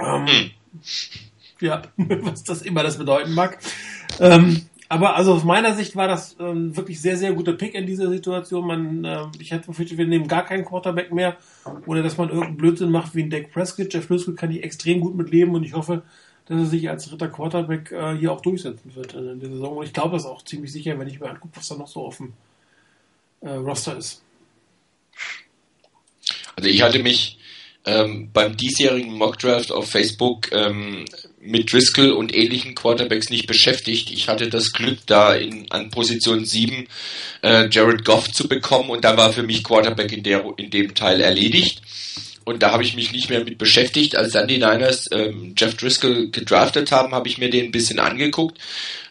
Ähm, 0.00 0.26
hm. 0.26 0.50
ja, 1.60 1.82
was 1.96 2.42
das 2.42 2.62
immer 2.62 2.82
das 2.82 2.98
bedeuten 2.98 3.32
mag. 3.32 3.58
Ähm, 4.18 4.62
aber 4.88 5.16
also 5.16 5.32
aus 5.34 5.44
meiner 5.44 5.74
Sicht 5.74 5.96
war 5.96 6.06
das 6.06 6.36
ähm, 6.38 6.76
wirklich 6.76 7.00
sehr, 7.00 7.16
sehr 7.16 7.32
guter 7.32 7.54
Pick 7.54 7.74
in 7.74 7.86
dieser 7.86 8.08
Situation. 8.08 8.66
Man, 8.66 9.04
äh, 9.04 9.24
ich 9.40 9.50
hätte 9.50 9.66
befürchtet, 9.66 9.98
wir 9.98 10.06
nehmen 10.06 10.28
gar 10.28 10.44
keinen 10.44 10.64
Quarterback 10.64 11.12
mehr 11.12 11.36
oder 11.86 12.02
dass 12.02 12.16
man 12.16 12.28
irgendeinen 12.28 12.56
Blödsinn 12.56 12.90
macht 12.90 13.14
wie 13.14 13.22
ein 13.22 13.30
Dak 13.30 13.52
Prescott. 13.52 13.92
Jeff 13.92 14.06
Prescott 14.06 14.36
kann 14.36 14.50
ich 14.50 14.62
extrem 14.62 15.00
gut 15.00 15.16
mit 15.16 15.30
leben 15.30 15.54
und 15.54 15.64
ich 15.64 15.74
hoffe, 15.74 16.02
dass 16.46 16.58
er 16.58 16.66
sich 16.66 16.88
als 16.88 17.08
dritter 17.08 17.28
Quarterback 17.28 17.90
äh, 17.90 18.16
hier 18.16 18.32
auch 18.32 18.40
durchsetzen 18.40 18.94
wird 18.94 19.14
in 19.14 19.40
der 19.40 19.50
Saison. 19.50 19.78
Und 19.78 19.84
ich 19.84 19.92
glaube 19.92 20.12
das 20.16 20.24
auch 20.24 20.42
ziemlich 20.42 20.70
sicher, 20.70 20.98
wenn 20.98 21.08
ich 21.08 21.18
mir 21.18 21.30
angucke, 21.30 21.56
was 21.56 21.68
da 21.68 21.76
noch 21.76 21.88
so 21.88 22.06
auf 22.06 22.18
dem 22.18 22.32
äh, 23.40 23.50
Roster 23.50 23.96
ist. 23.96 24.22
Also 26.54 26.68
ich 26.68 26.82
hatte 26.82 27.02
mich 27.02 27.35
ähm, 27.86 28.30
beim 28.32 28.56
diesjährigen 28.56 29.12
Mockdraft 29.12 29.72
auf 29.72 29.90
Facebook 29.90 30.50
ähm, 30.52 31.04
mit 31.40 31.72
Driscoll 31.72 32.10
und 32.10 32.34
ähnlichen 32.34 32.74
Quarterbacks 32.74 33.30
nicht 33.30 33.46
beschäftigt. 33.46 34.10
Ich 34.10 34.28
hatte 34.28 34.48
das 34.48 34.72
Glück, 34.72 34.98
da 35.06 35.34
in, 35.34 35.70
an 35.70 35.90
Position 35.90 36.44
7 36.44 36.88
äh, 37.42 37.68
Jared 37.70 38.04
Goff 38.04 38.30
zu 38.32 38.48
bekommen 38.48 38.90
und 38.90 39.04
da 39.04 39.16
war 39.16 39.32
für 39.32 39.44
mich 39.44 39.62
Quarterback 39.62 40.12
in, 40.12 40.24
der, 40.24 40.44
in 40.56 40.70
dem 40.70 40.94
Teil 40.94 41.20
erledigt. 41.20 41.82
Und 42.44 42.62
da 42.62 42.70
habe 42.70 42.84
ich 42.84 42.94
mich 42.94 43.10
nicht 43.10 43.28
mehr 43.28 43.44
mit 43.44 43.58
beschäftigt. 43.58 44.14
Als 44.16 44.32
dann 44.32 44.46
die 44.46 44.58
Niners 44.58 45.06
ähm, 45.10 45.54
Jeff 45.56 45.76
Driscoll 45.76 46.30
gedraftet 46.30 46.92
haben, 46.92 47.12
habe 47.12 47.28
ich 47.28 47.38
mir 47.38 47.50
den 47.50 47.66
ein 47.66 47.72
bisschen 47.72 47.98
angeguckt. 47.98 48.58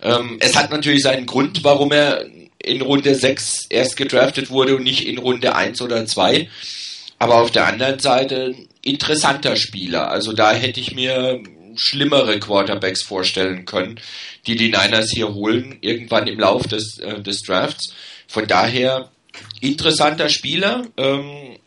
Ähm, 0.02 0.38
es 0.40 0.56
hat 0.56 0.72
natürlich 0.72 1.04
seinen 1.04 1.26
Grund, 1.26 1.64
warum 1.64 1.92
er 1.92 2.26
in 2.64 2.82
Runde 2.82 3.14
6 3.14 3.68
erst 3.70 3.98
gedraftet 3.98 4.50
wurde 4.50 4.78
und 4.78 4.84
nicht 4.84 5.06
in 5.06 5.18
Runde 5.18 5.54
1 5.54 5.82
oder 5.82 6.06
2. 6.06 6.50
Aber 7.20 7.36
auf 7.36 7.52
der 7.52 7.68
anderen 7.68 8.00
Seite 8.00 8.56
interessanter 8.82 9.56
Spieler. 9.56 10.12
Also 10.12 10.34
da 10.34 10.54
hätte 10.54 10.80
ich 10.80 10.94
mir 10.94 11.42
schlimmere 11.76 12.40
Quarterbacks 12.40 13.04
vorstellen 13.04 13.66
können, 13.66 14.00
die 14.48 14.56
die 14.56 14.70
Niners 14.70 15.12
hier 15.12 15.34
holen, 15.34 15.78
irgendwann 15.82 16.28
im 16.28 16.40
Lauf 16.40 16.68
des, 16.68 17.00
äh, 17.00 17.22
des 17.22 17.42
Drafts. 17.44 17.94
Von 18.28 18.48
daher 18.48 19.10
interessanter 19.62 20.30
Spieler. 20.30 20.88
Ähm, 20.98 21.58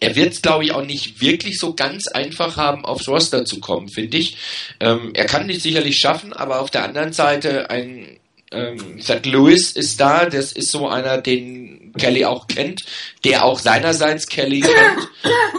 er 0.00 0.16
wird 0.16 0.32
es, 0.32 0.42
glaube 0.42 0.64
ich, 0.64 0.72
auch 0.72 0.84
nicht 0.84 1.20
wirklich 1.20 1.58
so 1.58 1.74
ganz 1.74 2.08
einfach 2.08 2.56
haben, 2.56 2.86
aufs 2.86 3.08
Roster 3.08 3.44
zu 3.44 3.60
kommen, 3.60 3.88
finde 3.88 4.16
ich. 4.16 4.36
Ähm, 4.80 5.10
er 5.14 5.26
kann 5.26 5.46
nicht 5.46 5.60
sicherlich 5.60 5.98
schaffen, 5.98 6.32
aber 6.32 6.60
auf 6.60 6.70
der 6.70 6.84
anderen 6.84 7.12
Seite 7.12 7.68
ein 7.70 8.19
ähm, 8.50 9.00
St. 9.00 9.26
Louis 9.26 9.72
ist 9.72 10.00
da, 10.00 10.26
das 10.26 10.52
ist 10.52 10.70
so 10.70 10.88
einer, 10.88 11.18
den 11.18 11.92
Kelly 11.98 12.24
auch 12.24 12.46
kennt, 12.46 12.82
der 13.24 13.44
auch 13.44 13.58
seinerseits 13.58 14.26
Kelly 14.26 14.60
kennt. 14.60 15.08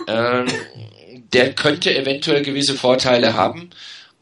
Ähm, 0.07 0.47
der 1.31 1.53
könnte 1.53 1.95
eventuell 1.95 2.41
gewisse 2.41 2.75
Vorteile 2.75 3.35
haben. 3.35 3.69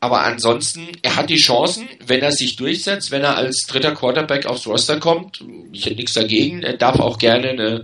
Aber 0.02 0.24
ansonsten, 0.24 0.88
er 1.02 1.16
hat 1.16 1.30
die 1.30 1.38
Chancen, 1.38 1.90
wenn 2.06 2.22
er 2.22 2.32
sich 2.32 2.56
durchsetzt, 2.56 3.12
wenn 3.12 3.24
er 3.24 3.36
als 3.36 3.66
dritter 3.68 3.94
Quarterback 3.94 4.46
aufs 4.46 4.68
Roster 4.68 5.00
kommt. 5.00 5.44
Ich 5.74 5.86
hätte 5.86 5.96
nichts 5.96 6.14
dagegen. 6.14 6.64
Er 6.64 6.78
darf 6.78 7.00
auch 7.00 7.18
gerne 7.18 7.50
eine 7.50 7.84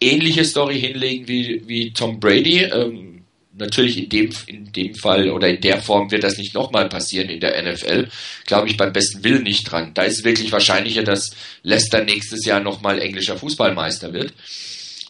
ähnliche 0.00 0.44
Story 0.44 0.78
hinlegen 0.78 1.28
wie, 1.28 1.62
wie 1.66 1.92
Tom 1.92 2.20
Brady. 2.20 2.64
Ähm, 2.64 3.15
natürlich 3.58 3.98
in 3.98 4.08
dem, 4.08 4.30
in 4.46 4.72
dem 4.72 4.94
Fall 4.94 5.30
oder 5.30 5.48
in 5.48 5.60
der 5.60 5.80
Form 5.80 6.10
wird 6.10 6.24
das 6.24 6.38
nicht 6.38 6.54
nochmal 6.54 6.88
passieren 6.88 7.28
in 7.28 7.40
der 7.40 7.60
NFL. 7.62 8.08
Glaube 8.46 8.68
ich 8.68 8.76
beim 8.76 8.92
besten 8.92 9.24
Willen 9.24 9.42
nicht 9.42 9.70
dran. 9.70 9.92
Da 9.94 10.02
ist 10.02 10.18
es 10.18 10.24
wirklich 10.24 10.52
wahrscheinlicher, 10.52 11.02
dass 11.02 11.30
Leicester 11.62 12.04
nächstes 12.04 12.44
Jahr 12.44 12.60
nochmal 12.60 13.00
englischer 13.00 13.36
Fußballmeister 13.36 14.12
wird. 14.12 14.32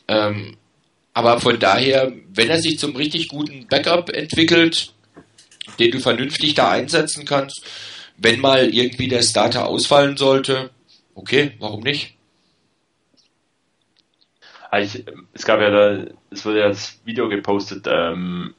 Ähm, 0.09 0.57
aber 1.13 1.41
von 1.41 1.59
daher, 1.59 2.13
wenn 2.29 2.51
er 2.51 2.61
sich 2.61 2.79
zum 2.79 2.95
richtig 2.95 3.29
guten 3.29 3.67
Backup 3.69 4.11
entwickelt, 4.11 4.93
den 5.79 5.91
du 5.91 6.01
vernünftig 6.01 6.55
da 6.55 6.71
einsetzen 6.71 7.25
kannst, 7.25 7.63
wenn 8.19 8.41
mal 8.41 8.73
irgendwie 8.73 9.09
der 9.09 9.23
Starter 9.23 9.67
ausfallen 9.67 10.17
sollte, 10.17 10.71
okay, 11.15 11.53
warum 11.59 11.81
nicht? 11.83 12.16
Ich, 14.81 15.05
es 15.33 15.45
gab 15.45 15.61
ja 15.61 15.71
da, 15.71 16.05
es 16.31 16.45
wurde 16.45 16.61
ja 16.61 16.69
das 16.69 17.01
Video 17.05 17.29
gepostet, 17.29 17.87
ähm, 17.91 18.55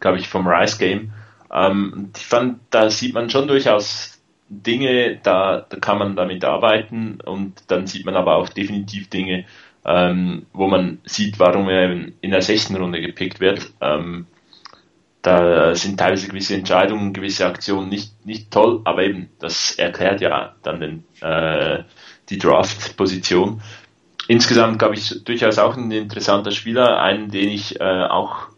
glaube 0.00 0.18
ich, 0.18 0.28
vom 0.28 0.46
Rice 0.46 0.78
Game. 0.78 1.12
Ähm, 1.52 2.10
ich 2.16 2.26
fand, 2.26 2.60
da 2.70 2.90
sieht 2.90 3.14
man 3.14 3.30
schon 3.30 3.48
durchaus 3.48 4.20
Dinge, 4.48 5.18
da, 5.22 5.64
da 5.68 5.76
kann 5.78 5.98
man 5.98 6.16
damit 6.16 6.44
arbeiten 6.44 7.18
und 7.24 7.62
dann 7.68 7.86
sieht 7.86 8.04
man 8.04 8.16
aber 8.16 8.36
auch 8.36 8.48
definitiv 8.48 9.08
Dinge, 9.08 9.46
ähm, 9.84 10.46
wo 10.52 10.68
man 10.68 10.98
sieht, 11.04 11.38
warum 11.38 11.68
er 11.68 11.90
in 12.20 12.30
der 12.30 12.42
sechsten 12.42 12.76
Runde 12.76 13.00
gepickt 13.00 13.40
wird. 13.40 13.72
Ähm, 13.80 14.26
da 15.22 15.74
sind 15.74 15.98
teilweise 15.98 16.28
gewisse 16.28 16.56
Entscheidungen, 16.56 17.12
gewisse 17.12 17.46
Aktionen 17.46 17.88
nicht, 17.88 18.26
nicht 18.26 18.50
toll, 18.50 18.80
aber 18.84 19.04
eben, 19.04 19.30
das 19.38 19.78
erklärt 19.78 20.20
ja 20.20 20.56
dann 20.62 20.80
den, 20.80 21.04
äh, 21.20 21.84
die 22.28 22.38
Draft-Position. 22.38 23.62
Insgesamt, 24.28 24.78
glaube 24.78 24.94
ich, 24.94 25.24
durchaus 25.24 25.58
auch 25.58 25.76
ein 25.76 25.90
interessanter 25.90 26.52
Spieler, 26.52 27.00
einen, 27.00 27.30
den 27.30 27.48
ich 27.48 27.80
äh, 27.80 28.04
auch 28.04 28.48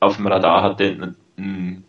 auf 0.00 0.16
dem 0.16 0.26
Radar 0.26 0.62
hatte, 0.62 1.14
ein, 1.38 1.84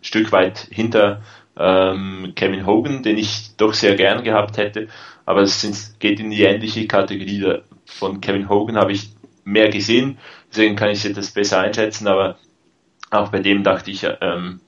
Stück 0.00 0.32
weit 0.32 0.68
hinter 0.70 1.22
ähm, 1.56 2.32
Kevin 2.36 2.66
Hogan, 2.66 3.02
den 3.02 3.18
ich 3.18 3.56
doch 3.56 3.74
sehr 3.74 3.96
gern 3.96 4.22
gehabt 4.22 4.56
hätte, 4.56 4.88
aber 5.26 5.42
es 5.42 5.96
geht 5.98 6.20
in 6.20 6.30
die 6.30 6.42
ähnliche 6.42 6.86
Kategorie 6.86 7.58
von 7.84 8.20
Kevin 8.20 8.48
Hogan 8.48 8.76
habe 8.76 8.92
ich 8.92 9.10
mehr 9.44 9.68
gesehen, 9.68 10.18
deswegen 10.50 10.76
kann 10.76 10.90
ich 10.90 10.98
es 10.98 11.04
etwas 11.04 11.32
besser 11.32 11.60
einschätzen, 11.60 12.06
aber 12.06 12.38
auch 13.10 13.30
bei 13.30 13.40
dem 13.40 13.64
dachte 13.64 13.90
ich, 13.90 14.06
ähm, 14.20 14.60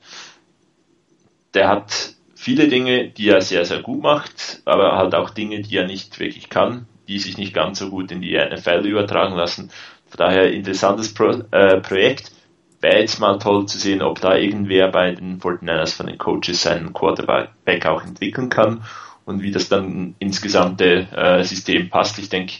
der 1.53 1.69
hat 1.69 2.13
viele 2.35 2.67
Dinge, 2.67 3.09
die 3.09 3.29
er 3.29 3.41
sehr, 3.41 3.65
sehr 3.65 3.81
gut 3.81 4.01
macht, 4.01 4.61
aber 4.65 4.97
halt 4.97 5.15
auch 5.15 5.29
Dinge, 5.29 5.61
die 5.61 5.77
er 5.77 5.85
nicht 5.85 6.19
wirklich 6.19 6.49
kann, 6.49 6.87
die 7.11 7.19
sich 7.19 7.37
nicht 7.37 7.53
ganz 7.53 7.79
so 7.79 7.89
gut 7.89 8.11
in 8.11 8.21
die 8.21 8.37
NFL 8.37 8.85
übertragen 8.85 9.35
lassen. 9.35 9.69
Von 10.09 10.17
daher 10.17 10.51
interessantes 10.51 11.13
Pro, 11.13 11.43
äh, 11.51 11.81
Projekt. 11.81 12.31
Wäre 12.79 12.99
jetzt 12.99 13.19
mal 13.19 13.37
toll 13.37 13.67
zu 13.67 13.77
sehen, 13.77 14.01
ob 14.01 14.21
da 14.21 14.35
irgendwer 14.35 14.87
bei 14.87 15.11
den 15.11 15.39
49ers 15.39 15.95
von 15.95 16.07
den 16.07 16.17
Coaches 16.17 16.63
seinen 16.63 16.93
Quarterback 16.93 17.85
auch 17.85 18.03
entwickeln 18.03 18.49
kann 18.49 18.83
und 19.25 19.43
wie 19.43 19.51
das 19.51 19.69
dann 19.69 20.15
ins 20.17 20.41
gesamte 20.41 21.07
äh, 21.15 21.43
System 21.43 21.89
passt. 21.89 22.17
Ich 22.17 22.29
denke, 22.29 22.53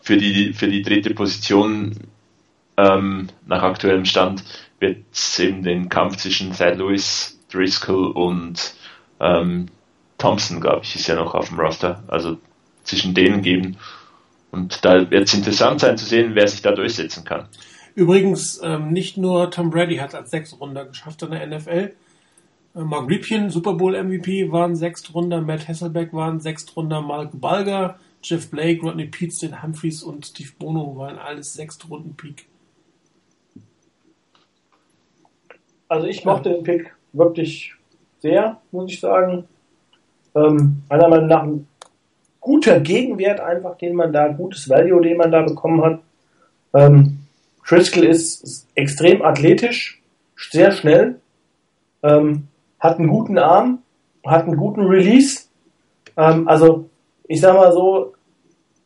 für 0.00 0.16
die, 0.16 0.54
für 0.54 0.68
die 0.68 0.82
dritte 0.82 1.12
Position 1.12 1.94
ähm, 2.78 3.28
nach 3.44 3.62
aktuellem 3.62 4.06
Stand 4.06 4.44
wird 4.78 5.04
es 5.12 5.38
eben 5.40 5.62
den 5.62 5.88
Kampf 5.90 6.16
zwischen 6.16 6.52
Thad 6.52 6.78
Lewis, 6.78 7.38
Driscoll 7.52 8.12
und 8.12 8.74
ähm, 9.20 9.66
Thompson, 10.16 10.60
glaube 10.60 10.82
ich, 10.84 10.94
ist 10.94 11.08
ja 11.08 11.16
noch 11.16 11.34
auf 11.34 11.48
dem 11.48 11.60
Roster. 11.60 12.02
Also 12.08 12.38
zwischen 12.86 13.14
denen 13.14 13.42
geben. 13.42 13.76
Und 14.56 14.82
da 14.84 15.10
wird 15.10 15.28
es 15.28 15.34
interessant 15.34 15.80
sein 15.80 15.98
zu 15.98 16.06
sehen, 16.06 16.34
wer 16.34 16.48
sich 16.48 16.62
da 16.62 16.72
durchsetzen 16.72 17.24
kann. 17.24 17.46
Übrigens, 17.94 18.58
ähm, 18.64 18.90
nicht 18.90 19.18
nur 19.18 19.50
Tom 19.50 19.68
Brady 19.68 19.96
hat 19.96 20.14
als 20.14 20.30
Sechstrunder 20.30 20.86
geschafft 20.86 21.22
in 21.22 21.30
der 21.30 21.46
NFL. 21.46 21.92
Äh, 22.74 22.80
Mark 22.80 23.10
Ripien, 23.10 23.50
Super 23.50 23.74
Bowl 23.74 24.02
MVP, 24.02 24.50
waren 24.50 24.74
Sechstrunder. 24.74 25.42
Matt 25.42 25.68
Hasselbeck 25.68 26.14
waren 26.14 26.40
Sechstrunder. 26.40 27.02
Mark 27.02 27.30
Balger, 27.34 27.98
Jeff 28.22 28.50
Blake, 28.50 28.80
Rodney 28.80 29.06
Peets, 29.06 29.40
den 29.40 29.62
Humphreys 29.62 30.02
und 30.02 30.26
Steve 30.26 30.50
Bono 30.58 30.96
waren 30.96 31.18
alles 31.18 31.52
sechste 31.52 31.86
Runden 31.88 32.16
Peak. 32.16 32.46
Also 35.88 36.06
ich 36.06 36.24
mochte 36.24 36.48
den 36.50 36.64
Pick 36.64 36.92
wirklich 37.12 37.74
sehr, 38.20 38.60
muss 38.72 38.90
ich 38.90 39.00
sagen. 39.00 39.44
Ähm, 40.34 40.82
meiner 40.88 41.08
Meinung 41.08 41.26
nach 41.28 41.42
ein 41.42 41.68
guter 42.46 42.78
Gegenwert 42.78 43.40
einfach, 43.40 43.76
den 43.76 43.96
man 43.96 44.12
da, 44.12 44.28
gutes 44.28 44.68
Value, 44.68 45.02
den 45.02 45.16
man 45.16 45.32
da 45.32 45.42
bekommen 45.42 45.82
hat. 45.84 45.98
Ähm, 46.74 47.18
Driscoll 47.68 48.04
ist, 48.04 48.44
ist 48.44 48.68
extrem 48.76 49.20
athletisch, 49.22 50.00
sehr 50.36 50.70
schnell, 50.70 51.16
ähm, 52.04 52.46
hat 52.78 53.00
einen 53.00 53.08
guten 53.08 53.36
Arm, 53.36 53.82
hat 54.24 54.44
einen 54.44 54.56
guten 54.56 54.82
Release. 54.82 55.46
Ähm, 56.16 56.46
also 56.46 56.88
ich 57.26 57.40
sag 57.40 57.54
mal 57.54 57.72
so, 57.72 58.12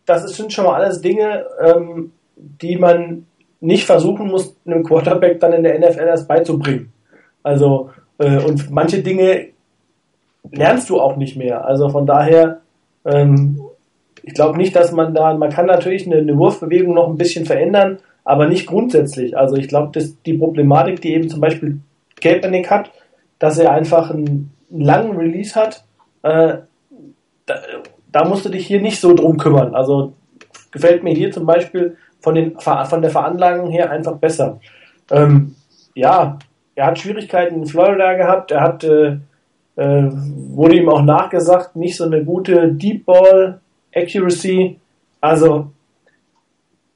das 0.07 0.25
sind 0.35 0.55
schon 0.55 0.65
mal 0.65 0.81
alles 0.81 1.03
Dinge, 1.03 1.45
ähm, 1.63 2.13
die 2.37 2.79
man 2.79 3.27
nicht 3.61 3.85
versuchen 3.85 4.29
muss, 4.29 4.57
einem 4.65 4.85
Quarterback 4.85 5.39
dann 5.39 5.53
in 5.53 5.65
der 5.65 5.79
NFL 5.79 6.07
erst 6.07 6.27
beizubringen. 6.27 6.95
Also, 7.43 7.91
äh, 8.17 8.39
und 8.39 8.71
manche 8.71 9.03
Dinge 9.03 9.49
lernst 10.51 10.89
du 10.89 10.99
auch 10.99 11.17
nicht 11.17 11.37
mehr. 11.37 11.67
Also 11.67 11.91
von 11.91 12.07
daher, 12.07 12.63
ähm, 13.05 13.61
ich 14.23 14.35
glaube 14.35 14.59
nicht, 14.59 14.77
dass 14.77 14.93
man 14.93 15.15
da, 15.15 15.35
man 15.35 15.51
kann 15.51 15.67
natürlich 15.67 16.07
eine, 16.07 16.17
eine, 16.19 16.37
Wurfbewegung 16.37 16.95
noch 16.95 17.09
ein 17.09 17.17
bisschen 17.17 17.47
verändern, 17.47 17.99
aber 18.25 18.47
nicht 18.47 18.67
grundsätzlich. 18.67 19.37
Also 19.37 19.57
ich 19.57 19.69
glaube, 19.69 19.91
dass 19.93 20.21
die 20.23 20.35
Problematik, 20.35 21.01
die 21.01 21.15
eben 21.15 21.29
zum 21.29 21.41
Beispiel 21.41 21.81
Kaepernick 22.21 22.71
hat, 22.71 22.91
dass 23.39 23.59
er 23.59 23.73
einfach 23.73 24.11
einen, 24.11 24.53
einen 24.71 24.81
langen 24.83 25.17
Release 25.17 25.55
hat, 25.55 25.85
äh, 26.23 26.59
da, 27.47 27.55
da 28.13 28.25
musst 28.25 28.45
du 28.45 28.51
dich 28.51 28.67
hier 28.67 28.81
nicht 28.81 29.01
so 29.01 29.15
drum 29.15 29.39
kümmern. 29.39 29.75
Also 29.75 30.13
gefällt 30.71 31.03
mir 31.03 31.15
hier 31.15 31.31
zum 31.31 31.47
Beispiel 31.47 31.97
von, 32.21 32.35
den, 32.35 32.59
von 32.61 33.03
der 33.03 33.11
Veranlagung 33.11 33.71
her 33.71 33.91
einfach 33.91 34.17
besser. 34.17 34.61
Ähm, 35.11 35.55
ja, 35.95 36.39
er 36.75 36.87
hat 36.87 36.99
Schwierigkeiten 36.99 37.57
in 37.57 37.67
Florida 37.67 38.15
gehabt. 38.15 38.51
Er 38.51 38.61
hat, 38.61 38.85
äh, 38.85 39.19
äh, 39.81 40.11
wurde 40.13 40.77
ihm 40.77 40.91
auch 40.91 41.03
nachgesagt, 41.03 41.75
nicht 41.75 41.97
so 41.97 42.05
eine 42.05 42.23
gute 42.23 42.71
Deep 42.73 43.07
Ball 43.07 43.61
Accuracy. 43.95 44.79
Also 45.23 45.71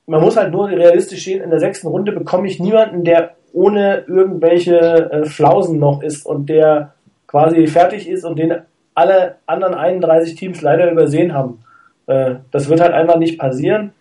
man 0.06 0.20
muss 0.20 0.36
halt 0.36 0.52
nur 0.52 0.68
realistisch 0.68 1.24
sehen, 1.24 1.42
in 1.42 1.48
der 1.48 1.60
sechsten 1.60 1.86
Runde 1.86 2.12
bekomme 2.12 2.46
ich 2.46 2.60
niemanden, 2.60 3.02
der 3.02 3.36
ohne 3.54 4.04
irgendwelche 4.06 4.76
äh, 4.76 5.24
Flausen 5.24 5.78
noch 5.78 6.02
ist 6.02 6.26
und 6.26 6.50
der 6.50 6.92
quasi 7.26 7.66
fertig 7.66 8.06
ist 8.06 8.24
und 8.24 8.38
den 8.38 8.54
alle 8.94 9.36
anderen 9.46 9.74
31 9.74 10.34
Teams 10.34 10.60
leider 10.60 10.90
übersehen 10.90 11.32
haben. 11.32 11.64
Äh, 12.06 12.34
das 12.50 12.68
wird 12.68 12.82
halt 12.82 12.92
einfach 12.92 13.16
nicht 13.16 13.38
passieren. 13.38 13.92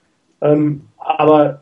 Ähm, 0.42 0.90
aber 0.98 1.62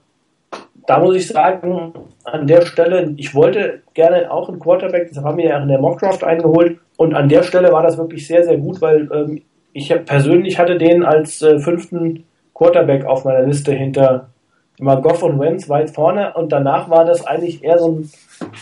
da 0.87 0.97
muss 0.99 1.15
ich 1.15 1.27
sagen, 1.27 1.93
an 2.23 2.47
der 2.47 2.65
Stelle, 2.65 3.13
ich 3.17 3.35
wollte 3.35 3.80
gerne 3.93 4.31
auch 4.31 4.49
einen 4.49 4.59
Quarterback, 4.59 5.09
das 5.09 5.23
haben 5.23 5.37
wir 5.37 5.45
ja 5.45 5.61
in 5.61 5.67
der 5.67 5.79
Mockdraft 5.79 6.23
eingeholt 6.23 6.79
und 6.97 7.13
an 7.13 7.29
der 7.29 7.43
Stelle 7.43 7.71
war 7.71 7.83
das 7.83 7.97
wirklich 7.97 8.27
sehr, 8.27 8.43
sehr 8.43 8.57
gut, 8.57 8.81
weil 8.81 9.09
ähm, 9.13 9.41
ich 9.73 9.93
persönlich 10.05 10.59
hatte 10.59 10.77
den 10.77 11.03
als 11.03 11.41
äh, 11.41 11.59
fünften 11.59 12.25
Quarterback 12.53 13.05
auf 13.05 13.25
meiner 13.25 13.45
Liste 13.45 13.73
hinter 13.73 14.29
immer 14.77 15.01
Goff 15.01 15.23
und 15.23 15.39
Wentz 15.39 15.69
weit 15.69 15.91
vorne 15.91 16.33
und 16.33 16.51
danach 16.51 16.89
war 16.89 17.05
das 17.05 17.25
eigentlich 17.25 17.63
eher 17.63 17.77
so 17.77 17.91
ein 17.91 18.09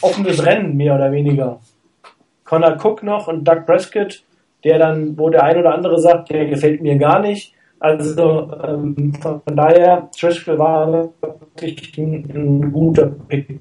offenes 0.02 0.46
Rennen, 0.46 0.76
mehr 0.76 0.96
oder 0.96 1.12
weniger. 1.12 1.60
Connor 2.44 2.78
Cook 2.84 3.04
noch 3.04 3.28
und 3.28 3.48
Doug 3.48 3.66
Prescott, 3.66 4.24
der 4.64 4.80
dann, 4.80 5.18
wo 5.18 5.30
der 5.30 5.44
ein 5.44 5.58
oder 5.58 5.74
andere 5.74 6.00
sagt, 6.00 6.30
der 6.30 6.46
gefällt 6.48 6.82
mir 6.82 6.98
gar 6.98 7.20
nicht. 7.20 7.54
Also 7.80 8.52
ähm, 8.62 9.14
von, 9.22 9.42
daher, 9.46 10.10
Driscoll 10.20 10.60
war 10.60 11.10
wirklich 11.22 11.98
ein, 11.98 12.30
ein 12.34 12.72
guter 12.74 13.08
Pick 13.28 13.60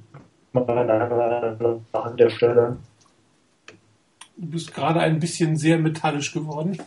an 0.53 2.17
der 2.17 2.31
Stelle. 2.31 2.77
Du 4.37 4.47
bist 4.47 4.73
gerade 4.73 5.01
ein 5.01 5.19
bisschen 5.19 5.57
sehr 5.57 5.79
metallisch 5.79 6.33
geworden. 6.33 6.79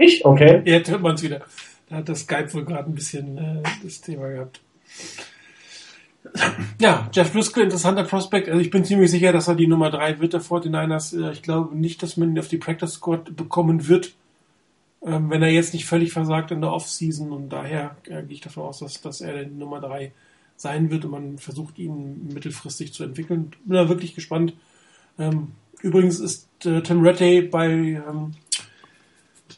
Ich? 0.00 0.24
Okay. 0.24 0.62
Jetzt 0.64 0.90
hört 0.90 1.02
man 1.02 1.14
es 1.14 1.22
wieder. 1.22 1.42
Da 1.90 1.96
hat 1.96 2.08
das 2.08 2.20
Skype 2.20 2.54
wohl 2.54 2.64
gerade 2.64 2.88
ein 2.88 2.94
bisschen 2.94 3.36
äh, 3.36 3.62
das 3.82 4.00
Thema 4.00 4.28
gehabt. 4.28 4.62
Ja, 6.78 7.10
Jeff 7.12 7.32
Driscoll, 7.32 7.64
interessanter 7.64 8.04
Prospect. 8.04 8.48
Also 8.48 8.60
ich 8.60 8.70
bin 8.70 8.84
ziemlich 8.84 9.10
sicher, 9.10 9.32
dass 9.32 9.48
er 9.48 9.56
die 9.56 9.66
Nummer 9.66 9.90
3 9.90 10.20
wird 10.20 10.32
der 10.32 10.40
49ers. 10.40 11.20
Äh, 11.20 11.32
ich 11.32 11.42
glaube 11.42 11.76
nicht, 11.76 12.02
dass 12.02 12.16
man 12.16 12.30
ihn 12.30 12.38
auf 12.38 12.48
die 12.48 12.56
Practice 12.56 12.94
Squad 12.94 13.36
bekommen 13.36 13.88
wird, 13.88 14.14
ähm, 15.04 15.28
wenn 15.28 15.42
er 15.42 15.50
jetzt 15.50 15.74
nicht 15.74 15.84
völlig 15.84 16.12
versagt 16.12 16.50
in 16.50 16.62
der 16.62 16.72
Offseason. 16.72 17.30
Und 17.30 17.50
daher 17.50 17.96
äh, 18.06 18.22
gehe 18.22 18.36
ich 18.36 18.40
davon 18.40 18.64
aus, 18.64 18.78
dass, 18.78 19.02
dass 19.02 19.20
er 19.20 19.44
die 19.44 19.54
Nummer 19.54 19.80
3 19.80 20.12
sein 20.60 20.90
wird 20.90 21.06
und 21.06 21.10
man 21.10 21.38
versucht, 21.38 21.78
ihn 21.78 22.28
mittelfristig 22.34 22.92
zu 22.92 23.02
entwickeln. 23.02 23.52
Bin 23.64 23.76
da 23.76 23.88
wirklich 23.88 24.14
gespannt. 24.14 24.54
Ähm, 25.18 25.52
übrigens 25.80 26.20
ist 26.20 26.48
äh, 26.66 26.82
Tim 26.82 27.04
Rattay 27.04 27.40
bei 27.40 27.68
ähm, 27.68 28.34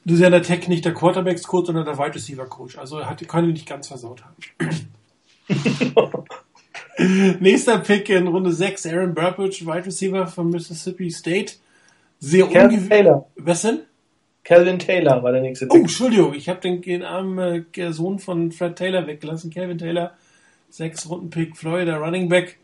Louisiana 0.05 0.39
Tech 0.41 0.69
nicht 0.69 0.85
der 0.85 0.95
Quarterbacks 0.95 1.43
Coach, 1.43 1.66
sondern 1.66 1.85
der 1.85 1.99
Wide 1.99 2.15
Receiver 2.15 2.47
Coach. 2.47 2.79
Also 2.79 2.99
er 2.99 3.11
hat, 3.11 3.27
kann 3.27 3.45
ihn 3.45 3.53
nicht 3.53 3.69
ganz 3.69 3.89
versaut 3.89 4.23
haben. 4.23 4.37
Nächster 7.41 7.79
Pick 7.79 8.09
in 8.09 8.29
Runde 8.29 8.53
6, 8.53 8.87
Aaron 8.87 9.15
Burbridge, 9.15 9.66
Wide 9.66 9.87
Receiver 9.87 10.29
von 10.29 10.51
Mississippi 10.51 11.11
State. 11.11 11.55
Sehr 12.20 12.49
Taylor. 12.49 13.27
Was 13.35 13.62
denn? 13.62 13.81
Calvin 14.45 14.79
Taylor 14.79 15.23
war 15.23 15.33
der 15.33 15.43
nächste 15.43 15.66
Pick. 15.66 15.74
Oh, 15.74 15.79
Entschuldigung, 15.79 16.35
ich 16.35 16.49
habe 16.49 16.61
den, 16.61 16.81
den 16.81 17.03
armen 17.03 17.66
äh, 17.77 17.93
Sohn 17.93 18.20
von 18.20 18.53
Fred 18.53 18.77
Taylor 18.77 19.07
weggelassen. 19.07 19.51
Calvin 19.53 19.79
Taylor, 19.79 20.12
sechs 20.73 21.09
Runden 21.09 21.31
Pick, 21.31 21.57
Florida 21.57 21.97
Running 21.97 22.28
Back. 22.28 22.59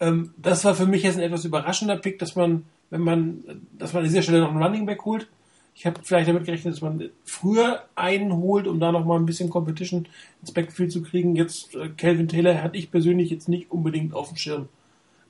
Ähm, 0.00 0.32
das 0.36 0.64
war 0.64 0.74
für 0.74 0.86
mich 0.86 1.02
jetzt 1.02 1.16
ein 1.16 1.22
etwas 1.22 1.44
überraschender 1.44 1.96
Pick, 1.96 2.18
dass 2.18 2.36
man, 2.36 2.64
wenn 2.90 3.02
man, 3.02 3.44
dass 3.78 3.92
man 3.92 4.02
an 4.02 4.08
dieser 4.08 4.22
Stelle 4.22 4.40
noch 4.40 4.50
einen 4.50 4.62
Running 4.62 4.86
Back 4.86 5.04
holt. 5.04 5.28
Ich 5.74 5.86
habe 5.86 6.00
vielleicht 6.02 6.28
damit 6.28 6.44
gerechnet, 6.44 6.74
dass 6.74 6.82
man 6.82 7.10
früher 7.24 7.82
einen 7.94 8.32
holt, 8.32 8.66
um 8.66 8.78
da 8.78 8.92
noch 8.92 9.04
mal 9.04 9.18
ein 9.18 9.26
bisschen 9.26 9.50
Competition 9.50 10.06
ins 10.40 10.52
Backfield 10.52 10.92
zu 10.92 11.02
kriegen. 11.02 11.34
Jetzt 11.34 11.74
äh, 11.74 11.88
Calvin 11.96 12.28
Taylor 12.28 12.62
hatte 12.62 12.78
ich 12.78 12.90
persönlich 12.90 13.30
jetzt 13.30 13.48
nicht 13.48 13.70
unbedingt 13.70 14.14
auf 14.14 14.28
dem 14.28 14.36
Schirm. 14.36 14.68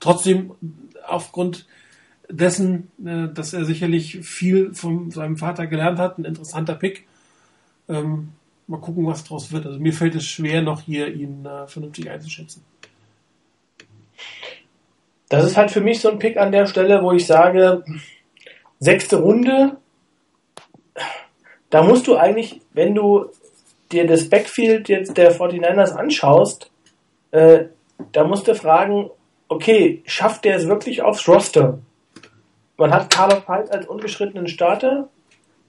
Trotzdem, 0.01 0.53
aufgrund 1.07 1.67
dessen, 2.29 2.91
äh, 3.05 3.29
dass 3.33 3.55
er 3.55 3.65
sicherlich 3.65 4.19
viel 4.19 4.75
von 4.75 5.11
seinem 5.11 5.39
Vater 5.39 5.67
gelernt 5.67 5.99
hat, 5.99 6.19
ein 6.19 6.25
interessanter 6.25 6.75
Pick. 6.75 7.07
Ähm, 7.89 8.31
mal 8.73 8.81
gucken, 8.81 9.07
was 9.07 9.23
draus 9.23 9.53
wird. 9.53 9.67
Also 9.67 9.79
mir 9.79 9.93
fällt 9.93 10.15
es 10.15 10.25
schwer, 10.25 10.63
noch 10.63 10.81
hier 10.81 11.09
ihn 11.09 11.47
äh, 11.47 11.67
vernünftig 11.67 12.11
einzuschätzen. 12.11 12.65
Das 15.29 15.45
ist 15.45 15.57
halt 15.57 15.71
für 15.71 15.81
mich 15.81 16.01
so 16.01 16.11
ein 16.11 16.19
Pick 16.19 16.37
an 16.37 16.53
der 16.53 16.67
Stelle, 16.67 17.03
wo 17.03 17.13
ich 17.13 17.27
sage, 17.27 17.85
sechste 18.81 19.17
Runde, 19.17 19.77
da 21.71 21.83
musst 21.83 22.07
du 22.07 22.17
eigentlich, 22.17 22.61
wenn 22.73 22.95
du 22.95 23.27
dir 23.93 24.07
das 24.07 24.29
Backfield 24.29 24.89
jetzt 24.89 25.17
der 25.17 25.35
49ers 25.35 25.93
anschaust, 25.93 26.71
äh, 27.31 27.67
da 28.13 28.25
musst 28.25 28.49
du 28.49 28.55
fragen, 28.55 29.11
okay, 29.49 30.03
schafft 30.07 30.45
der 30.45 30.57
es 30.57 30.67
wirklich 30.67 31.03
aufs 31.03 31.27
Roster? 31.29 31.79
Man 32.77 32.93
hat 32.93 33.11
Carlos 33.11 33.45
Palt 33.45 33.71
als 33.71 33.87
ungeschrittenen 33.87 34.49
Starter, 34.49 35.09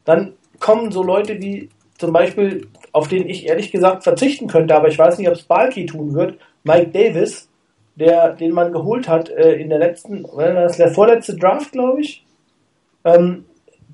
dann 0.04 0.34
kommen 0.60 0.92
so 0.92 1.04
Leute 1.04 1.40
wie 1.42 1.70
zum 1.98 2.12
Beispiel, 2.12 2.68
auf 2.94 3.08
den 3.10 3.28
ich 3.28 3.48
ehrlich 3.48 3.72
gesagt 3.72 4.04
verzichten 4.04 4.48
könnte, 4.48 4.76
aber 4.76 4.88
ich 4.88 4.98
weiß 4.98 5.18
nicht, 5.18 5.28
ob 5.28 5.36
es 5.36 5.44
Balky 5.44 5.86
tun 5.86 6.14
wird, 6.14 6.38
Mike 6.64 6.92
Davis, 6.92 7.50
der, 7.96 8.30
den 8.34 8.54
man 8.54 8.72
geholt 8.72 9.10
hat 9.10 9.30
äh, 9.30 9.54
in 9.56 9.70
der 9.70 9.80
letzten, 9.80 10.24
das 10.38 10.78
der 10.78 10.92
vorletzte 10.92 11.36
Draft, 11.36 11.74
glaube 11.74 12.02
ich, 12.02 12.26
ähm, 13.04 13.46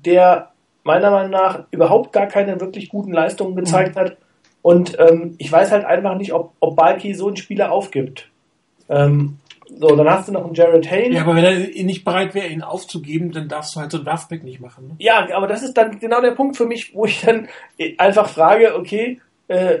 der 0.04 0.50
meiner 0.84 1.10
Meinung 1.10 1.32
nach 1.32 1.64
überhaupt 1.70 2.12
gar 2.12 2.26
keine 2.26 2.60
wirklich 2.60 2.88
guten 2.88 3.12
Leistungen 3.12 3.56
gezeigt 3.56 3.96
mhm. 3.96 4.00
hat. 4.00 4.16
Und 4.62 4.98
ähm, 4.98 5.34
ich 5.38 5.50
weiß 5.50 5.72
halt 5.72 5.84
einfach 5.84 6.16
nicht, 6.16 6.32
ob, 6.32 6.52
ob 6.60 6.76
Balki 6.76 7.14
so 7.14 7.26
einen 7.26 7.36
Spieler 7.36 7.72
aufgibt. 7.72 8.28
Ähm, 8.88 9.38
so, 9.78 9.94
dann 9.96 10.08
hast 10.10 10.28
du 10.28 10.32
noch 10.32 10.44
einen 10.44 10.54
Jared 10.54 10.90
Hayne. 10.90 11.14
Ja, 11.14 11.22
aber 11.22 11.36
wenn 11.36 11.44
er 11.44 11.84
nicht 11.84 12.04
bereit 12.04 12.34
wäre, 12.34 12.48
ihn 12.48 12.62
aufzugeben, 12.62 13.32
dann 13.32 13.48
darfst 13.48 13.74
du 13.74 13.80
halt 13.80 13.92
so 13.92 13.98
ein 13.98 14.04
Draftback 14.04 14.42
nicht 14.42 14.60
machen. 14.60 14.88
Ne? 14.88 14.94
Ja, 14.98 15.28
aber 15.34 15.46
das 15.46 15.62
ist 15.62 15.74
dann 15.76 15.98
genau 15.98 16.20
der 16.20 16.32
Punkt 16.32 16.56
für 16.56 16.66
mich, 16.66 16.94
wo 16.94 17.04
ich 17.04 17.20
dann 17.22 17.48
einfach 17.98 18.28
frage, 18.28 18.74
okay, 18.76 19.20
äh, 19.48 19.80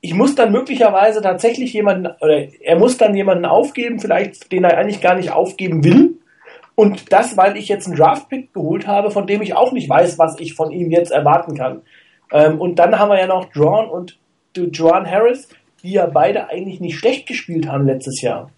ich 0.00 0.14
muss 0.14 0.34
dann 0.34 0.52
möglicherweise 0.52 1.20
tatsächlich 1.20 1.72
jemanden, 1.72 2.06
oder 2.20 2.46
er 2.60 2.78
muss 2.78 2.96
dann 2.96 3.14
jemanden 3.14 3.44
aufgeben, 3.44 3.98
vielleicht, 3.98 4.50
den 4.52 4.64
er 4.64 4.78
eigentlich 4.78 5.00
gar 5.00 5.16
nicht 5.16 5.32
aufgeben 5.32 5.84
will. 5.84 6.18
Und 6.74 7.12
das, 7.12 7.36
weil 7.36 7.56
ich 7.56 7.68
jetzt 7.68 7.86
einen 7.86 7.96
Draftpick 7.96 8.54
geholt 8.54 8.86
habe, 8.86 9.10
von 9.10 9.26
dem 9.26 9.42
ich 9.42 9.54
auch 9.54 9.72
nicht 9.72 9.88
weiß, 9.88 10.18
was 10.18 10.38
ich 10.38 10.54
von 10.54 10.70
ihm 10.70 10.90
jetzt 10.90 11.10
erwarten 11.10 11.54
kann. 11.56 11.82
Ähm, 12.32 12.60
und 12.60 12.78
dann 12.78 12.98
haben 12.98 13.10
wir 13.10 13.18
ja 13.18 13.26
noch 13.26 13.50
Drawn 13.52 13.90
und 13.90 14.18
Joan 14.56 15.10
Harris, 15.10 15.48
die 15.82 15.92
ja 15.92 16.06
beide 16.06 16.48
eigentlich 16.48 16.80
nicht 16.80 16.98
schlecht 16.98 17.26
gespielt 17.26 17.68
haben 17.68 17.86
letztes 17.86 18.22
Jahr. 18.22 18.50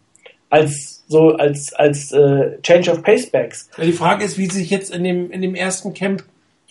Als 0.53 1.05
so 1.09 1.31
als 1.31 1.73
als 1.73 2.12
äh, 2.12 2.61
Change 2.62 2.91
of 2.91 3.03
Pacebacks. 3.03 3.70
Ja, 3.79 3.85
die 3.85 3.93
Frage 3.93 4.24
ist, 4.24 4.37
wie 4.37 4.47
sie 4.47 4.59
sich 4.59 4.70
jetzt 4.70 4.95
in 4.95 5.03
dem 5.03 5.31
in 5.31 5.41
dem 5.41 5.55
ersten 5.55 5.95
Camp 5.95 6.24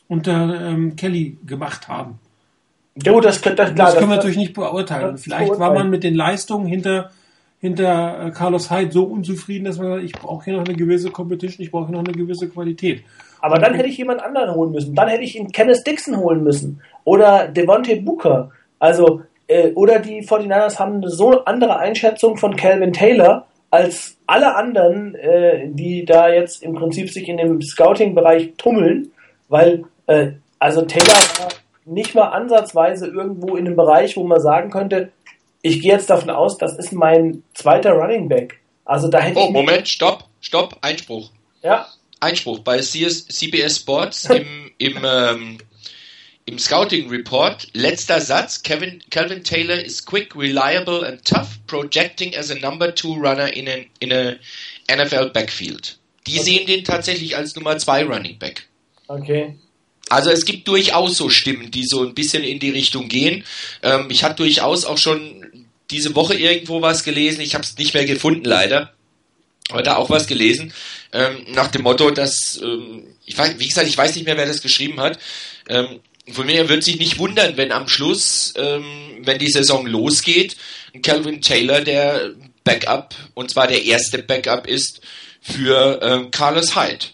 unter 0.07 0.61
ähm, 0.61 0.95
Kelly 0.95 1.37
gemacht 1.47 1.87
haben. 1.87 2.19
Ja 3.01 3.13
gut, 3.13 3.23
das, 3.23 3.39
das, 3.41 3.55
klar, 3.55 3.71
das 3.71 3.95
können 3.95 4.09
wir 4.09 4.17
natürlich 4.17 4.37
nicht 4.37 4.53
beurteilen. 4.53 5.17
Vielleicht 5.17 5.45
beurteilen. 5.45 5.59
war 5.59 5.73
man 5.73 5.89
mit 5.89 6.03
den 6.03 6.13
Leistungen 6.13 6.65
hinter, 6.67 7.11
hinter 7.61 8.27
äh, 8.27 8.31
Carlos 8.31 8.69
Hyde 8.69 8.91
so 8.91 9.03
unzufrieden, 9.05 9.65
dass 9.65 9.77
man 9.77 9.87
sagt, 9.87 10.03
ich 10.03 10.11
brauche 10.11 10.43
hier 10.43 10.57
noch 10.57 10.65
eine 10.65 10.75
gewisse 10.75 11.09
Competition, 11.09 11.63
ich 11.63 11.71
brauche 11.71 11.87
hier 11.87 11.95
noch 11.95 12.03
eine 12.03 12.13
gewisse 12.13 12.49
Qualität. 12.49 13.03
Aber 13.39 13.59
dann 13.59 13.73
hätte 13.73 13.87
ich 13.87 13.97
jemand 13.97 14.21
anderen 14.21 14.53
holen 14.53 14.71
müssen. 14.71 14.93
Dann 14.93 15.07
hätte 15.07 15.23
ich 15.23 15.37
ihn 15.37 15.51
Kenneth 15.51 15.87
Dixon 15.87 16.17
holen 16.17 16.43
müssen. 16.43 16.81
Oder 17.05 17.47
Devontae 17.47 18.01
Booker. 18.01 18.51
Also, 18.77 19.21
äh, 19.47 19.71
oder 19.71 19.99
die 19.99 20.27
49ers 20.27 20.77
haben 20.77 20.97
eine 20.97 21.09
so 21.09 21.45
andere 21.45 21.77
Einschätzung 21.79 22.37
von 22.37 22.55
Calvin 22.57 22.91
Taylor 22.91 23.47
als 23.71 24.17
alle 24.27 24.55
anderen, 24.55 25.15
äh, 25.15 25.67
die 25.69 26.05
da 26.05 26.29
jetzt 26.29 26.61
im 26.61 26.75
Prinzip 26.75 27.09
sich 27.09 27.27
in 27.27 27.37
dem 27.37 27.61
Scouting-Bereich 27.61 28.53
tummeln, 28.57 29.11
weil 29.47 29.85
äh, 30.07 30.33
also 30.59 30.83
Taylor 30.83 31.07
war 31.39 31.49
nicht 31.85 32.13
mal 32.13 32.29
ansatzweise 32.29 33.07
irgendwo 33.07 33.55
in 33.55 33.65
einem 33.65 33.75
Bereich, 33.75 34.15
wo 34.15 34.23
man 34.23 34.39
sagen 34.39 34.69
könnte, 34.69 35.11
ich 35.63 35.81
gehe 35.81 35.93
jetzt 35.93 36.09
davon 36.09 36.29
aus, 36.29 36.57
das 36.57 36.77
ist 36.77 36.91
mein 36.91 37.43
zweiter 37.53 37.91
Running 37.93 38.29
Back. 38.29 38.59
Also 38.85 39.07
da 39.07 39.19
hätte 39.19 39.39
Oh, 39.39 39.49
Moment, 39.49 39.87
stopp, 39.87 40.25
stopp, 40.41 40.77
Einspruch. 40.81 41.29
ja, 41.63 41.87
Einspruch. 42.19 42.59
Bei 42.59 42.77
CS, 42.77 43.27
CBS 43.27 43.77
Sports 43.77 44.25
im, 44.25 44.71
im, 44.77 44.97
ähm, 45.03 45.57
im 46.51 46.59
Scouting 46.59 47.09
Report, 47.09 47.67
letzter 47.73 48.19
Satz, 48.19 48.61
Kevin, 48.61 49.01
Calvin 49.09 49.43
Taylor 49.43 49.79
is 49.79 50.05
quick, 50.05 50.35
reliable 50.35 51.05
and 51.05 51.23
tough, 51.23 51.57
projecting 51.65 52.35
as 52.35 52.51
a 52.51 52.55
number 52.55 52.93
two 52.93 53.15
runner 53.15 53.47
in 53.47 53.69
a, 53.69 53.87
in 53.99 54.11
a 54.11 54.35
NFL 54.89 55.29
backfield. 55.29 55.97
Die 56.27 56.39
sehen 56.39 56.67
den 56.67 56.83
tatsächlich 56.83 57.37
als 57.37 57.55
Nummer 57.55 57.77
zwei 57.77 58.03
Running 58.03 58.37
Back. 58.37 58.67
okay. 59.07 59.55
Also 60.09 60.29
es 60.29 60.43
gibt 60.43 60.67
durchaus 60.67 61.15
so 61.15 61.29
Stimmen, 61.29 61.71
die 61.71 61.85
so 61.85 62.03
ein 62.03 62.13
bisschen 62.13 62.43
in 62.43 62.59
die 62.59 62.69
Richtung 62.69 63.07
gehen. 63.07 63.45
Ähm, 63.81 64.07
ich 64.09 64.25
habe 64.25 64.35
durchaus 64.35 64.83
auch 64.83 64.97
schon 64.97 65.67
diese 65.89 66.15
Woche 66.15 66.33
irgendwo 66.33 66.81
was 66.81 67.05
gelesen. 67.05 67.39
Ich 67.39 67.53
habe 67.53 67.63
es 67.63 67.77
nicht 67.77 67.93
mehr 67.93 68.03
gefunden 68.03 68.43
leider. 68.43 68.91
Aber 69.69 69.83
da 69.83 69.95
auch 69.95 70.09
was 70.09 70.27
gelesen 70.27 70.73
ähm, 71.13 71.45
nach 71.47 71.67
dem 71.67 71.83
Motto, 71.83 72.11
dass 72.11 72.59
ähm, 72.61 73.03
ich 73.25 73.37
weiß, 73.37 73.57
wie 73.57 73.67
gesagt, 73.69 73.87
ich 73.87 73.97
weiß 73.97 74.15
nicht 74.15 74.25
mehr, 74.25 74.35
wer 74.35 74.45
das 74.45 74.61
geschrieben 74.61 74.99
hat. 74.99 75.17
Ähm, 75.69 76.01
von 76.33 76.45
mir 76.45 76.69
wird 76.69 76.83
sich 76.83 76.97
nicht 76.99 77.17
wundern, 77.19 77.57
wenn 77.57 77.71
am 77.71 77.87
Schluss, 77.87 78.53
ähm, 78.57 78.83
wenn 79.23 79.39
die 79.39 79.51
Saison 79.51 79.85
losgeht, 79.85 80.55
Calvin 81.03 81.41
Taylor 81.41 81.81
der 81.81 82.31
Backup 82.63 83.15
und 83.33 83.49
zwar 83.51 83.67
der 83.67 83.83
erste 83.83 84.19
Backup 84.19 84.67
ist 84.67 85.01
für 85.41 85.99
ähm, 86.03 86.31
Carlos 86.31 86.75
Hyde. 86.75 87.05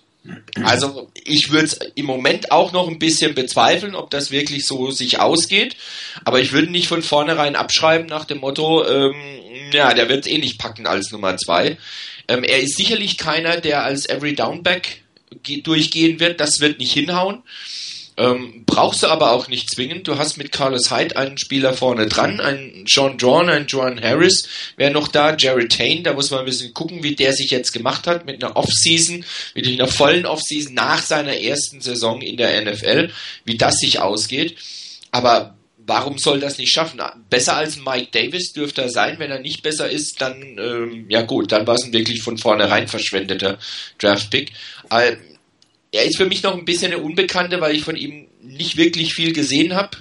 Also 0.64 1.10
ich 1.24 1.52
würde 1.52 1.68
es 1.68 1.80
im 1.96 2.06
Moment 2.06 2.52
auch 2.52 2.74
noch 2.74 2.90
ein 2.90 3.00
bisschen 3.00 3.34
bezweifeln, 3.34 3.96
ob 3.96 4.10
das 4.10 4.30
wirklich 4.30 4.66
so 4.66 4.92
sich 4.92 5.20
ausgeht. 5.20 5.78
Aber 6.26 6.42
ich 6.42 6.52
würde 6.52 6.70
nicht 6.70 6.90
von 6.90 7.02
vornherein 7.02 7.56
abschreiben 7.56 8.08
nach 8.08 8.26
dem 8.26 8.40
Motto, 8.40 8.86
ähm, 8.86 9.16
ja, 9.72 9.94
der 9.94 10.10
wird 10.10 10.28
eh 10.28 10.38
nicht 10.38 10.58
packen 10.60 10.86
als 10.86 11.12
Nummer 11.12 11.38
zwei. 11.38 11.78
Ähm, 12.28 12.44
er 12.44 12.60
ist 12.60 12.76
sicherlich 12.76 13.18
keiner, 13.18 13.62
der 13.62 13.84
als 13.86 14.06
Every 14.10 14.36
Downback 14.36 15.02
ge- 15.44 15.62
durchgehen 15.62 16.20
wird. 16.20 16.42
Das 16.42 16.60
wird 16.60 16.80
nicht 16.80 16.92
hinhauen. 16.92 17.44
Ähm, 18.18 18.64
brauchst 18.66 19.04
du 19.04 19.08
aber 19.08 19.32
auch 19.32 19.48
nicht 19.48 19.70
zwingend. 19.70 20.08
Du 20.08 20.18
hast 20.18 20.38
mit 20.38 20.52
Carlos 20.52 20.90
Hyde 20.90 21.16
einen 21.16 21.38
Spieler 21.38 21.74
vorne 21.74 22.08
dran, 22.08 22.40
einen 22.40 22.86
John 22.88 23.18
Drawn, 23.18 23.48
einen 23.48 23.68
Joan 23.68 24.02
Harris, 24.02 24.48
wäre 24.76 24.92
noch 24.92 25.08
da, 25.08 25.36
Jared 25.36 25.72
Tain, 25.72 26.04
da 26.04 26.14
muss 26.14 26.32
man 26.32 26.40
ein 26.40 26.46
bisschen 26.46 26.74
gucken, 26.74 27.04
wie 27.04 27.16
der 27.16 27.34
sich 27.34 27.52
jetzt 27.52 27.74
gemacht 27.74 28.08
hat 28.08 28.26
mit 28.26 28.44
einer 28.44 28.56
Offseason, 28.56 29.24
mit 29.54 29.68
einer 29.68 29.88
vollen 29.88 30.26
Offseason 30.26 30.74
nach 30.74 31.04
seiner 31.04 31.38
ersten 31.38 31.80
Saison 31.80 32.22
in 32.22 32.38
der 32.38 32.60
NFL, 32.60 33.12
wie 33.46 33.58
das 33.58 33.78
sich 33.78 34.00
ausgeht. 34.00 34.58
Aber 35.12 35.56
warum 35.88 36.18
soll 36.18 36.40
das 36.40 36.58
nicht 36.58 36.72
schaffen? 36.72 37.00
Besser 37.30 37.56
als 37.56 37.78
Mike 37.78 38.10
Davis 38.12 38.52
dürfte 38.52 38.82
er 38.82 38.90
sein. 38.90 39.20
Wenn 39.20 39.32
er 39.32 39.40
nicht 39.40 39.62
besser 39.62 39.90
ist, 39.90 40.22
dann, 40.22 40.42
ähm, 40.60 41.06
ja 41.08 41.22
gut, 41.22 41.52
dann 41.52 41.66
war 41.68 41.76
es 41.76 41.86
ein 41.86 41.94
wirklich 41.94 42.22
von 42.24 42.38
vornherein 42.38 42.88
verschwendeter 42.88 43.60
Draftpick. 44.00 44.52
Er 45.98 46.06
ist 46.06 46.18
für 46.18 46.28
mich 46.28 46.44
noch 46.44 46.56
ein 46.56 46.64
bisschen 46.64 46.94
eine 46.94 47.02
Unbekannte, 47.02 47.60
weil 47.60 47.76
ich 47.76 47.84
von 47.84 47.96
ihm 47.96 48.28
nicht 48.42 48.78
wirklich 48.78 49.14
viel 49.14 49.34
gesehen 49.34 49.74
habe. 49.74 49.98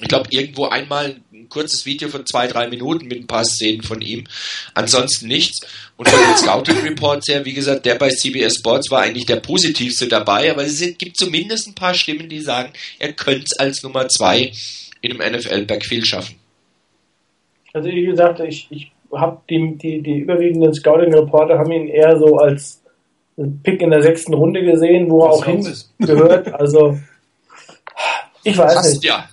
Ich 0.00 0.06
glaube, 0.06 0.28
irgendwo 0.30 0.66
einmal 0.66 1.16
ein 1.32 1.48
kurzes 1.48 1.84
Video 1.84 2.08
von 2.08 2.24
zwei, 2.24 2.46
drei 2.46 2.68
Minuten 2.68 3.08
mit 3.08 3.18
ein 3.18 3.26
paar 3.26 3.44
Szenen 3.44 3.82
von 3.82 4.00
ihm. 4.00 4.28
Ansonsten 4.74 5.26
nichts. 5.26 5.66
Und 5.96 6.08
von 6.08 6.20
den 6.20 6.36
Scouting 6.36 6.78
Reports 6.82 7.28
her, 7.28 7.44
wie 7.44 7.52
gesagt, 7.52 7.84
der 7.84 7.96
bei 7.96 8.10
CBS 8.10 8.58
Sports 8.58 8.92
war 8.92 9.02
eigentlich 9.02 9.26
der 9.26 9.40
positivste 9.40 10.06
dabei, 10.06 10.52
aber 10.52 10.62
es 10.62 10.78
gibt 10.98 11.16
zumindest 11.16 11.66
ein 11.66 11.74
paar 11.74 11.94
Stimmen, 11.94 12.28
die 12.28 12.40
sagen, 12.40 12.72
er 13.00 13.12
könnte 13.12 13.46
es 13.50 13.58
als 13.58 13.82
Nummer 13.82 14.08
zwei 14.08 14.52
in 15.00 15.20
einem 15.20 15.36
NFL-Backfield 15.36 16.06
schaffen. 16.06 16.36
Also 17.72 17.88
wie 17.88 18.06
gesagt, 18.06 18.38
ich, 18.38 18.68
ich 18.70 18.92
habe 19.12 19.40
die, 19.50 19.76
die, 19.76 20.00
die 20.00 20.18
überwiegenden 20.20 20.72
Scouting-Reporter 20.74 21.58
haben 21.58 21.72
ihn 21.72 21.88
eher 21.88 22.16
so 22.18 22.36
als 22.36 22.82
Pick 23.62 23.82
in 23.82 23.90
der 23.90 24.02
sechsten 24.02 24.34
Runde 24.34 24.62
gesehen, 24.64 25.10
wo 25.10 25.22
er 25.24 25.30
auch 25.30 25.44
hin 25.44 25.60
auch 25.60 25.68
ist. 25.68 25.94
gehört. 25.98 26.52
Also 26.54 26.98
ich 28.42 28.56
weiß 28.56 28.74
Passt 28.74 28.94
nicht. 28.94 29.04
ja. 29.04 29.24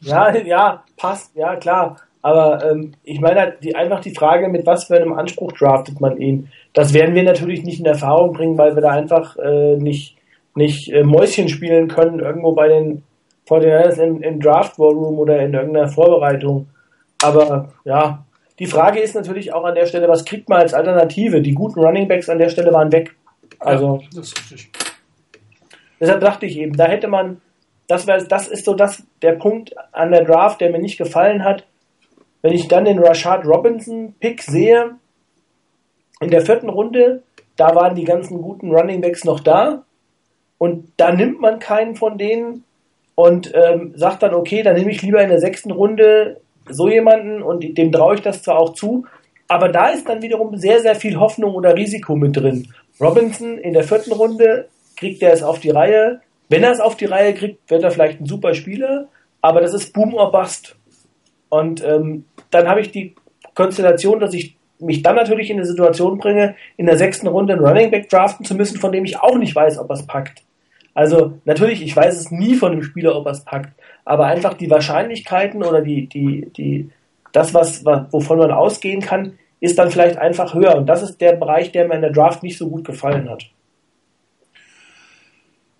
Ja, 0.00 0.36
ja, 0.36 0.84
passt, 0.96 1.34
ja 1.36 1.56
klar. 1.56 1.96
Aber 2.22 2.70
ähm, 2.70 2.92
ich 3.02 3.20
meine 3.20 3.40
halt 3.40 3.64
die, 3.64 3.74
einfach 3.74 4.00
die 4.00 4.14
Frage, 4.14 4.48
mit 4.48 4.66
was 4.66 4.84
für 4.84 4.96
einem 4.96 5.14
Anspruch 5.14 5.52
draftet 5.52 6.00
man 6.00 6.18
ihn. 6.18 6.48
Das 6.74 6.92
werden 6.92 7.14
wir 7.14 7.22
natürlich 7.22 7.62
nicht 7.64 7.80
in 7.80 7.86
Erfahrung 7.86 8.34
bringen, 8.34 8.58
weil 8.58 8.74
wir 8.74 8.82
da 8.82 8.90
einfach 8.90 9.36
äh, 9.38 9.76
nicht, 9.76 10.16
nicht 10.54 10.92
äh, 10.92 11.02
Mäuschen 11.02 11.48
spielen 11.48 11.88
können, 11.88 12.20
irgendwo 12.20 12.52
bei 12.52 12.68
den 12.68 13.02
49ers 13.48 13.98
im, 13.98 14.22
im 14.22 14.38
Draft 14.38 14.78
War 14.78 14.90
Room 14.90 15.18
oder 15.18 15.40
in 15.40 15.54
irgendeiner 15.54 15.88
Vorbereitung. 15.88 16.68
Aber 17.22 17.72
ja, 17.84 18.24
die 18.58 18.66
Frage 18.66 19.00
ist 19.00 19.14
natürlich 19.14 19.54
auch 19.54 19.64
an 19.64 19.74
der 19.74 19.86
Stelle, 19.86 20.08
was 20.08 20.24
kriegt 20.24 20.48
man 20.50 20.60
als 20.60 20.74
Alternative? 20.74 21.40
Die 21.40 21.54
guten 21.54 21.80
Running 21.80 22.06
Backs 22.06 22.28
an 22.28 22.38
der 22.38 22.50
Stelle 22.50 22.72
waren 22.72 22.92
weg. 22.92 23.16
Also 23.60 24.00
ja, 24.02 24.08
das 24.14 24.28
ist 24.28 24.38
richtig. 24.38 24.70
Deshalb 26.00 26.20
dachte 26.20 26.46
ich 26.46 26.58
eben, 26.58 26.76
da 26.76 26.86
hätte 26.86 27.08
man, 27.08 27.42
das, 27.86 28.06
wär, 28.06 28.24
das 28.24 28.48
ist 28.48 28.64
so 28.64 28.74
das, 28.74 29.02
der 29.20 29.32
Punkt 29.32 29.74
an 29.92 30.10
der 30.10 30.24
Draft, 30.24 30.60
der 30.60 30.70
mir 30.70 30.80
nicht 30.80 30.96
gefallen 30.96 31.44
hat. 31.44 31.66
Wenn 32.42 32.54
ich 32.54 32.68
dann 32.68 32.86
den 32.86 32.98
Rashad 32.98 33.44
Robinson 33.44 34.14
Pick 34.18 34.42
sehe, 34.42 34.96
in 36.20 36.30
der 36.30 36.40
vierten 36.40 36.70
Runde, 36.70 37.22
da 37.56 37.74
waren 37.74 37.94
die 37.94 38.04
ganzen 38.04 38.40
guten 38.40 38.70
Running 38.70 39.02
Backs 39.02 39.24
noch 39.24 39.40
da 39.40 39.84
und 40.58 40.92
da 40.96 41.12
nimmt 41.12 41.40
man 41.40 41.58
keinen 41.58 41.96
von 41.96 42.16
denen 42.16 42.64
und 43.14 43.52
ähm, 43.54 43.92
sagt 43.96 44.22
dann, 44.22 44.34
okay, 44.34 44.62
dann 44.62 44.76
nehme 44.76 44.90
ich 44.90 45.02
lieber 45.02 45.22
in 45.22 45.28
der 45.28 45.40
sechsten 45.40 45.70
Runde 45.70 46.40
so 46.68 46.88
jemanden 46.88 47.42
und 47.42 47.76
dem 47.76 47.92
traue 47.92 48.14
ich 48.14 48.22
das 48.22 48.42
zwar 48.42 48.58
auch 48.58 48.74
zu, 48.74 49.04
aber 49.48 49.68
da 49.68 49.88
ist 49.88 50.08
dann 50.08 50.22
wiederum 50.22 50.56
sehr, 50.56 50.80
sehr 50.80 50.94
viel 50.94 51.18
Hoffnung 51.18 51.54
oder 51.54 51.74
Risiko 51.74 52.14
mit 52.14 52.36
drin. 52.36 52.68
Robinson 53.00 53.58
in 53.58 53.72
der 53.72 53.84
vierten 53.84 54.12
Runde 54.12 54.68
kriegt 54.96 55.22
er 55.22 55.32
es 55.32 55.42
auf 55.42 55.60
die 55.60 55.70
Reihe. 55.70 56.20
Wenn 56.48 56.62
er 56.62 56.72
es 56.72 56.80
auf 56.80 56.96
die 56.96 57.06
Reihe 57.06 57.34
kriegt, 57.34 57.70
wird 57.70 57.82
er 57.82 57.90
vielleicht 57.90 58.20
ein 58.20 58.26
super 58.26 58.54
Spieler, 58.54 59.08
aber 59.40 59.60
das 59.60 59.72
ist 59.72 59.92
Boom 59.92 60.14
or 60.14 60.30
Bust. 60.30 60.76
Und 61.48 61.82
ähm, 61.84 62.24
dann 62.50 62.68
habe 62.68 62.80
ich 62.80 62.90
die 62.90 63.14
Konstellation, 63.54 64.20
dass 64.20 64.34
ich 64.34 64.56
mich 64.78 65.02
dann 65.02 65.16
natürlich 65.16 65.50
in 65.50 65.56
eine 65.56 65.66
Situation 65.66 66.18
bringe, 66.18 66.56
in 66.76 66.86
der 66.86 66.96
sechsten 66.96 67.26
Runde 67.26 67.54
einen 67.54 67.64
Running 67.64 67.90
Back 67.90 68.08
draften 68.08 68.44
zu 68.44 68.54
müssen, 68.54 68.78
von 68.78 68.92
dem 68.92 69.04
ich 69.04 69.20
auch 69.20 69.36
nicht 69.36 69.54
weiß, 69.54 69.78
ob 69.78 69.90
er 69.90 69.94
es 69.94 70.06
packt. 70.06 70.42
Also 70.94 71.38
natürlich, 71.44 71.82
ich 71.82 71.94
weiß 71.94 72.18
es 72.18 72.30
nie 72.30 72.54
von 72.54 72.72
dem 72.72 72.82
Spieler, 72.82 73.16
ob 73.16 73.26
er 73.26 73.32
es 73.32 73.44
packt, 73.44 73.72
aber 74.04 74.26
einfach 74.26 74.54
die 74.54 74.70
Wahrscheinlichkeiten 74.70 75.62
oder 75.62 75.82
die, 75.82 76.06
die, 76.06 76.50
die, 76.56 76.90
das, 77.32 77.54
was, 77.54 77.84
wovon 77.84 78.38
man 78.38 78.50
ausgehen 78.50 79.00
kann, 79.00 79.38
ist 79.60 79.78
dann 79.78 79.90
vielleicht 79.90 80.16
einfach 80.16 80.54
höher. 80.54 80.76
Und 80.76 80.86
das 80.86 81.02
ist 81.02 81.20
der 81.20 81.34
Bereich, 81.34 81.70
der 81.72 81.86
mir 81.86 81.94
in 81.94 82.00
der 82.00 82.12
Draft 82.12 82.42
nicht 82.42 82.58
so 82.58 82.68
gut 82.68 82.84
gefallen 82.84 83.28
hat. 83.28 83.44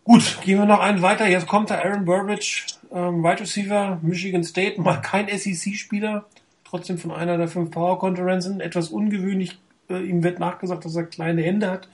Gut, 0.05 0.39
gehen 0.43 0.59
wir 0.59 0.67
noch 0.67 0.81
einen 0.81 1.03
weiter. 1.03 1.27
Jetzt 1.27 1.47
kommt 1.47 1.71
der 1.71 1.85
Aaron 1.85 2.05
Burbridge, 2.05 2.65
ähm, 2.93 3.23
Wide 3.23 3.41
Receiver, 3.41 3.99
Michigan 4.03 4.43
State, 4.45 4.81
mal 4.81 4.97
kein 4.97 5.29
SEC-Spieler, 5.29 6.25
trotzdem 6.65 6.99
von 6.99 7.13
einer 7.13 7.39
der 7.39 7.49
fünf 7.49 7.71
Power 7.71 7.99
Conferences. 7.99 8.59
Etwas 8.59 8.89
ungewöhnlich, 8.89 9.59
äh, 9.89 10.03
ihm 10.03 10.23
wird 10.23 10.41
nachgesagt, 10.41 10.85
dass 10.85 10.97
er 10.97 11.05
kleine 11.05 11.43
Hände 11.43 11.71
hat, 11.71 11.89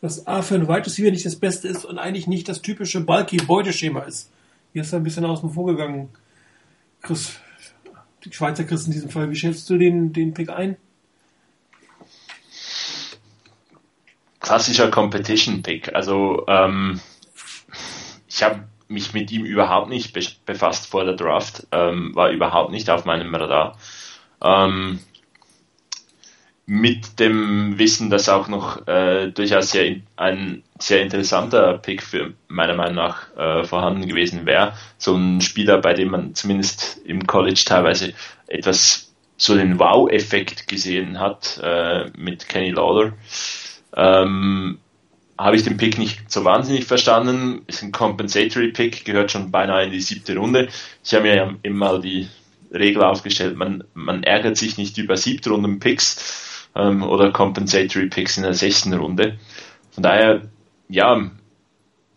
dass 0.00 0.26
A 0.26 0.42
für 0.42 0.56
einen 0.56 0.66
Wide 0.66 0.86
Receiver 0.86 1.10
nicht 1.10 1.24
das 1.24 1.36
Beste 1.36 1.68
ist 1.68 1.84
und 1.84 1.98
eigentlich 1.98 2.26
nicht 2.26 2.48
das 2.48 2.62
typische 2.62 3.00
bulky 3.00 3.36
Beuteschema 3.36 4.00
ist. 4.00 4.30
Hier 4.72 4.82
ist 4.82 4.92
er 4.92 4.98
ein 4.98 5.04
bisschen 5.04 5.24
außen 5.24 5.50
vor 5.50 5.66
gegangen. 5.66 6.08
Chris, 7.02 7.38
die 8.24 8.32
Schweizer 8.32 8.64
Chris 8.64 8.86
in 8.86 8.92
diesem 8.92 9.10
Fall, 9.10 9.30
wie 9.30 9.36
schätzt 9.36 9.68
du 9.70 9.78
den, 9.78 10.12
den 10.12 10.34
Pick 10.34 10.48
ein? 10.50 10.76
Klassischer 14.52 14.90
Competition-Pick. 14.90 15.94
Also 15.94 16.44
ähm, 16.46 17.00
ich 18.28 18.42
habe 18.42 18.64
mich 18.86 19.14
mit 19.14 19.32
ihm 19.32 19.46
überhaupt 19.46 19.88
nicht 19.88 20.12
be 20.12 20.20
befasst 20.44 20.88
vor 20.88 21.06
der 21.06 21.14
Draft, 21.14 21.66
ähm, 21.72 22.14
war 22.14 22.28
überhaupt 22.28 22.70
nicht 22.70 22.90
auf 22.90 23.06
meinem 23.06 23.34
Radar. 23.34 23.78
Ähm, 24.44 24.98
mit 26.66 27.18
dem 27.18 27.78
Wissen, 27.78 28.10
dass 28.10 28.28
auch 28.28 28.46
noch 28.48 28.86
äh, 28.86 29.30
durchaus 29.30 29.70
sehr, 29.70 29.96
ein 30.16 30.62
sehr 30.78 31.00
interessanter 31.00 31.78
Pick 31.78 32.02
für 32.02 32.34
meiner 32.48 32.74
Meinung 32.74 32.96
nach 32.96 33.34
äh, 33.34 33.64
vorhanden 33.64 34.06
gewesen 34.06 34.44
wäre. 34.44 34.74
So 34.98 35.16
ein 35.16 35.40
Spieler, 35.40 35.78
bei 35.78 35.94
dem 35.94 36.10
man 36.10 36.34
zumindest 36.34 37.00
im 37.06 37.26
College 37.26 37.62
teilweise 37.64 38.12
etwas 38.48 39.14
so 39.38 39.56
den 39.56 39.78
Wow-Effekt 39.78 40.68
gesehen 40.68 41.18
hat 41.18 41.58
äh, 41.62 42.10
mit 42.18 42.50
Kenny 42.50 42.72
Lawler. 42.72 43.14
Ähm, 43.94 44.78
habe 45.38 45.56
ich 45.56 45.64
den 45.64 45.76
Pick 45.76 45.98
nicht 45.98 46.30
so 46.30 46.44
wahnsinnig 46.44 46.84
verstanden. 46.84 47.62
Ist 47.66 47.82
ein 47.82 47.92
Compensatory 47.92 48.68
Pick, 48.68 49.04
gehört 49.04 49.30
schon 49.30 49.50
beinahe 49.50 49.84
in 49.84 49.90
die 49.90 50.00
siebte 50.00 50.36
Runde. 50.36 50.68
Ich 51.04 51.14
habe 51.14 51.24
mir 51.24 51.34
ja 51.34 51.54
immer 51.62 51.98
die 51.98 52.28
Regel 52.72 53.02
aufgestellt, 53.02 53.56
man, 53.56 53.84
man 53.92 54.22
ärgert 54.22 54.56
sich 54.56 54.78
nicht 54.78 54.96
über 54.96 55.16
siebte 55.16 55.50
Runden 55.50 55.78
Picks, 55.78 56.52
ähm, 56.74 57.02
oder 57.02 57.30
Compensatory 57.32 58.06
Picks 58.06 58.36
in 58.36 58.44
der 58.44 58.54
sechsten 58.54 58.92
Runde. 58.94 59.38
Von 59.90 60.02
daher, 60.02 60.42
ja, 60.88 61.30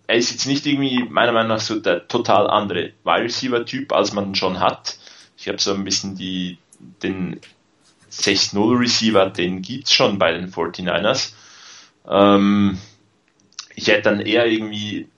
er 0.07 0.15
ist 0.15 0.31
jetzt 0.31 0.45
nicht 0.45 0.65
irgendwie 0.65 1.03
meiner 1.09 1.31
Meinung 1.31 1.49
nach 1.49 1.59
so 1.59 1.79
der 1.79 2.07
total 2.07 2.49
andere 2.49 2.93
Wide 3.03 3.23
Receiver 3.23 3.65
Typ, 3.65 3.91
als 3.91 4.13
man 4.13 4.35
schon 4.35 4.59
hat. 4.59 4.97
Ich 5.37 5.47
habe 5.47 5.59
so 5.59 5.73
ein 5.73 5.83
bisschen 5.83 6.15
die, 6.15 6.57
den 7.03 7.39
6-0 8.11 8.79
Receiver, 8.79 9.29
den 9.29 9.61
gibt's 9.61 9.93
schon 9.93 10.17
bei 10.17 10.31
den 10.31 10.51
49ers. 10.51 11.33
Ähm, 12.09 12.77
ich 13.75 13.87
hätte 13.87 14.03
dann 14.03 14.19
eher 14.19 14.45
irgendwie 14.45 15.09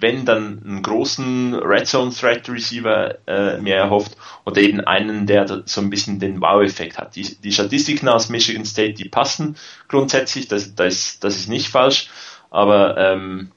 wenn 0.00 0.24
dann 0.24 0.62
einen 0.64 0.82
großen 0.82 1.54
Red 1.54 1.86
Zone 1.86 2.12
Threat 2.12 2.48
Receiver 2.48 3.18
äh, 3.26 3.58
mehr 3.58 3.78
erhofft 3.78 4.16
oder 4.44 4.60
eben 4.60 4.80
einen, 4.80 5.26
der 5.26 5.62
so 5.64 5.80
ein 5.80 5.90
bisschen 5.90 6.18
den 6.18 6.40
Wow-Effekt 6.40 6.98
hat. 6.98 7.16
Die, 7.16 7.36
die 7.36 7.52
Statistiken 7.52 8.08
aus 8.08 8.28
Michigan 8.28 8.64
State, 8.64 8.94
die 8.94 9.08
passen 9.08 9.56
grundsätzlich, 9.88 10.48
das, 10.48 10.74
das, 10.74 11.18
das 11.20 11.36
ist 11.36 11.48
nicht 11.48 11.68
falsch, 11.68 12.10
aber 12.50 12.96
ähm, 12.96 13.52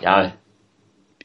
ja, 0.00 0.32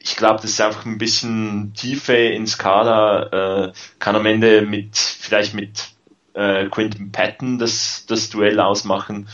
ich 0.02 0.16
glaube, 0.16 0.40
das 0.40 0.52
ist 0.52 0.60
einfach 0.60 0.86
ein 0.86 0.98
bisschen 0.98 1.74
Tiefe 1.74 2.14
in 2.14 2.46
Skala, 2.46 3.66
äh, 3.66 3.72
kann 3.98 4.16
am 4.16 4.26
Ende 4.26 4.62
mit, 4.62 4.96
vielleicht 4.96 5.54
mit 5.54 5.90
äh, 6.32 6.66
Quinton 6.66 7.12
Patton 7.12 7.58
das, 7.58 8.06
das 8.06 8.30
Duell 8.30 8.60
ausmachen. 8.60 9.28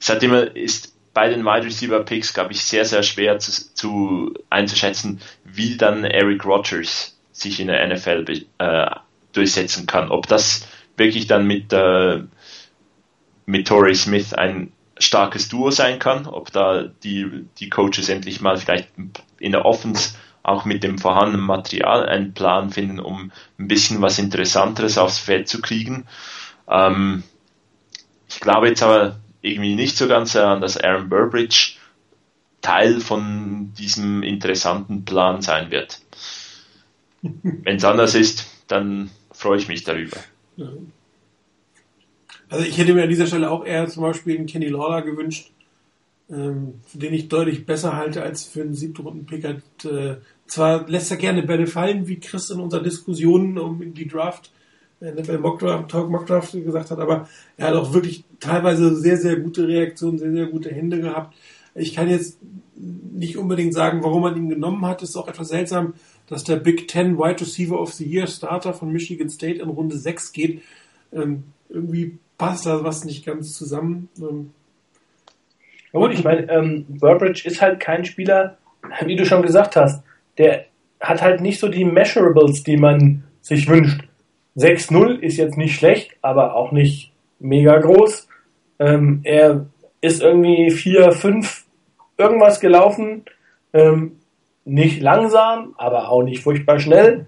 Es 0.00 0.08
hat 0.08 0.22
ist 0.22 0.94
bei 1.14 1.30
den 1.30 1.44
Wide 1.44 1.64
Receiver 1.64 2.00
Picks, 2.00 2.34
glaube 2.34 2.52
ich, 2.52 2.62
sehr, 2.62 2.84
sehr 2.84 3.02
schwer 3.02 3.38
zu, 3.38 3.74
zu, 3.74 4.34
einzuschätzen, 4.50 5.20
wie 5.44 5.78
dann 5.78 6.04
Eric 6.04 6.44
Rodgers 6.44 7.16
sich 7.32 7.58
in 7.58 7.68
der 7.68 7.86
NFL 7.86 8.44
äh, 8.58 8.90
durchsetzen 9.32 9.86
kann. 9.86 10.10
Ob 10.10 10.26
das 10.26 10.68
wirklich 10.98 11.26
dann 11.26 11.46
mit, 11.46 11.72
äh, 11.72 12.22
mit 13.46 13.66
Torrey 13.66 13.94
Smith 13.94 14.34
ein 14.34 14.72
starkes 14.98 15.48
Duo 15.48 15.70
sein 15.70 15.98
kann, 15.98 16.26
ob 16.26 16.52
da 16.52 16.82
die, 16.82 17.46
die 17.58 17.70
Coaches 17.70 18.08
endlich 18.08 18.40
mal 18.40 18.56
vielleicht 18.56 18.90
in 19.38 19.52
der 19.52 19.64
Offense 19.64 20.16
auch 20.42 20.64
mit 20.64 20.84
dem 20.84 20.98
vorhandenen 20.98 21.44
Material 21.44 22.06
einen 22.06 22.32
Plan 22.32 22.70
finden, 22.70 23.00
um 23.00 23.32
ein 23.58 23.68
bisschen 23.68 24.00
was 24.00 24.18
Interessanteres 24.18 24.96
aufs 24.96 25.18
Feld 25.18 25.48
zu 25.48 25.60
kriegen. 25.60 26.06
Ähm, 26.68 27.24
ich 28.28 28.40
glaube 28.40 28.68
jetzt 28.68 28.82
aber, 28.82 29.16
irgendwie 29.42 29.74
nicht 29.74 29.96
so 29.96 30.08
ganz 30.08 30.32
daran, 30.32 30.60
dass 30.60 30.76
Aaron 30.76 31.08
Burbridge 31.08 31.76
Teil 32.60 33.00
von 33.00 33.72
diesem 33.78 34.22
interessanten 34.22 35.04
Plan 35.04 35.42
sein 35.42 35.70
wird. 35.70 36.00
Wenn 37.22 37.76
es 37.76 37.84
anders 37.84 38.14
ist, 38.14 38.46
dann 38.66 39.10
freue 39.30 39.58
ich 39.58 39.68
mich 39.68 39.84
darüber. 39.84 40.16
Also 42.48 42.64
ich 42.64 42.78
hätte 42.78 42.94
mir 42.94 43.04
an 43.04 43.08
dieser 43.08 43.26
Stelle 43.26 43.50
auch 43.50 43.64
eher 43.64 43.86
zum 43.88 44.02
Beispiel 44.02 44.36
einen 44.36 44.46
Kenny 44.46 44.66
Lawler 44.66 45.02
gewünscht, 45.02 45.50
ähm, 46.30 46.80
den 46.92 47.14
ich 47.14 47.28
deutlich 47.28 47.66
besser 47.66 47.96
halte 47.96 48.22
als 48.22 48.44
für 48.44 48.62
einen 48.62 48.74
siebten-Runden-Pick. 48.74 49.44
Äh, 49.44 50.16
zwar 50.46 50.88
lässt 50.88 51.10
er 51.10 51.16
gerne 51.18 51.42
Bälle 51.42 51.66
fallen, 51.66 52.08
wie 52.08 52.18
Chris 52.18 52.50
in 52.50 52.60
unserer 52.60 52.82
Diskussion 52.82 53.58
um 53.58 53.94
die 53.94 54.08
Draft 54.08 54.50
bei 55.00 55.38
Mockdraft, 55.38 55.90
Talk 55.90 56.10
Mockdraft 56.10 56.52
gesagt 56.52 56.90
hat, 56.90 56.98
aber 56.98 57.28
er 57.56 57.68
hat 57.68 57.74
auch 57.74 57.92
wirklich 57.92 58.24
teilweise 58.40 58.96
sehr, 58.96 59.18
sehr 59.18 59.36
gute 59.36 59.68
Reaktionen, 59.68 60.18
sehr, 60.18 60.32
sehr 60.32 60.46
gute 60.46 60.70
Hände 60.70 61.00
gehabt. 61.00 61.34
Ich 61.74 61.94
kann 61.94 62.08
jetzt 62.08 62.38
nicht 62.74 63.36
unbedingt 63.36 63.74
sagen, 63.74 64.02
warum 64.02 64.22
man 64.22 64.36
ihn 64.36 64.48
genommen 64.48 64.84
hat. 64.86 65.02
Es 65.02 65.10
ist 65.10 65.16
auch 65.16 65.28
etwas 65.28 65.48
seltsam, 65.48 65.94
dass 66.26 66.44
der 66.44 66.56
Big 66.56 66.88
Ten 66.88 67.18
Wide 67.18 67.40
Receiver 67.40 67.80
of 67.80 67.92
the 67.92 68.04
Year 68.04 68.26
Starter 68.26 68.72
von 68.72 68.90
Michigan 68.90 69.28
State 69.28 69.60
in 69.60 69.68
Runde 69.68 69.96
6 69.96 70.32
geht. 70.32 70.62
Ähm, 71.12 71.44
irgendwie 71.68 72.18
passt 72.38 72.66
da 72.66 72.82
was 72.82 73.04
nicht 73.04 73.24
ganz 73.24 73.54
zusammen. 73.54 74.08
Ähm, 74.18 74.50
gut, 75.92 76.12
ich 76.12 76.24
meine, 76.24 76.50
ähm, 76.50 76.86
Burbridge 76.88 77.42
ist 77.46 77.60
halt 77.60 77.80
kein 77.80 78.04
Spieler, 78.04 78.58
wie 79.04 79.16
du 79.16 79.26
schon 79.26 79.42
gesagt 79.42 79.76
hast, 79.76 80.02
der 80.38 80.66
hat 81.00 81.22
halt 81.22 81.40
nicht 81.40 81.60
so 81.60 81.68
die 81.68 81.84
Measurables, 81.84 82.62
die 82.62 82.76
man 82.76 83.24
sich 83.40 83.68
wünscht. 83.68 84.02
6-0 84.56 85.18
ist 85.20 85.36
jetzt 85.36 85.56
nicht 85.56 85.76
schlecht, 85.76 86.16
aber 86.22 86.54
auch 86.54 86.72
nicht 86.72 87.12
mega 87.38 87.78
groß. 87.78 88.28
Ähm, 88.78 89.20
er 89.24 89.66
ist 90.00 90.22
irgendwie 90.22 90.68
4-5 90.68 91.64
irgendwas 92.16 92.60
gelaufen. 92.60 93.24
Ähm, 93.72 94.16
nicht 94.64 95.00
langsam, 95.00 95.74
aber 95.76 96.10
auch 96.10 96.22
nicht 96.22 96.42
furchtbar 96.42 96.78
schnell. 96.78 97.26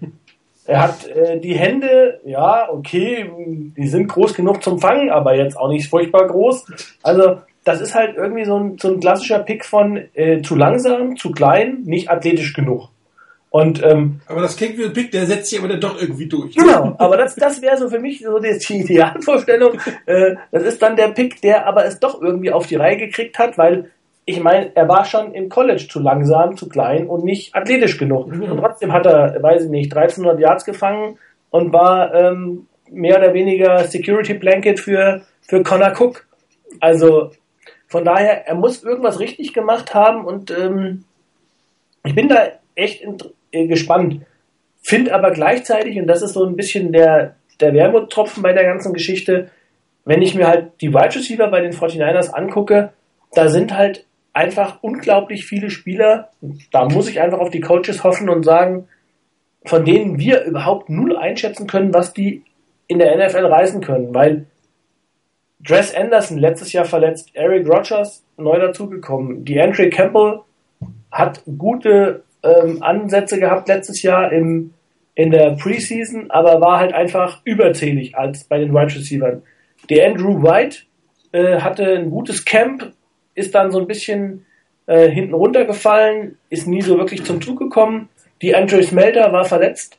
Er 0.65 0.83
hat 0.83 1.07
äh, 1.07 1.39
die 1.39 1.55
Hände, 1.55 2.19
ja, 2.25 2.69
okay, 2.71 3.29
die 3.75 3.87
sind 3.87 4.07
groß 4.07 4.35
genug 4.35 4.61
zum 4.61 4.77
Fangen, 4.77 5.09
aber 5.09 5.35
jetzt 5.35 5.57
auch 5.57 5.69
nicht 5.69 5.89
furchtbar 5.89 6.27
groß. 6.27 6.65
Also, 7.01 7.37
das 7.63 7.81
ist 7.81 7.95
halt 7.95 8.15
irgendwie 8.17 8.45
so 8.45 8.57
ein, 8.57 8.77
so 8.77 8.89
ein 8.89 8.99
klassischer 8.99 9.39
Pick 9.39 9.65
von 9.65 9.97
äh, 10.13 10.41
zu 10.41 10.55
langsam, 10.55 11.15
zu 11.15 11.31
klein, 11.31 11.83
nicht 11.85 12.09
athletisch 12.09 12.53
genug. 12.53 12.89
Und, 13.51 13.83
ähm, 13.83 14.21
aber 14.27 14.41
das 14.41 14.57
klingt 14.57 14.77
wie 14.77 14.85
ein 14.85 14.93
Pick, 14.93 15.11
der 15.11 15.25
setzt 15.25 15.49
sich 15.49 15.57
aber 15.57 15.67
dann 15.67 15.81
doch 15.81 15.99
irgendwie 15.99 16.27
durch. 16.27 16.55
Genau, 16.55 16.95
aber 16.99 17.17
das, 17.17 17.35
das 17.35 17.61
wäre 17.61 17.77
so 17.77 17.89
für 17.89 17.99
mich 17.99 18.19
so 18.19 18.37
die, 18.37 18.57
die 18.57 18.81
Idealvorstellung. 18.81 19.79
Äh, 20.05 20.35
das 20.51 20.63
ist 20.63 20.81
dann 20.81 20.95
der 20.95 21.09
Pick, 21.09 21.41
der 21.41 21.65
aber 21.65 21.85
es 21.85 21.99
doch 21.99 22.21
irgendwie 22.21 22.51
auf 22.51 22.67
die 22.67 22.75
Reihe 22.75 22.97
gekriegt 22.97 23.39
hat, 23.39 23.57
weil 23.57 23.89
ich 24.25 24.39
meine, 24.39 24.75
er 24.75 24.87
war 24.87 25.05
schon 25.05 25.33
im 25.33 25.49
College 25.49 25.87
zu 25.89 25.99
langsam, 25.99 26.55
zu 26.55 26.69
klein 26.69 27.07
und 27.07 27.23
nicht 27.23 27.55
athletisch 27.55 27.97
genug. 27.97 28.27
Mhm. 28.27 28.43
Und 28.43 28.57
trotzdem 28.59 28.93
hat 28.93 29.07
er, 29.07 29.41
weiß 29.41 29.63
ich 29.63 29.69
nicht, 29.71 29.95
1300 29.95 30.39
Yards 30.39 30.65
gefangen 30.65 31.17
und 31.49 31.73
war 31.73 32.13
ähm, 32.13 32.67
mehr 32.91 33.17
oder 33.17 33.33
weniger 33.33 33.85
Security 33.85 34.35
Blanket 34.35 34.79
für, 34.79 35.23
für 35.41 35.63
Connor 35.63 35.93
Cook. 35.99 36.27
Also 36.79 37.31
von 37.87 38.05
daher, 38.05 38.47
er 38.47 38.53
muss 38.53 38.83
irgendwas 38.83 39.19
richtig 39.19 39.53
gemacht 39.53 39.95
haben 39.95 40.25
und 40.25 40.51
ähm, 40.51 41.05
ich 42.05 42.13
bin 42.13 42.29
da 42.29 42.49
echt 42.75 43.03
äh, 43.51 43.67
gespannt. 43.67 44.21
Find 44.81 45.11
aber 45.11 45.31
gleichzeitig, 45.31 45.99
und 45.99 46.07
das 46.07 46.21
ist 46.21 46.33
so 46.33 46.45
ein 46.45 46.55
bisschen 46.55 46.91
der, 46.91 47.35
der 47.59 47.73
Wermutstropfen 47.73 48.41
bei 48.41 48.53
der 48.53 48.63
ganzen 48.63 48.93
Geschichte, 48.93 49.49
wenn 50.05 50.21
ich 50.21 50.33
mir 50.33 50.47
halt 50.47 50.71
die 50.81 50.93
Wide 50.93 51.15
Receiver 51.15 51.47
bei 51.47 51.61
den 51.61 51.73
49ers 51.73 52.31
angucke, 52.31 52.93
da 53.33 53.49
sind 53.49 53.75
halt 53.75 54.05
einfach 54.33 54.81
unglaublich 54.81 55.45
viele 55.45 55.69
Spieler. 55.69 56.29
Da 56.71 56.85
muss 56.85 57.09
ich 57.09 57.19
einfach 57.19 57.39
auf 57.39 57.49
die 57.49 57.59
Coaches 57.59 58.03
hoffen 58.03 58.29
und 58.29 58.43
sagen, 58.43 58.87
von 59.65 59.85
denen 59.85 60.17
wir 60.17 60.43
überhaupt 60.43 60.89
null 60.89 61.17
einschätzen 61.17 61.67
können, 61.67 61.93
was 61.93 62.13
die 62.13 62.43
in 62.87 62.99
der 62.99 63.15
NFL 63.15 63.45
reißen 63.45 63.81
können, 63.81 64.13
weil 64.13 64.47
Dress 65.59 65.93
Anderson 65.93 66.37
letztes 66.37 66.71
Jahr 66.71 66.85
verletzt, 66.85 67.31
Eric 67.33 67.67
Rogers 67.67 68.23
neu 68.37 68.57
dazugekommen, 68.59 69.43
die 69.43 69.59
Andre 69.59 69.89
Campbell 69.89 70.39
hat 71.11 71.43
gute 71.57 72.23
ähm, 72.43 72.81
Ansätze 72.81 73.39
gehabt 73.39 73.67
letztes 73.67 74.01
Jahr 74.01 74.31
im, 74.31 74.73
in 75.15 75.31
der 75.31 75.51
Preseason, 75.51 76.31
aber 76.31 76.61
war 76.61 76.79
halt 76.79 76.93
einfach 76.93 77.41
überzählig 77.43 78.17
als 78.17 78.43
bei 78.45 78.57
den 78.57 78.73
Wide 78.73 78.95
Receivers. 78.95 79.41
Der 79.89 80.07
Andrew 80.07 80.41
White 80.41 80.79
äh, 81.31 81.59
hatte 81.59 81.85
ein 81.97 82.09
gutes 82.09 82.45
Camp, 82.45 82.93
ist 83.35 83.55
dann 83.55 83.71
so 83.71 83.79
ein 83.79 83.87
bisschen 83.87 84.45
äh, 84.85 85.09
hinten 85.09 85.33
runtergefallen, 85.33 86.37
ist 86.49 86.67
nie 86.67 86.81
so 86.81 86.97
wirklich 86.97 87.23
zum 87.23 87.41
Zug 87.41 87.59
gekommen. 87.59 88.09
Die 88.41 88.55
Andrew 88.55 88.81
Smelter 88.81 89.31
war 89.31 89.45
verletzt. 89.45 89.97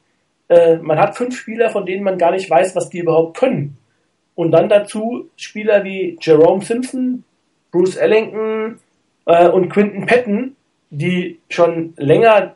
Äh, 0.48 0.76
man 0.78 0.98
hat 0.98 1.16
fünf 1.16 1.36
Spieler, 1.36 1.70
von 1.70 1.86
denen 1.86 2.02
man 2.02 2.18
gar 2.18 2.32
nicht 2.32 2.50
weiß, 2.50 2.74
was 2.74 2.90
die 2.90 2.98
überhaupt 2.98 3.36
können. 3.36 3.76
Und 4.34 4.52
dann 4.52 4.68
dazu 4.68 5.28
Spieler 5.36 5.84
wie 5.84 6.16
Jerome 6.20 6.64
Simpson, 6.64 7.24
Bruce 7.70 7.96
Ellington 7.96 8.78
äh, 9.26 9.48
und 9.48 9.68
Quinton 9.68 10.06
Patton, 10.06 10.56
die 10.90 11.40
schon 11.48 11.94
länger 11.96 12.54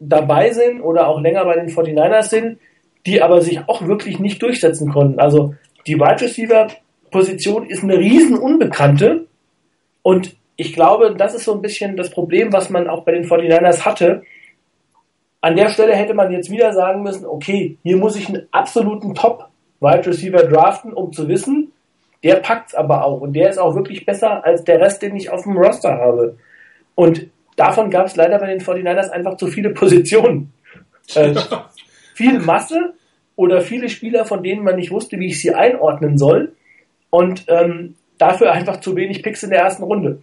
dabei 0.00 0.50
sind 0.50 0.80
oder 0.80 1.08
auch 1.08 1.20
länger 1.20 1.44
bei 1.44 1.54
den 1.54 1.68
49ers 1.68 2.28
sind, 2.28 2.58
die 3.06 3.22
aber 3.22 3.40
sich 3.40 3.60
auch 3.68 3.86
wirklich 3.86 4.18
nicht 4.18 4.42
durchsetzen 4.42 4.92
konnten. 4.92 5.18
Also 5.18 5.54
die 5.86 5.96
Wide 5.96 6.20
Receiver 6.20 6.68
Position 7.10 7.66
ist 7.66 7.82
eine 7.82 7.96
riesen 7.98 8.38
Unbekannte 8.38 9.26
und 10.02 10.36
ich 10.56 10.74
glaube, 10.74 11.14
das 11.16 11.34
ist 11.34 11.44
so 11.44 11.54
ein 11.54 11.62
bisschen 11.62 11.96
das 11.96 12.10
Problem, 12.10 12.52
was 12.52 12.68
man 12.68 12.88
auch 12.88 13.04
bei 13.04 13.12
den 13.12 13.24
49ers 13.24 13.84
hatte. 13.84 14.22
An 15.40 15.54
der 15.54 15.68
Stelle 15.68 15.94
hätte 15.94 16.14
man 16.14 16.32
jetzt 16.32 16.50
wieder 16.50 16.72
sagen 16.72 17.04
müssen, 17.04 17.24
okay, 17.24 17.78
hier 17.84 17.96
muss 17.96 18.16
ich 18.16 18.28
einen 18.28 18.48
absoluten 18.50 19.14
Top 19.14 19.48
Wide 19.80 20.06
Receiver 20.06 20.42
draften, 20.42 20.92
um 20.92 21.12
zu 21.12 21.28
wissen, 21.28 21.72
der 22.24 22.36
packt's 22.36 22.74
aber 22.74 23.04
auch 23.04 23.20
und 23.20 23.34
der 23.34 23.48
ist 23.50 23.58
auch 23.58 23.76
wirklich 23.76 24.04
besser 24.04 24.44
als 24.44 24.64
der 24.64 24.80
Rest, 24.80 25.02
den 25.02 25.14
ich 25.14 25.30
auf 25.30 25.44
dem 25.44 25.56
Roster 25.56 25.96
habe. 25.96 26.36
Und 26.96 27.28
davon 27.58 27.90
gab 27.90 28.06
es 28.06 28.16
leider 28.16 28.38
bei 28.38 28.46
den 28.46 28.60
49ers 28.60 29.10
einfach 29.10 29.36
zu 29.36 29.48
viele 29.48 29.70
Positionen. 29.70 30.52
Äh, 31.14 31.34
viel 32.14 32.38
Masse 32.40 32.94
oder 33.36 33.60
viele 33.60 33.88
Spieler, 33.88 34.24
von 34.24 34.42
denen 34.42 34.64
man 34.64 34.76
nicht 34.76 34.90
wusste, 34.90 35.18
wie 35.18 35.26
ich 35.26 35.40
sie 35.40 35.54
einordnen 35.54 36.18
soll. 36.18 36.54
Und 37.10 37.44
ähm, 37.48 37.94
dafür 38.18 38.52
einfach 38.52 38.80
zu 38.80 38.96
wenig 38.96 39.22
Picks 39.22 39.42
in 39.42 39.50
der 39.50 39.60
ersten 39.60 39.82
Runde. 39.82 40.20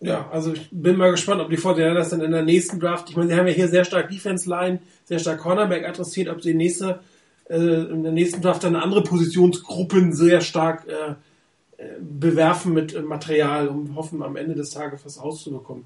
Ja, 0.00 0.28
also 0.30 0.52
ich 0.52 0.68
bin 0.70 0.96
mal 0.96 1.10
gespannt, 1.10 1.40
ob 1.40 1.50
die 1.50 1.58
49ers 1.58 2.10
dann 2.10 2.20
in 2.20 2.30
der 2.30 2.42
nächsten 2.42 2.78
Draft, 2.78 3.10
ich 3.10 3.16
meine, 3.16 3.28
sie 3.28 3.36
haben 3.36 3.48
ja 3.48 3.52
hier 3.52 3.68
sehr 3.68 3.84
stark 3.84 4.08
Defense 4.10 4.48
Line, 4.48 4.78
sehr 5.04 5.18
stark 5.18 5.40
Cornerback 5.40 5.88
adressiert, 5.88 6.28
ob 6.28 6.40
sie 6.40 6.52
in, 6.52 6.58
nächste, 6.58 7.00
äh, 7.48 7.56
in 7.56 8.04
der 8.04 8.12
nächsten 8.12 8.40
Draft 8.40 8.62
dann 8.62 8.76
andere 8.76 9.02
Positionsgruppen 9.02 10.12
sehr 10.12 10.40
stark 10.40 10.86
äh, 10.86 11.82
äh 11.82 11.88
bewerfen 12.00 12.74
mit 12.74 13.02
Material 13.04 13.66
und 13.66 13.96
hoffen, 13.96 14.22
am 14.22 14.36
Ende 14.36 14.54
des 14.54 14.70
Tages 14.70 15.04
was 15.04 15.20
rauszubekommen. 15.20 15.84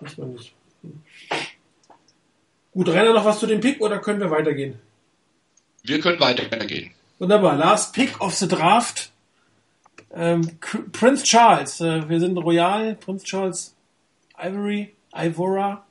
Weiß 0.00 0.18
man 0.18 0.32
nicht. 0.32 0.54
Gut, 2.72 2.88
Rainer, 2.88 3.12
noch 3.12 3.24
was 3.24 3.38
zu 3.38 3.46
dem 3.46 3.60
Pick 3.60 3.80
oder 3.80 3.98
können 4.00 4.20
wir 4.20 4.30
weitergehen? 4.30 4.78
Wir 5.82 6.00
können 6.00 6.18
weitergehen. 6.18 6.90
Wunderbar. 7.18 7.56
Last 7.56 7.94
Pick 7.94 8.20
of 8.20 8.34
the 8.34 8.48
Draft. 8.48 9.12
Ähm, 10.12 10.58
Prince 10.92 11.24
Charles. 11.24 11.80
Äh, 11.80 12.08
wir 12.08 12.20
sind 12.20 12.36
Royal. 12.36 12.94
Prince 12.96 13.24
Charles 13.24 13.74
Ivory. 14.36 14.92
Ivora. 15.14 15.84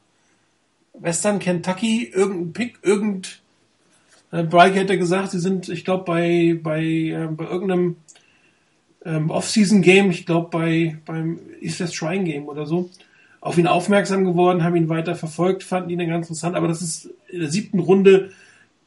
Western 0.94 1.40
Kentucky. 1.40 2.12
Irgendein 2.14 2.54
Pick. 2.54 2.80
Irgend. 2.82 3.42
Äh, 4.32 4.44
Brike 4.44 4.80
hätte 4.80 4.98
gesagt, 4.98 5.32
sie 5.32 5.40
sind, 5.40 5.70
ich 5.70 5.86
glaube, 5.86 6.04
bei, 6.06 6.60
bei, 6.62 6.84
äh, 6.84 7.28
bei 7.32 7.46
irgendeinem 7.46 7.98
ähm, 9.06 9.30
Off-Season-Game, 9.30 10.12
ich 10.12 10.26
glaube, 10.26 10.50
bei, 10.50 10.98
beim 11.06 11.40
East 11.62 11.80
West 11.80 11.96
Shrine 11.96 12.24
Game 12.24 12.48
oder 12.48 12.66
so, 12.66 12.90
auf 13.44 13.58
ihn 13.58 13.68
aufmerksam 13.68 14.24
geworden, 14.24 14.64
haben 14.64 14.78
ihn 14.78 14.88
weiter 14.88 15.16
verfolgt, 15.16 15.64
fanden 15.64 15.90
ihn 15.90 16.00
ganz 16.08 16.28
interessant, 16.28 16.56
aber 16.56 16.70
das 16.70 16.82
ist 16.82 17.10
in 17.28 17.42
der 17.42 17.50
siebten 17.50 17.80
Runde, 17.80 18.30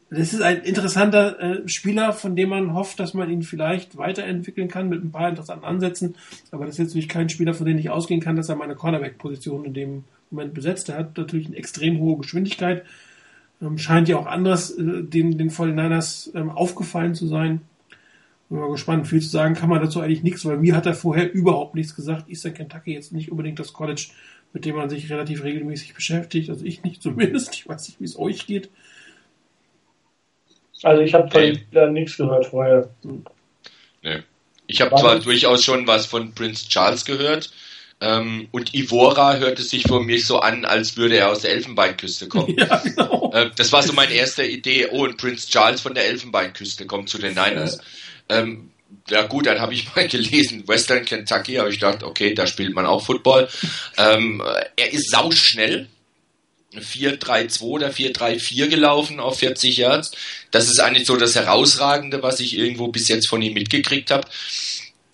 das 0.09 0.33
ist 0.33 0.41
ein 0.41 0.63
interessanter 0.63 1.39
äh, 1.41 1.69
Spieler, 1.69 2.15
von 2.15 2.37
dem 2.37 2.49
man 2.49 2.73
hofft, 2.73 2.99
dass 2.99 3.13
man 3.13 3.29
ihn 3.29 3.43
vielleicht 3.43 3.99
weiterentwickeln 3.99 4.69
kann 4.69 4.89
mit 4.89 5.05
ein 5.05 5.13
paar 5.13 5.29
interessanten 5.29 5.67
Ansätzen, 5.67 6.15
aber 6.53 6.65
das 6.65 6.77
ist 6.77 6.79
jetzt 6.79 6.89
natürlich 6.89 7.11
kein 7.11 7.29
Spieler, 7.29 7.53
von 7.53 7.67
dem 7.67 7.77
ich 7.77 7.91
ausgehen 7.91 8.23
kann, 8.23 8.37
dass 8.37 8.49
er 8.49 8.57
meine 8.57 8.77
Cornerback-Position 8.77 9.67
in 9.67 9.75
dem 9.75 10.05
Moment 10.31 10.55
besetzt. 10.55 10.89
Er 10.89 10.99
hat 10.99 11.19
natürlich 11.19 11.49
eine 11.49 11.57
extrem 11.57 11.99
hohe 11.99 12.17
Geschwindigkeit, 12.17 12.83
ähm, 13.61 13.77
scheint 13.77 14.09
ja 14.09 14.17
auch 14.17 14.27
anders 14.27 14.71
äh, 14.71 15.03
den, 15.03 15.37
den 15.37 15.51
49ers 15.51 16.35
ähm, 16.35 16.49
aufgefallen 16.49 17.15
zu 17.15 17.27
sein. 17.27 17.61
Bin 18.49 18.61
mal 18.61 18.71
gespannt. 18.71 19.07
Viel 19.07 19.21
zu 19.21 19.29
sagen 19.29 19.55
kann 19.55 19.69
man 19.69 19.83
dazu 19.83 20.01
eigentlich 20.01 20.23
nichts, 20.23 20.47
weil 20.47 20.57
mir 20.57 20.77
hat 20.77 20.87
er 20.87 20.95
vorher 20.95 21.33
überhaupt 21.33 21.75
nichts 21.75 21.95
gesagt. 21.95 22.31
Eastern 22.31 22.55
Kentucky 22.55 22.93
jetzt 22.93 23.13
nicht 23.13 23.31
unbedingt 23.31 23.59
das 23.59 23.73
College, 23.73 24.09
mit 24.57 24.65
dem 24.65 24.75
man 24.75 24.89
sich 24.89 25.11
relativ 25.11 25.45
regelmäßig 25.45 25.93
beschäftigt. 25.93 26.49
Also 26.49 26.65
ich 26.65 26.83
nicht 26.83 27.03
zumindest. 27.03 27.53
Ich 27.53 27.69
weiß 27.69 27.89
nicht, 27.89 28.01
wie 28.01 28.07
es 28.07 28.19
euch 28.19 28.47
geht. 28.47 28.71
Also 30.83 31.03
ich 31.03 31.13
habe 31.13 31.29
hey. 31.31 31.61
da 31.73 31.91
nichts 31.91 32.17
gehört 32.17 32.47
vorher. 32.47 32.89
Nee. 34.03 34.23
Ich 34.67 34.81
habe 34.81 34.97
zwar 34.97 35.19
durchaus 35.19 35.63
schon 35.63 35.87
was 35.87 36.07
von 36.07 36.33
Prince 36.35 36.71
Charles 36.71 37.05
gehört. 37.05 37.53
Ähm, 38.01 38.49
und 38.51 38.75
Ivora 38.75 39.37
hörte 39.37 39.63
sich 39.63 39.83
für 39.83 40.01
mich 40.01 40.27
so 40.27 40.39
an, 40.39 40.65
als 40.65 40.97
würde 40.97 41.19
er 41.19 41.31
aus 41.31 41.41
der 41.41 41.51
Elfenbeinküste 41.51 42.29
kommen. 42.29 42.57
Ja, 42.59 42.79
genau. 42.79 43.31
äh, 43.35 43.51
das 43.57 43.73
war 43.73 43.83
so 43.83 43.93
meine 43.93 44.15
erste 44.15 44.43
Idee. 44.47 44.89
Oh, 44.91 45.05
und 45.05 45.19
Prince 45.19 45.49
Charles 45.51 45.83
von 45.83 45.95
der 45.95 46.07
Elfenbeinküste 46.07 46.87
kommt 46.87 47.11
zu 47.11 47.19
den 47.19 47.35
Niners. 47.35 47.79
Ähm, 48.31 48.71
ja 49.09 49.23
gut, 49.23 49.47
dann 49.47 49.61
habe 49.61 49.75
ich 49.75 49.87
mal 49.97 50.09
gelesen, 50.09 50.67
Western 50.67 51.05
Kentucky, 51.05 51.55
habe 51.55 51.71
ich 51.71 51.81
gedacht, 51.81 52.03
okay, 52.03 52.35
da 52.35 52.47
spielt 52.47 52.75
man 52.75 52.87
auch 52.87 53.05
Football. 53.05 53.49
Ähm, 53.97 54.43
er 54.77 54.93
ist 54.93 55.11
sauschnell, 55.11 55.89
4-3-2 56.75 57.63
oder 57.63 57.91
4-3-4 57.91 58.69
gelaufen 58.69 59.21
auf 59.21 59.39
40 59.39 59.77
Yards. 59.77 60.13
Das 60.51 60.69
ist 60.69 60.79
eigentlich 60.81 61.07
so 61.07 61.17
das 61.17 61.35
Herausragende, 61.35 62.23
was 62.23 62.41
ich 62.41 62.57
irgendwo 62.57 62.89
bis 62.89 63.09
jetzt 63.09 63.29
von 63.29 63.43
ihm 63.43 63.55
mitgekriegt 63.55 64.11
habe. 64.11 64.29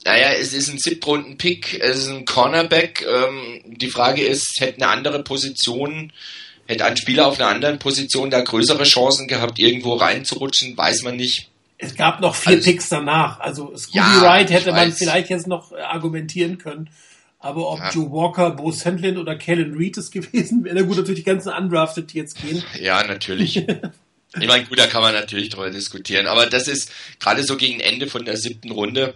Naja, 0.05 0.33
es 0.33 0.53
ist 0.53 0.69
ein 0.69 0.79
Siebtrunden-Pick, 0.79 1.81
es 1.81 1.99
ist 1.99 2.09
ein 2.09 2.25
Cornerback. 2.25 3.07
Ähm, 3.07 3.63
die 3.65 3.91
Frage 3.91 4.23
ist, 4.23 4.61
hätte 4.61 4.83
eine 4.83 4.89
andere 4.89 5.23
Position, 5.23 6.13
hätte 6.67 6.85
ein 6.85 6.97
Spieler 6.97 7.29
auf 7.29 7.39
einer 7.39 7.49
anderen 7.49 7.79
Position 7.79 8.31
da 8.31 8.41
größere 8.41 8.83
Chancen 8.83 9.29
gehabt, 9.29 9.61
irgendwo 9.61 9.95
reinzurutschen, 9.95 10.77
weiß 10.77 11.03
man 11.03 11.17
nicht. 11.17 11.52
Es 11.83 11.97
gab 11.97 12.21
noch 12.21 12.35
vier 12.35 12.57
also, 12.57 12.71
Picks 12.71 12.89
danach. 12.89 13.41
Also 13.41 13.77
Scooby 13.77 13.99
ja, 13.99 14.23
Wright 14.23 14.51
hätte 14.51 14.71
man 14.71 14.93
vielleicht 14.93 15.31
jetzt 15.31 15.49
noch 15.49 15.73
argumentieren 15.73 16.59
können. 16.59 16.89
Aber 17.41 17.71
ob 17.71 17.81
ja. 17.81 17.91
Joe 17.91 18.13
Walker, 18.13 18.53
Bo 18.53 18.71
Sandlin 18.71 19.19
oder 19.19 19.35
Kellen 19.35 19.75
Reed 19.75 19.99
es 19.99 20.11
gewesen 20.13 20.63
wäre, 20.65 20.85
gut, 20.85 20.97
natürlich 20.97 21.25
die 21.25 21.31
ganzen 21.31 21.53
Undrafted, 21.53 22.13
die 22.13 22.19
jetzt 22.19 22.41
gehen. 22.41 22.63
Ja, 22.81 23.05
natürlich. 23.05 23.57
ich 24.41 24.47
meine, 24.47 24.65
gut, 24.65 24.79
da 24.79 24.87
kann 24.87 25.03
man 25.03 25.13
natürlich 25.13 25.49
drüber 25.49 25.71
diskutieren. 25.71 26.27
Aber 26.27 26.47
das 26.47 26.69
ist 26.69 26.93
gerade 27.19 27.43
so 27.43 27.57
gegen 27.57 27.81
Ende 27.81 28.07
von 28.07 28.25
der 28.25 28.37
siebten 28.37 28.71
Runde 28.71 29.15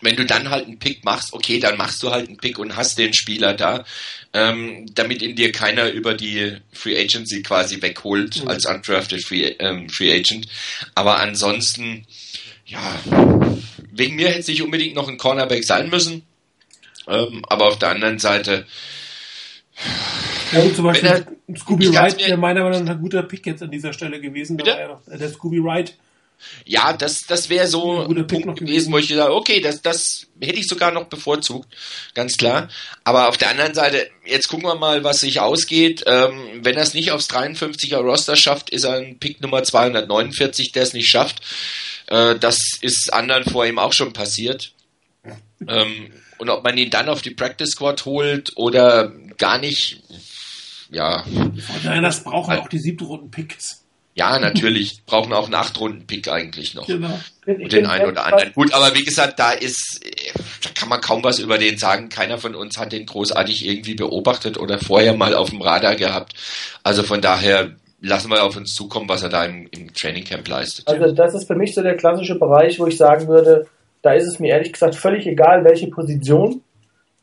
wenn 0.00 0.16
du 0.16 0.24
dann 0.24 0.50
halt 0.50 0.66
einen 0.66 0.78
Pick 0.78 1.04
machst, 1.04 1.32
okay, 1.32 1.58
dann 1.58 1.76
machst 1.76 2.02
du 2.02 2.10
halt 2.10 2.28
einen 2.28 2.36
Pick 2.36 2.58
und 2.58 2.76
hast 2.76 2.98
den 2.98 3.12
Spieler 3.14 3.54
da, 3.54 3.84
ähm, 4.32 4.86
damit 4.94 5.22
ihn 5.22 5.34
dir 5.34 5.50
keiner 5.50 5.90
über 5.90 6.14
die 6.14 6.56
Free 6.72 6.98
Agency 6.98 7.42
quasi 7.42 7.82
wegholt 7.82 8.42
mhm. 8.42 8.48
als 8.48 8.66
undrafted 8.66 9.24
Free, 9.24 9.54
ähm, 9.58 9.88
Free 9.88 10.12
Agent. 10.12 10.46
Aber 10.94 11.18
ansonsten, 11.20 12.06
ja, 12.66 13.00
wegen 13.90 14.16
mir 14.16 14.28
hätte 14.28 14.40
es 14.40 14.48
nicht 14.48 14.62
unbedingt 14.62 14.94
noch 14.94 15.08
ein 15.08 15.18
Cornerback 15.18 15.64
sein 15.64 15.90
müssen. 15.90 16.22
Ähm, 17.08 17.42
aber 17.48 17.66
auf 17.66 17.78
der 17.78 17.90
anderen 17.90 18.18
Seite, 18.18 18.66
ja, 20.52 20.60
und 20.60 20.74
zum 20.74 20.84
Beispiel 20.84 21.08
er, 21.08 21.56
Scooby 21.56 21.92
Wright 21.92 22.18
wäre 22.18 22.36
meiner 22.36 22.64
Meinung 22.64 22.84
nach 22.84 22.94
ein 22.94 23.00
guter 23.00 23.22
Pick 23.22 23.46
jetzt 23.46 23.62
an 23.62 23.70
dieser 23.70 23.92
Stelle 23.92 24.20
gewesen. 24.20 24.56
Der, 24.58 25.00
der 25.06 25.28
Scooby 25.28 25.62
Wright 25.62 25.94
ja, 26.64 26.92
das, 26.92 27.26
das 27.26 27.48
wäre 27.48 27.66
so 27.66 28.02
ein 28.02 28.26
Punkt 28.26 28.46
Pick 28.46 28.56
gewesen, 28.56 28.92
wo 28.92 28.98
ich 28.98 29.08
gesagt 29.08 29.30
okay, 29.30 29.60
das, 29.60 29.82
das 29.82 30.26
hätte 30.40 30.58
ich 30.58 30.68
sogar 30.68 30.92
noch 30.92 31.04
bevorzugt, 31.04 31.68
ganz 32.14 32.36
klar. 32.36 32.68
Aber 33.04 33.28
auf 33.28 33.36
der 33.36 33.50
anderen 33.50 33.74
Seite, 33.74 34.08
jetzt 34.24 34.48
gucken 34.48 34.66
wir 34.66 34.74
mal, 34.74 35.04
was 35.04 35.20
sich 35.20 35.40
ausgeht. 35.40 36.04
Ähm, 36.06 36.60
wenn 36.62 36.76
er 36.76 36.82
es 36.82 36.94
nicht 36.94 37.10
aufs 37.10 37.30
53er 37.30 37.98
Roster 37.98 38.36
schafft, 38.36 38.70
ist 38.70 38.84
er 38.84 38.94
ein 38.94 39.18
Pick 39.18 39.40
Nummer 39.40 39.62
249, 39.62 40.72
der 40.72 40.82
es 40.82 40.92
nicht 40.92 41.08
schafft. 41.08 41.40
Äh, 42.06 42.36
das 42.38 42.58
ist 42.80 43.12
anderen 43.12 43.44
vor 43.44 43.66
ihm 43.66 43.78
auch 43.78 43.92
schon 43.92 44.12
passiert. 44.12 44.72
Ähm, 45.66 46.12
und 46.38 46.50
ob 46.50 46.62
man 46.64 46.78
ihn 46.78 46.90
dann 46.90 47.08
auf 47.08 47.22
die 47.22 47.30
Practice 47.30 47.70
Squad 47.70 48.04
holt 48.04 48.52
oder 48.56 49.12
gar 49.38 49.58
nicht, 49.58 50.02
ja. 50.90 51.24
Das 51.84 52.22
brauchen 52.22 52.56
auch 52.56 52.68
die 52.68 52.78
siebten 52.78 53.04
Runden 53.04 53.30
Picks. 53.30 53.77
Ja, 54.18 54.38
natürlich. 54.38 55.02
Brauchen 55.06 55.32
auch 55.32 55.46
einen 55.46 55.54
Acht-Runden-Pick 55.54 56.28
eigentlich 56.28 56.74
noch. 56.74 56.86
Genau. 56.86 57.18
Und 57.46 57.72
den 57.72 57.86
einen 57.86 58.10
oder 58.10 58.26
anderen. 58.26 58.52
Gut, 58.52 58.74
aber 58.74 58.94
wie 58.94 59.04
gesagt, 59.04 59.38
da 59.38 59.52
ist, 59.52 60.00
da 60.62 60.70
kann 60.74 60.88
man 60.88 61.00
kaum 61.00 61.22
was 61.24 61.38
über 61.38 61.56
den 61.56 61.78
sagen. 61.78 62.08
Keiner 62.08 62.36
von 62.38 62.54
uns 62.54 62.78
hat 62.78 62.92
den 62.92 63.06
großartig 63.06 63.66
irgendwie 63.66 63.94
beobachtet 63.94 64.58
oder 64.58 64.78
vorher 64.78 65.14
mal 65.14 65.34
auf 65.34 65.50
dem 65.50 65.62
Radar 65.62 65.94
gehabt. 65.94 66.34
Also 66.82 67.04
von 67.04 67.20
daher 67.20 67.70
lassen 68.00 68.30
wir 68.30 68.42
auf 68.42 68.56
uns 68.56 68.74
zukommen, 68.74 69.08
was 69.08 69.22
er 69.22 69.28
da 69.28 69.44
im, 69.44 69.68
im 69.70 69.94
Training 69.94 70.24
Camp 70.24 70.46
leistet. 70.46 70.88
Also 70.88 71.12
das 71.14 71.34
ist 71.34 71.46
für 71.46 71.54
mich 71.54 71.74
so 71.74 71.82
der 71.82 71.96
klassische 71.96 72.38
Bereich, 72.38 72.78
wo 72.78 72.86
ich 72.86 72.96
sagen 72.96 73.28
würde, 73.28 73.66
da 74.02 74.12
ist 74.12 74.26
es 74.26 74.38
mir 74.38 74.48
ehrlich 74.48 74.72
gesagt 74.72 74.94
völlig 74.94 75.26
egal, 75.26 75.64
welche 75.64 75.88
Position. 75.88 76.62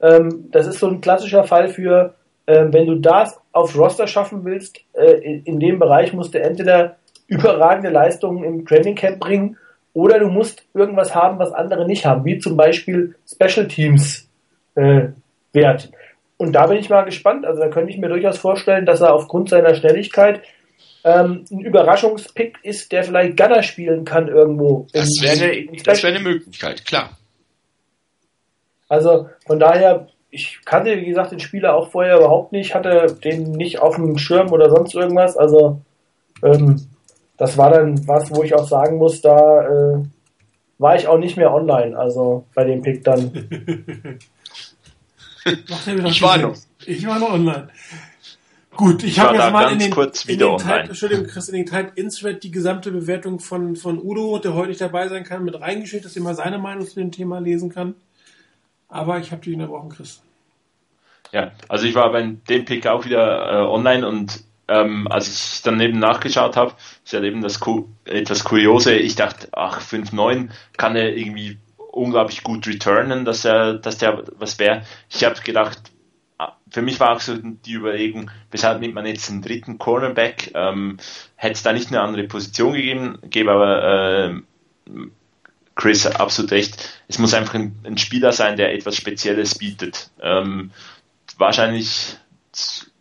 Ähm, 0.01 0.49
das 0.51 0.67
ist 0.67 0.80
so 0.80 0.88
ein 0.88 1.01
klassischer 1.01 1.43
Fall 1.43 1.67
für, 1.67 2.15
äh, 2.45 2.65
wenn 2.69 2.88
du 2.88 2.95
das 2.95 3.39
aufs 3.51 3.77
Roster 3.77 4.07
schaffen 4.07 4.45
willst, 4.45 4.80
äh, 4.93 5.13
in, 5.13 5.43
in, 5.43 5.59
dem 5.59 5.80
Bereich 5.80 6.13
musst 6.13 6.34
du 6.34 6.41
entweder 6.41 6.97
überragende 7.27 7.89
Leistungen 7.89 8.43
im 8.43 8.65
Training 8.65 8.95
Camp 8.95 9.19
bringen 9.19 9.57
oder 9.93 10.19
du 10.19 10.27
musst 10.27 10.63
irgendwas 10.73 11.15
haben, 11.15 11.39
was 11.39 11.53
andere 11.53 11.88
nicht 11.88 12.05
haben, 12.05 12.26
wie 12.26 12.38
zum 12.38 12.57
Beispiel 12.57 13.15
Special 13.26 13.67
Teams 13.67 14.30
äh, 14.76 15.09
Wert. 15.53 15.91
Und 16.38 16.53
da 16.53 16.67
bin 16.67 16.77
ich 16.77 16.89
mal 16.89 17.03
gespannt. 17.03 17.45
Also 17.45 17.61
da 17.61 17.69
könnte 17.69 17.91
ich 17.91 17.97
mir 17.97 18.09
durchaus 18.09 18.38
vorstellen, 18.38 18.85
dass 18.85 19.01
er 19.01 19.13
aufgrund 19.13 19.49
seiner 19.49 19.73
Schnelligkeit 19.73 20.41
ähm, 21.05 21.45
ein 21.49 21.59
Überraschungspick 21.61 22.57
ist, 22.63 22.91
der 22.91 23.03
vielleicht 23.03 23.38
Gunner 23.38 23.63
spielen 23.63 24.03
kann 24.03 24.27
irgendwo. 24.27 24.88
Das 24.91 25.07
wäre 25.22 25.51
eine, 25.51 25.67
wär 25.85 26.09
eine 26.09 26.19
Möglichkeit, 26.19 26.85
klar. 26.85 27.17
Also 28.89 29.30
von 29.47 29.59
daher 29.59 30.07
ich 30.36 30.60
kannte, 30.66 30.98
wie 30.98 31.06
gesagt, 31.06 31.32
den 31.32 31.40
Spieler 31.40 31.76
auch 31.76 31.90
vorher 31.90 32.18
überhaupt 32.18 32.52
nicht, 32.52 32.76
hatte 32.76 33.18
den 33.24 33.53
nicht 33.53 33.80
auf 33.80 33.95
dem 33.95 34.18
Schirm 34.18 34.52
oder 34.52 34.70
sonst 34.70 34.94
irgendwas. 34.94 35.38
Also 35.38 35.82
ähm, 36.44 36.82
das 37.38 37.57
war 37.57 37.72
dann 37.72 38.07
was, 38.07 38.30
wo 38.36 38.44
ich 38.44 38.53
auch 38.53 38.68
sagen 38.68 38.98
muss, 38.98 39.22
da 39.22 39.62
äh, 39.62 40.03
war 40.78 40.95
ich 40.95 41.07
auch 41.07 41.18
nicht 41.18 41.38
mehr 41.38 41.53
online, 41.53 41.98
also 41.98 42.45
bei 42.53 42.66
dem 42.66 42.82
Pick 42.82 43.03
dann. 43.03 43.32
ich 45.45 46.22
war 46.22 46.38
noch. 46.38 46.56
Ich 46.86 47.07
war 47.07 47.18
noch 47.18 47.32
online. 47.32 47.70
Gut, 48.76 49.03
ich, 49.03 49.12
Ich 49.12 49.20
habe 49.20 49.38
jetzt 49.38 49.53
mal 49.53 49.72
in 49.72 49.80
den, 49.80 49.91
kurz 49.91 50.26
in 50.26 50.38
den 50.38 50.48
online. 50.48 50.60
Type, 50.60 50.90
Entschuldigung, 50.90 51.28
Chris, 51.28 51.48
in 51.48 51.56
den 51.56 51.66
Type 51.66 51.91
Insred 51.95 52.44
die 52.44 52.52
gesamte 52.52 52.91
Bewertung 52.91 53.40
von, 53.40 53.78
von 53.78 54.02
Udo, 54.03 54.38
der 54.40 54.53
heute 54.53 54.68
nicht 54.70 54.82
dabei 54.82 55.07
sein 55.07 55.24
kann, 55.24 55.45
mit 55.45 55.60
reingeschickt, 55.60 56.03
dass 56.03 56.16
ihr 56.16 56.22
mal 56.22 56.36
seine 56.36 56.57
Meinung 56.57 56.86
zu 56.86 56.95
dem 56.95 57.12
Thema 57.12 57.40
lesen 57.40 57.70
kann. 57.70 57.95
Aber 58.88 59.20
ich 59.20 59.32
habe 59.32 59.41
dich 59.41 59.53
unterbrochen, 59.53 59.90
Chris. 59.90 60.22
Ja, 61.32 61.52
also 61.68 61.86
ich 61.86 61.95
war 61.95 62.12
bei 62.12 62.22
dem 62.22 62.66
Pick 62.66 62.88
auch 62.88 63.06
wieder 63.06 63.52
äh, 63.52 63.66
online 63.66 64.07
und 64.07 64.44
ähm, 64.68 65.07
als 65.10 65.28
ich 65.28 65.62
dann 65.62 65.80
eben 65.80 65.99
nachgeschaut 65.99 66.57
habe, 66.57 66.74
ist 67.03 67.14
ja 67.14 67.22
eben 67.22 67.41
das 67.41 67.60
Ku 67.60 67.88
etwas 68.06 68.44
Kuriose, 68.44 68.95
ich 68.95 69.16
dachte, 69.16 69.49
ach, 69.52 69.82
5-9 69.82 70.49
kann 70.78 70.95
er 70.95 71.16
irgendwie 71.16 71.57
unglaublich 71.91 72.44
gut 72.44 72.68
returnen, 72.68 73.26
dass 73.26 73.45
er, 73.45 73.76
dass 73.76 73.98
der 73.98 74.24
was 74.38 74.60
wäre. 74.60 74.84
Ich 75.10 75.24
habe 75.24 75.40
gedacht, 75.41 75.80
ah, 76.38 76.53
für 76.70 76.82
mich 76.82 76.99
war 76.99 77.12
auch 77.12 77.22
so 77.22 77.36
die 77.38 77.74
Überlegung, 77.74 78.32
weshalb 78.52 78.82
nimmt 78.82 78.95
man 78.95 79.06
jetzt 79.06 79.30
einen 79.30 79.41
dritten 79.41 79.78
Cornerback? 79.78 80.52
Ähm, 80.56 80.98
Hätte 81.36 81.53
es 81.53 81.64
da 81.64 81.74
nicht 81.74 81.90
eine 81.90 82.02
andere 82.02 82.24
Position 82.28 82.74
gegeben, 82.74 83.20
gebe 83.24 83.52
aber 83.52 83.84
äh, 83.84 84.41
Chris 85.76 86.07
absolut 86.07 86.52
recht. 86.52 86.89
Es 87.07 87.19
muss 87.19 87.34
einfach 87.34 87.53
ein, 87.56 87.77
ein 87.84 87.97
Spieler 87.97 88.31
sein, 88.31 88.57
der 88.57 88.73
etwas 88.73 88.95
Spezielles 88.95 89.56
bietet. 89.56 90.10
Ähm, 90.22 90.72
wahrscheinlich 91.38 92.18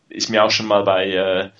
ist 0.08 0.30
mir 0.30 0.44
auch 0.44 0.50
schon 0.50 0.66
mal 0.66 0.82
bei 0.82 1.10
äh, 1.10 1.50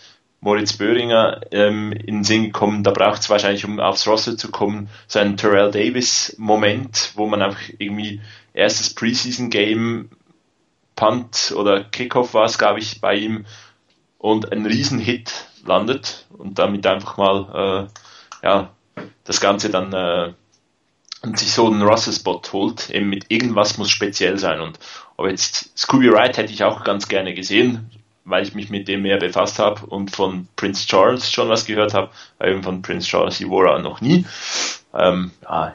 Moritz 0.40 0.74
Böhringer 0.74 1.40
ähm, 1.52 1.92
in 1.92 2.16
den 2.16 2.24
Sinn 2.24 2.44
gekommen, 2.44 2.82
da 2.82 2.90
braucht 2.90 3.22
es 3.22 3.30
wahrscheinlich, 3.30 3.64
um 3.64 3.80
aufs 3.80 4.06
Roster 4.06 4.36
zu 4.36 4.50
kommen, 4.50 4.90
so 5.06 5.18
einen 5.18 5.38
Terrell 5.38 5.70
Davis-Moment, 5.70 7.12
wo 7.14 7.26
man 7.26 7.40
einfach 7.40 7.62
irgendwie 7.78 8.20
erstes 8.52 8.94
Preseason-Game, 8.94 10.10
Punt 10.96 11.54
oder 11.56 11.82
Kickoff 11.84 12.34
war 12.34 12.44
es, 12.44 12.58
glaube 12.58 12.80
ich, 12.80 13.00
bei 13.00 13.14
ihm 13.14 13.46
und 14.18 14.52
ein 14.52 14.66
Riesen-Hit 14.66 15.32
landet 15.64 16.26
und 16.36 16.58
damit 16.58 16.86
einfach 16.86 17.16
mal 17.16 17.88
äh, 18.42 18.46
ja, 18.46 18.70
das 19.24 19.40
Ganze 19.40 19.70
dann 19.70 19.92
äh, 19.94 20.34
und 21.24 21.38
sich 21.38 21.52
so 21.52 21.66
einen 21.66 21.82
Russell-Spot 21.82 22.42
holt, 22.52 22.90
eben 22.90 23.08
mit 23.08 23.26
irgendwas 23.28 23.78
muss 23.78 23.90
speziell 23.90 24.38
sein. 24.38 24.60
Und 24.60 24.78
aber 25.16 25.30
jetzt 25.30 25.76
Scooby 25.76 26.12
Wright 26.12 26.36
hätte 26.36 26.52
ich 26.52 26.64
auch 26.64 26.84
ganz 26.84 27.08
gerne 27.08 27.34
gesehen, 27.34 27.90
weil 28.24 28.42
ich 28.42 28.54
mich 28.54 28.70
mit 28.70 28.88
dem 28.88 29.02
mehr 29.02 29.18
befasst 29.18 29.58
habe 29.58 29.86
und 29.86 30.10
von 30.10 30.48
Prince 30.56 30.86
Charles 30.86 31.30
schon 31.30 31.48
was 31.48 31.66
gehört 31.66 31.94
habe, 31.94 32.10
weil 32.38 32.52
eben 32.52 32.62
von 32.62 32.82
Prince 32.82 33.08
Charles 33.08 33.40
Ivora 33.40 33.78
noch 33.78 34.00
nie. 34.00 34.24
Ähm, 34.96 35.32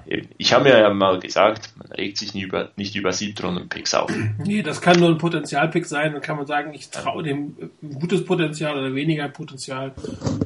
eben. 0.08 0.30
Ich 0.38 0.54
habe 0.54 0.64
mir 0.64 0.80
ja 0.80 0.94
mal 0.94 1.20
gesagt, 1.20 1.74
man 1.78 1.92
regt 1.92 2.18
sich 2.18 2.34
nie 2.34 2.44
über, 2.44 2.70
nicht 2.78 2.96
über 2.96 3.12
Siebtrunden-Picks 3.12 3.94
auf. 3.94 4.12
Nee, 4.46 4.62
das 4.64 4.82
kann 4.82 5.00
nur 5.00 5.10
ein 5.10 5.18
Potenzialpick 5.18 5.86
sein. 5.86 6.14
Dann 6.14 6.22
kann 6.22 6.38
man 6.38 6.48
sagen, 6.48 6.74
ich 6.74 6.90
traue 6.90 7.22
dem 7.22 7.56
gutes 8.00 8.24
Potenzial 8.24 8.78
oder 8.78 8.96
weniger 8.96 9.28
Potenzial. 9.28 9.94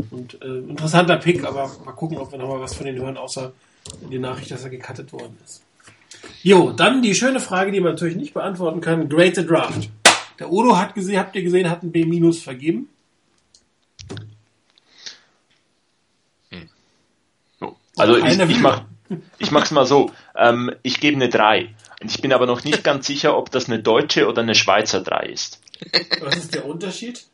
Und 0.09 0.41
äh, 0.41 0.57
interessanter 0.69 1.17
Pick, 1.17 1.45
aber 1.45 1.69
mal 1.85 1.91
gucken, 1.91 2.17
ob 2.17 2.31
wir 2.31 2.39
nochmal 2.39 2.61
was 2.61 2.75
von 2.75 2.87
den 2.87 2.97
hören, 2.97 3.17
außer 3.17 3.53
die 4.11 4.19
Nachricht, 4.19 4.51
dass 4.51 4.63
er 4.63 4.69
gecuttet 4.69 5.11
worden 5.13 5.37
ist. 5.43 5.63
Jo, 6.41 6.71
dann 6.71 7.01
die 7.01 7.15
schöne 7.15 7.39
Frage, 7.39 7.71
die 7.71 7.79
man 7.79 7.93
natürlich 7.93 8.15
nicht 8.15 8.33
beantworten 8.33 8.81
kann. 8.81 9.09
Grade 9.09 9.35
the 9.35 9.45
Draft. 9.45 9.89
Der 10.39 10.51
Udo 10.51 10.77
hat 10.77 10.95
gesehen, 10.95 11.19
habt 11.19 11.35
ihr 11.35 11.43
gesehen, 11.43 11.69
hat 11.69 11.83
ein 11.83 11.91
B- 11.91 12.31
vergeben. 12.33 12.89
So. 17.59 17.77
Also 17.97 18.17
ich, 18.17 18.39
ich 18.39 18.59
mach 18.59 18.83
ich 19.37 19.51
mach's 19.51 19.71
mal 19.71 19.85
so. 19.85 20.11
Ähm, 20.35 20.71
ich 20.81 20.99
gebe 20.99 21.15
eine 21.15 21.29
3. 21.29 21.73
Und 22.01 22.11
ich 22.11 22.21
bin 22.21 22.33
aber 22.33 22.45
noch 22.45 22.63
nicht 22.63 22.83
ganz 22.83 23.07
sicher, 23.07 23.37
ob 23.37 23.51
das 23.51 23.67
eine 23.67 23.79
deutsche 23.79 24.27
oder 24.27 24.41
eine 24.41 24.55
Schweizer 24.55 25.01
3 25.01 25.27
ist. 25.27 25.61
Was 26.21 26.35
ist 26.37 26.53
der 26.55 26.65
Unterschied? 26.65 27.25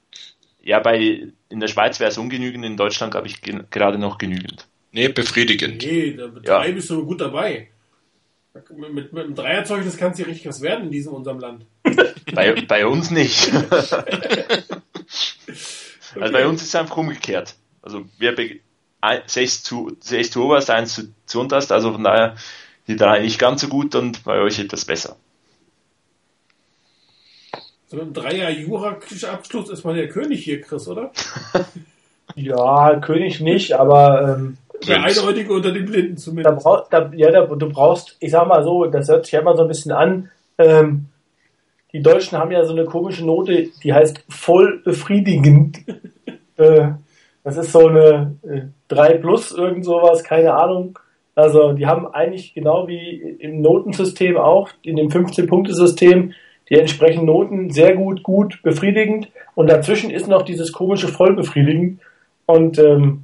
Ja, 0.61 0.80
bei 0.80 1.27
in 1.49 1.59
der 1.59 1.67
Schweiz 1.67 1.99
wäre 1.99 2.11
es 2.11 2.17
ungenügend, 2.17 2.65
in 2.65 2.77
Deutschland 2.77 3.11
glaube 3.11 3.27
ich 3.27 3.41
gerade 3.41 3.97
noch 3.97 4.17
genügend. 4.17 4.67
Nee, 4.91 5.10
befriedigend. 5.10 5.84
Nee, 5.84 6.14
da, 6.16 6.28
mit 6.28 6.48
Ja. 6.48 6.60
drei 6.60 6.72
bist 6.72 6.90
du 6.90 7.06
gut 7.06 7.22
dabei. 7.22 7.70
Mit, 8.53 8.94
mit, 8.94 9.14
mit 9.14 9.24
einem 9.26 9.36
Dreierzeugnis 9.36 9.95
kann 9.98 10.11
es 10.11 10.18
hier 10.18 10.28
richtig 10.28 10.48
was 10.48 10.61
werden 10.61 10.86
in 10.86 10.91
diesem 10.91 11.14
unserem 11.14 11.40
Land. 11.40 11.66
Bei, 12.34 12.53
bei 12.68 12.86
uns 12.86 13.10
nicht. 13.11 13.52
Also 16.20 16.34
bei 16.34 16.48
uns 16.48 16.61
ist 16.64 16.70
es 16.70 16.76
einfach 16.76 16.98
umgekehrt. 16.98 17.56
Also 17.84 18.03
wir 18.18 18.34
be- 18.36 18.60
ein- 18.99 19.22
6 19.28 19.64
zu, 19.64 19.95
6 19.99 20.32
zu 20.32 20.44
oberst, 20.44 20.70
1 20.72 20.95
zu, 20.95 21.14
zu 21.28 21.40
unterst, 21.40 21.72
also 21.72 21.91
von 21.94 22.03
daher 22.03 22.36
die 22.88 22.95
drei 22.95 23.20
nicht 23.20 23.38
ganz 23.38 23.61
so 23.61 23.68
gut 23.68 23.94
und 23.94 24.24
bei 24.24 24.40
euch 24.40 24.57
etwas 24.60 24.86
besser. 24.86 25.18
So 27.88 27.98
mit 27.98 28.06
einem 28.06 28.14
Dreier-Jura-Abschluss 28.14 29.70
ist 29.70 29.84
man 29.86 29.95
der 29.95 30.10
König 30.10 30.44
hier, 30.44 30.61
Chris, 30.61 30.88
oder? 30.88 31.11
Ja, 32.36 32.99
König 32.99 33.40
nicht, 33.40 33.74
aber 33.74 34.36
ähm, 34.38 34.57
Der. 34.88 35.03
Eindeutige 35.03 35.53
unter 35.53 35.72
den 35.72 35.85
Blinden 35.85 36.15
da 36.15 36.22
zumindest. 36.22 36.64
brauch, 36.64 36.88
da, 36.89 37.11
ja, 37.15 37.31
da, 37.31 37.45
du 37.45 37.69
brauchst, 37.69 38.15
ich 38.19 38.31
sag 38.31 38.47
mal 38.47 38.64
so, 38.64 38.85
das 38.85 39.10
hört 39.10 39.26
sich 39.26 39.34
ja 39.34 39.41
immer 39.41 39.56
so 39.56 39.64
ein 39.64 39.68
bisschen 39.68 39.91
an. 39.91 40.30
Ähm, 40.57 41.07
die 41.91 42.01
Deutschen 42.01 42.38
haben 42.38 42.51
ja 42.51 42.64
so 42.64 42.73
eine 42.73 42.85
komische 42.85 43.26
Note, 43.26 43.68
die 43.84 43.93
heißt 43.93 44.23
voll 44.30 44.81
befriedigend. 44.84 45.80
äh, 46.57 46.89
das 47.43 47.57
ist 47.57 47.72
so 47.72 47.88
eine 47.88 48.35
äh, 48.43 48.61
3 48.89 49.18
plus, 49.18 49.51
irgend 49.51 49.85
sowas, 49.85 50.23
keine 50.23 50.53
Ahnung. 50.53 50.99
Also 51.35 51.72
die 51.73 51.88
haben 51.88 52.06
eigentlich 52.07 52.53
genau 52.53 52.88
wie 52.88 53.38
im 53.39 53.61
Notensystem 53.61 54.38
auch, 54.38 54.69
in 54.81 54.97
dem 54.97 55.07
15-Punkte-System, 55.07 56.34
die 56.69 56.76
entsprechenden 56.76 57.26
Noten 57.26 57.69
sehr 57.72 57.95
gut, 57.95 58.23
gut, 58.23 58.61
befriedigend. 58.61 59.30
Und 59.56 59.69
dazwischen 59.69 60.11
ist 60.11 60.27
noch 60.27 60.43
dieses 60.43 60.72
komische 60.72 61.07
voll 61.07 61.35
befriedigend. 61.35 62.01
Und 62.45 62.77
ähm, 62.77 63.23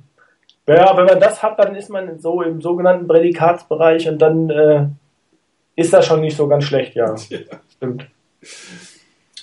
ja, 0.67 0.97
wenn 0.97 1.05
man 1.05 1.19
das 1.19 1.43
hat, 1.43 1.59
dann 1.59 1.75
ist 1.75 1.89
man 1.89 2.19
so 2.19 2.41
im 2.41 2.61
sogenannten 2.61 3.07
Prädikatsbereich 3.07 4.09
und 4.09 4.19
dann 4.19 4.49
äh, 4.49 4.87
ist 5.75 5.93
das 5.93 6.05
schon 6.05 6.21
nicht 6.21 6.37
so 6.37 6.47
ganz 6.47 6.63
schlecht, 6.63 6.95
ja. 6.95 7.15
Stimmt. 7.75 8.07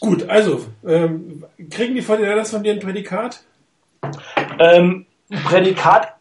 Gut, 0.00 0.28
also, 0.28 0.60
ähm, 0.86 1.44
kriegen 1.70 1.94
die 1.94 2.02
49ers 2.02 2.50
von 2.50 2.62
dir 2.62 2.72
ein 2.72 2.80
Prädikat? 2.80 3.44
Ähm, 4.58 5.06
Prädikat, 5.44 6.14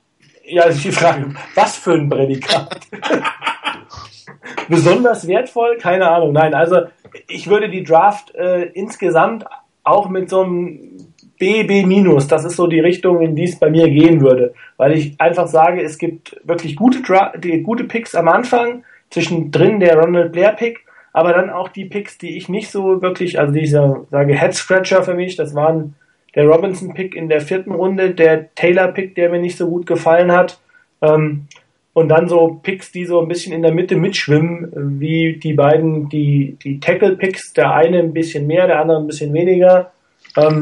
ja, 0.45 0.63
ist 0.65 0.83
die 0.83 0.91
Frage, 0.91 1.33
was 1.55 1.77
für 1.77 1.93
ein 1.93 2.07
Prädikat? 2.07 2.79
Besonders 4.69 5.27
wertvoll? 5.27 5.77
Keine 5.77 6.09
Ahnung, 6.09 6.33
nein. 6.33 6.53
Also 6.53 6.83
ich 7.27 7.47
würde 7.47 7.69
die 7.69 7.83
Draft 7.83 8.35
äh, 8.35 8.63
insgesamt 8.65 9.45
auch 9.83 10.09
mit 10.09 10.29
so 10.29 10.41
einem 10.41 11.10
B, 11.41 11.63
B 11.63 11.87
minus, 11.87 12.27
das 12.27 12.45
ist 12.45 12.55
so 12.55 12.67
die 12.67 12.79
Richtung, 12.79 13.19
in 13.19 13.35
die 13.35 13.45
es 13.45 13.57
bei 13.57 13.71
mir 13.71 13.89
gehen 13.89 14.21
würde. 14.21 14.53
Weil 14.77 14.91
ich 14.91 15.19
einfach 15.19 15.47
sage, 15.47 15.81
es 15.81 15.97
gibt 15.97 16.39
wirklich 16.43 16.75
gute, 16.75 17.01
Dra 17.01 17.33
die, 17.35 17.63
gute 17.63 17.85
Picks 17.85 18.13
am 18.13 18.27
Anfang, 18.27 18.83
zwischendrin 19.09 19.79
der 19.79 19.97
Ronald 19.97 20.33
Blair 20.33 20.51
Pick, 20.51 20.81
aber 21.13 21.33
dann 21.33 21.49
auch 21.49 21.69
die 21.69 21.85
Picks, 21.85 22.19
die 22.19 22.37
ich 22.37 22.47
nicht 22.47 22.69
so 22.69 23.01
wirklich, 23.01 23.39
also 23.39 23.51
diese, 23.51 24.05
sage 24.11 24.39
Head 24.39 24.53
Scratcher 24.53 25.01
für 25.01 25.15
mich, 25.15 25.35
das 25.35 25.55
waren 25.55 25.95
der 26.35 26.45
Robinson 26.45 26.93
Pick 26.93 27.15
in 27.15 27.27
der 27.27 27.41
vierten 27.41 27.71
Runde, 27.71 28.11
der 28.11 28.53
Taylor 28.53 28.89
Pick, 28.89 29.15
der 29.15 29.31
mir 29.31 29.39
nicht 29.39 29.57
so 29.57 29.67
gut 29.67 29.87
gefallen 29.87 30.31
hat, 30.31 30.59
ähm, 31.01 31.47
und 31.93 32.09
dann 32.09 32.29
so 32.29 32.59
Picks, 32.61 32.91
die 32.91 33.05
so 33.05 33.19
ein 33.19 33.27
bisschen 33.27 33.51
in 33.51 33.63
der 33.63 33.73
Mitte 33.73 33.95
mitschwimmen, 33.95 34.99
wie 34.99 35.37
die 35.37 35.53
beiden, 35.53 36.07
die, 36.07 36.55
die 36.63 36.79
Tackle 36.79 37.15
Picks, 37.15 37.51
der 37.53 37.73
eine 37.73 37.97
ein 37.97 38.13
bisschen 38.13 38.45
mehr, 38.45 38.67
der 38.67 38.79
andere 38.79 38.99
ein 38.99 39.07
bisschen 39.07 39.33
weniger. 39.33 39.91
Ähm, 40.37 40.61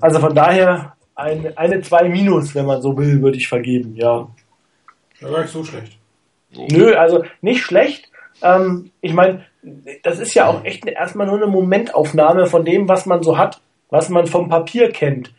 also 0.00 0.20
von 0.20 0.34
daher 0.34 0.94
eine, 1.14 1.56
eine 1.56 1.80
2 1.80 2.08
minus, 2.08 2.54
wenn 2.54 2.66
man 2.66 2.82
so 2.82 2.96
will, 2.96 3.22
würde 3.22 3.36
ich 3.36 3.48
vergeben, 3.48 3.94
ja. 3.96 4.28
Ja, 5.20 5.30
gar 5.30 5.42
nicht 5.42 5.52
so 5.52 5.64
schlecht. 5.64 5.98
Nö, 6.70 6.94
also 6.94 7.24
nicht 7.40 7.62
schlecht. 7.62 8.10
Ähm, 8.42 8.90
ich 9.00 9.14
meine, 9.14 9.44
das 10.02 10.18
ist 10.18 10.34
ja 10.34 10.46
auch 10.46 10.64
echt 10.64 10.86
erstmal 10.86 11.26
nur 11.26 11.36
eine 11.36 11.46
Momentaufnahme 11.46 12.46
von 12.46 12.64
dem, 12.64 12.88
was 12.88 13.06
man 13.06 13.22
so 13.22 13.38
hat, 13.38 13.60
was 13.90 14.08
man 14.08 14.26
vom 14.26 14.48
Papier 14.48 14.90
kennt. 14.90 15.32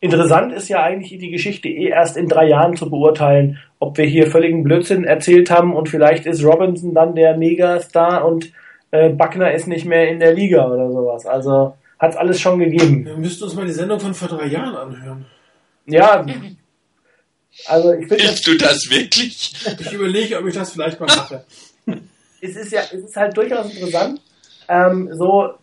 Interessant 0.00 0.52
ist 0.52 0.68
ja 0.68 0.82
eigentlich 0.82 1.18
die 1.18 1.30
Geschichte 1.30 1.68
eh 1.68 1.88
erst 1.88 2.16
in 2.16 2.26
drei 2.26 2.48
Jahren 2.48 2.74
zu 2.74 2.88
beurteilen, 2.88 3.58
ob 3.78 3.98
wir 3.98 4.06
hier 4.06 4.28
völligen 4.28 4.62
Blödsinn 4.62 5.04
erzählt 5.04 5.50
haben 5.50 5.74
und 5.74 5.88
vielleicht 5.88 6.26
ist 6.26 6.44
Robinson 6.44 6.94
dann 6.94 7.14
der 7.14 7.36
Megastar 7.36 8.24
und 8.24 8.50
äh, 8.92 9.10
Buckner 9.10 9.52
ist 9.52 9.68
nicht 9.68 9.84
mehr 9.84 10.08
in 10.08 10.18
der 10.18 10.32
Liga 10.32 10.66
oder 10.66 10.90
sowas. 10.90 11.26
Also 11.26 11.74
hat's 12.00 12.16
alles 12.16 12.40
schon 12.40 12.58
gegeben. 12.58 13.04
Wir 13.04 13.16
müssten 13.16 13.44
uns 13.44 13.54
mal 13.54 13.66
die 13.66 13.72
Sendung 13.72 14.00
von 14.00 14.14
vor 14.14 14.28
drei 14.28 14.46
Jahren 14.46 14.74
anhören. 14.74 15.26
Ja, 15.86 16.24
also 17.66 17.92
ich 17.92 18.08
finde 18.08 18.24
Willst 18.24 18.46
du 18.46 18.56
das 18.56 18.90
wirklich? 18.90 19.52
Ich 19.78 19.92
überlege, 19.92 20.38
ob 20.38 20.46
ich 20.46 20.54
das 20.54 20.72
vielleicht 20.72 20.98
mal 20.98 21.06
mache. 21.06 21.44
es 22.40 22.56
ist 22.56 22.72
ja, 22.72 22.80
es 22.80 23.04
ist 23.04 23.16
halt 23.16 23.36
durchaus 23.36 23.72
interessant, 23.72 24.20
ähm, 24.68 25.10
so 25.12 25.54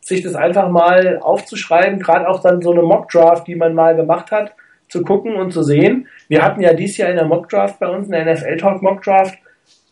sich 0.00 0.22
das 0.22 0.34
einfach 0.34 0.68
mal 0.68 1.18
aufzuschreiben, 1.22 1.98
gerade 1.98 2.28
auch 2.28 2.42
dann 2.42 2.60
so 2.60 2.72
eine 2.72 2.82
Mockdraft, 2.82 3.46
die 3.46 3.54
man 3.54 3.74
mal 3.74 3.96
gemacht 3.96 4.30
hat, 4.30 4.54
zu 4.88 5.02
gucken 5.02 5.36
und 5.36 5.52
zu 5.52 5.62
sehen. 5.62 6.08
Wir 6.28 6.42
hatten 6.42 6.60
ja 6.60 6.74
dieses 6.74 6.98
Jahr 6.98 7.10
in 7.10 7.16
der 7.16 7.24
Mockdraft 7.24 7.78
bei 7.78 7.88
uns, 7.88 8.06
in 8.06 8.12
der 8.12 8.34
NFL 8.34 8.56
Talk 8.58 8.82
Mockdraft, 8.82 9.38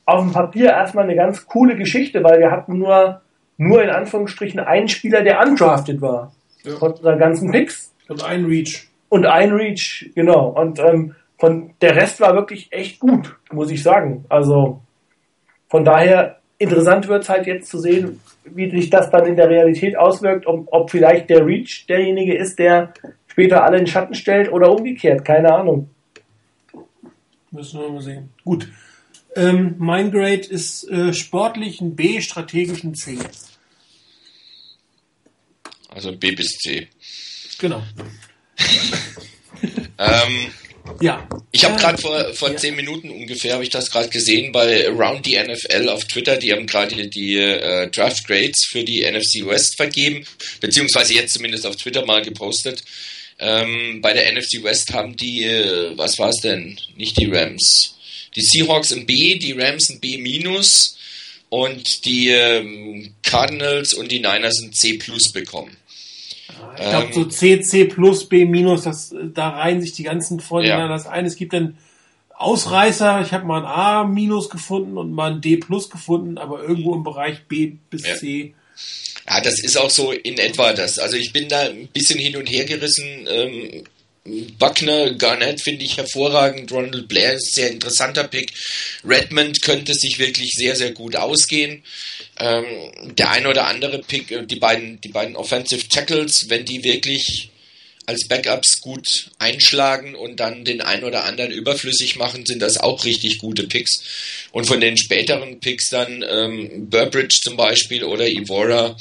auf 0.04 0.20
dem 0.20 0.32
Papier 0.32 0.70
erstmal 0.70 1.04
eine 1.04 1.14
ganz 1.14 1.46
coole 1.46 1.76
Geschichte, 1.76 2.22
weil 2.22 2.40
wir 2.40 2.50
hatten 2.50 2.78
nur, 2.78 3.21
nur 3.56 3.82
in 3.82 3.90
Anführungsstrichen 3.90 4.60
einen 4.60 4.88
Spieler, 4.88 5.22
der 5.22 5.40
undrafted 5.40 6.00
war. 6.00 6.32
ja. 6.64 6.76
von 6.76 6.92
unseren 6.92 7.18
ganzen 7.18 7.50
Picks. 7.50 7.92
Und 8.08 8.24
ein 8.24 8.44
Reach. 8.44 8.88
Und 9.08 9.26
ein 9.26 9.52
Reach, 9.52 10.10
genau. 10.14 10.48
Und 10.48 10.78
ähm, 10.78 11.14
von 11.38 11.74
der 11.80 11.96
Rest 11.96 12.20
war 12.20 12.34
wirklich 12.34 12.68
echt 12.72 13.00
gut, 13.00 13.36
muss 13.50 13.70
ich 13.70 13.82
sagen. 13.82 14.24
Also 14.28 14.80
von 15.68 15.84
daher 15.84 16.38
interessant 16.58 17.08
wird 17.08 17.24
es 17.24 17.28
halt 17.28 17.46
jetzt 17.46 17.68
zu 17.68 17.78
sehen, 17.78 18.20
wie 18.44 18.70
sich 18.70 18.90
das 18.90 19.10
dann 19.10 19.26
in 19.26 19.36
der 19.36 19.48
Realität 19.48 19.96
auswirkt, 19.96 20.46
ob, 20.46 20.68
ob 20.70 20.90
vielleicht 20.90 21.30
der 21.30 21.44
Reach 21.44 21.86
derjenige 21.88 22.36
ist, 22.36 22.58
der 22.58 22.92
später 23.26 23.64
alle 23.64 23.78
in 23.78 23.86
Schatten 23.86 24.14
stellt 24.14 24.52
oder 24.52 24.70
umgekehrt, 24.70 25.24
keine 25.24 25.52
Ahnung. 25.52 25.90
Müssen 27.50 27.80
wir 27.80 27.88
mal 27.90 28.00
sehen. 28.00 28.30
Gut. 28.44 28.68
Ähm, 29.34 29.76
mein 29.78 30.10
Grade 30.10 30.42
ist 30.42 30.88
äh, 30.88 31.14
sportlich 31.14 31.80
ein 31.80 31.96
B, 31.96 32.20
strategisch 32.20 32.84
ein 32.84 32.94
C. 32.94 33.18
Also 35.88 36.12
B 36.12 36.32
bis 36.32 36.58
C. 36.58 36.88
Genau. 37.58 37.82
ähm, 39.98 40.52
ja. 41.00 41.28
Ich 41.52 41.64
habe 41.64 41.76
gerade 41.76 41.98
vor, 41.98 42.34
vor 42.34 42.50
ja. 42.50 42.56
zehn 42.56 42.74
Minuten 42.74 43.10
ungefähr, 43.10 43.54
habe 43.54 43.62
ich 43.62 43.70
das 43.70 43.90
gerade 43.90 44.08
gesehen, 44.08 44.52
bei 44.52 44.88
Around 44.88 45.26
the 45.26 45.38
NFL 45.38 45.88
auf 45.88 46.04
Twitter, 46.04 46.36
die 46.36 46.52
haben 46.52 46.66
gerade 46.66 47.08
die 47.08 47.36
äh, 47.36 47.88
Draft 47.90 48.26
Grades 48.26 48.66
für 48.68 48.84
die 48.84 49.02
NFC 49.02 49.46
West 49.46 49.76
vergeben, 49.76 50.26
beziehungsweise 50.60 51.14
jetzt 51.14 51.34
zumindest 51.34 51.66
auf 51.66 51.76
Twitter 51.76 52.04
mal 52.04 52.22
gepostet. 52.22 52.82
Ähm, 53.38 54.00
bei 54.00 54.12
der 54.12 54.32
NFC 54.32 54.62
West 54.62 54.92
haben 54.92 55.16
die, 55.16 55.44
äh, 55.44 55.96
was 55.96 56.18
war 56.18 56.30
es 56.30 56.40
denn? 56.42 56.78
Nicht 56.96 57.18
die 57.18 57.26
Rams. 57.26 57.96
Die 58.34 58.42
Seahawks 58.42 58.92
ein 58.92 59.06
B, 59.06 59.38
die 59.38 59.52
Rams 59.52 59.90
ein 59.90 60.00
B 60.00 60.18
minus 60.18 60.96
und 61.48 62.04
die 62.06 62.30
ähm, 62.30 63.14
Cardinals 63.22 63.94
und 63.94 64.10
die 64.10 64.20
Niners 64.20 64.60
ein 64.62 64.72
C 64.72 64.94
plus 64.94 65.32
bekommen. 65.32 65.76
Ich 66.76 66.88
glaube, 66.88 67.06
ähm, 67.08 67.12
so 67.12 67.24
C, 67.24 67.60
C 67.60 67.84
plus, 67.84 68.28
B 68.28 68.44
minus, 68.44 68.84
das, 68.84 69.14
da 69.34 69.50
reihen 69.50 69.80
sich 69.80 69.92
die 69.92 70.04
ganzen 70.04 70.40
Freunde 70.40 70.70
ja. 70.70 70.88
das 70.88 71.06
ein. 71.06 71.26
Es 71.26 71.36
gibt 71.36 71.52
dann 71.52 71.76
Ausreißer. 72.30 73.22
Ich 73.22 73.32
habe 73.32 73.44
mal 73.44 73.60
ein 73.60 73.66
A 73.66 74.04
minus 74.04 74.48
gefunden 74.48 74.96
und 74.98 75.12
mal 75.12 75.32
ein 75.32 75.40
D 75.40 75.56
plus 75.56 75.90
gefunden, 75.90 76.38
aber 76.38 76.62
irgendwo 76.62 76.94
im 76.94 77.04
Bereich 77.04 77.44
B 77.46 77.74
bis 77.90 78.06
ja. 78.06 78.16
C. 78.16 78.54
Ja, 79.28 79.40
das 79.40 79.60
ist 79.60 79.76
auch 79.76 79.90
so 79.90 80.12
in 80.12 80.38
etwa 80.38 80.72
das. 80.72 80.98
Also 80.98 81.16
ich 81.16 81.32
bin 81.32 81.48
da 81.48 81.60
ein 81.60 81.88
bisschen 81.88 82.18
hin 82.18 82.36
und 82.36 82.50
her 82.50 82.64
gerissen. 82.64 83.26
Ähm, 83.28 83.84
Buckner, 84.24 85.14
Garnett 85.14 85.60
finde 85.60 85.84
ich 85.84 85.96
hervorragend. 85.96 86.70
Ronald 86.70 87.08
Blair 87.08 87.34
ist 87.34 87.48
ein 87.48 87.54
sehr 87.54 87.70
interessanter 87.70 88.24
Pick. 88.24 88.52
Redmond 89.04 89.62
könnte 89.62 89.94
sich 89.94 90.18
wirklich 90.20 90.52
sehr, 90.52 90.76
sehr 90.76 90.92
gut 90.92 91.16
ausgehen. 91.16 91.82
Ähm, 92.38 92.64
der 93.16 93.30
ein 93.30 93.46
oder 93.46 93.66
andere 93.66 93.98
Pick, 93.98 94.30
äh, 94.30 94.46
die 94.46 94.56
beiden, 94.56 95.00
die 95.00 95.08
beiden 95.08 95.34
Offensive 95.34 95.88
Tackles, 95.88 96.48
wenn 96.48 96.64
die 96.64 96.84
wirklich 96.84 97.50
als 98.06 98.26
Backups 98.28 98.80
gut 98.80 99.30
einschlagen 99.38 100.14
und 100.14 100.38
dann 100.38 100.64
den 100.64 100.80
ein 100.80 101.04
oder 101.04 101.24
anderen 101.24 101.52
überflüssig 101.52 102.16
machen, 102.16 102.46
sind 102.46 102.60
das 102.60 102.78
auch 102.78 103.04
richtig 103.04 103.38
gute 103.38 103.66
Picks. 103.66 104.02
Und 104.52 104.66
von 104.66 104.80
den 104.80 104.96
späteren 104.96 105.58
Picks 105.60 105.88
dann 105.88 106.24
ähm, 106.28 106.90
Burbridge 106.90 107.40
zum 107.42 107.56
Beispiel 107.56 108.04
oder 108.04 108.28
Ivora 108.28 108.96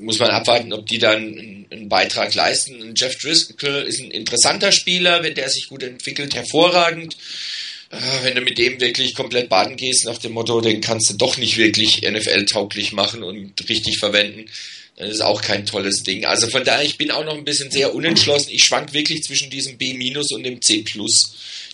muss 0.00 0.18
man 0.18 0.30
abwarten, 0.30 0.72
ob 0.72 0.86
die 0.86 0.98
dann 0.98 1.66
einen 1.70 1.88
Beitrag 1.88 2.34
leisten. 2.34 2.94
Jeff 2.96 3.16
Driscoll 3.16 3.84
ist 3.86 4.00
ein 4.00 4.10
interessanter 4.10 4.72
Spieler, 4.72 5.22
wenn 5.22 5.34
der 5.34 5.48
sich 5.48 5.68
gut 5.68 5.82
entwickelt, 5.82 6.34
hervorragend. 6.34 7.16
Äh, 7.90 7.96
wenn 8.22 8.34
du 8.34 8.40
mit 8.40 8.58
dem 8.58 8.80
wirklich 8.80 9.14
komplett 9.14 9.48
baden 9.48 9.76
gehst, 9.76 10.04
nach 10.04 10.18
dem 10.18 10.32
Motto, 10.32 10.60
den 10.60 10.80
kannst 10.80 11.10
du 11.10 11.14
doch 11.14 11.36
nicht 11.36 11.56
wirklich 11.56 12.02
NFL-tauglich 12.02 12.92
machen 12.92 13.22
und 13.22 13.68
richtig 13.68 13.98
verwenden, 13.98 14.46
dann 14.96 15.10
ist 15.10 15.20
auch 15.20 15.40
kein 15.40 15.66
tolles 15.66 16.02
Ding. 16.02 16.24
Also 16.24 16.48
von 16.48 16.64
daher, 16.64 16.84
ich 16.84 16.98
bin 16.98 17.10
auch 17.10 17.24
noch 17.24 17.34
ein 17.34 17.44
bisschen 17.44 17.70
sehr 17.70 17.94
unentschlossen. 17.94 18.50
Ich 18.52 18.64
schwank 18.64 18.92
wirklich 18.92 19.22
zwischen 19.22 19.50
diesem 19.50 19.78
B- 19.78 19.94
und 19.94 20.44
dem 20.44 20.60
C+. 20.60 20.84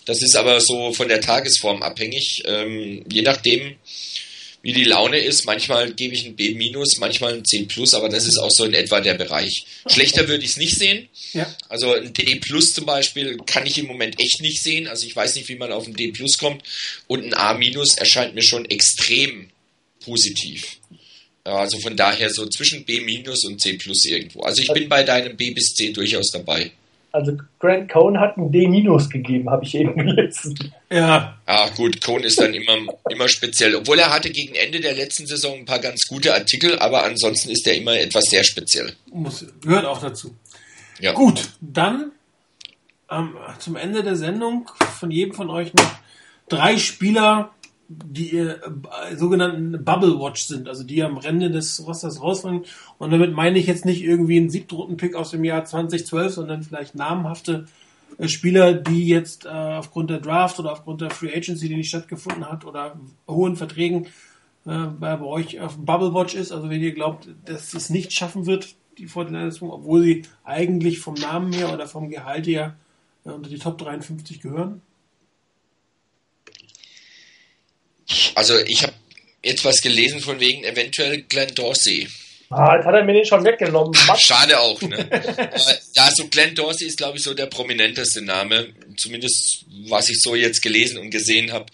Das 0.05 0.21
ist 0.21 0.35
aber 0.35 0.61
so 0.61 0.93
von 0.93 1.09
der 1.09 1.19
Tagesform 1.19 1.83
abhängig. 1.83 2.43
Ähm, 2.45 3.03
je 3.11 3.21
nachdem, 3.23 3.75
wie 4.61 4.73
die 4.73 4.83
Laune 4.83 5.19
ist. 5.19 5.45
Manchmal 5.45 5.93
gebe 5.93 6.13
ich 6.13 6.25
ein 6.25 6.35
B-, 6.35 6.53
manchmal 6.99 7.33
ein 7.35 7.45
C+, 7.45 7.67
aber 7.93 8.09
das 8.09 8.25
ist 8.25 8.37
auch 8.37 8.49
so 8.51 8.65
in 8.65 8.73
etwa 8.73 8.99
der 9.01 9.13
Bereich. 9.13 9.63
Schlechter 9.87 10.27
würde 10.27 10.43
ich 10.43 10.51
es 10.51 10.57
nicht 10.57 10.77
sehen. 10.77 11.07
Ja. 11.33 11.53
Also 11.69 11.93
ein 11.93 12.13
D 12.13 12.39
zum 12.73 12.85
Beispiel 12.85 13.37
kann 13.45 13.65
ich 13.65 13.77
im 13.77 13.85
Moment 13.87 14.19
echt 14.19 14.41
nicht 14.41 14.61
sehen. 14.61 14.87
Also 14.87 15.05
ich 15.05 15.15
weiß 15.15 15.35
nicht, 15.35 15.47
wie 15.49 15.55
man 15.55 15.71
auf 15.71 15.87
ein 15.87 15.95
D 15.95 16.11
kommt. 16.37 16.63
Und 17.07 17.23
ein 17.23 17.33
A- 17.33 17.53
erscheint 17.95 18.35
mir 18.35 18.43
schon 18.43 18.65
extrem 18.65 19.49
positiv. 20.03 20.77
Also 21.43 21.79
von 21.79 21.95
daher 21.95 22.29
so 22.29 22.45
zwischen 22.47 22.83
B- 22.83 22.99
und 23.45 23.61
C 23.61 23.77
irgendwo. 24.05 24.41
Also 24.41 24.61
ich 24.61 24.67
bin 24.73 24.89
bei 24.89 25.03
deinem 25.03 25.37
B 25.37 25.51
bis 25.51 25.73
C 25.75 25.91
durchaus 25.93 26.31
dabei. 26.31 26.71
Also 27.17 27.35
Grant 27.59 27.89
Cohn 27.89 28.19
hat 28.19 28.37
ein 28.37 28.51
D- 28.51 28.67
gegeben, 28.67 29.49
habe 29.49 29.65
ich 29.65 29.73
eben 29.73 29.95
gelesen. 29.97 30.71
Ja. 30.91 31.35
Ah, 31.47 31.67
gut, 31.75 31.99
Cohn 31.99 32.23
ist 32.23 32.39
dann 32.39 32.53
immer, 32.53 32.93
immer 33.09 33.27
speziell. 33.27 33.75
Obwohl 33.75 33.97
er 33.97 34.13
hatte 34.13 34.29
gegen 34.29 34.53
Ende 34.53 34.79
der 34.79 34.93
letzten 34.93 35.25
Saison 35.25 35.57
ein 35.57 35.65
paar 35.65 35.79
ganz 35.79 36.03
gute 36.07 36.33
Artikel, 36.35 36.77
aber 36.77 37.03
ansonsten 37.03 37.49
ist 37.49 37.65
er 37.65 37.75
immer 37.75 37.99
etwas 37.99 38.25
sehr 38.25 38.43
speziell. 38.43 38.93
Muss, 39.11 39.43
gehört 39.61 39.85
auch 39.85 39.99
dazu. 39.99 40.35
Ja. 40.99 41.13
Gut, 41.13 41.49
dann 41.59 42.11
ähm, 43.09 43.35
zum 43.57 43.75
Ende 43.75 44.03
der 44.03 44.15
Sendung 44.15 44.69
von 44.99 45.09
jedem 45.09 45.33
von 45.33 45.49
euch 45.49 45.73
noch 45.73 45.91
drei 46.49 46.77
Spieler, 46.77 47.49
die 47.89 48.37
äh, 48.37 48.57
sogenannten 49.15 49.83
Bubble 49.83 50.19
Watch 50.19 50.43
sind, 50.43 50.67
also 50.67 50.83
die 50.83 51.03
am 51.03 51.17
Rande 51.17 51.49
des 51.49 51.85
Rosters 51.85 52.21
rausfallen. 52.21 52.63
Und 52.97 53.11
damit 53.11 53.33
meine 53.33 53.57
ich 53.59 53.67
jetzt 53.67 53.85
nicht 53.85 54.03
irgendwie 54.03 54.37
einen 54.37 54.49
Siebtrunden-Pick 54.49 55.15
aus 55.15 55.31
dem 55.31 55.43
Jahr 55.43 55.63
2012, 55.63 56.33
sondern 56.33 56.63
vielleicht 56.63 56.95
namhafte 56.95 57.65
äh, 58.17 58.27
Spieler, 58.27 58.73
die 58.73 59.07
jetzt 59.07 59.45
äh, 59.45 59.49
aufgrund 59.49 60.09
der 60.09 60.19
Draft 60.19 60.59
oder 60.59 60.73
aufgrund 60.73 61.01
der 61.01 61.11
Free 61.11 61.33
Agency, 61.33 61.69
die 61.69 61.75
nicht 61.75 61.89
stattgefunden 61.89 62.49
hat, 62.49 62.65
oder 62.65 62.99
hohen 63.27 63.55
Verträgen 63.55 64.07
äh, 64.65 64.87
bei, 64.99 65.19
euch 65.21 65.59
auf 65.61 65.77
Bubble 65.77 66.13
Watch 66.13 66.35
ist. 66.35 66.51
Also 66.51 66.69
wenn 66.69 66.81
ihr 66.81 66.93
glaubt, 66.93 67.29
dass 67.45 67.73
es 67.73 67.89
nicht 67.89 68.11
schaffen 68.11 68.45
wird, 68.45 68.75
die 68.97 69.05
49 69.05 69.61
obwohl 69.61 70.01
sie 70.01 70.23
eigentlich 70.43 70.99
vom 70.99 71.13
Namen 71.13 71.53
her 71.53 71.73
oder 71.73 71.87
vom 71.87 72.09
Gehalt 72.09 72.47
her 72.47 72.75
äh, 73.25 73.29
unter 73.29 73.49
die 73.49 73.59
Top 73.59 73.77
53 73.77 74.41
gehören. 74.41 74.81
Also 78.35 78.57
ich 78.59 78.83
habe 78.83 78.93
jetzt 79.43 79.65
was 79.65 79.81
gelesen 79.81 80.19
von 80.19 80.39
wegen 80.39 80.63
eventuell 80.63 81.23
Glenn 81.23 81.53
Dorsey. 81.55 82.07
Ah, 82.49 82.75
jetzt 82.77 82.85
hat 82.85 82.95
er 82.95 83.03
mir 83.03 83.13
den 83.13 83.25
schon 83.25 83.43
weggenommen. 83.43 83.93
Schade 84.17 84.59
auch, 84.59 84.81
ne? 84.81 85.09
ja, 85.95 86.09
so 86.15 86.27
Glenn 86.27 86.55
Dorsey 86.55 86.87
ist, 86.87 86.97
glaube 86.97 87.17
ich, 87.17 87.23
so 87.23 87.33
der 87.33 87.47
prominenteste 87.47 88.21
Name. 88.21 88.73
Zumindest, 88.95 89.65
was 89.87 90.07
ich 90.09 90.21
so 90.21 90.33
jetzt 90.33 90.61
gelesen 90.61 90.97
und 90.97 91.09
gesehen 91.09 91.51
habe, 91.51 91.65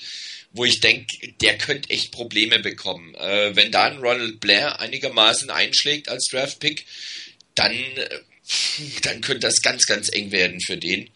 wo 0.51 0.65
ich 0.65 0.79
denke, 0.79 1.05
der 1.41 1.57
könnte 1.57 1.89
echt 1.91 2.11
Probleme 2.11 2.59
bekommen. 2.59 3.13
Äh, 3.15 3.55
wenn 3.55 3.71
da 3.71 3.85
ein 3.85 3.97
Ronald 3.97 4.39
Blair 4.39 4.79
einigermaßen 4.79 5.51
einschlägt 5.51 6.09
als 6.09 6.27
Draftpick, 6.31 6.85
dann, 7.53 7.73
äh, 7.73 8.09
dann 9.03 9.21
könnte 9.21 9.41
das 9.41 9.61
ganz, 9.61 9.85
ganz 9.85 10.09
eng 10.11 10.31
werden 10.31 10.59
für 10.65 10.77
den. 10.77 11.09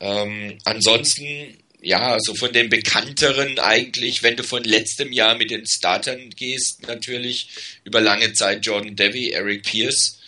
Ähm, 0.00 0.58
ansonsten 0.64 1.58
ja, 1.88 2.18
so 2.20 2.34
von 2.34 2.52
den 2.52 2.68
bekannteren 2.68 3.58
eigentlich, 3.58 4.22
wenn 4.22 4.36
du 4.36 4.42
von 4.42 4.62
letztem 4.62 5.10
Jahr 5.10 5.36
mit 5.36 5.50
den 5.50 5.66
Startern 5.66 6.28
gehst, 6.36 6.86
natürlich 6.86 7.48
über 7.82 8.02
lange 8.02 8.34
Zeit 8.34 8.66
Jordan 8.66 8.94
Devy, 8.94 9.30
Eric 9.30 9.62
Pierce. 9.62 10.18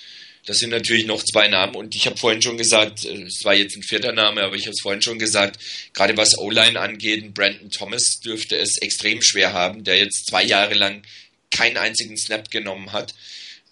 Das 0.47 0.57
sind 0.57 0.71
natürlich 0.71 1.05
noch 1.05 1.23
zwei 1.23 1.49
Namen 1.49 1.77
und 1.77 1.95
ich 1.95 2.07
habe 2.07 2.17
vorhin 2.17 2.41
schon 2.41 2.57
gesagt, 2.57 3.05
es 3.05 3.45
war 3.45 3.55
jetzt 3.55 3.77
ein 3.77 3.83
vierter 3.83 4.13
Name, 4.13 4.43
aber 4.43 4.57
ich 4.57 4.63
habe 4.63 4.73
es 4.73 4.81
vorhin 4.81 5.03
schon 5.03 5.19
gesagt, 5.19 5.61
gerade 5.93 6.17
was 6.17 6.39
O-Line 6.39 6.81
angeht, 6.81 7.35
Brandon 7.35 7.71
Thomas 7.71 8.21
dürfte 8.25 8.57
es 8.57 8.79
extrem 8.79 9.21
schwer 9.21 9.53
haben, 9.53 9.85
der 9.85 9.99
jetzt 9.99 10.29
zwei 10.31 10.43
Jahre 10.43 10.73
lang 10.73 11.03
keinen 11.51 11.77
einzigen 11.77 12.17
Snap 12.17 12.51
genommen 12.51 12.93
hat. 12.93 13.13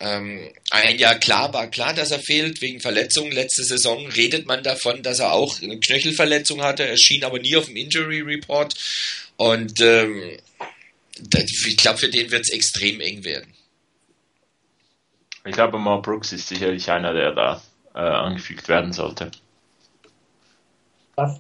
Ähm, 0.01 0.49
ein 0.71 0.99
Jahr 0.99 1.17
klar 1.17 1.53
war 1.53 1.67
klar, 1.67 1.93
dass 1.93 2.13
er 2.13 2.21
fehlt 2.21 2.63
wegen 2.63 2.81
Verletzungen. 2.81 3.33
Letzte 3.33 3.65
Saison 3.65 4.07
redet 4.07 4.47
man 4.47 4.63
davon, 4.63 5.03
dass 5.03 5.19
er 5.19 5.33
auch 5.33 5.61
eine 5.61 5.81
Knöchelverletzung 5.81 6.63
hatte. 6.63 6.87
Er 6.87 6.97
schien 6.97 7.25
aber 7.25 7.41
nie 7.41 7.57
auf 7.57 7.67
dem 7.67 7.77
Injury 7.77 8.21
Report. 8.21 8.75
Und 9.37 9.81
ähm, 9.81 10.39
ich 11.67 11.77
glaube, 11.77 11.99
für 11.99 12.11
den 12.11 12.31
wird 12.31 12.43
es 12.43 12.53
extrem 12.53 13.01
eng 13.01 13.25
werden. 13.25 13.53
Ich 15.45 15.53
glaube, 15.53 15.79
Mark 15.79 16.05
Brooks 16.05 16.33
ist 16.33 16.49
sicherlich 16.49 16.91
einer, 16.91 17.13
der 17.13 17.33
da 17.33 17.63
äh, 17.95 17.99
angefügt 17.99 18.69
werden 18.69 18.93
sollte. 18.93 19.31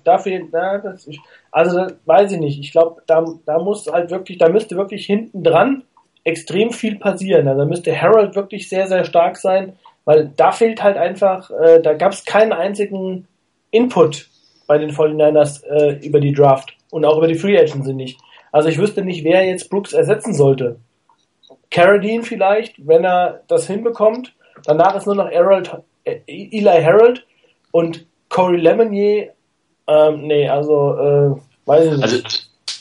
Dafür, 0.02 0.48
na, 0.50 0.78
das, 0.78 1.08
also 1.52 1.78
das 1.78 1.94
weiß 2.04 2.32
ich 2.32 2.38
nicht. 2.38 2.58
Ich 2.58 2.72
glaube, 2.72 3.02
da, 3.06 3.24
da 3.46 3.58
muss 3.60 3.86
halt 3.86 4.10
wirklich, 4.10 4.38
da 4.38 4.48
müsste 4.48 4.76
wirklich 4.76 5.06
hinten 5.06 5.44
dran 5.44 5.84
extrem 6.28 6.70
viel 6.70 6.98
passieren. 6.98 7.48
Also 7.48 7.62
da 7.62 7.66
müsste 7.66 8.00
Harold 8.00 8.36
wirklich 8.36 8.68
sehr, 8.68 8.86
sehr 8.86 9.04
stark 9.04 9.36
sein, 9.36 9.74
weil 10.04 10.30
da 10.36 10.52
fehlt 10.52 10.82
halt 10.82 10.96
einfach, 10.96 11.50
äh, 11.50 11.80
da 11.80 11.94
gab 11.94 12.12
es 12.12 12.24
keinen 12.24 12.52
einzigen 12.52 13.26
Input 13.70 14.28
bei 14.66 14.78
den 14.78 14.90
49ers 14.90 15.64
äh, 15.64 16.06
über 16.06 16.20
die 16.20 16.32
Draft 16.32 16.74
und 16.90 17.04
auch 17.04 17.18
über 17.18 17.26
die 17.26 17.34
Free 17.34 17.58
Agency 17.58 17.92
nicht. 17.92 18.18
Also 18.52 18.68
ich 18.68 18.78
wüsste 18.78 19.02
nicht, 19.02 19.24
wer 19.24 19.44
jetzt 19.44 19.68
Brooks 19.70 19.92
ersetzen 19.92 20.34
sollte. 20.34 20.76
Carradine 21.70 22.22
vielleicht, 22.22 22.86
wenn 22.86 23.04
er 23.04 23.42
das 23.48 23.66
hinbekommt. 23.66 24.34
Danach 24.64 24.96
ist 24.96 25.06
nur 25.06 25.14
noch 25.14 25.30
Harold, 25.30 25.70
äh, 26.04 26.20
Eli 26.26 26.82
Harold 26.82 27.26
und 27.72 28.06
Corey 28.28 28.58
Lemonnier, 28.58 29.32
ähm, 29.86 30.26
nee, 30.26 30.48
also, 30.48 30.94
äh, 30.96 31.40
weiß 31.66 31.84
ich 31.86 31.92
nicht. 31.92 32.02
Also 32.02 32.18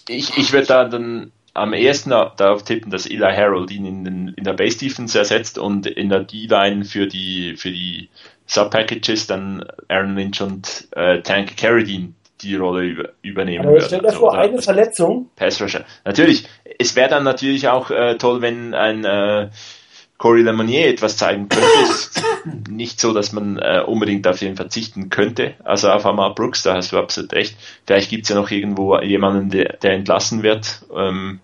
ich, 0.10 0.38
ich 0.38 0.54
würde 0.54 0.68
da 0.68 0.86
dann 0.86 1.32
am 1.58 1.74
ehesten 1.74 2.12
darauf 2.12 2.64
tippen, 2.64 2.92
dass 2.92 3.06
Eli 3.06 3.34
Harold 3.34 3.72
ihn 3.72 3.86
in, 3.86 4.04
den, 4.04 4.28
in 4.30 4.44
der 4.44 4.54
Base 4.54 4.78
Defense 4.78 5.18
ersetzt 5.18 5.58
und 5.58 5.88
in 5.88 6.10
der 6.10 6.20
D-Line 6.20 6.86
für 6.86 7.08
die, 7.08 7.56
für 7.58 7.72
die 7.72 8.10
Sub-Packages 8.46 9.28
dann 9.28 9.66
Aaron 9.88 10.16
Lynch 10.16 10.42
und 10.42 10.88
äh, 10.92 11.22
Tank 11.22 11.58
Carradine 11.58 12.14
die 12.42 12.56
Rolle 12.56 12.84
über, 12.84 13.10
übernehmen 13.24 13.68
Aber 13.68 13.82
stell 13.82 14.02
dir 14.02 14.12
vor, 14.12 14.38
also, 14.38 14.54
eine 14.54 14.62
Verletzung. 14.62 15.30
Pass 15.36 15.60
Rusher. 15.60 15.86
Natürlich, 16.06 16.48
es 16.78 16.96
wäre 16.96 17.10
dann 17.10 17.24
natürlich 17.24 17.68
auch 17.68 17.90
äh, 17.90 18.16
toll, 18.18 18.42
wenn 18.42 18.76
ein 18.76 19.04
äh, 19.04 19.50
Corey 20.18 20.44
Lemonnier 20.44 20.88
etwas 20.88 21.18
zeigen 21.18 21.50
könnte. 21.50 21.68
Ist 21.84 22.24
nicht 22.70 23.00
so, 23.00 23.14
dass 23.14 23.34
man 23.34 23.58
äh, 23.58 23.82
unbedingt 23.86 24.28
auf 24.28 24.42
ihn 24.42 24.56
verzichten 24.56 25.10
könnte. 25.10 25.56
Also 25.64 25.90
auf 25.90 26.06
Amar 26.06 26.36
Brooks, 26.36 26.64
da 26.64 26.76
hast 26.76 26.92
du 26.92 26.98
absolut 26.98 27.34
recht. 27.34 27.58
Vielleicht 27.86 28.10
gibt 28.10 28.24
es 28.24 28.30
ja 28.30 28.36
noch 28.36 28.52
irgendwo 28.52 29.00
jemanden, 29.00 29.50
der, 29.50 29.78
der 29.78 29.94
entlassen 29.94 30.44
wird. 30.44 30.84
Ähm, 30.96 31.40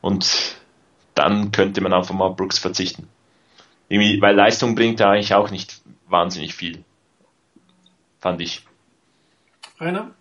und 0.00 0.56
dann 1.14 1.52
könnte 1.52 1.80
man 1.80 1.92
auf 1.92 2.10
Amar 2.10 2.34
Brooks 2.34 2.58
verzichten. 2.58 3.08
Irgendwie, 3.88 4.20
weil 4.20 4.34
Leistung 4.34 4.74
bringt 4.74 5.00
da 5.00 5.10
eigentlich 5.10 5.34
auch 5.34 5.50
nicht 5.50 5.80
wahnsinnig 6.08 6.54
viel. 6.54 6.84
Fand 8.20 8.40
ich. 8.40 8.62
Rainer? 9.78 10.14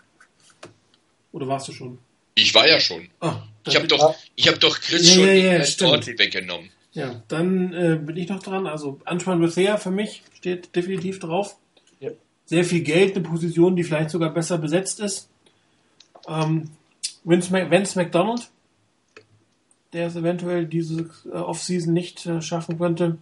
Oder 1.31 1.47
warst 1.47 1.67
du 1.67 1.73
schon? 1.73 1.99
Ich 2.33 2.55
war 2.55 2.67
ja 2.67 2.79
schon. 2.79 3.09
Oh, 3.21 3.33
ich 3.67 3.75
habe 3.75 3.87
doch, 3.87 4.15
ich 4.35 4.47
hab 4.47 4.59
doch 4.59 4.79
Chris 4.79 5.07
ja, 5.07 5.15
schon 5.15 5.27
ja, 5.27 5.57
ja, 5.57 5.63
Tortel 5.63 6.17
weggenommen. 6.17 6.71
Ja, 6.93 7.21
dann 7.27 7.73
äh, 7.73 7.97
bin 7.97 8.17
ich 8.17 8.29
noch 8.29 8.41
dran. 8.41 8.65
Also 8.65 8.99
Antoine 9.05 9.45
Bethea 9.45 9.77
für 9.77 9.91
mich 9.91 10.23
steht 10.33 10.75
definitiv 10.75 11.19
drauf. 11.19 11.57
Ja. 11.99 12.11
Sehr 12.45 12.63
viel 12.63 12.81
Geld, 12.81 13.15
eine 13.15 13.27
Position, 13.27 13.75
die 13.75 13.83
vielleicht 13.83 14.09
sogar 14.09 14.33
besser 14.33 14.57
besetzt 14.57 14.99
ist. 14.99 15.29
Ähm, 16.27 16.71
Vince, 17.23 17.51
Mac 17.51 17.69
Vince 17.69 17.99
McDonald, 17.99 18.49
der 19.93 20.07
es 20.07 20.15
eventuell 20.15 20.65
diese 20.65 21.09
äh, 21.31 21.37
Offseason 21.37 21.93
nicht 21.93 22.25
äh, 22.25 22.41
schaffen 22.41 22.77
könnte. 22.77 23.17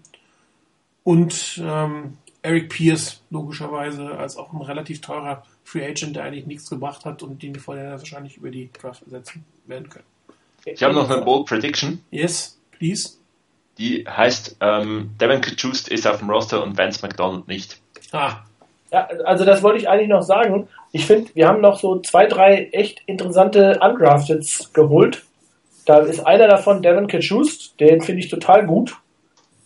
Und 1.03 1.61
ähm, 1.63 2.17
Eric 2.41 2.69
Pierce, 2.69 3.21
logischerweise, 3.29 4.17
als 4.17 4.37
auch 4.37 4.53
ein 4.53 4.61
relativ 4.61 5.01
teurer 5.01 5.43
Free 5.63 5.85
Agent, 5.85 6.15
der 6.15 6.23
eigentlich 6.23 6.45
nichts 6.45 6.69
gebracht 6.69 7.05
hat 7.05 7.23
und 7.23 7.41
den 7.43 7.53
die 7.53 7.59
Vorteile 7.59 7.91
wahrscheinlich 7.91 8.37
über 8.37 8.49
die 8.49 8.69
Draft 8.71 9.03
ersetzen 9.03 9.43
werden 9.65 9.89
können. 9.89 10.05
Ich 10.65 10.83
habe 10.83 10.93
noch 10.93 11.09
eine 11.09 11.21
Bold 11.23 11.45
Prediction. 11.45 12.03
Yes, 12.11 12.59
please. 12.71 13.17
Die 13.77 14.05
heißt, 14.07 14.57
ähm, 14.59 15.11
Devin 15.19 15.41
Kajust 15.41 15.87
ist 15.89 16.07
auf 16.07 16.19
dem 16.19 16.29
Roster 16.29 16.63
und 16.63 16.77
Vance 16.77 17.05
McDonald 17.05 17.47
nicht. 17.47 17.79
Ah, 18.11 18.43
Ja, 18.91 19.07
also 19.25 19.45
das 19.45 19.61
wollte 19.61 19.79
ich 19.79 19.89
eigentlich 19.89 20.07
noch 20.09 20.23
sagen. 20.23 20.67
Ich 20.91 21.05
finde, 21.05 21.29
wir 21.35 21.47
haben 21.47 21.61
noch 21.61 21.79
so 21.79 21.99
zwei, 21.99 22.25
drei 22.25 22.69
echt 22.71 23.01
interessante 23.05 23.79
Undrafteds 23.81 24.71
geholt. 24.73 25.26
Da 25.87 25.99
ist 25.99 26.27
einer 26.27 26.49
davon 26.49 26.81
Devin 26.81 27.07
Kachust, 27.07 27.79
den 27.79 28.01
finde 28.01 28.19
ich 28.19 28.27
total 28.27 28.65
gut. 28.65 28.97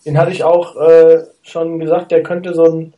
Den 0.05 0.19
hatte 0.19 0.31
ich 0.31 0.43
auch 0.43 0.75
äh, 0.75 1.23
schon 1.41 1.79
gesagt, 1.79 2.11
der 2.11 2.21
könnte 2.21 2.53
so, 2.53 2.63
ein, 2.65 2.93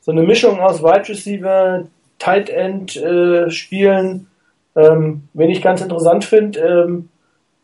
so 0.00 0.12
eine 0.12 0.22
Mischung 0.22 0.60
aus 0.60 0.80
Wide 0.80 1.08
Receiver, 1.08 1.86
Tight 2.20 2.48
End 2.48 2.96
äh, 2.96 3.50
spielen. 3.50 4.28
Ähm, 4.76 5.24
wen 5.34 5.50
ich 5.50 5.60
ganz 5.60 5.80
interessant 5.80 6.24
finde, 6.24 6.60
ähm, 6.60 7.08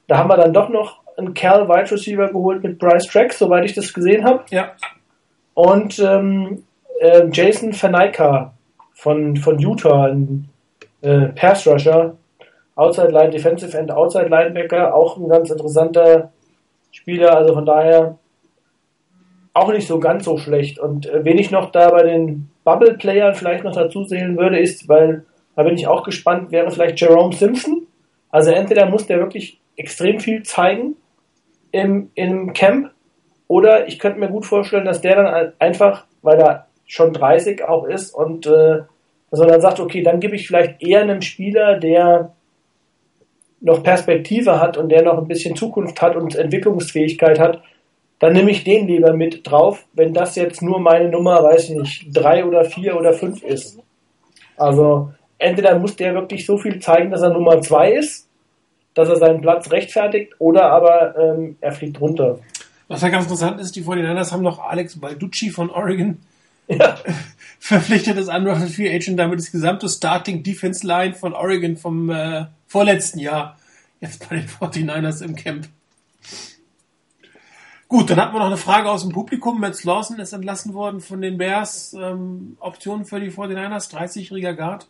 da 0.08 0.18
haben 0.18 0.28
wir 0.28 0.36
dann 0.36 0.52
doch 0.52 0.68
noch 0.68 0.98
einen 1.16 1.32
Kerl 1.32 1.68
Wide 1.68 1.92
Receiver 1.92 2.26
geholt 2.26 2.64
mit 2.64 2.80
Bryce 2.80 3.06
Track, 3.06 3.34
soweit 3.34 3.64
ich 3.64 3.74
das 3.74 3.94
gesehen 3.94 4.24
habe. 4.24 4.42
ja. 4.50 4.72
Und 5.54 6.00
ähm, 6.00 6.64
äh, 6.98 7.28
Jason 7.32 7.72
Faneika 7.72 8.52
von, 8.94 9.36
von 9.36 9.60
Utah, 9.60 10.06
ein 10.06 10.48
äh, 11.02 11.26
Pass 11.28 11.64
Rusher, 11.68 12.16
Outside 12.76 13.08
Line, 13.08 13.30
Defensive 13.30 13.76
End, 13.76 13.90
Outside 13.90 14.28
Linebacker, 14.28 14.94
auch 14.94 15.16
ein 15.16 15.28
ganz 15.28 15.50
interessanter 15.50 16.32
Spieler, 16.90 17.36
also 17.36 17.54
von 17.54 17.66
daher 17.66 18.18
auch 19.52 19.72
nicht 19.72 19.86
so 19.86 20.00
ganz 20.00 20.24
so 20.24 20.36
schlecht. 20.36 20.78
Und 20.78 21.06
äh, 21.06 21.24
wen 21.24 21.38
ich 21.38 21.50
noch 21.50 21.70
da 21.70 21.90
bei 21.90 22.02
den 22.02 22.50
Bubble 22.64 22.94
Playern 22.94 23.34
vielleicht 23.34 23.64
noch 23.64 23.74
dazu 23.74 24.04
sehen 24.04 24.36
würde, 24.36 24.58
ist, 24.58 24.88
weil 24.88 25.24
da 25.54 25.62
bin 25.62 25.74
ich 25.74 25.86
auch 25.86 26.02
gespannt, 26.02 26.50
wäre 26.50 26.70
vielleicht 26.70 27.00
Jerome 27.00 27.32
Simpson. 27.32 27.86
Also 28.30 28.50
entweder 28.50 28.86
muss 28.86 29.06
der 29.06 29.18
wirklich 29.18 29.60
extrem 29.76 30.18
viel 30.18 30.42
zeigen 30.42 30.96
im, 31.70 32.10
im 32.14 32.52
Camp, 32.52 32.90
oder 33.46 33.86
ich 33.88 33.98
könnte 33.98 34.18
mir 34.18 34.28
gut 34.28 34.46
vorstellen, 34.46 34.84
dass 34.84 35.00
der 35.00 35.16
dann 35.16 35.52
einfach, 35.58 36.06
weil 36.22 36.40
er 36.40 36.66
schon 36.86 37.12
30 37.12 37.64
auch 37.64 37.84
ist 37.84 38.14
und 38.14 38.46
äh, 38.46 38.82
er 39.30 39.46
dann 39.46 39.60
sagt, 39.60 39.80
okay, 39.80 40.02
dann 40.02 40.20
gebe 40.20 40.36
ich 40.36 40.46
vielleicht 40.46 40.82
eher 40.82 41.02
einem 41.02 41.20
Spieler, 41.20 41.78
der 41.78 42.33
noch 43.64 43.82
Perspektive 43.82 44.60
hat 44.60 44.76
und 44.76 44.90
der 44.90 45.02
noch 45.02 45.16
ein 45.16 45.26
bisschen 45.26 45.56
Zukunft 45.56 46.00
hat 46.02 46.16
und 46.16 46.36
Entwicklungsfähigkeit 46.36 47.38
hat, 47.38 47.62
dann 48.18 48.34
nehme 48.34 48.50
ich 48.50 48.62
den 48.62 48.86
lieber 48.86 49.14
mit 49.14 49.50
drauf, 49.50 49.86
wenn 49.94 50.12
das 50.12 50.36
jetzt 50.36 50.60
nur 50.60 50.78
meine 50.78 51.08
Nummer, 51.08 51.42
weiß 51.42 51.70
ich 51.70 51.76
nicht, 51.76 52.06
drei 52.12 52.44
oder 52.44 52.64
vier 52.64 52.96
oder 52.96 53.14
fünf 53.14 53.42
ist. 53.42 53.78
Also 54.58 55.12
entweder 55.38 55.78
muss 55.78 55.96
der 55.96 56.14
wirklich 56.14 56.44
so 56.44 56.58
viel 56.58 56.78
zeigen, 56.78 57.10
dass 57.10 57.22
er 57.22 57.30
Nummer 57.30 57.60
zwei 57.62 57.92
ist, 57.92 58.28
dass 58.92 59.08
er 59.08 59.16
seinen 59.16 59.40
Platz 59.40 59.70
rechtfertigt, 59.70 60.34
oder 60.38 60.70
aber 60.70 61.16
ähm, 61.18 61.56
er 61.60 61.72
fliegt 61.72 62.00
runter. 62.00 62.38
Was 62.86 63.00
ja 63.00 63.08
ganz 63.08 63.24
interessant 63.24 63.60
ist, 63.60 63.74
die 63.74 63.82
49ers 63.82 64.30
haben 64.30 64.42
noch 64.42 64.58
Alex 64.58 65.00
Balducci 65.00 65.48
von 65.48 65.70
Oregon 65.70 66.18
Ja, 66.68 66.98
verpflichtet 67.58 68.18
als 68.18 68.28
Undrafted 68.28 68.70
Free 68.70 68.94
Agent, 68.94 69.18
damit 69.18 69.38
das 69.38 69.50
gesamte 69.50 69.88
Starting 69.88 70.42
Defense 70.42 70.86
Line 70.86 71.14
von 71.14 71.32
Oregon 71.32 71.76
vom 71.76 72.10
äh, 72.10 72.44
vorletzten 72.74 73.20
Jahr 73.20 73.56
jetzt 74.00 74.28
bei 74.28 74.34
den 74.34 74.48
49ers 74.48 75.22
im 75.22 75.36
Camp. 75.36 75.68
Gut, 77.86 78.10
dann 78.10 78.18
hatten 78.18 78.34
wir 78.34 78.40
noch 78.40 78.46
eine 78.46 78.56
Frage 78.56 78.90
aus 78.90 79.02
dem 79.02 79.12
Publikum. 79.12 79.60
Matt 79.60 79.84
Lawson 79.84 80.18
ist 80.18 80.32
entlassen 80.32 80.74
worden 80.74 81.00
von 81.00 81.20
den 81.20 81.38
Bears. 81.38 81.92
Ähm, 81.92 82.56
Optionen 82.58 83.04
für 83.04 83.20
die 83.20 83.30
49ers, 83.30 83.94
30-jähriger 83.94 84.54
Guard. 84.54 84.88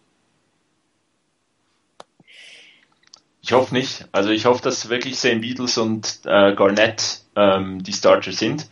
Ich 3.42 3.52
hoffe 3.52 3.74
nicht. 3.74 4.08
Also 4.12 4.30
ich 4.30 4.46
hoffe, 4.46 4.62
dass 4.62 4.88
wirklich 4.88 5.18
St. 5.18 5.42
Beatles 5.42 5.76
und 5.76 6.20
äh, 6.24 6.54
Garnett 6.54 7.20
ähm, 7.36 7.82
die 7.82 7.92
Starter 7.92 8.32
sind. 8.32 8.66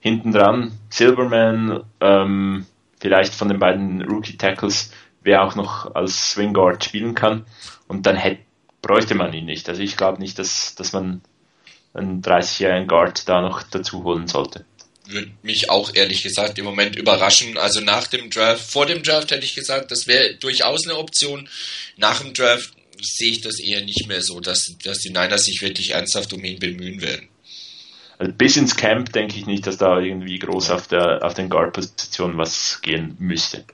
Hinten 0.00 0.32
dran 0.32 0.72
Silverman, 0.88 1.84
ähm, 2.00 2.64
vielleicht 2.98 3.34
von 3.34 3.48
den 3.48 3.58
beiden 3.58 4.00
Rookie 4.00 4.38
Tackles, 4.38 4.90
wer 5.20 5.44
auch 5.44 5.54
noch 5.54 5.94
als 5.94 6.30
Swing 6.30 6.54
Guard 6.54 6.82
spielen 6.82 7.14
kann. 7.14 7.44
Und 7.88 8.06
dann 8.06 8.16
hätte, 8.16 8.40
bräuchte 8.84 9.14
man 9.14 9.32
ihn 9.32 9.46
nicht. 9.46 9.68
Also 9.68 9.82
ich 9.82 9.96
glaube 9.96 10.20
nicht, 10.20 10.38
dass, 10.38 10.74
dass 10.74 10.92
man 10.92 11.22
einen 11.94 12.22
30-jährigen 12.22 12.86
Guard 12.86 13.28
da 13.28 13.40
noch 13.40 13.62
dazu 13.62 14.04
holen 14.04 14.28
sollte. 14.28 14.66
Würde 15.06 15.30
mich 15.42 15.70
auch 15.70 15.94
ehrlich 15.94 16.22
gesagt 16.22 16.58
im 16.58 16.66
Moment 16.66 16.96
überraschen. 16.96 17.56
Also 17.56 17.80
nach 17.80 18.06
dem 18.06 18.30
Draft, 18.30 18.70
vor 18.70 18.86
dem 18.86 19.02
Draft 19.02 19.30
hätte 19.30 19.44
ich 19.44 19.54
gesagt, 19.54 19.90
das 19.90 20.06
wäre 20.06 20.34
durchaus 20.34 20.86
eine 20.86 20.98
Option. 20.98 21.48
Nach 21.96 22.20
dem 22.20 22.34
Draft 22.34 22.72
sehe 23.00 23.32
ich 23.32 23.40
das 23.40 23.58
eher 23.58 23.82
nicht 23.82 24.06
mehr 24.06 24.22
so, 24.22 24.40
dass, 24.40 24.76
dass 24.82 24.98
die 24.98 25.10
Niners 25.10 25.44
sich 25.44 25.62
wirklich 25.62 25.90
ernsthaft 25.90 26.32
um 26.32 26.44
ihn 26.44 26.58
bemühen 26.58 27.00
werden. 27.00 27.28
Also 28.18 28.32
bis 28.32 28.56
ins 28.56 28.76
Camp 28.76 29.12
denke 29.12 29.36
ich 29.36 29.46
nicht, 29.46 29.66
dass 29.66 29.78
da 29.78 29.98
irgendwie 29.98 30.38
groß 30.38 30.70
auf 30.70 30.88
der 30.88 31.24
auf 31.24 31.34
den 31.34 31.48
Guard-Positionen 31.48 32.38
was 32.38 32.80
gehen 32.82 33.16
müsste. 33.18 33.64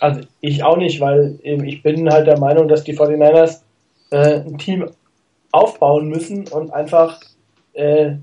Also 0.00 0.22
ich 0.40 0.62
auch 0.62 0.76
nicht, 0.76 1.00
weil 1.00 1.38
ich 1.42 1.82
bin 1.82 2.10
halt 2.10 2.26
der 2.26 2.38
Meinung, 2.38 2.68
dass 2.68 2.84
die 2.84 2.98
49ers 2.98 3.60
äh, 4.10 4.40
ein 4.40 4.58
Team 4.58 4.90
aufbauen 5.52 6.08
müssen 6.08 6.48
und 6.48 6.72
einfach 6.72 7.20
äh, 7.72 8.16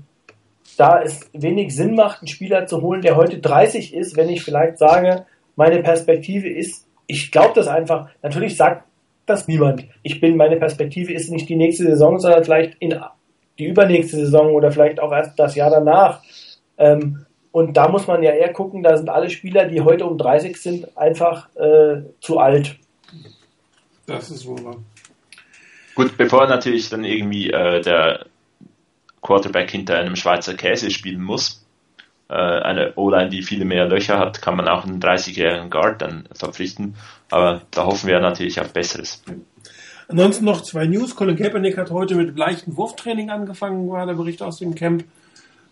da 0.76 1.02
es 1.02 1.28
wenig 1.32 1.74
Sinn 1.74 1.94
macht, 1.94 2.20
einen 2.20 2.28
Spieler 2.28 2.66
zu 2.66 2.82
holen, 2.82 3.02
der 3.02 3.16
heute 3.16 3.38
30 3.38 3.94
ist, 3.94 4.16
wenn 4.16 4.28
ich 4.28 4.42
vielleicht 4.42 4.78
sage, 4.78 5.26
meine 5.56 5.82
Perspektive 5.82 6.48
ist, 6.48 6.86
ich 7.06 7.30
glaube 7.30 7.52
das 7.54 7.68
einfach, 7.68 8.08
natürlich 8.22 8.56
sagt 8.56 8.84
das 9.26 9.46
niemand. 9.48 9.86
Ich 10.02 10.20
bin, 10.20 10.36
meine 10.36 10.56
Perspektive 10.56 11.12
ist 11.12 11.30
nicht 11.30 11.48
die 11.48 11.56
nächste 11.56 11.84
Saison, 11.84 12.18
sondern 12.18 12.44
vielleicht 12.44 12.76
in 12.80 12.98
die 13.58 13.66
übernächste 13.66 14.16
Saison 14.16 14.52
oder 14.52 14.70
vielleicht 14.70 15.00
auch 15.00 15.12
erst 15.12 15.38
das 15.38 15.54
Jahr 15.54 15.70
danach. 15.70 16.22
Ähm, 16.76 17.24
und 17.52 17.76
da 17.76 17.88
muss 17.88 18.06
man 18.06 18.22
ja 18.22 18.32
eher 18.32 18.52
gucken, 18.52 18.82
da 18.82 18.96
sind 18.96 19.08
alle 19.08 19.30
Spieler, 19.30 19.66
die 19.66 19.80
heute 19.80 20.06
um 20.06 20.18
30 20.18 20.56
sind, 20.56 20.96
einfach 20.96 21.54
äh, 21.54 22.02
zu 22.20 22.38
alt. 22.38 22.76
Das 24.06 24.30
ist 24.30 24.46
wohl 24.46 24.62
wahr. 24.64 24.76
Gut, 25.94 26.16
bevor 26.16 26.46
natürlich 26.46 26.88
dann 26.88 27.04
irgendwie 27.04 27.50
äh, 27.50 27.80
der 27.80 28.26
Quarterback 29.22 29.70
hinter 29.70 29.98
einem 29.98 30.16
Schweizer 30.16 30.54
Käse 30.54 30.90
spielen 30.90 31.22
muss, 31.22 31.64
äh, 32.28 32.34
eine 32.34 32.94
O-Line, 32.96 33.30
die 33.30 33.42
viele 33.42 33.64
mehr 33.64 33.86
Löcher 33.86 34.18
hat, 34.18 34.42
kann 34.42 34.56
man 34.56 34.68
auch 34.68 34.84
einen 34.84 35.00
30-jährigen 35.00 35.70
Guard 35.70 36.02
dann 36.02 36.28
verpflichten. 36.32 36.96
Aber 37.30 37.62
da 37.70 37.84
hoffen 37.84 38.08
wir 38.08 38.20
natürlich 38.20 38.60
auf 38.60 38.72
Besseres. 38.72 39.22
Ansonsten 40.08 40.44
noch 40.44 40.62
zwei 40.62 40.86
News. 40.86 41.16
Colin 41.16 41.36
Kaepernick 41.36 41.78
hat 41.78 41.90
heute 41.90 42.14
mit 42.14 42.36
leichtem 42.36 42.76
Wurftraining 42.76 43.30
angefangen, 43.30 43.88
war 43.88 44.06
der 44.06 44.14
Bericht 44.14 44.42
aus 44.42 44.58
dem 44.58 44.74
Camp. 44.74 45.04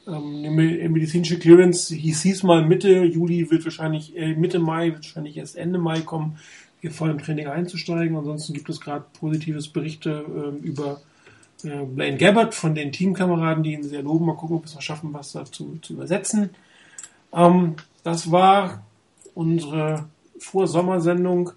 Ähm, 0.06 0.54
medizinische 0.92 1.38
Clearance 1.38 1.94
hieß, 1.94 2.22
hieß 2.22 2.42
mal 2.42 2.66
Mitte 2.66 3.04
Juli, 3.04 3.50
wird 3.50 3.64
wahrscheinlich 3.64 4.16
äh, 4.16 4.34
Mitte 4.34 4.58
Mai, 4.58 4.86
wird 4.86 5.04
wahrscheinlich 5.04 5.36
erst 5.36 5.56
Ende 5.56 5.78
Mai 5.78 6.00
kommen, 6.00 6.38
hier 6.82 6.90
voll 6.90 7.16
Training 7.16 7.46
einzusteigen. 7.46 8.16
Ansonsten 8.16 8.52
gibt 8.52 8.68
es 8.68 8.80
gerade 8.80 9.04
positives 9.18 9.68
Berichte 9.68 10.24
äh, 10.28 10.66
über 10.66 11.00
äh, 11.62 11.84
Blaine 11.84 12.18
Gabbard 12.18 12.54
von 12.54 12.74
den 12.74 12.90
Teamkameraden, 12.90 13.62
die 13.62 13.72
ihn 13.72 13.84
sehr 13.84 14.02
loben. 14.02 14.26
Mal 14.26 14.34
gucken, 14.34 14.56
ob 14.56 14.64
wir 14.64 14.78
es 14.78 14.84
schaffen, 14.84 15.14
was 15.14 15.32
dazu 15.32 15.78
zu 15.80 15.94
übersetzen. 15.94 16.50
Ähm, 17.32 17.76
das 18.02 18.32
war 18.32 18.84
unsere 19.34 20.08
Vorsommersendung. 20.38 21.52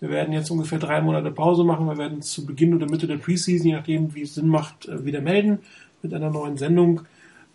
Wir 0.00 0.08
werden 0.08 0.32
jetzt 0.32 0.50
ungefähr 0.50 0.78
drei 0.78 1.02
Monate 1.02 1.30
Pause 1.30 1.62
machen. 1.62 1.86
Wir 1.86 1.98
werden 1.98 2.22
zu 2.22 2.46
Beginn 2.46 2.74
oder 2.74 2.88
Mitte 2.88 3.06
der 3.06 3.18
Preseason, 3.18 3.66
je 3.66 3.74
nachdem, 3.74 4.14
wie 4.14 4.22
es 4.22 4.34
Sinn 4.34 4.48
macht, 4.48 4.88
äh, 4.88 5.04
wieder 5.04 5.20
melden 5.20 5.58
mit 6.00 6.14
einer 6.14 6.30
neuen 6.30 6.56
Sendung. 6.56 7.02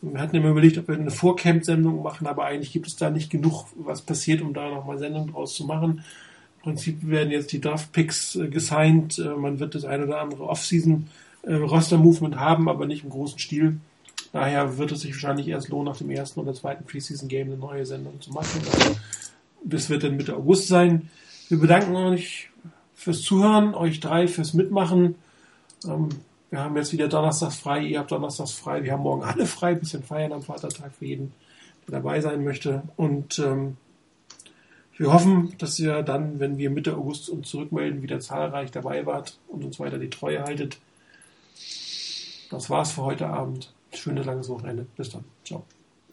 Wir 0.04 0.22
hatten 0.22 0.36
immer 0.36 0.50
überlegt, 0.50 0.78
ob 0.78 0.90
wir 0.90 0.96
eine 0.96 1.10
Vorcamp-Sendung 1.10 2.04
machen, 2.04 2.28
aber 2.28 2.46
eigentlich 2.46 2.72
gibt 2.72 2.86
es 2.86 2.98
da 2.98 3.10
nicht 3.10 3.32
genug, 3.32 3.66
was 3.76 4.02
passiert, 4.02 4.42
um 4.42 4.54
da 4.54 4.70
nochmal 4.70 5.00
Sendung 5.00 5.32
draus 5.32 5.56
zu 5.56 5.66
machen. 5.66 6.04
Prinzip 6.64 7.06
werden 7.06 7.30
jetzt 7.30 7.52
die 7.52 7.60
Draft-Picks 7.62 8.36
äh, 8.36 8.48
gesigned. 8.48 9.20
Äh, 9.20 9.36
man 9.36 9.60
wird 9.60 9.76
das 9.76 9.84
eine 9.84 10.06
oder 10.06 10.22
andere 10.22 10.48
Off-Season-Roster-Movement 10.48 12.38
haben, 12.38 12.70
aber 12.70 12.86
nicht 12.86 13.04
im 13.04 13.10
großen 13.10 13.38
Stil. 13.38 13.80
Daher 14.32 14.78
wird 14.78 14.94
es 14.94 15.02
sich 15.02 15.12
wahrscheinlich 15.12 15.50
erst 15.50 15.70
lohnen, 15.70 15.86
nach 15.86 15.98
dem 15.98 16.10
ersten 16.10 16.40
oder 16.40 16.54
zweiten 16.54 16.86
Preseason-Game 16.86 17.48
eine 17.48 17.58
neue 17.58 17.86
Sendung 17.86 18.20
zu 18.22 18.32
machen. 18.32 18.62
Also, 18.72 18.96
das 19.64 19.90
wird 19.90 20.04
dann 20.04 20.16
Mitte 20.16 20.36
August 20.36 20.68
sein. 20.70 21.10
Wir 21.50 21.60
bedanken 21.60 21.96
euch 21.96 22.50
fürs 22.96 23.22
Zuhören, 23.22 23.76
euch 23.76 24.00
drei 24.00 24.28
fürs 24.28 24.54
Mitmachen. 24.54 25.16
Ähm, 25.86 26.10
wir 26.50 26.60
haben 26.60 26.78
jetzt 26.78 26.94
wieder 26.94 27.10
donnerstags 27.10 27.58
frei, 27.58 27.82
ihr 27.82 28.00
habt 28.00 28.12
donnerstags 28.12 28.54
frei, 28.54 28.84
wir 28.84 28.94
haben 28.94 29.04
morgen 29.04 29.24
alle 29.24 29.48
frei, 29.48 29.74
bisschen 29.74 30.04
feiern 30.04 30.32
am 30.32 30.44
Vatertag 30.44 30.94
für 30.98 31.06
jeden, 31.06 31.34
der 31.88 32.00
dabei 32.00 32.22
sein 32.22 32.44
möchte. 32.44 32.84
Und 32.96 33.40
ähm, 33.40 33.76
wir 34.98 35.12
hoffen, 35.12 35.56
dass 35.58 35.80
ihr 35.80 36.04
dann, 36.04 36.40
wenn 36.40 36.58
wir 36.58 36.70
Mitte 36.70 36.96
August 36.96 37.30
uns 37.30 37.50
zurückmelden, 37.50 38.04
wieder 38.04 38.20
zahlreich 38.20 38.72
dabei 38.72 39.06
wart 39.06 39.40
und 39.48 39.64
uns 39.64 39.80
weiter 39.80 39.98
die 39.98 40.10
Treue 40.10 40.44
haltet. 40.44 40.78
Das 42.52 42.70
war's 42.70 42.92
für 42.92 43.04
heute 43.04 43.28
Abend. 43.28 43.74
Schönes 43.92 44.26
langes 44.26 44.50
Wochenende. 44.50 44.86
Bis 44.96 45.10
dann. 45.10 45.24
Ciao. 45.44 45.64